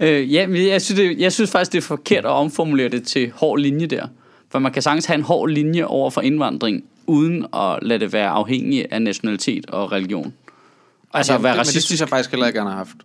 Øh, 0.00 0.32
ja, 0.32 0.46
men 0.46 0.66
jeg 0.66 0.82
synes, 0.82 0.98
det, 0.98 1.18
jeg 1.18 1.32
synes 1.32 1.50
faktisk, 1.50 1.72
det 1.72 1.78
er 1.78 1.82
forkert 1.82 2.24
at 2.24 2.30
omformulere 2.30 2.88
det 2.88 3.06
til 3.06 3.32
hård 3.34 3.58
linje 3.58 3.86
der. 3.86 4.06
For 4.52 4.58
man 4.58 4.72
kan 4.72 4.82
sagtens 4.82 5.06
have 5.06 5.14
en 5.14 5.22
hård 5.22 5.50
linje 5.50 5.84
over 5.84 6.10
for 6.10 6.20
indvandring, 6.20 6.84
uden 7.06 7.46
at 7.54 7.78
lade 7.82 8.00
det 8.00 8.12
være 8.12 8.28
afhængig 8.28 8.92
af 8.92 9.02
nationalitet 9.02 9.66
og 9.70 9.92
religion. 9.92 10.34
Altså 11.14 11.32
at 11.32 11.34
Jamen, 11.34 11.44
være 11.44 11.52
det, 11.52 11.56
men 11.56 11.58
det 11.58 11.60
racistisk. 11.60 11.86
synes 11.86 12.00
jeg 12.00 12.08
faktisk 12.08 12.30
heller 12.30 12.46
ikke, 12.46 12.58
han 12.58 12.68
har 12.68 12.76
haft. 12.76 12.96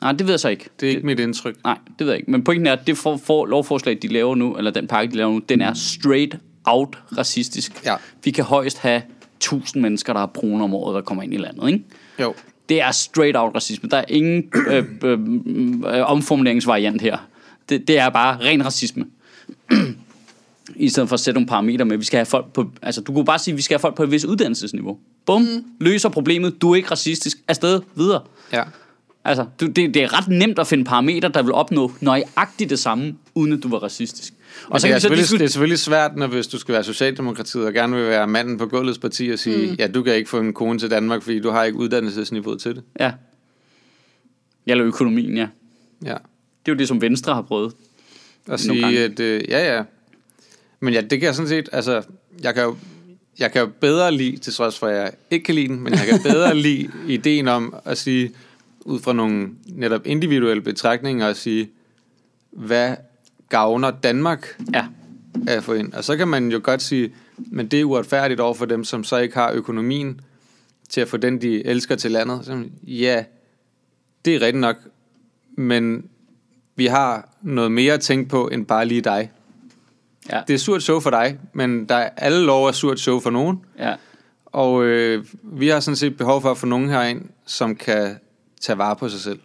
Nej, 0.00 0.12
det 0.12 0.26
ved 0.26 0.32
jeg 0.32 0.40
så 0.40 0.48
ikke. 0.48 0.68
Det 0.80 0.86
er 0.86 0.90
ikke 0.90 1.06
mit 1.06 1.20
indtryk. 1.20 1.56
Nej, 1.64 1.78
det 1.98 2.06
ved 2.06 2.12
jeg 2.12 2.18
ikke. 2.18 2.30
Men 2.30 2.44
pointen 2.44 2.66
er, 2.66 2.72
at 2.72 2.86
det 2.86 2.98
for, 2.98 3.16
for 3.16 3.46
lovforslag, 3.46 3.98
de 4.02 4.08
laver 4.08 4.34
nu, 4.34 4.56
eller 4.56 4.70
den 4.70 4.86
pakke, 4.86 5.12
de 5.12 5.16
laver 5.16 5.32
nu, 5.32 5.38
den 5.48 5.60
er 5.60 5.74
straight 5.74 6.36
out 6.64 6.98
racistisk. 7.18 7.84
Ja. 7.84 7.94
Vi 8.24 8.30
kan 8.30 8.44
højst 8.44 8.78
have 8.78 9.02
1000 9.36 9.82
mennesker, 9.82 10.12
der 10.12 10.20
har 10.20 10.26
brune 10.26 10.64
om 10.64 10.74
året, 10.74 10.94
der 10.94 11.00
kommer 11.00 11.22
ind 11.22 11.34
i 11.34 11.36
landet, 11.36 11.68
ikke? 11.68 11.84
Jo. 12.20 12.34
Det 12.68 12.80
er 12.80 12.90
straight 12.90 13.36
out 13.36 13.54
racisme. 13.54 13.88
Der 13.88 13.96
er 13.96 14.04
ingen 14.08 14.52
øh, 14.68 14.84
øh, 15.04 15.18
øh, 15.86 16.10
omformuleringsvariant 16.10 17.02
her. 17.02 17.18
Det, 17.68 17.88
det 17.88 17.98
er 17.98 18.08
bare 18.08 18.38
ren 18.40 18.64
racisme. 18.64 19.06
I 20.78 20.88
stedet 20.88 21.08
for 21.08 21.14
at 21.14 21.20
sætte 21.20 21.36
nogle 21.36 21.46
parametre 21.46 21.84
med, 21.84 21.96
vi 21.96 22.04
skal 22.04 22.18
have 22.18 22.26
folk 22.26 22.52
på, 22.52 22.70
altså 22.82 23.00
du 23.00 23.12
kunne 23.12 23.24
bare 23.24 23.38
sige, 23.38 23.52
at 23.52 23.56
vi 23.56 23.62
skal 23.62 23.74
have 23.74 23.80
folk 23.80 23.96
på 23.96 24.02
et 24.02 24.10
vis 24.10 24.24
uddannelsesniveau. 24.24 24.98
Bum, 25.26 25.42
mm. 25.42 25.64
løser 25.80 26.08
problemet, 26.08 26.62
du 26.62 26.70
er 26.70 26.76
ikke 26.76 26.90
racistisk, 26.90 27.38
afsted, 27.48 27.80
videre. 27.96 28.22
Ja. 28.52 28.62
Altså, 29.24 29.46
du, 29.60 29.66
det, 29.66 29.94
det 29.94 29.96
er 29.96 30.18
ret 30.18 30.28
nemt 30.28 30.58
at 30.58 30.66
finde 30.66 30.84
parametre, 30.84 31.28
der 31.28 31.42
vil 31.42 31.52
opnå 31.52 31.92
nøjagtigt 32.00 32.70
det 32.70 32.78
samme, 32.78 33.14
uden 33.34 33.52
at 33.52 33.62
du 33.62 33.68
var 33.68 33.78
racistisk. 33.78 34.32
Og 34.68 34.80
så 34.80 34.86
det, 34.86 34.94
er 34.94 34.98
så 34.98 35.00
selvfølgelig, 35.00 35.16
det 35.16 35.24
diskutere... 35.24 35.44
er 35.44 35.48
selvfølgelig 35.48 35.78
svært, 35.78 36.16
når 36.16 36.26
hvis 36.26 36.46
du 36.46 36.58
skal 36.58 36.72
være 36.72 36.84
Socialdemokratiet 36.84 37.64
og 37.64 37.72
gerne 37.72 37.96
vil 37.96 38.06
være 38.06 38.26
manden 38.26 38.58
på 38.58 38.66
gulvets 38.66 38.98
parti 38.98 39.30
og 39.32 39.38
sige, 39.38 39.70
mm. 39.70 39.76
ja, 39.78 39.86
du 39.86 40.02
kan 40.02 40.14
ikke 40.14 40.30
få 40.30 40.40
en 40.40 40.52
kone 40.52 40.78
til 40.78 40.90
Danmark, 40.90 41.22
fordi 41.22 41.40
du 41.40 41.50
har 41.50 41.64
ikke 41.64 41.78
uddannelsesniveauet 41.78 42.60
til 42.60 42.74
det. 42.74 42.82
Ja. 43.00 43.12
Eller 44.66 44.86
økonomien, 44.86 45.36
ja. 45.36 45.48
Ja. 46.04 46.14
Det 46.66 46.72
er 46.72 46.72
jo 46.72 46.74
det, 46.74 46.88
som 46.88 47.00
Venstre 47.00 47.34
har 47.34 47.42
prøvet. 47.42 47.72
Gange. 48.46 48.58
sige, 48.58 49.04
at 49.04 49.20
øh, 49.20 49.42
ja, 49.48 49.76
ja. 49.76 49.82
Men 50.80 50.94
ja, 50.94 51.00
det 51.00 51.10
kan 51.10 51.22
jeg 51.22 51.34
sådan 51.34 51.48
set, 51.48 51.68
altså, 51.72 52.02
jeg 52.42 52.54
kan 52.54 52.62
jo, 52.64 52.76
jeg 53.38 53.52
kan 53.52 53.60
jo 53.60 53.70
bedre 53.80 54.12
lide, 54.12 54.36
til 54.36 54.52
trods 54.54 54.78
for, 54.78 54.86
at 54.86 54.96
jeg 54.96 55.12
ikke 55.30 55.44
kan 55.44 55.54
lide 55.54 55.68
den, 55.68 55.80
men 55.80 55.92
jeg 55.92 56.06
kan 56.08 56.20
bedre 56.22 56.54
lide 56.66 56.90
ideen 57.08 57.48
om 57.48 57.74
at 57.84 57.98
sige, 57.98 58.32
ud 58.80 59.00
fra 59.00 59.12
nogle 59.12 59.48
netop 59.66 60.06
individuelle 60.06 60.62
betragtninger, 60.62 61.26
at 61.28 61.36
sige, 61.36 61.70
hvad 62.50 62.96
gavner 63.48 63.90
Danmark 63.90 64.56
Ja. 64.74 64.86
af 65.48 65.56
at 65.56 65.64
få 65.64 65.72
ind. 65.72 65.92
Og 65.92 66.04
så 66.04 66.16
kan 66.16 66.28
man 66.28 66.52
jo 66.52 66.60
godt 66.62 66.82
sige, 66.82 67.12
men 67.36 67.66
det 67.68 67.80
er 67.80 67.84
uretfærdigt 67.84 68.40
over 68.40 68.54
for 68.54 68.64
dem, 68.66 68.84
som 68.84 69.04
så 69.04 69.16
ikke 69.16 69.34
har 69.34 69.52
økonomien 69.52 70.20
til 70.88 71.00
at 71.00 71.08
få 71.08 71.16
den, 71.16 71.42
de 71.42 71.66
elsker 71.66 71.96
til 71.96 72.10
landet. 72.10 72.40
Så, 72.44 72.64
ja, 72.82 73.24
det 74.24 74.34
er 74.34 74.40
rigtigt 74.40 74.60
nok, 74.60 74.76
men 75.56 76.04
vi 76.76 76.86
har 76.86 77.28
noget 77.42 77.72
mere 77.72 77.94
at 77.94 78.00
tænke 78.00 78.28
på, 78.28 78.48
end 78.48 78.66
bare 78.66 78.86
lige 78.86 79.00
dig. 79.00 79.30
Ja. 80.32 80.40
Det 80.48 80.54
er 80.54 80.58
surt 80.58 80.82
show 80.82 81.00
for 81.00 81.10
dig, 81.10 81.38
men 81.52 81.84
der 81.84 81.94
er 81.94 82.10
alle 82.16 82.44
lov 82.44 82.66
er 82.66 82.72
surt 82.72 83.00
show 83.00 83.20
for 83.20 83.30
nogen. 83.30 83.60
ja. 83.78 83.94
Og 84.46 84.84
øh, 84.84 85.24
vi 85.42 85.68
har 85.68 85.80
sådan 85.80 85.96
set 85.96 86.16
behov 86.16 86.42
for 86.42 86.50
at 86.50 86.58
få 86.58 86.66
nogen 86.66 86.88
herind, 86.88 87.22
som 87.46 87.76
kan 87.76 88.16
tage 88.60 88.78
vare 88.78 88.96
på 88.96 89.08
sig 89.08 89.20
selv. 89.20 89.38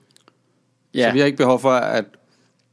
Ja. 0.93 0.99
Ja. 0.99 1.07
Så 1.09 1.13
vi 1.13 1.19
har 1.19 1.25
ikke 1.25 1.37
behov 1.37 1.59
for, 1.59 1.71
at, 1.71 2.05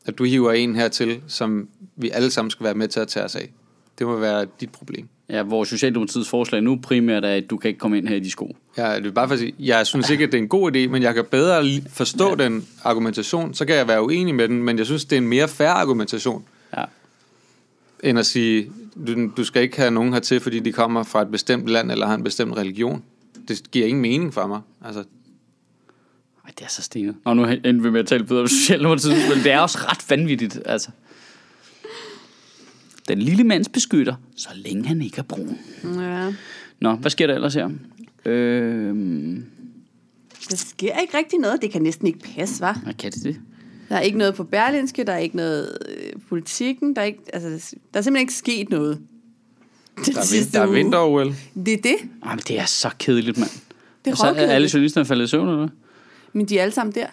at 0.07 0.19
du 0.19 0.25
hiver 0.25 0.53
en 0.53 0.75
hertil, 0.77 1.21
som 1.29 1.69
vi 1.97 2.11
alle 2.11 2.31
sammen 2.31 2.51
skal 2.51 2.65
være 2.65 2.75
med 2.75 2.89
til 2.89 3.01
at 3.01 3.09
tage 3.09 3.25
os 3.25 3.37
af. 3.37 3.51
Det 3.99 4.07
må 4.07 4.17
være 4.17 4.47
dit 4.61 4.71
problem. 4.73 5.09
ja, 5.29 5.43
hvor 5.43 5.65
Socialdemokratiets 5.65 6.29
forslag 6.29 6.63
nu 6.63 6.79
primært 6.83 7.25
er, 7.25 7.29
at 7.35 7.51
du 7.51 7.57
kan 7.57 7.69
ikke 7.69 7.79
komme 7.81 7.99
ind 7.99 8.09
her 8.09 8.17
i 8.17 8.21
de 8.21 8.31
sko. 8.31 8.57
Jeg, 8.77 9.03
det 9.03 9.09
er 9.09 9.13
bare 9.13 9.29
for 9.29 9.33
at 9.33 9.39
sige, 9.39 9.55
jeg 9.59 9.87
synes 9.87 10.11
ikke, 10.11 10.25
at 10.25 10.33
det 10.33 10.39
er 10.39 10.43
en 10.43 10.49
god 10.49 10.77
idé, 10.77 10.89
men 10.89 11.03
jeg 11.03 11.15
kan 11.15 11.25
bedre 11.31 11.65
forstå 11.89 12.29
ja. 12.29 12.45
den 12.45 12.69
argumentation. 12.85 13.55
Så 13.55 13.65
kan 13.65 13.75
jeg 13.77 13.89
være 13.89 14.03
uenig 14.05 14.35
med 14.35 14.49
den, 14.49 14.63
men 14.63 14.79
jeg 14.79 14.87
synes, 14.87 15.05
det 15.05 15.17
er 15.17 15.21
en 15.21 15.29
mere 15.29 15.49
fair 15.49 15.69
argumentation, 15.69 16.45
Ja. 16.45 16.49
End 18.05 18.18
at 18.18 18.26
sige, 18.26 18.72
du, 19.07 19.30
du 19.36 19.44
skal 19.44 19.62
ikke 19.62 19.76
have 19.76 19.90
nogen 19.90 20.12
hertil, 20.12 20.40
fordi 20.40 20.61
de 20.61 20.72
kommer 20.72 21.03
fra 21.03 21.22
et 21.22 21.30
bestemt 21.30 21.66
land 21.68 21.90
eller 21.92 22.07
har 22.07 22.14
en 22.14 22.24
bestemt 22.24 22.57
religion. 22.57 23.03
Det 23.48 23.70
giver 23.70 23.86
ingen 23.86 24.03
mening 24.03 24.34
for 24.34 24.46
mig. 24.46 24.61
Altså, 24.84 25.01
Ej, 26.44 26.51
det 26.59 26.64
er 26.64 26.68
så 26.68 26.82
stenet. 26.82 27.14
Nå, 27.24 27.34
nu 27.34 27.44
ender 27.44 27.82
vi 27.82 27.90
med 27.90 28.01
at 28.01 28.07
tale 28.07 28.24
bedre 28.24 28.40
om 28.40 28.48
Socialdemokratiet, 28.48 29.16
men 29.34 29.44
det 29.44 29.53
er 29.53 29.59
også 29.59 29.78
ret 29.78 30.11
vanvittigt, 30.11 30.61
altså. 30.66 30.90
Den 33.09 33.18
lille 33.18 33.44
mands 33.44 33.68
beskytter, 33.68 34.14
så 34.36 34.48
længe 34.55 34.86
han 34.86 35.03
ikke 35.03 35.18
er 35.18 35.22
brun. 35.22 35.59
Ja. 36.01 36.32
Nå, 36.80 36.94
hvad 36.94 37.11
sker 37.11 37.26
der 37.26 37.34
ellers 37.34 37.55
her? 37.55 37.70
Øhm, 38.24 39.44
Der 40.51 40.57
sker 40.57 40.98
ikke 41.01 41.18
rigtig 41.18 41.38
noget. 41.38 41.62
Det 41.62 41.70
kan 41.70 41.82
næsten 41.82 42.07
ikke 42.07 42.18
passe, 42.18 42.61
var. 42.61 42.80
hvad 42.84 42.94
kan 42.94 43.12
det 43.12 43.22
det? 43.24 43.40
Der 43.88 43.96
er 43.96 44.01
ikke 44.01 44.18
noget 44.18 44.34
på 44.34 44.44
Berlinske, 44.44 45.05
der 45.05 45.12
er 45.12 45.18
ikke 45.18 45.36
noget 45.36 45.78
øh, 45.88 45.99
politikken, 46.31 46.97
der 46.97 47.03
er, 47.03 47.07
ikke, 47.07 47.20
altså, 47.33 47.49
der 47.93 47.99
er 47.99 48.03
simpelthen 48.03 48.16
ikke 48.16 48.33
sket 48.35 48.68
noget. 48.70 48.99
Den 49.97 50.05
Der 50.14 50.20
er, 50.20 50.33
vin- 50.45 50.53
der 50.53 50.61
er 50.61 50.66
vinter-OL. 50.66 51.35
Det 51.66 51.72
er 51.74 51.83
det. 51.83 51.97
Ej, 52.22 52.35
men 52.35 52.43
det 52.49 52.59
er 52.59 52.64
så 52.64 52.91
kedeligt, 52.99 53.39
mand. 53.39 53.51
Det 54.05 54.11
er 54.11 54.14
så 54.16 54.26
er 54.26 54.35
alle 54.35 54.68
journalisterne 54.74 55.05
faldet 55.07 55.24
i 55.24 55.28
søvn, 55.28 55.49
eller 55.49 55.59
hvad? 55.59 55.68
Men 56.33 56.47
de 56.47 56.59
er 56.59 56.62
alle 56.62 56.72
sammen 56.72 56.95
der. 56.95 57.07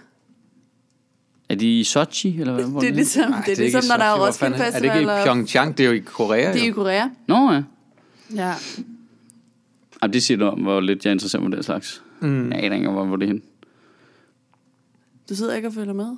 Er 1.50 1.56
de 1.56 1.80
i 1.80 1.84
Sochi, 1.84 2.40
eller 2.42 2.54
hvad? 2.54 2.66
hvor 2.72 2.80
Det 2.80 2.90
er 2.90 2.94
ligesom, 2.94 3.32
Ej, 3.34 3.40
det 3.40 3.46
er 3.48 3.50
ikke 3.52 3.62
ligesom 3.64 3.84
når 3.90 3.98
der 3.98 4.04
er 4.12 4.28
Roskilde 4.28 4.56
er- 4.56 4.58
Festival. 4.72 4.86
Er 4.90 4.94
det 4.94 5.00
ikke 5.00 5.12
i 5.12 5.14
og- 5.20 5.24
Pyeongchang? 5.26 5.78
Det 5.78 5.84
er 5.84 5.88
jo 5.88 5.94
i 5.96 6.00
Korea, 6.00 6.54
Det 6.54 6.60
er 6.62 6.66
i 6.66 6.68
jo. 6.68 6.74
Korea. 6.74 7.08
Nå, 7.28 7.52
ja. 7.52 7.64
Ja. 8.36 8.54
Ej, 10.02 10.08
det 10.08 10.24
siger 10.24 10.38
du 10.38 10.46
om, 10.46 10.60
hvor 10.62 10.80
lidt 10.80 11.06
jeg 11.06 11.10
er 11.12 11.14
interesseret 11.14 11.44
for 11.44 11.50
den 11.50 11.64
slags. 11.64 12.04
Mm. 12.22 12.52
Jeg 12.52 12.64
aner 12.64 12.76
ikke, 12.76 12.90
hvor, 12.90 13.06
hvor 13.06 13.16
det 13.16 13.24
er 13.24 13.28
henne. 13.28 13.42
Du 15.30 15.36
sidder 15.36 15.56
ikke 15.56 15.68
og 15.68 15.74
følger 15.74 15.94
med. 15.94 16.16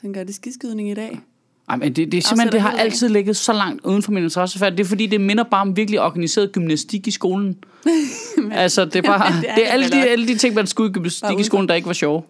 Tænker, 0.00 0.20
er 0.20 0.24
det 0.24 0.34
skiskydning 0.34 0.90
i 0.90 0.94
dag? 0.94 1.20
Ej, 1.68 1.76
men 1.76 1.92
det, 1.92 2.12
det 2.12 2.18
er 2.18 2.22
simpelthen, 2.22 2.52
det 2.52 2.60
har 2.60 2.70
altid 2.70 3.08
ligget 3.08 3.36
så 3.36 3.52
langt 3.52 3.84
uden 3.84 4.02
for 4.02 4.12
min 4.12 4.22
interessefærd. 4.22 4.72
Det 4.72 4.80
er 4.80 4.84
fordi, 4.84 5.06
det 5.06 5.20
minder 5.20 5.44
bare 5.44 5.60
om 5.60 5.76
virkelig 5.76 6.00
organiseret 6.00 6.52
gymnastik 6.52 7.06
i 7.06 7.10
skolen. 7.10 7.56
altså, 8.52 8.84
det 8.84 8.96
er 8.96 9.02
bare, 9.02 9.32
det 9.32 9.40
det 9.40 9.48
er 9.48 9.52
er, 9.52 9.56
det 9.56 9.64
alle, 9.66 9.84
vel 9.84 9.92
de, 9.92 10.08
alle 10.08 10.28
de 10.28 10.36
ting, 10.36 10.54
man 10.54 10.66
skulle 10.66 10.90
i 10.90 10.92
gymnastik 10.92 11.38
i 11.38 11.42
skolen, 11.42 11.68
der 11.68 11.74
ikke 11.74 11.86
var 11.86 11.92
sjove. 11.92 12.22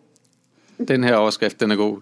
Den 0.88 1.04
her 1.04 1.14
overskrift, 1.16 1.60
den 1.60 1.70
er 1.70 1.76
god. 1.76 1.98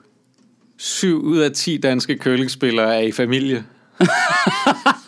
Syv 0.77 1.23
ud 1.23 1.39
af 1.39 1.53
10 1.53 1.77
danske 1.77 2.19
curlingspillere 2.19 2.97
er 2.97 3.01
i 3.01 3.13
familie. 3.13 3.65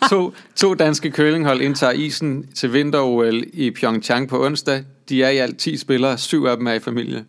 to, 0.09 0.33
to 0.55 0.73
danske 0.73 1.11
curlinghold 1.11 1.61
indtager 1.61 1.93
isen 1.93 2.47
til 2.55 2.73
vinter-OL 2.73 3.43
i 3.53 3.71
Pyeongchang 3.71 4.27
på 4.27 4.45
onsdag. 4.45 4.83
De 5.09 5.23
er 5.23 5.29
i 5.29 5.37
alt 5.37 5.57
10 5.57 5.77
spillere. 5.77 6.17
Syv 6.17 6.43
af 6.43 6.57
dem 6.57 6.67
er 6.67 6.73
i 6.73 6.79
familie. 6.79 7.25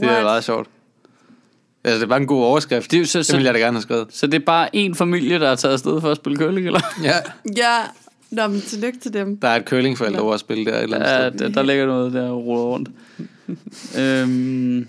Det 0.00 0.02
er 0.02 0.06
What? 0.06 0.22
meget 0.22 0.44
sjovt. 0.44 0.68
Altså, 1.88 1.98
det 1.98 2.04
er 2.04 2.08
bare 2.08 2.20
en 2.20 2.26
god 2.26 2.44
overskrift. 2.44 2.90
Det 2.90 2.96
er 2.96 3.00
jo 3.00 3.06
så- 3.06 3.18
det 3.18 3.26
så- 3.26 3.32
ville 3.36 3.46
jeg 3.46 3.54
da 3.54 3.58
gerne 3.58 3.76
have 3.76 3.82
skrevet. 3.82 4.06
Så 4.10 4.26
det 4.26 4.34
er 4.34 4.44
bare 4.44 4.76
en 4.76 4.94
familie, 4.94 5.38
der 5.40 5.48
er 5.48 5.54
taget 5.54 5.72
afsted 5.72 6.00
for 6.00 6.10
at 6.10 6.16
spille 6.16 6.38
curling, 6.38 6.66
eller? 6.66 6.80
Ja, 7.02 7.14
Ja, 7.56 7.78
Nå, 8.30 8.46
men 8.46 8.60
tillykke 8.60 8.98
til 8.98 9.12
dem. 9.12 9.36
der 9.36 9.48
er 9.48 9.56
et 9.56 9.64
curlingforældre 9.68 10.20
over 10.20 10.34
at 10.34 10.40
spille 10.40 10.64
der 10.64 10.76
et 10.78 10.82
eller 10.82 10.96
andet 10.96 11.10
Ja, 11.10 11.28
sted. 11.30 11.38
der, 11.38 11.48
der 11.48 11.62
ligger 11.62 11.86
noget 11.86 12.12
der 12.12 12.28
og 12.30 12.44
ruller 12.44 12.64
rundt. 12.64 12.88
øhm, 13.98 14.88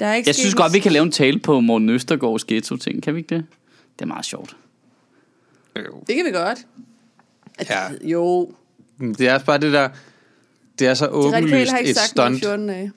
Der 0.00 0.06
er 0.06 0.14
ikke 0.14 0.28
jeg 0.28 0.34
synes 0.34 0.54
godt, 0.54 0.72
vi 0.74 0.78
kan 0.78 0.92
lave 0.92 1.02
en 1.02 1.10
tale 1.12 1.38
på 1.38 1.60
Morten 1.60 1.88
Østergaards 1.90 2.44
ghetto-ting. 2.44 3.02
Kan 3.02 3.14
vi 3.14 3.18
ikke 3.20 3.34
det? 3.34 3.44
Det 3.98 4.02
er 4.02 4.06
meget 4.06 4.24
sjovt. 4.24 4.56
Det 5.76 6.16
kan 6.16 6.24
vi 6.26 6.30
godt. 6.30 6.58
At, 7.58 7.70
Ja. 7.70 8.08
Jo, 8.10 8.50
Det 9.00 9.20
er 9.28 9.34
også 9.34 9.46
bare 9.46 9.58
det 9.58 9.72
der... 9.72 9.88
Det 10.78 10.86
er 10.86 10.94
så 10.94 11.04
de 11.04 11.10
radikale 11.10 11.36
åbenlyst 11.46 11.70
har 11.70 11.78
ikke 11.78 11.90
et 11.90 11.96
sagt 11.96 12.16
noget 12.16 12.30
i 12.34 12.38
stunt. 12.38 12.44
14 12.44 12.68
dage. 12.68 12.92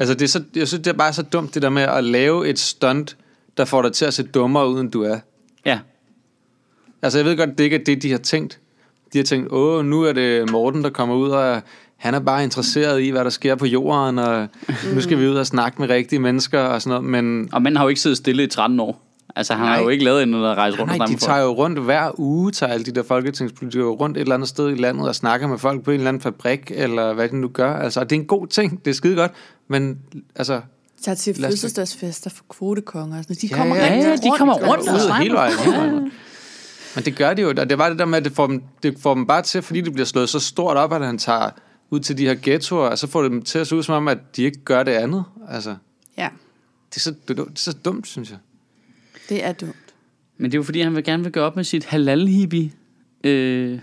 Altså, 0.00 0.14
det 0.14 0.22
er 0.22 0.28
så, 0.28 0.42
jeg 0.56 0.68
synes, 0.68 0.82
det 0.82 0.90
er 0.90 0.96
bare 0.96 1.12
så 1.12 1.22
dumt, 1.22 1.54
det 1.54 1.62
der 1.62 1.68
med 1.68 1.82
at 1.82 2.04
lave 2.04 2.48
et 2.48 2.58
stunt, 2.58 3.16
der 3.56 3.64
får 3.64 3.82
dig 3.82 3.92
til 3.92 4.04
at 4.04 4.14
se 4.14 4.22
dummere 4.22 4.68
ud, 4.68 4.80
end 4.80 4.90
du 4.90 5.02
er. 5.02 5.18
Ja. 5.66 5.78
Altså, 7.02 7.18
jeg 7.18 7.26
ved 7.26 7.36
godt, 7.36 7.58
det 7.58 7.64
ikke 7.64 7.76
er 7.76 7.84
det, 7.84 8.02
de 8.02 8.10
har 8.10 8.18
tænkt. 8.18 8.60
De 9.12 9.18
har 9.18 9.24
tænkt, 9.24 9.52
åh, 9.52 9.84
nu 9.84 10.02
er 10.02 10.12
det 10.12 10.50
Morten, 10.50 10.84
der 10.84 10.90
kommer 10.90 11.14
ud, 11.14 11.30
og 11.30 11.62
han 11.96 12.14
er 12.14 12.20
bare 12.20 12.44
interesseret 12.44 13.02
i, 13.02 13.08
hvad 13.08 13.24
der 13.24 13.30
sker 13.30 13.54
på 13.54 13.66
jorden, 13.66 14.18
og 14.18 14.48
nu 14.94 15.00
skal 15.00 15.18
vi 15.18 15.28
ud 15.28 15.36
og 15.36 15.46
snakke 15.46 15.80
med 15.80 15.90
rigtige 15.90 16.18
mennesker 16.18 16.60
og 16.60 16.82
sådan 16.82 17.02
noget. 17.02 17.24
Men 17.24 17.48
Og 17.52 17.62
manden 17.62 17.76
har 17.76 17.84
jo 17.84 17.88
ikke 17.88 18.00
siddet 18.00 18.18
stille 18.18 18.42
i 18.44 18.46
13 18.46 18.80
år. 18.80 19.03
Altså, 19.36 19.54
han 19.54 19.62
Nej. 19.66 19.74
har 19.76 19.82
jo 19.82 19.88
ikke 19.88 20.04
lavet 20.04 20.20
andet 20.22 20.38
end 20.38 20.46
at 20.46 20.56
rejse 20.56 20.78
rundt 20.78 20.86
nej, 20.86 20.94
og 20.94 20.96
snakke 20.96 21.14
de 21.14 21.20
tager 21.20 21.38
jo 21.42 21.48
rundt 21.50 21.78
hver 21.78 22.20
uge, 22.20 22.52
tager 22.52 22.72
alle 22.72 22.84
de 22.84 22.90
der 22.92 23.02
folketingspolitikere 23.02 23.88
rundt 23.88 24.16
et 24.16 24.20
eller 24.20 24.34
andet 24.34 24.48
sted 24.48 24.70
i 24.70 24.74
landet 24.74 25.08
og 25.08 25.14
snakker 25.14 25.46
med 25.48 25.58
folk 25.58 25.82
på 25.82 25.90
en 25.90 25.94
eller 25.96 26.08
anden 26.08 26.20
fabrik, 26.20 26.70
eller 26.74 27.12
hvad 27.12 27.28
de 27.28 27.36
nu 27.36 27.48
gør. 27.48 27.76
Altså, 27.76 28.00
og 28.00 28.10
det 28.10 28.16
er 28.16 28.20
en 28.20 28.26
god 28.26 28.46
ting, 28.46 28.84
det 28.84 28.90
er 28.90 28.94
skide 28.94 29.16
godt, 29.16 29.32
men 29.68 29.98
altså, 30.36 30.60
Tager 31.02 31.16
til 31.16 31.34
fødselsdagsfester 31.34 32.30
for 32.30 32.44
kvotekonger. 32.50 33.18
og 33.18 33.24
sådan 33.24 33.32
noget. 33.32 33.42
De 33.42 33.46
Ja, 33.46 33.56
kommer 33.56 33.76
ja, 33.76 33.82
rigtig 33.82 34.02
ja, 34.02 34.16
de 34.16 34.38
kommer 34.38 34.54
og 34.54 34.60
rundt 34.68 34.88
og 34.88 34.94
ud 34.94 35.00
snakker. 35.00 35.22
hele 35.22 35.34
vejen. 35.34 35.58
Hele 35.58 35.76
vejen. 35.76 36.12
Men 36.94 37.04
det 37.04 37.16
gør 37.16 37.34
det 37.34 37.42
jo, 37.42 37.48
og 37.48 37.70
det 37.70 37.78
var 37.78 37.88
det 37.88 37.98
der 37.98 38.04
med, 38.04 38.18
at 38.18 38.24
det 38.24 38.32
får, 38.32 38.46
dem, 38.46 38.62
det 38.82 38.96
får 39.00 39.14
dem 39.14 39.26
bare 39.26 39.42
til, 39.42 39.62
fordi 39.62 39.80
det 39.80 39.92
bliver 39.92 40.06
slået 40.06 40.28
så 40.28 40.40
stort 40.40 40.76
op, 40.76 40.92
at 40.92 41.06
han 41.06 41.18
tager 41.18 41.50
ud 41.90 42.00
til 42.00 42.18
de 42.18 42.26
her 42.26 42.34
ghettoer, 42.42 42.88
og 42.88 42.98
så 42.98 43.06
får 43.06 43.22
det 43.22 43.30
dem 43.30 43.42
til 43.42 43.58
at 43.58 43.66
se 43.66 43.76
ud 43.76 43.82
som 43.82 43.94
om, 43.94 44.08
at 44.08 44.18
de 44.36 44.42
ikke 44.42 44.58
gør 44.64 44.82
det 44.82 44.92
andet. 44.92 45.24
Altså, 45.50 45.74
Ja, 46.18 46.28
det 46.90 46.96
er 46.96 47.00
så, 47.00 47.14
det 47.28 47.38
er 47.38 47.44
så 47.54 47.72
dumt, 47.72 48.06
synes 48.06 48.30
jeg. 48.30 48.38
Det 49.28 49.44
er 49.44 49.52
dumt. 49.52 49.94
Men 50.38 50.50
det 50.50 50.56
er 50.56 50.58
jo 50.58 50.62
fordi, 50.62 50.80
han 50.80 50.94
vil 50.94 51.04
gerne 51.04 51.22
vil 51.22 51.32
gøre 51.32 51.44
op 51.44 51.56
med 51.56 51.64
sit 51.64 51.84
halal 51.84 52.28
øh, 53.24 53.78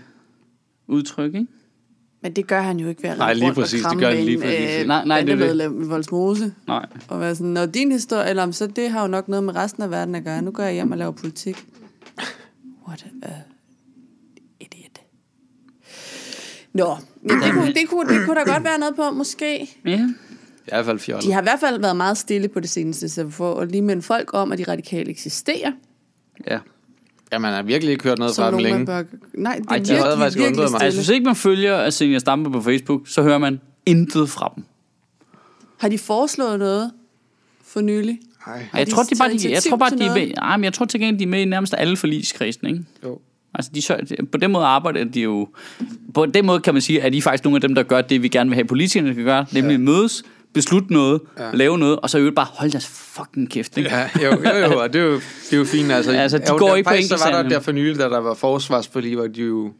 udtryk, 0.86 1.34
ikke? 1.34 1.46
Men 2.22 2.32
det 2.32 2.46
gør 2.46 2.60
han 2.60 2.80
jo 2.80 2.88
ikke 2.88 3.02
ved 3.02 3.10
at 3.10 3.18
Nej, 3.18 3.32
lige 3.34 3.54
præcis, 3.54 3.82
det 3.82 3.98
gør 3.98 4.10
han 4.10 4.24
lige 4.24 4.34
en, 4.36 4.40
præcis. 4.42 4.80
øh, 4.80 4.86
Nej, 4.86 5.04
nej, 5.04 5.20
det 5.20 5.42
er 5.42 5.54
det. 5.54 5.84
i 5.84 5.88
Voldsmose. 5.88 6.54
Nej. 6.66 6.86
Og 7.08 7.20
være 7.20 7.34
sådan, 7.34 7.52
når 7.52 7.66
din 7.66 7.92
historie, 7.92 8.30
eller 8.30 8.42
om 8.42 8.52
så 8.52 8.66
det 8.66 8.90
har 8.90 9.02
jo 9.02 9.08
nok 9.08 9.28
noget 9.28 9.44
med 9.44 9.56
resten 9.56 9.82
af 9.82 9.90
verden 9.90 10.14
at 10.14 10.24
gøre. 10.24 10.42
Nu 10.42 10.50
går 10.50 10.62
jeg 10.62 10.72
hjem 10.72 10.92
og 10.92 10.98
laver 10.98 11.12
politik. 11.12 11.64
What 12.88 13.06
a 13.22 13.28
idiot. 14.60 15.00
Nå, 16.72 16.96
men 17.22 17.30
det 17.30 17.52
kunne, 17.52 17.66
det, 17.74 17.88
kunne, 17.88 18.14
det 18.14 18.26
kunne 18.26 18.36
der 18.36 18.52
godt 18.52 18.64
være 18.64 18.78
noget 18.78 18.96
på, 18.96 19.10
måske. 19.10 19.70
Ja. 19.84 20.08
Det 20.64 20.68
i 20.68 20.74
hvert 20.74 20.84
fald 20.84 20.98
fjollet. 20.98 21.24
De 21.24 21.32
har 21.32 21.40
i 21.40 21.44
hvert 21.44 21.60
fald 21.60 21.80
været 21.80 21.96
meget 21.96 22.18
stille 22.18 22.48
på 22.48 22.60
det 22.60 22.70
seneste, 22.70 23.08
så 23.08 23.28
for 23.30 23.60
at 23.60 23.70
lige 23.70 23.82
minde 23.82 24.02
folk 24.02 24.30
om, 24.34 24.52
at 24.52 24.58
de 24.58 24.64
radikale 24.68 25.10
eksisterer. 25.10 25.72
ja. 26.50 26.58
Ja, 27.32 27.38
man 27.38 27.52
har 27.52 27.62
virkelig 27.62 27.92
ikke 27.92 28.04
hørt 28.04 28.18
noget 28.18 28.36
fra 28.36 28.50
dem 28.50 28.58
længe. 28.58 28.86
bør... 28.86 29.02
Nej, 29.34 29.56
det 29.56 29.66
er 29.66 29.70
Ej, 29.70 29.78
de 29.78 29.88
har 29.88 29.96
virkelig, 29.96 30.18
faktisk 30.18 30.38
virkelig 30.38 30.58
undret 30.58 30.70
mig. 30.70 30.78
stille. 30.78 30.84
Altså, 30.84 31.00
hvis 31.00 31.08
ikke 31.08 31.24
man 31.24 31.36
følger 31.36 31.78
Asenia 31.84 32.18
Stampe 32.18 32.50
på 32.50 32.60
Facebook, 32.62 33.08
så 33.08 33.22
hører 33.22 33.38
man 33.38 33.60
intet 33.86 34.30
fra 34.30 34.52
dem. 34.56 34.64
Har 35.78 35.88
de 35.88 35.98
foreslået 35.98 36.58
noget 36.58 36.92
for 37.64 37.80
nylig? 37.80 38.18
Nej. 38.46 38.66
Jeg 38.74 38.88
tror, 38.88 39.02
de 39.02 39.14
bare, 39.18 39.32
de, 39.32 39.50
jeg 39.50 39.62
tror 39.62 39.76
bare, 39.76 39.90
de 39.90 40.04
er 40.04 40.14
med, 40.14 40.30
ej, 40.38 40.56
men 40.56 40.64
jeg 40.64 40.72
tror 40.72 40.86
til 40.86 41.00
gengæld, 41.00 41.18
de 41.18 41.24
er 41.24 41.28
med 41.28 41.40
i 41.40 41.44
nærmest 41.44 41.74
alle 41.78 41.96
forligskredsen, 41.96 42.66
ikke? 42.66 42.84
Jo. 43.04 43.18
Altså, 43.54 43.70
de, 43.74 44.26
på 44.26 44.38
den 44.38 44.50
måde 44.52 44.64
arbejder 44.64 45.04
de 45.04 45.20
jo... 45.20 45.48
På 46.14 46.26
den 46.26 46.46
måde 46.46 46.60
kan 46.60 46.74
man 46.74 46.80
sige, 46.82 47.02
at 47.02 47.12
de 47.12 47.18
er 47.18 47.22
faktisk 47.22 47.44
nogle 47.44 47.56
af 47.56 47.60
dem, 47.60 47.74
der 47.74 47.82
gør 47.82 48.00
det, 48.00 48.22
vi 48.22 48.28
gerne 48.28 48.50
vil 48.50 48.54
have, 48.54 48.64
politikerne 48.64 49.12
skal 49.12 49.24
gøre. 49.24 49.46
Nemlig 49.52 49.72
ja. 49.72 49.78
mødes, 49.78 50.22
beslutte 50.54 50.92
noget, 50.92 51.20
ja. 51.38 51.50
lave 51.54 51.78
noget, 51.78 52.00
og 52.00 52.10
så 52.10 52.18
øvrigt 52.18 52.36
bare 52.36 52.46
holde 52.50 52.72
deres 52.72 52.86
fucking 52.86 53.50
kæft, 53.50 53.76
ikke? 53.76 53.90
Ja, 53.90 54.10
jo, 54.22 54.30
jo, 54.30 54.56
jo, 54.56 54.80
og 54.80 54.92
det 54.92 55.00
er 55.00 55.04
jo, 55.04 55.14
det 55.14 55.52
er 55.52 55.56
jo 55.56 55.64
fint. 55.64 55.92
Altså, 55.92 56.12
Altså, 56.12 56.38
de 56.38 56.44
jo, 56.48 56.58
går 56.58 56.68
der, 56.68 56.74
ikke 56.74 56.86
på 56.86 56.90
faktisk, 56.90 57.18
så 57.18 57.30
var 57.30 57.42
der 57.42 57.48
der 57.48 57.60
for 57.60 57.72
nylig, 57.72 57.98
da 57.98 58.04
der 58.04 58.18
var 58.18 58.34
forsvarsforlig, 58.34 59.18
var 59.18 59.26
de 59.26 59.42
jo 59.42 59.72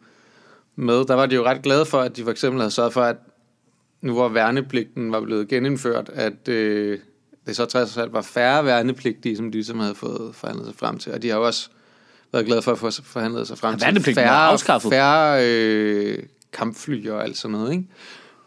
med. 0.76 1.04
Der 1.04 1.14
var 1.14 1.26
de 1.26 1.34
jo 1.34 1.44
ret 1.44 1.62
glade 1.62 1.86
for, 1.86 1.98
at 2.00 2.16
de 2.16 2.22
for 2.22 2.30
eksempel 2.30 2.60
havde 2.60 2.70
sørget 2.70 2.92
for, 2.92 3.02
at 3.02 3.16
nu 4.00 4.12
hvor 4.12 4.28
værnepligten 4.28 5.12
var 5.12 5.20
blevet 5.20 5.48
genindført, 5.48 6.10
at 6.14 6.48
øh, 6.48 6.98
det 7.46 7.56
så 7.56 7.64
trods 7.64 7.96
alt 7.96 8.12
var 8.12 8.22
færre 8.22 8.64
værnepligtige, 8.64 9.36
som 9.36 9.46
de 9.46 9.52
ligesom 9.52 9.78
havde 9.78 9.94
fået 9.94 10.34
forhandlet 10.34 10.66
sig 10.66 10.74
frem 10.78 10.98
til. 10.98 11.12
Og 11.12 11.22
de 11.22 11.28
har 11.28 11.36
jo 11.36 11.46
også 11.46 11.68
været 12.32 12.46
glade 12.46 12.62
for 12.62 12.72
at 12.72 12.78
få 12.78 12.90
forhandlet 12.90 13.48
sig 13.48 13.58
frem 13.58 13.78
Ja, 13.82 13.92
til 13.92 14.14
færre, 14.14 14.80
færre 14.80 15.46
øh, 15.48 16.18
kampfly 16.52 17.08
og 17.08 17.24
alt 17.24 17.36
sådan 17.36 17.52
noget. 17.52 17.72
Ikke? 17.72 17.84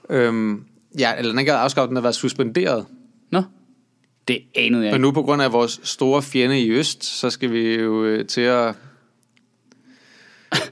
Øhm, 0.09 0.63
ja, 0.99 1.13
eller 1.17 1.31
den 1.31 1.39
ikke 1.39 1.51
er 1.51 1.55
afskaffet, 1.57 1.89
den 1.89 1.95
har 1.95 2.01
været 2.01 2.15
suspenderet. 2.15 2.85
Nå, 3.31 3.43
det 4.27 4.39
anede 4.55 4.83
jeg 4.83 4.91
Men 4.91 4.95
ikke. 4.95 5.01
nu 5.01 5.11
på 5.11 5.21
grund 5.23 5.41
af 5.41 5.53
vores 5.53 5.79
store 5.83 6.21
fjende 6.21 6.61
i 6.61 6.69
øst, 6.71 7.03
så 7.03 7.29
skal 7.29 7.51
vi 7.51 7.75
jo 7.75 8.03
øh, 8.05 8.25
til 8.27 8.41
at 8.41 8.75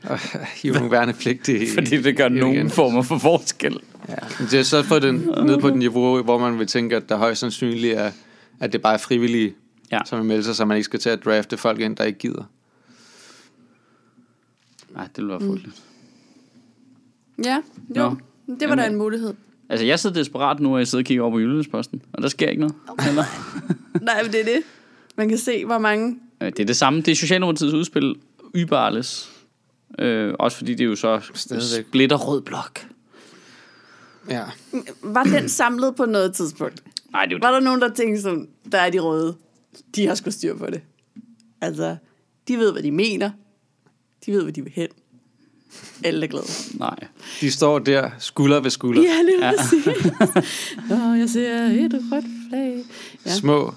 at 0.04 0.20
hive 0.62 0.74
nogle 0.74 0.92
værnepligtige. 0.92 1.68
Fordi 1.76 2.02
det 2.02 2.18
gør 2.18 2.30
nogen 2.30 2.56
igen. 2.56 2.70
former 2.70 3.02
for 3.02 3.18
forskel. 3.18 3.80
Ja. 4.10 4.16
Det 4.52 4.54
er 4.54 4.64
så 4.64 4.84
fået 4.84 5.02
den 5.02 5.16
ned 5.46 5.58
på 5.60 5.68
et 5.68 5.76
niveau, 5.76 6.22
hvor 6.24 6.38
man 6.38 6.60
vil 6.60 6.68
tænke, 6.68 6.96
at 6.96 7.10
der 7.10 7.16
højst 7.18 7.40
sandsynligt 7.40 7.98
er, 7.98 8.12
at 8.60 8.74
det 8.74 8.82
bare 8.82 8.94
er 8.94 8.98
frivillige, 8.98 9.54
Ja. 9.92 10.00
som 10.06 10.20
vil 10.20 10.26
melde 10.28 10.44
sig, 10.44 10.56
så 10.56 10.66
man 10.66 10.78
ikke 10.78 10.86
skal 10.86 11.00
til 11.00 11.10
at 11.10 11.26
drafte 11.26 11.58
folk 11.58 11.80
ind, 11.80 11.96
der 11.96 12.04
ikke 12.04 12.20
gider. 12.20 12.44
Nej, 14.94 15.04
det 15.08 15.18
ville 15.18 15.30
være 15.30 15.40
frygteligt. 15.40 15.82
Ja, 17.46 17.62
jo. 17.96 18.10
Nå. 18.10 18.16
Det 18.60 18.70
var 18.70 18.76
da 18.76 18.82
Jamen, 18.82 18.94
en 18.94 18.98
mulighed. 18.98 19.34
Altså, 19.70 19.86
jeg 19.86 20.00
sidder 20.00 20.14
desperat 20.14 20.60
nu, 20.60 20.74
og 20.74 20.80
jeg 20.80 20.88
sidder 20.88 21.02
og 21.02 21.06
kigger 21.06 21.24
over 21.24 21.32
på 21.32 21.40
Jyllandsposten, 21.40 22.02
og 22.14 22.22
der 22.24 22.30
sker 22.30 22.50
ikke 22.50 22.60
noget. 22.62 22.76
Eller? 23.08 23.24
Nej, 24.02 24.24
men 24.24 24.32
det 24.32 24.40
er 24.40 24.46
det. 24.46 24.62
Man 25.16 25.30
kan 25.30 25.38
se, 25.38 25.66
hvor 25.66 25.78
mange... 25.78 26.20
Det 26.42 26.60
er 26.60 26.66
det 26.66 26.76
samme. 26.78 27.02
Det 27.02 27.12
er 27.12 27.16
Socialdemokratiets 27.16 27.74
udspil, 27.74 28.16
Yberles. 28.56 29.30
Øh, 30.00 30.34
også 30.40 30.58
fordi 30.58 30.72
det 30.74 30.82
er 30.82 30.86
jo 30.88 30.96
så 30.96 31.22
Stadigvæk. 31.34 31.86
splitter 31.90 32.18
rød 32.18 32.42
blok. 32.42 32.88
Ja. 34.30 34.44
Var 35.04 35.24
den 35.24 35.50
samlet 35.50 35.96
på 35.96 36.06
noget 36.06 36.34
tidspunkt? 36.34 36.84
Nej, 37.12 37.26
det 37.26 37.32
jo 37.32 37.40
Var 37.42 37.52
der 37.52 37.60
nogen, 37.60 37.82
der 37.82 37.90
tænkte 37.94 38.22
sådan, 38.22 38.48
der 38.72 38.78
er 38.78 38.90
de 38.90 39.00
røde. 39.00 39.36
De 39.96 40.08
har 40.08 40.16
sgu 40.16 40.32
styr 40.32 40.58
på 40.58 40.66
det. 40.66 40.82
Altså, 41.62 41.96
de 42.48 42.58
ved, 42.58 42.72
hvad 42.72 42.84
de 42.84 42.92
mener. 42.92 43.32
De 44.26 44.32
ved, 44.32 44.44
hvad 44.44 44.54
de 44.54 44.62
vil 44.62 44.72
hen. 44.76 44.88
Alle 46.04 46.26
er 46.26 46.30
glade. 46.30 46.46
Nej. 46.74 46.96
De 47.42 47.52
står 47.52 47.80
der, 47.80 48.10
skulder 48.20 48.60
ved 48.60 48.70
skulder. 48.70 49.02
Ja, 49.02 49.22
lige 49.22 49.42
præcis. 49.58 49.86
Nå, 50.90 50.96
jeg 51.14 51.30
ser 51.30 51.56
et 51.56 52.02
rødt 52.12 52.26
flag. 52.50 52.84
Ja. 53.26 53.32
Små, 53.36 53.74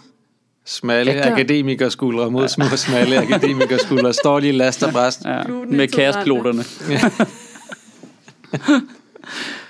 Smalle 0.64 1.12
gør- 1.12 1.32
akademikerskuldre 1.32 2.30
mod 2.30 2.49
små 2.49 2.64
smalle 2.76 3.16
akademikerskuldre. 3.18 4.12
Står 4.14 4.38
i 4.38 4.53
last 4.53 4.82
og 4.82 4.92
bræst. 4.92 5.24
Ja, 5.24 5.42
med 5.47 5.88
kaospiloterne. 5.88 6.64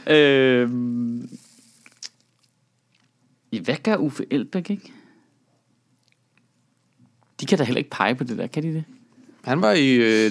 øhm, 0.16 1.28
ja, 3.52 3.60
hvad 3.60 3.76
gør 3.82 3.96
Uffe 3.96 4.24
Elbæk, 4.30 4.70
ikke? 4.70 4.92
De 7.40 7.46
kan 7.46 7.58
da 7.58 7.64
heller 7.64 7.78
ikke 7.78 7.90
pege 7.90 8.14
på 8.14 8.24
det 8.24 8.38
der, 8.38 8.46
kan 8.46 8.62
de 8.62 8.68
det? 8.72 8.84
Han 9.46 9.62
var 9.62 9.72
i, 9.72 9.94
øh, 9.94 10.30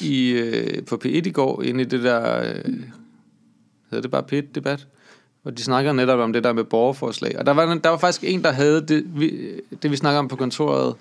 i, 0.00 0.30
øh, 0.32 0.84
på 0.84 1.00
P1 1.04 1.08
i 1.08 1.30
går 1.30 1.62
inde 1.62 1.82
i 1.82 1.84
det 1.84 2.02
der, 2.02 2.40
øh, 2.40 2.74
hedder 3.90 4.02
det 4.02 4.10
bare 4.10 4.24
P1-debat, 4.32 4.86
hvor 5.42 5.50
de 5.50 5.62
snakker 5.62 5.92
netop 5.92 6.18
om 6.18 6.32
det 6.32 6.44
der 6.44 6.52
med 6.52 6.64
borgerforslag. 6.64 7.38
Og 7.38 7.46
der 7.46 7.52
var, 7.52 7.74
der 7.74 7.90
var 7.90 7.98
faktisk 7.98 8.24
en, 8.24 8.44
der 8.44 8.52
havde 8.52 8.86
det, 8.86 9.20
vi, 9.20 9.50
det, 9.82 9.90
vi 9.90 9.96
snakker 9.96 10.18
om 10.18 10.28
på 10.28 10.36
kontoret 10.36 10.94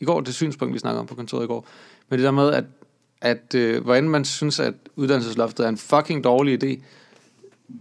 i 0.00 0.04
går, 0.04 0.20
det 0.20 0.34
synspunkt, 0.34 0.74
vi 0.74 0.78
snakker 0.78 1.00
om 1.00 1.06
på 1.06 1.14
kontoret 1.14 1.44
i 1.44 1.46
går, 1.46 1.66
med 2.08 2.18
det 2.18 2.24
der 2.24 2.30
med, 2.30 2.52
at, 2.52 2.64
at 3.20 3.54
øh, 3.54 3.84
hvordan 3.84 4.08
man 4.08 4.24
synes, 4.24 4.60
at 4.60 4.74
uddannelsesloftet 4.96 5.64
er 5.64 5.68
en 5.68 5.78
fucking 5.78 6.24
dårlig 6.24 6.64
idé, 6.64 6.82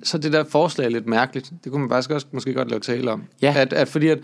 så 0.04 0.18
det 0.18 0.34
der 0.34 0.44
forslag 0.44 0.86
er 0.86 0.90
lidt 0.90 1.08
mærkeligt. 1.08 1.54
Det 1.64 1.72
kunne 1.72 1.82
man 1.82 1.90
faktisk 1.90 2.12
også 2.12 2.28
måske 2.32 2.54
godt 2.54 2.70
lave 2.70 2.80
tale 2.80 3.12
om. 3.12 3.24
Ja. 3.42 3.54
At, 3.58 3.74
at 3.74 3.88
fordi 3.88 4.08
at, 4.08 4.20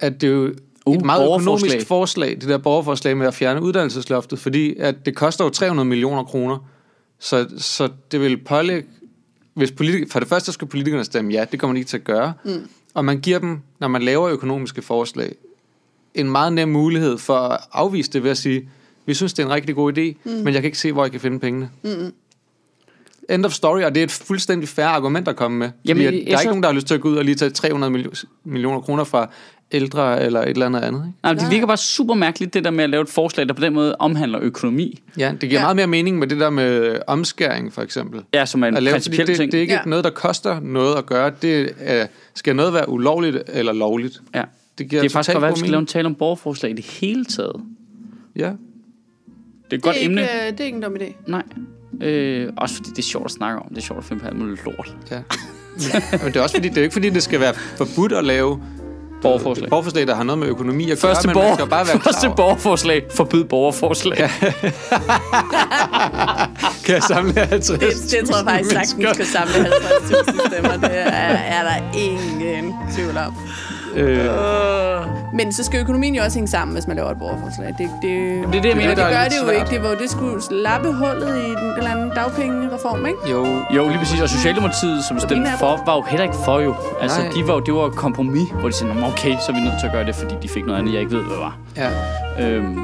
at 0.00 0.20
det 0.20 0.28
jo 0.28 0.54
Uh, 0.88 0.94
et 0.96 1.04
meget 1.04 1.24
økonomisk 1.24 1.86
forslag, 1.86 2.30
det 2.40 2.48
der 2.48 2.58
borgerforslag 2.58 3.16
med 3.16 3.26
at 3.26 3.34
fjerne 3.34 3.62
uddannelsesloftet, 3.62 4.38
fordi 4.38 4.74
at 4.78 5.06
det 5.06 5.14
koster 5.16 5.44
jo 5.44 5.50
300 5.50 5.88
millioner 5.88 6.24
kroner. 6.24 6.58
Så, 7.18 7.46
så 7.58 7.88
det 8.12 8.20
vil 8.20 8.36
pålægge, 8.36 8.88
hvis 9.54 9.72
politik, 9.72 10.12
for 10.12 10.18
det 10.20 10.28
første 10.28 10.52
skal 10.52 10.68
politikerne 10.68 11.04
stemme 11.04 11.32
ja, 11.32 11.44
det 11.52 11.60
kommer 11.60 11.74
de 11.74 11.78
ikke 11.78 11.88
til 11.88 11.96
at 11.96 12.04
gøre. 12.04 12.32
Mm. 12.44 12.68
Og 12.94 13.04
man 13.04 13.20
giver 13.20 13.38
dem, 13.38 13.60
når 13.80 13.88
man 13.88 14.02
laver 14.02 14.28
økonomiske 14.28 14.82
forslag, 14.82 15.34
en 16.14 16.30
meget 16.30 16.52
nem 16.52 16.68
mulighed 16.68 17.18
for 17.18 17.34
at 17.38 17.60
afvise 17.72 18.10
det 18.12 18.22
ved 18.22 18.30
at 18.30 18.38
sige, 18.38 18.68
vi 19.06 19.14
synes, 19.14 19.32
det 19.32 19.42
er 19.42 19.46
en 19.46 19.52
rigtig 19.52 19.74
god 19.74 19.98
idé, 19.98 20.00
mm. 20.24 20.30
men 20.30 20.46
jeg 20.46 20.54
kan 20.54 20.64
ikke 20.64 20.78
se, 20.78 20.92
hvor 20.92 21.04
jeg 21.04 21.10
kan 21.12 21.20
finde 21.20 21.38
pengene. 21.40 21.70
Mm. 21.82 22.12
End 23.30 23.44
of 23.46 23.52
story, 23.52 23.80
og 23.82 23.94
det 23.94 24.00
er 24.00 24.04
et 24.04 24.10
fuldstændig 24.10 24.68
færre 24.68 24.88
argument 24.88 25.28
at 25.28 25.36
komme 25.36 25.58
med. 25.58 25.70
Jamen, 25.84 26.02
Jamen, 26.02 26.26
der 26.26 26.32
er 26.32 26.36
så- 26.36 26.42
ikke 26.42 26.50
nogen, 26.50 26.62
der 26.62 26.68
har 26.68 26.74
lyst 26.74 26.86
til 26.86 26.94
at 26.94 27.00
gå 27.00 27.08
ud 27.08 27.16
og 27.16 27.24
lige 27.24 27.34
tage 27.34 27.50
300 27.50 27.92
millio- 27.92 28.24
millioner 28.44 28.80
kroner 28.80 29.04
fra 29.04 29.30
ældre 29.72 30.22
eller 30.24 30.40
et 30.42 30.48
eller 30.48 30.66
andet 30.66 30.80
andet. 30.80 30.98
Ikke? 31.00 31.18
Nej, 31.22 31.32
men 31.32 31.36
det 31.38 31.42
Nej. 31.42 31.50
virker 31.50 31.66
bare 31.66 31.76
super 31.76 32.14
mærkeligt, 32.14 32.54
det 32.54 32.64
der 32.64 32.70
med 32.70 32.84
at 32.84 32.90
lave 32.90 33.02
et 33.02 33.08
forslag, 33.08 33.48
der 33.48 33.54
på 33.54 33.60
den 33.60 33.72
måde 33.74 33.96
omhandler 33.98 34.38
økonomi. 34.42 35.02
Ja, 35.18 35.30
det 35.40 35.40
giver 35.40 35.52
Ja. 35.52 35.58
ja. 35.58 35.62
meget 35.64 35.76
mere 35.76 35.86
mening 35.86 36.18
med 36.18 36.26
det 36.26 36.40
der 36.40 36.50
med 36.50 36.98
omskæring, 37.06 37.72
for 37.72 37.82
eksempel. 37.82 38.20
Ja, 38.34 38.46
som 38.46 38.62
er 38.62 38.66
en 38.68 38.76
At 38.76 38.82
lave, 38.82 38.92
principiel 38.94 39.26
det, 39.26 39.36
ting. 39.36 39.52
det 39.52 39.58
er 39.58 39.62
ikke 39.62 39.72
Ja. 39.74 39.80
ja. 39.84 39.88
noget, 39.90 40.04
der 40.04 40.10
koster 40.10 40.60
noget 40.60 40.94
at 40.96 41.06
gøre. 41.06 41.32
Det 41.42 41.70
er, 41.80 42.06
skal 42.34 42.56
noget 42.56 42.72
være 42.72 42.88
ulovligt 42.88 43.38
eller 43.48 43.72
lovligt. 43.72 44.20
ja. 44.34 44.42
Det, 44.78 44.88
giver 44.88 45.02
Det 45.02 45.08
er 45.08 45.12
faktisk 45.12 45.34
godt 45.34 45.44
at 45.44 45.50
vi 45.54 45.58
skal 45.58 45.70
lave 45.70 45.80
en 45.80 45.86
tale 45.86 46.06
om 46.06 46.14
borgerforslag 46.14 46.70
i 46.72 46.74
det 46.74 46.84
hele 46.84 47.24
taget. 47.24 47.56
Ja. 48.36 48.42
Det 48.42 48.50
er 48.50 48.54
et 48.56 49.70
Det 49.70 49.82
godt 49.82 49.96
er, 49.96 50.04
emne. 50.04 50.20
ikke, 50.20 50.32
øh, 50.46 50.52
det 50.52 50.60
er 50.60 50.64
ikke 50.64 50.76
en 50.76 50.82
dum 50.82 50.96
idé. 50.96 51.12
Nej. 51.26 51.42
Øh, 52.00 52.52
også 52.56 52.74
fordi 52.76 52.90
det 52.90 52.98
er 52.98 53.02
sjovt 53.02 53.24
at 53.24 53.30
snakke 53.30 53.58
om. 53.58 53.66
Det 53.68 53.76
er 53.78 53.82
sjovt 53.82 53.98
at 53.98 54.04
finde 54.04 54.22
på 54.22 54.28
alt 54.28 54.38
muligt 54.38 54.64
lort. 54.64 54.96
ja. 55.10 55.20
Men 56.12 56.20
det 56.26 56.36
er 56.36 56.40
også 56.42 56.56
fordi, 56.56 56.68
det 56.68 56.78
er 56.78 56.82
ikke 56.82 56.92
fordi, 56.92 57.10
det 57.10 57.22
skal 57.22 57.40
være 57.40 57.54
forbudt 57.54 58.12
at 58.12 58.24
lave 58.24 58.62
Borgerforslag. 59.22 59.70
borgerforslag, 59.70 60.06
der 60.06 60.14
har 60.14 60.22
noget 60.22 60.38
med 60.38 60.48
økonomi 60.48 60.90
at 60.90 61.00
gøre, 61.00 61.14
Første, 61.14 61.28
men 61.28 61.36
man 61.36 61.42
borger, 61.42 61.54
skal 61.54 61.62
jo 61.62 61.68
bare 61.68 61.86
være 61.86 62.00
første 62.00 62.26
klar 62.26 62.34
borgerforslag. 62.34 63.04
Forbyd 63.14 63.44
borgerforslag. 63.44 64.18
Ja. 64.18 64.30
kan 66.84 66.94
jeg 66.94 67.02
samle 67.02 67.32
50 67.32 67.66
Det, 67.66 67.80
det 67.80 68.28
tror 68.28 68.36
jeg 68.36 68.46
faktisk 68.46 68.70
sagtens 68.74 69.16
kan 69.16 69.26
samle 69.26 69.54
50.000 69.54 70.48
stemmer. 70.48 70.76
Det 70.76 70.98
er, 70.98 71.10
er 71.56 71.62
der 71.62 71.98
ingen 71.98 72.74
tvivl 72.94 73.16
om. 73.16 73.34
Øh, 73.96 74.24
Men 75.34 75.52
så 75.52 75.64
skal 75.64 75.80
økonomien 75.80 76.14
jo 76.14 76.22
også 76.22 76.38
hænge 76.38 76.48
sammen, 76.48 76.74
hvis 76.74 76.86
man 76.86 76.96
laver 76.96 77.10
et 77.10 77.18
borgerforslag. 77.18 77.74
Det, 77.78 77.78
det, 77.78 77.90
det 78.02 78.12
er 78.42 78.42
det, 78.50 78.54
jeg 78.54 78.62
Det 78.62 78.70
er 78.70 78.74
mener. 78.76 78.88
det 78.88 78.96
der 78.96 79.04
er 79.04 79.10
gør 79.22 79.28
det 79.28 79.36
jo 79.42 79.44
svært. 79.44 79.54
ikke. 79.56 79.70
Det 79.70 79.82
var 79.90 79.94
det 79.94 80.10
skulle 80.10 80.40
lappe 80.50 80.92
hullet 80.92 81.36
i 81.38 81.50
den 81.50 81.72
eller 81.78 81.90
anden 81.90 82.10
dagpengereform, 82.14 83.06
ikke? 83.06 83.18
jo, 83.30 83.46
Jo, 83.76 83.88
lige 83.88 83.98
præcis. 83.98 84.20
Og 84.20 84.28
Socialdemokratiet, 84.28 85.04
som 85.04 85.20
stemte 85.20 85.50
for, 85.58 85.82
var 85.86 85.94
jo 85.96 86.02
heller 86.02 86.24
ikke 86.24 86.36
for 86.44 86.60
jo. 86.60 86.74
Altså, 87.02 87.20
Nej. 87.20 87.30
de 87.36 87.46
var, 87.48 87.54
jo- 87.54 87.60
det 87.60 87.74
var 87.74 87.86
et 87.86 87.94
kompromis, 87.94 88.48
hvor 88.60 88.68
de 88.68 88.74
sagde, 88.74 88.94
"Nå, 88.94 89.06
okay, 89.06 89.32
så 89.46 89.46
er 89.48 89.54
vi 89.54 89.60
nødt 89.60 89.74
til 89.80 89.86
at 89.86 89.92
gøre 89.92 90.04
det, 90.06 90.14
fordi 90.14 90.34
de 90.42 90.48
fik 90.48 90.66
noget 90.66 90.78
andet, 90.78 90.92
jeg 90.92 91.00
ikke 91.00 91.12
ved, 91.16 91.22
hvad 91.24 91.36
var. 91.36 91.56
ja. 91.76 91.88
Øhm, 92.46 92.78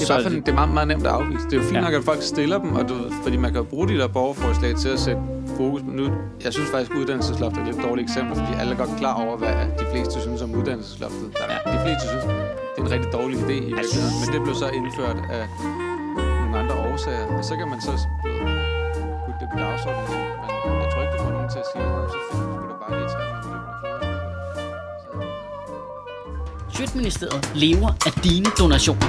Det 0.00 0.10
er, 0.10 0.14
bare 0.14 0.22
fordi, 0.22 0.36
det 0.46 0.48
er 0.48 0.58
meget, 0.62 0.74
meget 0.78 0.88
nemt 0.88 1.06
at 1.06 1.12
afvise. 1.12 1.44
Det 1.44 1.52
er 1.52 1.56
jo 1.56 1.62
fint 1.62 1.76
Ja. 1.76 1.80
nok, 1.86 1.94
at 2.00 2.04
folk 2.04 2.22
stiller 2.22 2.58
dem, 2.58 2.70
og 2.78 2.88
du, 2.88 2.94
fordi 3.24 3.36
man 3.36 3.52
kan 3.52 3.64
bruge 3.64 3.88
de 3.88 3.94
der 3.98 4.08
borgerforslag 4.08 4.72
til 4.76 4.88
at 4.88 5.00
sætte 5.06 5.20
fokus 5.56 5.80
på 5.86 5.90
nu. 6.00 6.06
Jeg 6.44 6.52
synes 6.56 6.68
faktisk, 6.70 6.90
at 6.92 6.96
uddannelsesloftet 7.00 7.58
er 7.62 7.66
et 7.66 7.74
lidt 7.74 7.84
dårligt 7.86 8.04
eksempel, 8.10 8.32
fordi 8.40 8.52
alle 8.60 8.72
er 8.74 8.78
godt 8.84 8.92
klar 8.98 9.14
over, 9.24 9.36
hvad 9.42 9.54
de 9.80 9.86
fleste 9.92 10.20
synes 10.26 10.42
om 10.46 10.50
uddannelsesloftet. 10.58 11.26
Der, 11.38 11.44
Ja. 11.52 11.58
De 11.74 11.78
fleste 11.84 12.04
synes, 12.10 12.24
det 12.72 12.78
er 12.80 12.84
en 12.88 12.90
rigtig 12.96 13.10
dårlig 13.18 13.36
idé 13.44 13.56
i 13.70 13.72
virkeligheden, 13.78 14.14
men 14.22 14.28
det 14.34 14.40
blev 14.46 14.54
så 14.64 14.68
indført 14.78 15.18
af 15.38 15.44
nogle 16.42 16.54
andre 16.62 16.74
årsager, 16.90 17.26
og 17.38 17.44
så 17.48 17.52
kan 17.60 17.66
man 17.72 17.80
så 17.86 17.92
du 17.92 18.28
putte 19.24 19.38
det 19.42 19.48
på 19.52 19.58
dagsordenen. 19.64 20.08
Men 20.66 20.72
jeg 20.82 20.88
tror 20.92 21.00
ikke, 21.04 21.14
du 21.16 21.20
får 21.26 21.32
nogen 21.36 21.50
til 21.54 21.60
at 21.64 21.68
sige, 21.72 21.84
"Nå, 21.92 21.98
så 22.14 22.18
finder 22.28 22.66
da 22.70 22.74
bare 22.82 22.92
lige 22.98 23.08
300 23.14 23.42
millioner 23.46 23.74
kroner. 23.80 24.02
Sjøtministeriet 26.76 27.42
lever 27.64 27.90
af 28.08 28.12
dine 28.26 28.48
donationer. 28.60 29.08